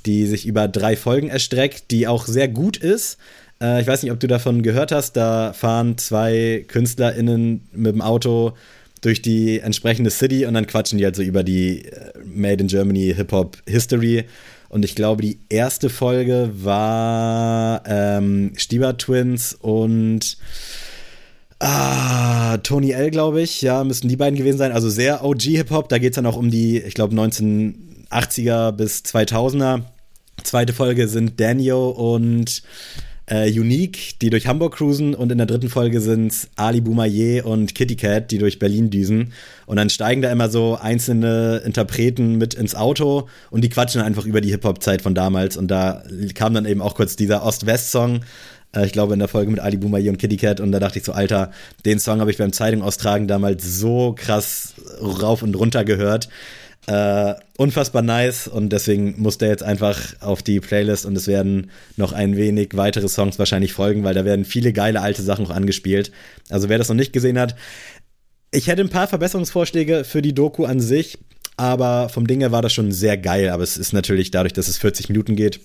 die 0.05 0.27
sich 0.27 0.47
über 0.47 0.69
drei 0.69 0.97
Folgen 0.97 1.29
erstreckt, 1.29 1.91
die 1.91 2.07
auch 2.07 2.27
sehr 2.27 2.49
gut 2.49 2.77
ist. 2.77 3.17
Äh, 3.63 3.81
ich 3.81 3.87
weiß 3.87 4.03
nicht, 4.03 4.13
ob 4.13 4.21
du 4.21 4.27
davon 4.27 4.63
gehört 4.63 4.93
hast. 4.93 5.17
Da 5.17 5.55
fahren 5.55 5.97
zwei 5.97 6.67
KünstlerInnen 6.69 7.69
mit 7.73 7.95
dem 7.95 8.03
Auto 8.03 8.53
durch 9.01 9.23
die 9.23 9.61
entsprechende 9.61 10.11
City 10.11 10.45
und 10.45 10.55
dann 10.55 10.67
quatschen 10.67 10.99
die 10.99 11.05
halt 11.05 11.17
so 11.17 11.23
über 11.23 11.43
die 11.43 11.87
äh, 11.87 12.13
Made 12.25 12.63
in 12.63 12.69
Germany 12.69 13.15
Hip-Hop 13.17 13.57
History. 13.67 14.25
Und 14.73 14.87
ich 14.87 14.95
glaube, 14.95 15.21
die 15.21 15.39
erste 15.51 15.91
Folge 15.91 16.51
war 16.55 17.83
ähm, 17.85 18.55
Stieber 18.57 18.97
Twins 18.97 19.53
und 19.53 20.39
ah, 21.59 22.57
Tony 22.57 22.93
L, 22.93 23.11
glaube 23.11 23.43
ich. 23.43 23.61
Ja, 23.61 23.85
müssten 23.85 24.09
die 24.09 24.17
beiden 24.17 24.39
gewesen 24.39 24.57
sein. 24.57 24.73
Also 24.73 24.89
sehr 24.89 25.27
OG-Hip-Hop. 25.27 25.91
Da 25.91 25.99
geht 25.99 26.13
es 26.13 26.17
dann 26.17 26.25
auch 26.25 26.39
um 26.39 26.51
die, 26.51 26.79
ich 26.79 26.95
glaube, 26.95 27.15
1980er 27.15 28.73
bis 28.73 29.01
2000er. 29.01 29.83
Zweite 30.43 30.73
Folge 30.73 31.07
sind 31.07 31.39
Daniel 31.39 31.75
und 31.75 32.63
äh, 33.33 33.51
Unique, 33.51 34.19
die 34.21 34.29
durch 34.29 34.47
Hamburg 34.47 34.75
cruisen 34.75 35.15
und 35.15 35.33
in 35.33 35.39
der 35.39 35.47
dritten 35.47 35.71
Folge 35.71 36.03
sind 36.03 36.49
Ali 36.57 36.83
Boumaier 36.83 37.47
und 37.47 37.75
Kitty 37.75 37.97
Cat, 37.97 38.31
die 38.31 38.37
durch 38.37 38.59
Berlin 38.59 38.91
düsen. 38.91 39.33
Und 39.65 39.79
dann 39.79 39.89
steigen 39.89 40.21
da 40.21 40.31
immer 40.31 40.51
so 40.51 40.77
einzelne 40.79 41.63
Interpreten 41.65 42.37
mit 42.37 42.53
ins 42.53 42.75
Auto 42.75 43.29
und 43.51 43.65
die 43.65 43.71
quatschen 43.71 44.03
einfach 44.03 44.27
über 44.27 44.43
die 44.43 44.51
Hip-Hop-Zeit 44.51 45.01
von 45.01 45.15
damals. 45.15 45.57
Und 45.57 45.69
da 45.69 46.03
kam 46.35 46.53
dann 46.53 46.67
eben 46.67 46.83
auch 46.83 46.95
kurz 46.95 47.17
dieser 47.17 47.43
Ost-West-Song. 47.43 48.21
Äh, 48.77 48.85
ich 48.85 48.93
glaube, 48.93 49.15
in 49.15 49.19
der 49.19 49.29
Folge 49.29 49.51
mit 49.51 49.61
Ali 49.61 49.79
Boumaier 49.79 50.11
und 50.11 50.19
Kitty 50.19 50.37
Cat. 50.37 50.61
Und 50.61 50.71
da 50.71 50.79
dachte 50.79 50.99
ich 50.99 51.05
so, 51.07 51.13
Alter, 51.13 51.53
den 51.87 51.99
Song 52.01 52.21
habe 52.21 52.31
ich 52.31 52.37
beim 52.37 52.53
Zeitung 52.53 52.83
austragen 52.83 53.29
damals 53.29 53.65
so 53.65 54.15
krass 54.15 54.75
rauf 55.01 55.43
und 55.43 55.57
runter 55.57 55.85
gehört. 55.87 56.29
Äh, 56.87 57.35
unfassbar 57.57 58.03
nice 58.03 58.49
und 58.49 58.71
deswegen 58.71 59.15
muss 59.21 59.39
der 59.39 59.51
jetzt 59.51 59.63
einfach 59.63 60.01
auf 60.21 60.43
die 60.43 60.59
Playlist 60.59 61.07
und 61.07 61.17
es 61.17 61.29
werden 61.29 61.71
noch 61.97 62.13
ein 62.13 62.37
wenig 62.37 62.71
weitere 62.75 63.09
Songs 63.09 63.39
wahrscheinlich 63.39 63.73
folgen, 63.73 64.03
weil 64.03 64.15
da 64.15 64.25
werden 64.25 64.45
viele 64.45 64.73
geile 64.73 65.01
alte 65.01 65.23
Sachen 65.23 65.45
noch 65.45 65.55
angespielt. 65.55 66.11
Also 66.49 66.69
wer 66.69 66.79
das 66.79 66.89
noch 66.89 66.97
nicht 66.97 67.13
gesehen 67.13 67.39
hat, 67.39 67.55
ich 68.51 68.67
hätte 68.67 68.83
ein 68.83 68.91
paar 68.91 69.07
Verbesserungsvorschläge 69.07 70.05
für 70.05 70.23
die 70.23 70.35
Doku 70.35 70.65
an 70.65 70.81
sich, 70.81 71.19
aber 71.57 72.09
vom 72.09 72.27
Ding 72.27 72.41
her 72.41 72.53
war 72.53 72.63
das 72.63 72.73
schon 72.73 72.93
sehr 72.93 73.17
geil. 73.17 73.49
Aber 73.49 73.63
es 73.63 73.77
ist 73.77 73.93
natürlich 73.93 74.31
dadurch, 74.31 74.53
dass 74.53 74.69
es 74.69 74.77
40 74.79 75.09
Minuten 75.09 75.37
geht, 75.37 75.61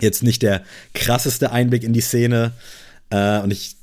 jetzt 0.00 0.22
nicht 0.22 0.42
der 0.42 0.62
krasseste 0.92 1.52
Einblick 1.52 1.84
in 1.84 1.92
die 1.92 2.00
Szene. 2.00 2.52
Äh, 3.10 3.40
und 3.40 3.52
ich 3.52 3.76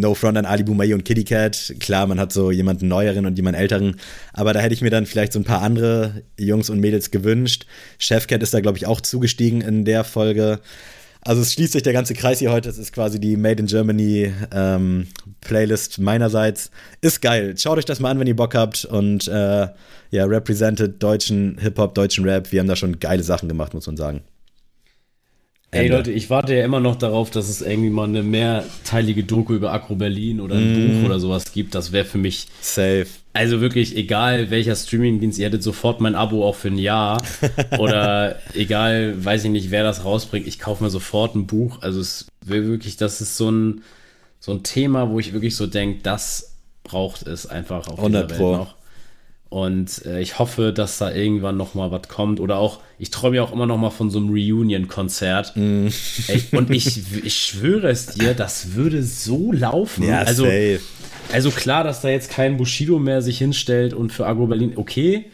No 0.00 0.14
Front 0.14 0.38
an 0.38 0.46
Ali 0.46 0.62
Boumaier 0.62 0.94
und 0.94 1.04
Kitty 1.04 1.24
Cat. 1.24 1.74
Klar, 1.80 2.06
man 2.06 2.18
hat 2.18 2.32
so 2.32 2.50
jemanden 2.50 2.88
neueren 2.88 3.26
und 3.26 3.36
jemanden 3.36 3.60
älteren, 3.60 3.96
aber 4.32 4.52
da 4.52 4.60
hätte 4.60 4.74
ich 4.74 4.82
mir 4.82 4.90
dann 4.90 5.06
vielleicht 5.06 5.32
so 5.32 5.38
ein 5.38 5.44
paar 5.44 5.62
andere 5.62 6.22
Jungs 6.38 6.70
und 6.70 6.80
Mädels 6.80 7.10
gewünscht. 7.10 7.66
Chefcat 7.98 8.42
ist 8.42 8.54
da, 8.54 8.60
glaube 8.60 8.78
ich, 8.78 8.86
auch 8.86 9.00
zugestiegen 9.00 9.60
in 9.60 9.84
der 9.84 10.04
Folge. 10.04 10.60
Also 11.24 11.40
es 11.40 11.52
schließt 11.52 11.72
sich 11.72 11.84
der 11.84 11.92
ganze 11.92 12.14
Kreis 12.14 12.40
hier 12.40 12.50
heute. 12.50 12.68
Es 12.68 12.78
ist 12.78 12.92
quasi 12.92 13.20
die 13.20 13.36
Made 13.36 13.60
in 13.60 13.66
Germany 13.66 14.32
ähm, 14.52 15.06
Playlist 15.40 16.00
meinerseits. 16.00 16.72
Ist 17.00 17.22
geil. 17.22 17.54
Schaut 17.56 17.78
euch 17.78 17.84
das 17.84 18.00
mal 18.00 18.10
an, 18.10 18.18
wenn 18.18 18.26
ihr 18.26 18.34
Bock 18.34 18.56
habt. 18.56 18.84
Und 18.84 19.28
äh, 19.28 19.68
ja, 20.10 20.24
represented 20.24 21.00
deutschen 21.00 21.58
Hip-Hop, 21.58 21.94
deutschen 21.94 22.24
Rap. 22.24 22.50
Wir 22.50 22.58
haben 22.58 22.66
da 22.66 22.74
schon 22.74 22.98
geile 22.98 23.22
Sachen 23.22 23.48
gemacht, 23.48 23.72
muss 23.72 23.86
man 23.86 23.96
sagen. 23.96 24.22
Ey 25.74 25.88
Leute, 25.88 26.12
ich 26.12 26.28
warte 26.28 26.54
ja 26.54 26.64
immer 26.66 26.80
noch 26.80 26.96
darauf, 26.96 27.30
dass 27.30 27.48
es 27.48 27.62
irgendwie 27.62 27.88
mal 27.88 28.04
eine 28.04 28.22
mehrteilige 28.22 29.24
Doku 29.24 29.54
über 29.54 29.72
Agro 29.72 29.94
Berlin 29.94 30.38
oder 30.40 30.56
ein 30.56 30.72
mm. 30.72 31.00
Buch 31.00 31.06
oder 31.06 31.18
sowas 31.18 31.50
gibt. 31.50 31.74
Das 31.74 31.92
wäre 31.92 32.04
für 32.04 32.18
mich 32.18 32.48
safe. 32.60 33.06
Also 33.32 33.62
wirklich, 33.62 33.96
egal 33.96 34.50
welcher 34.50 34.76
Streamingdienst, 34.76 35.38
ihr 35.38 35.46
hättet 35.46 35.62
sofort 35.62 36.02
mein 36.02 36.14
Abo 36.14 36.46
auch 36.46 36.56
für 36.56 36.68
ein 36.68 36.76
Jahr. 36.76 37.22
oder 37.78 38.36
egal, 38.52 39.24
weiß 39.24 39.44
ich 39.44 39.50
nicht, 39.50 39.70
wer 39.70 39.82
das 39.82 40.04
rausbringt, 40.04 40.46
ich 40.46 40.58
kaufe 40.58 40.84
mir 40.84 40.90
sofort 40.90 41.34
ein 41.34 41.46
Buch. 41.46 41.80
Also 41.80 42.00
es 42.00 42.26
wäre 42.44 42.66
wirklich, 42.66 42.98
das 42.98 43.22
ist 43.22 43.38
so 43.38 43.50
ein, 43.50 43.80
so 44.40 44.52
ein 44.52 44.62
Thema, 44.64 45.08
wo 45.08 45.18
ich 45.20 45.32
wirklich 45.32 45.56
so 45.56 45.66
denke, 45.66 46.00
das 46.02 46.58
braucht 46.84 47.26
es 47.26 47.46
einfach 47.46 47.88
auf 47.88 47.96
100 47.96 48.30
dieser 48.30 48.30
Welt 48.30 48.38
Pro. 48.38 48.56
noch. 48.58 48.74
Und 49.52 50.06
äh, 50.06 50.22
ich 50.22 50.38
hoffe, 50.38 50.72
dass 50.72 50.96
da 50.96 51.12
irgendwann 51.12 51.58
noch 51.58 51.74
mal 51.74 51.90
was 51.90 52.08
kommt. 52.08 52.40
Oder 52.40 52.56
auch, 52.56 52.80
ich 52.98 53.10
träume 53.10 53.36
ja 53.36 53.42
auch 53.42 53.52
immer 53.52 53.66
noch 53.66 53.76
mal 53.76 53.90
von 53.90 54.08
so 54.08 54.18
einem 54.18 54.30
Reunion-Konzert. 54.30 55.52
Mm. 55.56 55.88
Und 56.52 56.70
ich, 56.70 57.02
ich 57.22 57.36
schwöre 57.36 57.90
es 57.90 58.06
dir, 58.06 58.32
das 58.32 58.72
würde 58.76 59.02
so 59.02 59.52
laufen. 59.52 60.04
Ja, 60.08 60.20
also, 60.20 60.44
safe. 60.44 60.80
also 61.32 61.50
klar, 61.50 61.84
dass 61.84 62.00
da 62.00 62.08
jetzt 62.08 62.30
kein 62.30 62.56
Bushido 62.56 62.98
mehr 62.98 63.20
sich 63.20 63.36
hinstellt 63.36 63.92
und 63.92 64.10
für 64.10 64.26
Agro 64.26 64.46
Berlin, 64.46 64.72
okay. 64.76 65.26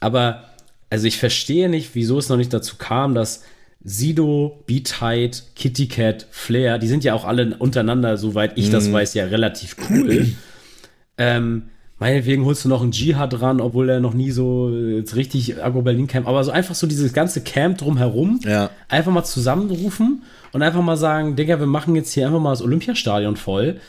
Aber 0.00 0.44
also 0.88 1.06
ich 1.06 1.18
verstehe 1.18 1.68
nicht, 1.68 1.90
wieso 1.92 2.18
es 2.18 2.30
noch 2.30 2.38
nicht 2.38 2.54
dazu 2.54 2.76
kam, 2.78 3.14
dass 3.14 3.42
Sido, 3.84 4.64
B-Tight, 4.66 5.42
Kitty 5.56 5.88
Cat, 5.88 6.26
Flair, 6.30 6.78
die 6.78 6.88
sind 6.88 7.04
ja 7.04 7.12
auch 7.12 7.26
alle 7.26 7.54
untereinander, 7.58 8.16
soweit 8.16 8.56
ich 8.56 8.70
mm. 8.70 8.72
das 8.72 8.88
mhm. 8.88 8.92
weiß, 8.94 9.12
ja 9.12 9.26
relativ 9.26 9.76
cool. 9.90 10.28
ähm, 11.18 11.64
Meinetwegen 12.00 12.44
holst 12.44 12.64
du 12.64 12.68
noch 12.68 12.82
einen 12.82 12.92
Jihad 12.92 13.40
ran, 13.40 13.60
obwohl 13.60 13.88
er 13.88 13.98
noch 13.98 14.14
nie 14.14 14.30
so 14.30 14.70
jetzt 14.70 15.16
richtig 15.16 15.62
Agro 15.62 15.82
Berlin 15.82 16.06
Camp, 16.06 16.28
aber 16.28 16.44
so 16.44 16.52
einfach 16.52 16.76
so 16.76 16.86
dieses 16.86 17.12
ganze 17.12 17.40
Camp 17.40 17.78
drumherum, 17.78 18.38
ja. 18.44 18.70
einfach 18.88 19.10
mal 19.10 19.24
zusammenrufen 19.24 20.22
und 20.52 20.62
einfach 20.62 20.82
mal 20.82 20.96
sagen, 20.96 21.34
Digga, 21.34 21.58
wir 21.58 21.66
machen 21.66 21.96
jetzt 21.96 22.12
hier 22.12 22.26
einfach 22.26 22.40
mal 22.40 22.50
das 22.50 22.62
Olympiastadion 22.62 23.36
voll. 23.36 23.80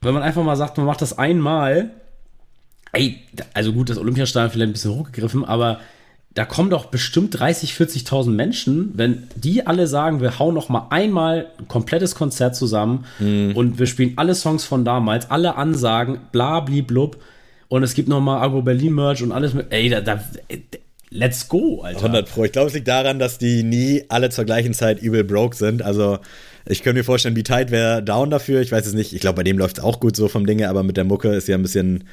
Wenn 0.00 0.14
man 0.14 0.22
einfach 0.22 0.42
mal 0.42 0.56
sagt, 0.56 0.78
man 0.78 0.86
macht 0.86 1.02
das 1.02 1.18
einmal, 1.18 1.90
ey, 2.92 3.20
also 3.52 3.74
gut, 3.74 3.90
das 3.90 3.98
Olympiastadion 3.98 4.50
vielleicht 4.50 4.70
ein 4.70 4.72
bisschen 4.72 4.94
hochgegriffen, 4.94 5.44
aber 5.44 5.80
da 6.34 6.44
kommen 6.44 6.68
doch 6.68 6.86
bestimmt 6.86 7.38
30, 7.38 7.72
40.000 7.72 8.30
Menschen, 8.30 8.90
wenn 8.94 9.28
die 9.36 9.66
alle 9.66 9.86
sagen, 9.86 10.20
wir 10.20 10.38
hauen 10.38 10.54
noch 10.54 10.68
mal 10.68 10.88
einmal 10.90 11.46
ein 11.58 11.68
komplettes 11.68 12.16
Konzert 12.16 12.56
zusammen 12.56 13.04
mm. 13.20 13.52
und 13.54 13.78
wir 13.78 13.86
spielen 13.86 14.14
alle 14.16 14.34
Songs 14.34 14.64
von 14.64 14.84
damals, 14.84 15.30
alle 15.30 15.56
Ansagen, 15.56 16.18
bla, 16.32 16.60
blub 16.60 17.18
und 17.68 17.84
es 17.84 17.94
gibt 17.94 18.08
noch 18.08 18.20
mal 18.20 18.42
Agro 18.42 18.62
Berlin 18.62 18.94
Merch 18.94 19.22
und 19.22 19.30
alles 19.30 19.54
mit, 19.54 19.66
ey, 19.70 19.88
da, 19.88 20.00
da 20.00 20.20
let's 21.10 21.48
go, 21.48 21.82
Alter. 21.82 21.98
100 22.06 22.28
Pro. 22.28 22.44
Ich 22.44 22.52
glaube, 22.52 22.66
es 22.66 22.74
liegt 22.74 22.88
daran, 22.88 23.20
dass 23.20 23.38
die 23.38 23.62
nie 23.62 24.04
alle 24.08 24.30
zur 24.30 24.44
gleichen 24.44 24.74
Zeit 24.74 25.00
übel 25.00 25.22
broke 25.22 25.54
sind, 25.56 25.82
also 25.82 26.18
ich 26.66 26.82
könnte 26.82 26.98
mir 26.98 27.04
vorstellen, 27.04 27.36
wie 27.36 27.42
tight 27.42 27.70
wäre 27.70 28.02
down 28.02 28.30
dafür. 28.30 28.62
Ich 28.62 28.72
weiß 28.72 28.86
es 28.86 28.94
nicht. 28.94 29.12
Ich 29.12 29.20
glaube, 29.20 29.36
bei 29.36 29.42
dem 29.42 29.58
läuft 29.58 29.78
es 29.78 29.84
auch 29.84 30.00
gut 30.00 30.16
so 30.16 30.28
vom 30.28 30.46
Dinge, 30.46 30.68
aber 30.68 30.82
mit 30.82 30.96
der 30.96 31.04
Mucke 31.04 31.28
ist 31.34 31.46
ja 31.46 31.56
ein 31.56 31.62
bisschen 31.62 32.04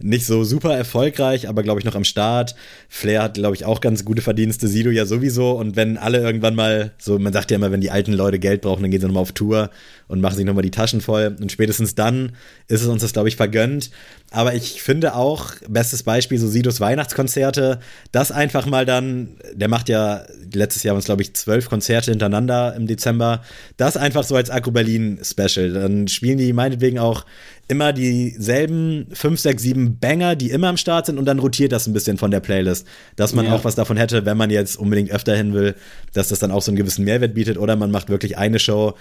nicht 0.00 0.26
so 0.26 0.44
super 0.44 0.76
erfolgreich, 0.76 1.48
aber 1.48 1.62
glaube 1.62 1.80
ich 1.80 1.84
noch 1.84 1.94
am 1.94 2.04
Start. 2.04 2.54
Flair 2.88 3.22
hat, 3.22 3.34
glaube 3.34 3.56
ich, 3.56 3.64
auch 3.64 3.80
ganz 3.80 4.04
gute 4.04 4.22
Verdienste, 4.22 4.68
Sido 4.68 4.90
ja 4.90 5.06
sowieso. 5.06 5.52
Und 5.52 5.76
wenn 5.76 5.96
alle 5.96 6.18
irgendwann 6.18 6.54
mal, 6.54 6.92
so 6.98 7.18
man 7.18 7.32
sagt 7.32 7.50
ja 7.50 7.56
immer, 7.56 7.72
wenn 7.72 7.80
die 7.80 7.90
alten 7.90 8.12
Leute 8.12 8.38
Geld 8.38 8.62
brauchen, 8.62 8.82
dann 8.82 8.90
gehen 8.90 9.00
sie 9.00 9.06
nochmal 9.06 9.22
auf 9.22 9.32
Tour 9.32 9.70
und 10.06 10.20
machen 10.20 10.36
sich 10.36 10.44
nochmal 10.44 10.62
die 10.62 10.70
Taschen 10.70 11.00
voll. 11.00 11.36
Und 11.40 11.50
spätestens 11.50 11.94
dann 11.94 12.32
ist 12.68 12.82
es 12.82 12.88
uns 12.88 13.02
das, 13.02 13.12
glaube 13.12 13.28
ich, 13.28 13.36
vergönnt. 13.36 13.90
Aber 14.30 14.54
ich 14.54 14.82
finde 14.82 15.14
auch, 15.14 15.52
bestes 15.68 16.02
Beispiel, 16.02 16.38
so 16.38 16.48
Sidos 16.48 16.80
Weihnachtskonzerte, 16.80 17.80
das 18.12 18.32
einfach 18.32 18.66
mal 18.66 18.84
dann, 18.84 19.36
der 19.54 19.68
macht 19.68 19.88
ja 19.88 20.24
letztes 20.52 20.82
Jahr 20.82 20.94
uns, 20.94 21.04
glaube 21.06 21.22
ich, 21.22 21.34
zwölf 21.34 21.68
Konzerte 21.68 22.10
hintereinander 22.10 22.74
im 22.76 22.86
Dezember, 22.86 23.42
das 23.76 23.96
einfach 23.96 24.24
so 24.24 24.36
als 24.36 24.50
Akku 24.50 24.72
Berlin 24.72 25.18
Special. 25.22 25.72
Dann 25.72 26.08
spielen 26.08 26.38
die 26.38 26.52
meinetwegen 26.52 26.98
auch 26.98 27.24
immer 27.68 27.92
dieselben 27.92 29.06
fünf, 29.12 29.40
sechs, 29.40 29.62
sieben 29.62 29.98
Banger, 29.98 30.36
die 30.36 30.50
immer 30.50 30.68
am 30.68 30.76
Start 30.76 31.06
sind 31.06 31.18
und 31.18 31.24
dann 31.24 31.38
rotiert 31.38 31.72
das 31.72 31.86
ein 31.86 31.92
bisschen 31.92 32.18
von 32.18 32.30
der 32.30 32.40
Playlist, 32.40 32.86
dass 33.16 33.34
man 33.34 33.46
ja. 33.46 33.54
auch 33.54 33.64
was 33.64 33.74
davon 33.74 33.96
hätte, 33.96 34.26
wenn 34.26 34.36
man 34.36 34.50
jetzt 34.50 34.76
unbedingt 34.76 35.10
öfter 35.10 35.34
hin 35.34 35.54
will, 35.54 35.74
dass 36.12 36.28
das 36.28 36.38
dann 36.38 36.50
auch 36.50 36.62
so 36.62 36.70
einen 36.70 36.76
gewissen 36.76 37.04
Mehrwert 37.04 37.34
bietet 37.34 37.58
oder 37.58 37.76
man 37.76 37.90
macht 37.90 38.10
wirklich 38.10 38.36
eine 38.36 38.58
Show, 38.58 38.94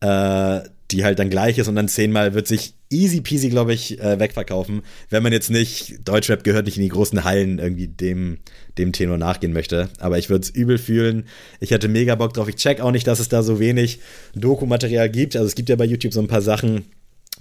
äh, 0.00 0.60
die 0.90 1.04
halt 1.04 1.18
dann 1.18 1.30
gleich 1.30 1.58
ist 1.58 1.66
und 1.66 1.76
dann 1.76 1.88
zehnmal 1.88 2.34
wird 2.34 2.46
sich 2.46 2.74
easy 2.90 3.20
peasy, 3.20 3.48
glaube 3.48 3.72
ich, 3.72 3.98
äh, 4.00 4.20
wegverkaufen, 4.20 4.82
wenn 5.10 5.22
man 5.22 5.32
jetzt 5.32 5.50
nicht, 5.50 6.06
Deutschrap 6.06 6.44
gehört 6.44 6.66
nicht 6.66 6.76
in 6.76 6.82
die 6.82 6.90
großen 6.90 7.24
Hallen 7.24 7.58
irgendwie 7.58 7.88
dem, 7.88 8.38
dem 8.78 8.92
Tenor 8.92 9.18
nachgehen 9.18 9.52
möchte. 9.52 9.88
Aber 9.98 10.18
ich 10.18 10.30
würde 10.30 10.44
es 10.44 10.50
übel 10.50 10.78
fühlen. 10.78 11.24
Ich 11.58 11.70
hätte 11.70 11.88
mega 11.88 12.14
Bock 12.14 12.34
drauf. 12.34 12.48
Ich 12.48 12.56
check 12.56 12.80
auch 12.80 12.92
nicht, 12.92 13.06
dass 13.06 13.18
es 13.18 13.28
da 13.28 13.42
so 13.42 13.58
wenig 13.58 14.00
Dokumaterial 14.34 15.08
gibt. 15.08 15.34
Also 15.34 15.46
es 15.46 15.54
gibt 15.54 15.68
ja 15.68 15.76
bei 15.76 15.86
YouTube 15.86 16.12
so 16.12 16.20
ein 16.20 16.28
paar 16.28 16.42
Sachen, 16.42 16.84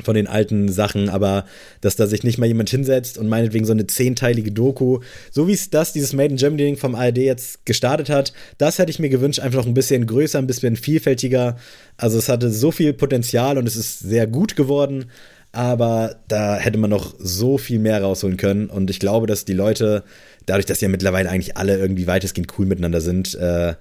von 0.01 0.15
den 0.15 0.27
alten 0.27 0.71
Sachen, 0.71 1.09
aber 1.09 1.45
dass 1.81 1.95
da 1.95 2.07
sich 2.07 2.23
nicht 2.23 2.39
mal 2.39 2.47
jemand 2.47 2.69
hinsetzt 2.69 3.17
und 3.17 3.27
meinetwegen 3.27 3.65
so 3.65 3.73
eine 3.73 3.85
zehnteilige 3.85 4.51
Doku, 4.51 4.99
so 5.29 5.47
wie 5.47 5.53
es 5.53 5.69
das, 5.69 5.93
dieses 5.93 6.13
Made 6.13 6.31
in 6.31 6.37
Germany 6.37 6.63
Ding 6.63 6.77
vom 6.77 6.95
ARD 6.95 7.17
jetzt 7.17 7.65
gestartet 7.65 8.09
hat, 8.09 8.33
das 8.57 8.79
hätte 8.79 8.89
ich 8.89 8.99
mir 8.99 9.09
gewünscht, 9.09 9.39
einfach 9.39 9.59
noch 9.59 9.67
ein 9.67 9.75
bisschen 9.75 10.07
größer, 10.07 10.39
ein 10.39 10.47
bisschen 10.47 10.77
vielfältiger. 10.77 11.57
Also 11.95 12.17
es 12.17 12.27
hatte 12.27 12.49
so 12.49 12.71
viel 12.71 12.93
Potenzial 12.93 13.57
und 13.57 13.67
es 13.67 13.75
ist 13.75 13.99
sehr 13.99 14.25
gut 14.25 14.55
geworden, 14.55 15.05
aber 15.51 16.15
da 16.27 16.57
hätte 16.57 16.79
man 16.79 16.89
noch 16.89 17.13
so 17.19 17.59
viel 17.59 17.77
mehr 17.77 18.01
rausholen 18.01 18.37
können 18.37 18.71
und 18.71 18.89
ich 18.89 18.99
glaube, 18.99 19.27
dass 19.27 19.45
die 19.45 19.53
Leute, 19.53 20.03
dadurch, 20.47 20.65
dass 20.65 20.81
ja 20.81 20.87
mittlerweile 20.87 21.29
eigentlich 21.29 21.55
alle 21.55 21.77
irgendwie 21.77 22.07
weitestgehend 22.07 22.51
cool 22.57 22.65
miteinander 22.65 22.99
sind, 22.99 23.35
äh, 23.35 23.75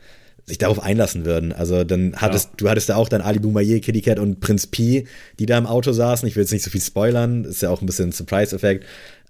sich 0.46 0.58
darauf 0.58 0.82
einlassen 0.82 1.24
würden. 1.24 1.52
Also 1.52 1.84
dann 1.84 2.14
hattest 2.16 2.50
ja. 2.50 2.54
du 2.56 2.68
hattest 2.68 2.88
da 2.88 2.96
auch 2.96 3.08
dann 3.08 3.20
Ali 3.20 3.38
Boumaier, 3.38 3.80
Kitty 3.80 4.00
Cat 4.00 4.18
und 4.18 4.40
Prinz 4.40 4.66
P, 4.66 5.06
die 5.38 5.46
da 5.46 5.56
im 5.56 5.66
Auto 5.66 5.92
saßen. 5.92 6.28
Ich 6.28 6.36
will 6.36 6.42
jetzt 6.42 6.52
nicht 6.52 6.64
so 6.64 6.70
viel 6.70 6.80
spoilern, 6.80 7.44
ist 7.44 7.62
ja 7.62 7.70
auch 7.70 7.80
ein 7.80 7.86
bisschen 7.86 8.12
Surprise-Effekt. 8.12 8.84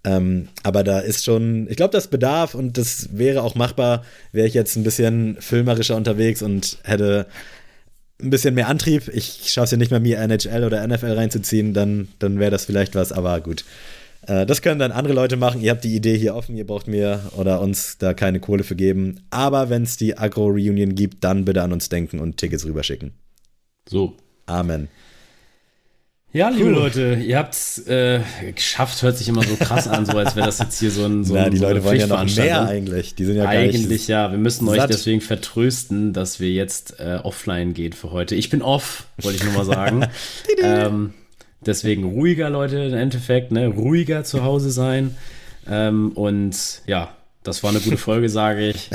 Ähm, 0.05 0.49
aber 0.63 0.83
da 0.83 0.99
ist 0.99 1.25
schon, 1.25 1.69
ich 1.71 1.77
glaube, 1.77 1.93
das 1.93 2.09
bedarf 2.09 2.55
und 2.55 2.77
das 2.77 3.11
wäre 3.13 3.43
auch 3.43 3.55
machbar, 3.55 4.05
wäre 4.33 4.49
ich 4.49 4.55
jetzt 4.55 4.75
ein 4.77 4.83
bisschen 4.83 5.37
filmerischer 5.39 5.97
unterwegs 5.97 6.43
und 6.43 6.79
hätte 6.83 7.27
ein 8.21 8.31
bisschen 8.31 8.55
mehr 8.55 8.69
Antrieb. 8.69 9.09
Ich 9.13 9.45
schaffe 9.47 9.67
es 9.67 9.71
ja 9.71 9.77
nicht 9.77 9.91
mehr, 9.91 10.01
mir 10.01 10.19
NHL 10.19 10.65
oder 10.65 10.87
NFL 10.87 11.13
reinzuziehen, 11.13 11.73
dann, 11.73 12.09
dann 12.19 12.41
wäre 12.41 12.51
das 12.51 12.65
vielleicht 12.65 12.95
was, 12.95 13.13
aber 13.13 13.41
gut. 13.41 13.65
Äh, 14.27 14.47
das 14.47 14.63
können 14.63 14.79
dann 14.79 14.93
andere 14.93 15.15
Leute 15.15 15.37
machen. 15.37 15.61
Ihr 15.61 15.71
habt 15.71 15.85
die 15.85 15.95
Idee 15.95 16.17
hier 16.17 16.35
offen, 16.35 16.57
ihr 16.57 16.67
braucht 16.67 16.89
mir 16.89 17.21
oder 17.37 17.61
uns 17.61 17.99
da 17.99 18.15
keine 18.15 18.41
Kohle 18.41 18.65
für 18.65 18.77
geben. 18.77 19.21
Aber 19.31 19.71
wenn 19.71 19.83
es 19.83 19.97
die 19.97 20.17
Agro-Reunion 20.17 20.95
gibt, 20.95 21.25
dann 21.25 21.45
bitte 21.45 21.63
an 21.63 21.73
uns 21.73 21.89
denken 21.89 22.19
und 22.19 22.37
Tickets 22.37 22.65
rüberschicken. 22.65 23.13
So. 23.89 24.17
Amen. 24.47 24.89
Ja, 26.35 26.49
liebe 26.49 26.71
cool. 26.71 26.75
Leute, 26.75 27.19
ihr 27.23 27.37
habt 27.37 27.53
es 27.53 27.87
äh, 27.87 28.21
geschafft, 28.55 29.03
hört 29.03 29.19
sich 29.19 29.29
immer 29.29 29.43
so 29.43 29.55
krass 29.57 29.87
an, 29.87 30.07
so 30.07 30.17
als 30.17 30.35
wäre 30.35 30.47
das 30.47 30.61
jetzt 30.61 30.81
hier 30.81 30.91
so 30.91 31.05
ein 31.05 31.25
so 31.25 31.35
Na, 31.35 31.51
die 31.51 31.59
so 31.59 31.65
Leute 31.65 31.85
wollen 31.85 32.01
ja 32.01 32.07
noch 32.07 32.25
mehr 32.37 32.67
eigentlich. 32.67 33.15
Die 33.15 33.27
sind 33.27 33.37
ja 33.37 33.47
eigentlich 33.47 34.09
ja. 34.09 34.31
Wir 34.31 34.39
müssen 34.39 34.67
satt. 34.67 34.79
euch 34.79 34.87
deswegen 34.87 35.21
vertrösten, 35.21 36.15
dass 36.15 36.41
wir 36.41 36.51
jetzt 36.51 36.99
äh, 37.01 37.19
offline 37.23 37.75
gehen 37.75 37.93
für 37.93 38.13
heute. 38.13 38.35
Ich 38.35 38.49
bin 38.49 38.63
off, 38.63 39.09
wollte 39.19 39.37
ich 39.37 39.45
nur 39.45 39.53
mal 39.53 39.67
sagen. 39.67 40.07
ähm, 40.63 41.13
Deswegen 41.67 42.05
ruhiger, 42.05 42.51
Leute, 42.51 42.79
im 42.79 42.95
Endeffekt, 42.95 43.53
ne? 43.53 43.69
ruhiger 43.69 44.25
zu 44.25 44.43
Hause 44.43 44.71
sein. 44.71 45.17
Ähm, 45.71 46.13
und 46.13 46.83
ja, 46.87 47.15
Das 47.45 47.63
war 47.65 47.71
eine 47.71 47.81
gute 47.81 47.97
Folge, 47.99 48.29
sage 48.29 48.69
ich. 48.69 48.89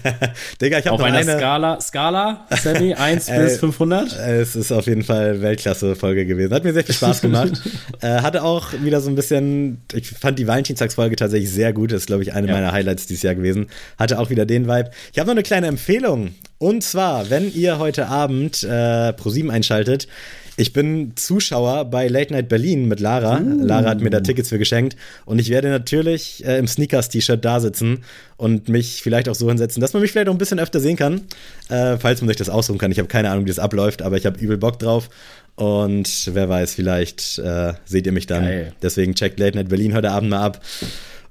Digga, 0.60 0.78
ich 0.78 0.86
habe 0.86 0.94
Auf 0.94 1.02
einer 1.02 1.18
eine... 1.18 1.36
Skala, 1.36 1.80
Skala, 1.80 2.46
Sammy, 2.50 2.94
1 2.98 3.26
bis 3.26 3.58
500? 3.58 4.18
Es 4.18 4.56
ist 4.56 4.72
auf 4.72 4.86
jeden 4.86 5.04
Fall 5.04 5.40
Weltklasse-Folge 5.42 6.26
gewesen. 6.26 6.52
Hat 6.52 6.64
mir 6.64 6.72
sehr 6.72 6.84
viel 6.84 6.94
Spaß 6.94 7.20
gemacht. 7.20 7.62
äh, 8.00 8.20
hatte 8.20 8.42
auch 8.42 8.72
wieder 8.82 9.00
so 9.00 9.10
ein 9.10 9.14
bisschen, 9.14 9.82
ich 9.92 10.08
fand 10.08 10.38
die 10.38 10.46
Valentinstagsfolge 10.46 11.16
tatsächlich 11.16 11.50
sehr 11.50 11.72
gut. 11.72 11.92
Das 11.92 12.02
ist, 12.02 12.06
glaube 12.06 12.22
ich, 12.24 12.32
eine 12.32 12.48
ja. 12.48 12.52
meiner 12.52 12.72
Highlights 12.72 13.06
dieses 13.06 13.22
Jahr 13.22 13.36
gewesen. 13.36 13.68
Hatte 13.98 14.18
auch 14.18 14.30
wieder 14.30 14.44
den 14.44 14.66
Vibe. 14.66 14.90
Ich 15.12 15.18
habe 15.18 15.28
noch 15.28 15.34
eine 15.34 15.44
kleine 15.44 15.68
Empfehlung. 15.68 16.34
Und 16.58 16.82
zwar, 16.82 17.30
wenn 17.30 17.52
ihr 17.52 17.78
heute 17.78 18.08
Abend 18.08 18.62
äh, 18.64 18.66
Pro7 19.10 19.50
einschaltet, 19.50 20.08
ich 20.56 20.72
bin 20.72 21.12
Zuschauer 21.16 21.84
bei 21.86 22.06
Late 22.08 22.32
Night 22.32 22.48
Berlin 22.48 22.86
mit 22.86 23.00
Lara. 23.00 23.40
Uh. 23.40 23.64
Lara 23.64 23.90
hat 23.90 24.00
mir 24.00 24.10
da 24.10 24.20
Tickets 24.20 24.48
für 24.48 24.58
geschenkt. 24.58 24.96
Und 25.24 25.38
ich 25.38 25.50
werde 25.50 25.68
natürlich 25.68 26.44
äh, 26.46 26.58
im 26.58 26.66
Sneakers-T-Shirt 26.66 27.44
da 27.44 27.60
sitzen 27.60 28.04
und 28.36 28.68
mich 28.68 29.02
vielleicht 29.02 29.28
auch 29.28 29.34
so 29.34 29.48
hinsetzen, 29.48 29.80
dass 29.80 29.92
man 29.92 30.02
mich 30.02 30.12
vielleicht 30.12 30.28
auch 30.28 30.34
ein 30.34 30.38
bisschen 30.38 30.58
öfter 30.58 30.80
sehen 30.80 30.96
kann, 30.96 31.22
äh, 31.68 31.96
falls 31.96 32.20
man 32.20 32.28
sich 32.28 32.36
das 32.36 32.48
aussuchen 32.48 32.78
kann. 32.78 32.92
Ich 32.92 32.98
habe 32.98 33.08
keine 33.08 33.30
Ahnung, 33.30 33.44
wie 33.44 33.50
das 33.50 33.58
abläuft, 33.58 34.02
aber 34.02 34.16
ich 34.16 34.26
habe 34.26 34.38
übel 34.38 34.56
Bock 34.56 34.78
drauf. 34.78 35.10
Und 35.56 36.30
wer 36.32 36.48
weiß, 36.48 36.74
vielleicht 36.74 37.38
äh, 37.38 37.74
seht 37.84 38.06
ihr 38.06 38.12
mich 38.12 38.26
dann. 38.26 38.44
Geil. 38.44 38.72
Deswegen 38.82 39.14
checkt 39.14 39.38
Late 39.38 39.56
Night 39.56 39.68
Berlin 39.68 39.94
heute 39.94 40.10
Abend 40.10 40.30
mal 40.30 40.42
ab. 40.42 40.60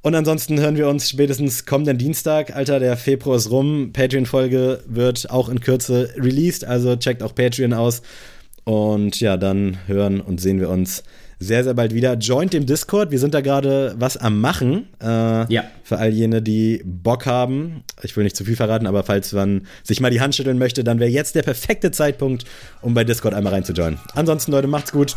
Und 0.02 0.16
ansonsten 0.16 0.60
hören 0.60 0.76
wir 0.76 0.90
uns 0.90 1.10
spätestens 1.10 1.66
kommenden 1.66 1.98
Dienstag. 1.98 2.54
Alter, 2.54 2.82
der 2.82 2.98
Februar 2.98 3.38
ist 3.38 3.50
rum. 3.50 3.92
Patreon-Folge 3.94 4.82
wird 4.86 5.30
auch 5.30 5.48
in 5.48 5.62
Kürze 5.62 6.10
released. 6.18 6.66
Also 6.66 6.98
checkt 6.98 7.24
auch 7.24 7.34
Patreon 7.34 7.72
aus. 7.72 8.02
Und 8.66 9.20
ja, 9.20 9.38
dann 9.38 9.78
hören 9.88 10.22
und 10.22 10.40
sehen 10.40 10.60
wir 10.60 10.70
uns 10.70 11.04
sehr, 11.44 11.64
sehr 11.64 11.74
bald 11.74 11.94
wieder. 11.94 12.14
Joint 12.14 12.54
dem 12.54 12.66
Discord. 12.66 13.12
Wir 13.12 13.20
sind 13.20 13.34
da 13.34 13.42
gerade 13.42 13.96
was 13.98 14.18
am 14.18 14.40
Machen. 14.40 14.88
Äh, 15.02 15.54
ja. 15.54 15.64
Für 15.84 15.98
all 15.98 16.10
jene, 16.10 16.42
die 16.42 16.82
Bock 16.86 17.26
haben. 17.26 17.84
Ich 18.02 18.16
will 18.16 18.24
nicht 18.24 18.36
zu 18.36 18.46
viel 18.46 18.56
verraten, 18.56 18.88
aber 18.88 19.04
falls 19.04 19.34
man 19.34 19.68
sich 19.84 20.00
mal 20.00 20.10
die 20.10 20.22
Hand 20.22 20.36
schütteln 20.36 20.58
möchte, 20.58 20.84
dann 20.84 21.00
wäre 21.00 21.10
jetzt 21.10 21.36
der 21.36 21.44
perfekte 21.44 21.92
Zeitpunkt, 21.92 22.46
um 22.82 22.94
bei 22.94 23.04
Discord 23.04 23.34
einmal 23.34 23.54
reinzujoinen. 23.54 24.00
Ansonsten, 24.16 24.52
Leute, 24.52 24.68
macht's 24.68 24.92
gut. 24.92 25.16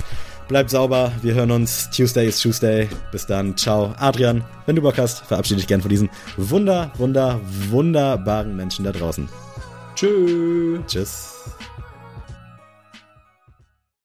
Bleibt 0.48 0.70
sauber. 0.70 1.12
Wir 1.22 1.34
hören 1.34 1.50
uns. 1.50 1.90
Tuesday 1.90 2.28
ist 2.28 2.40
Tuesday. 2.40 2.88
Bis 3.12 3.26
dann. 3.26 3.56
Ciao. 3.56 3.94
Adrian, 3.98 4.44
wenn 4.66 4.76
du 4.76 4.82
Bock 4.82 4.98
hast, 4.98 5.20
verabschiede 5.20 5.58
dich 5.58 5.68
gern 5.68 5.80
von 5.80 5.90
diesen 5.90 6.10
wunder, 6.36 6.92
wunder, 6.96 7.40
wunderbaren 7.70 8.56
Menschen 8.56 8.84
da 8.84 8.92
draußen. 8.92 9.28
Tschüss. 9.94 10.80
Tschüss. 10.86 11.34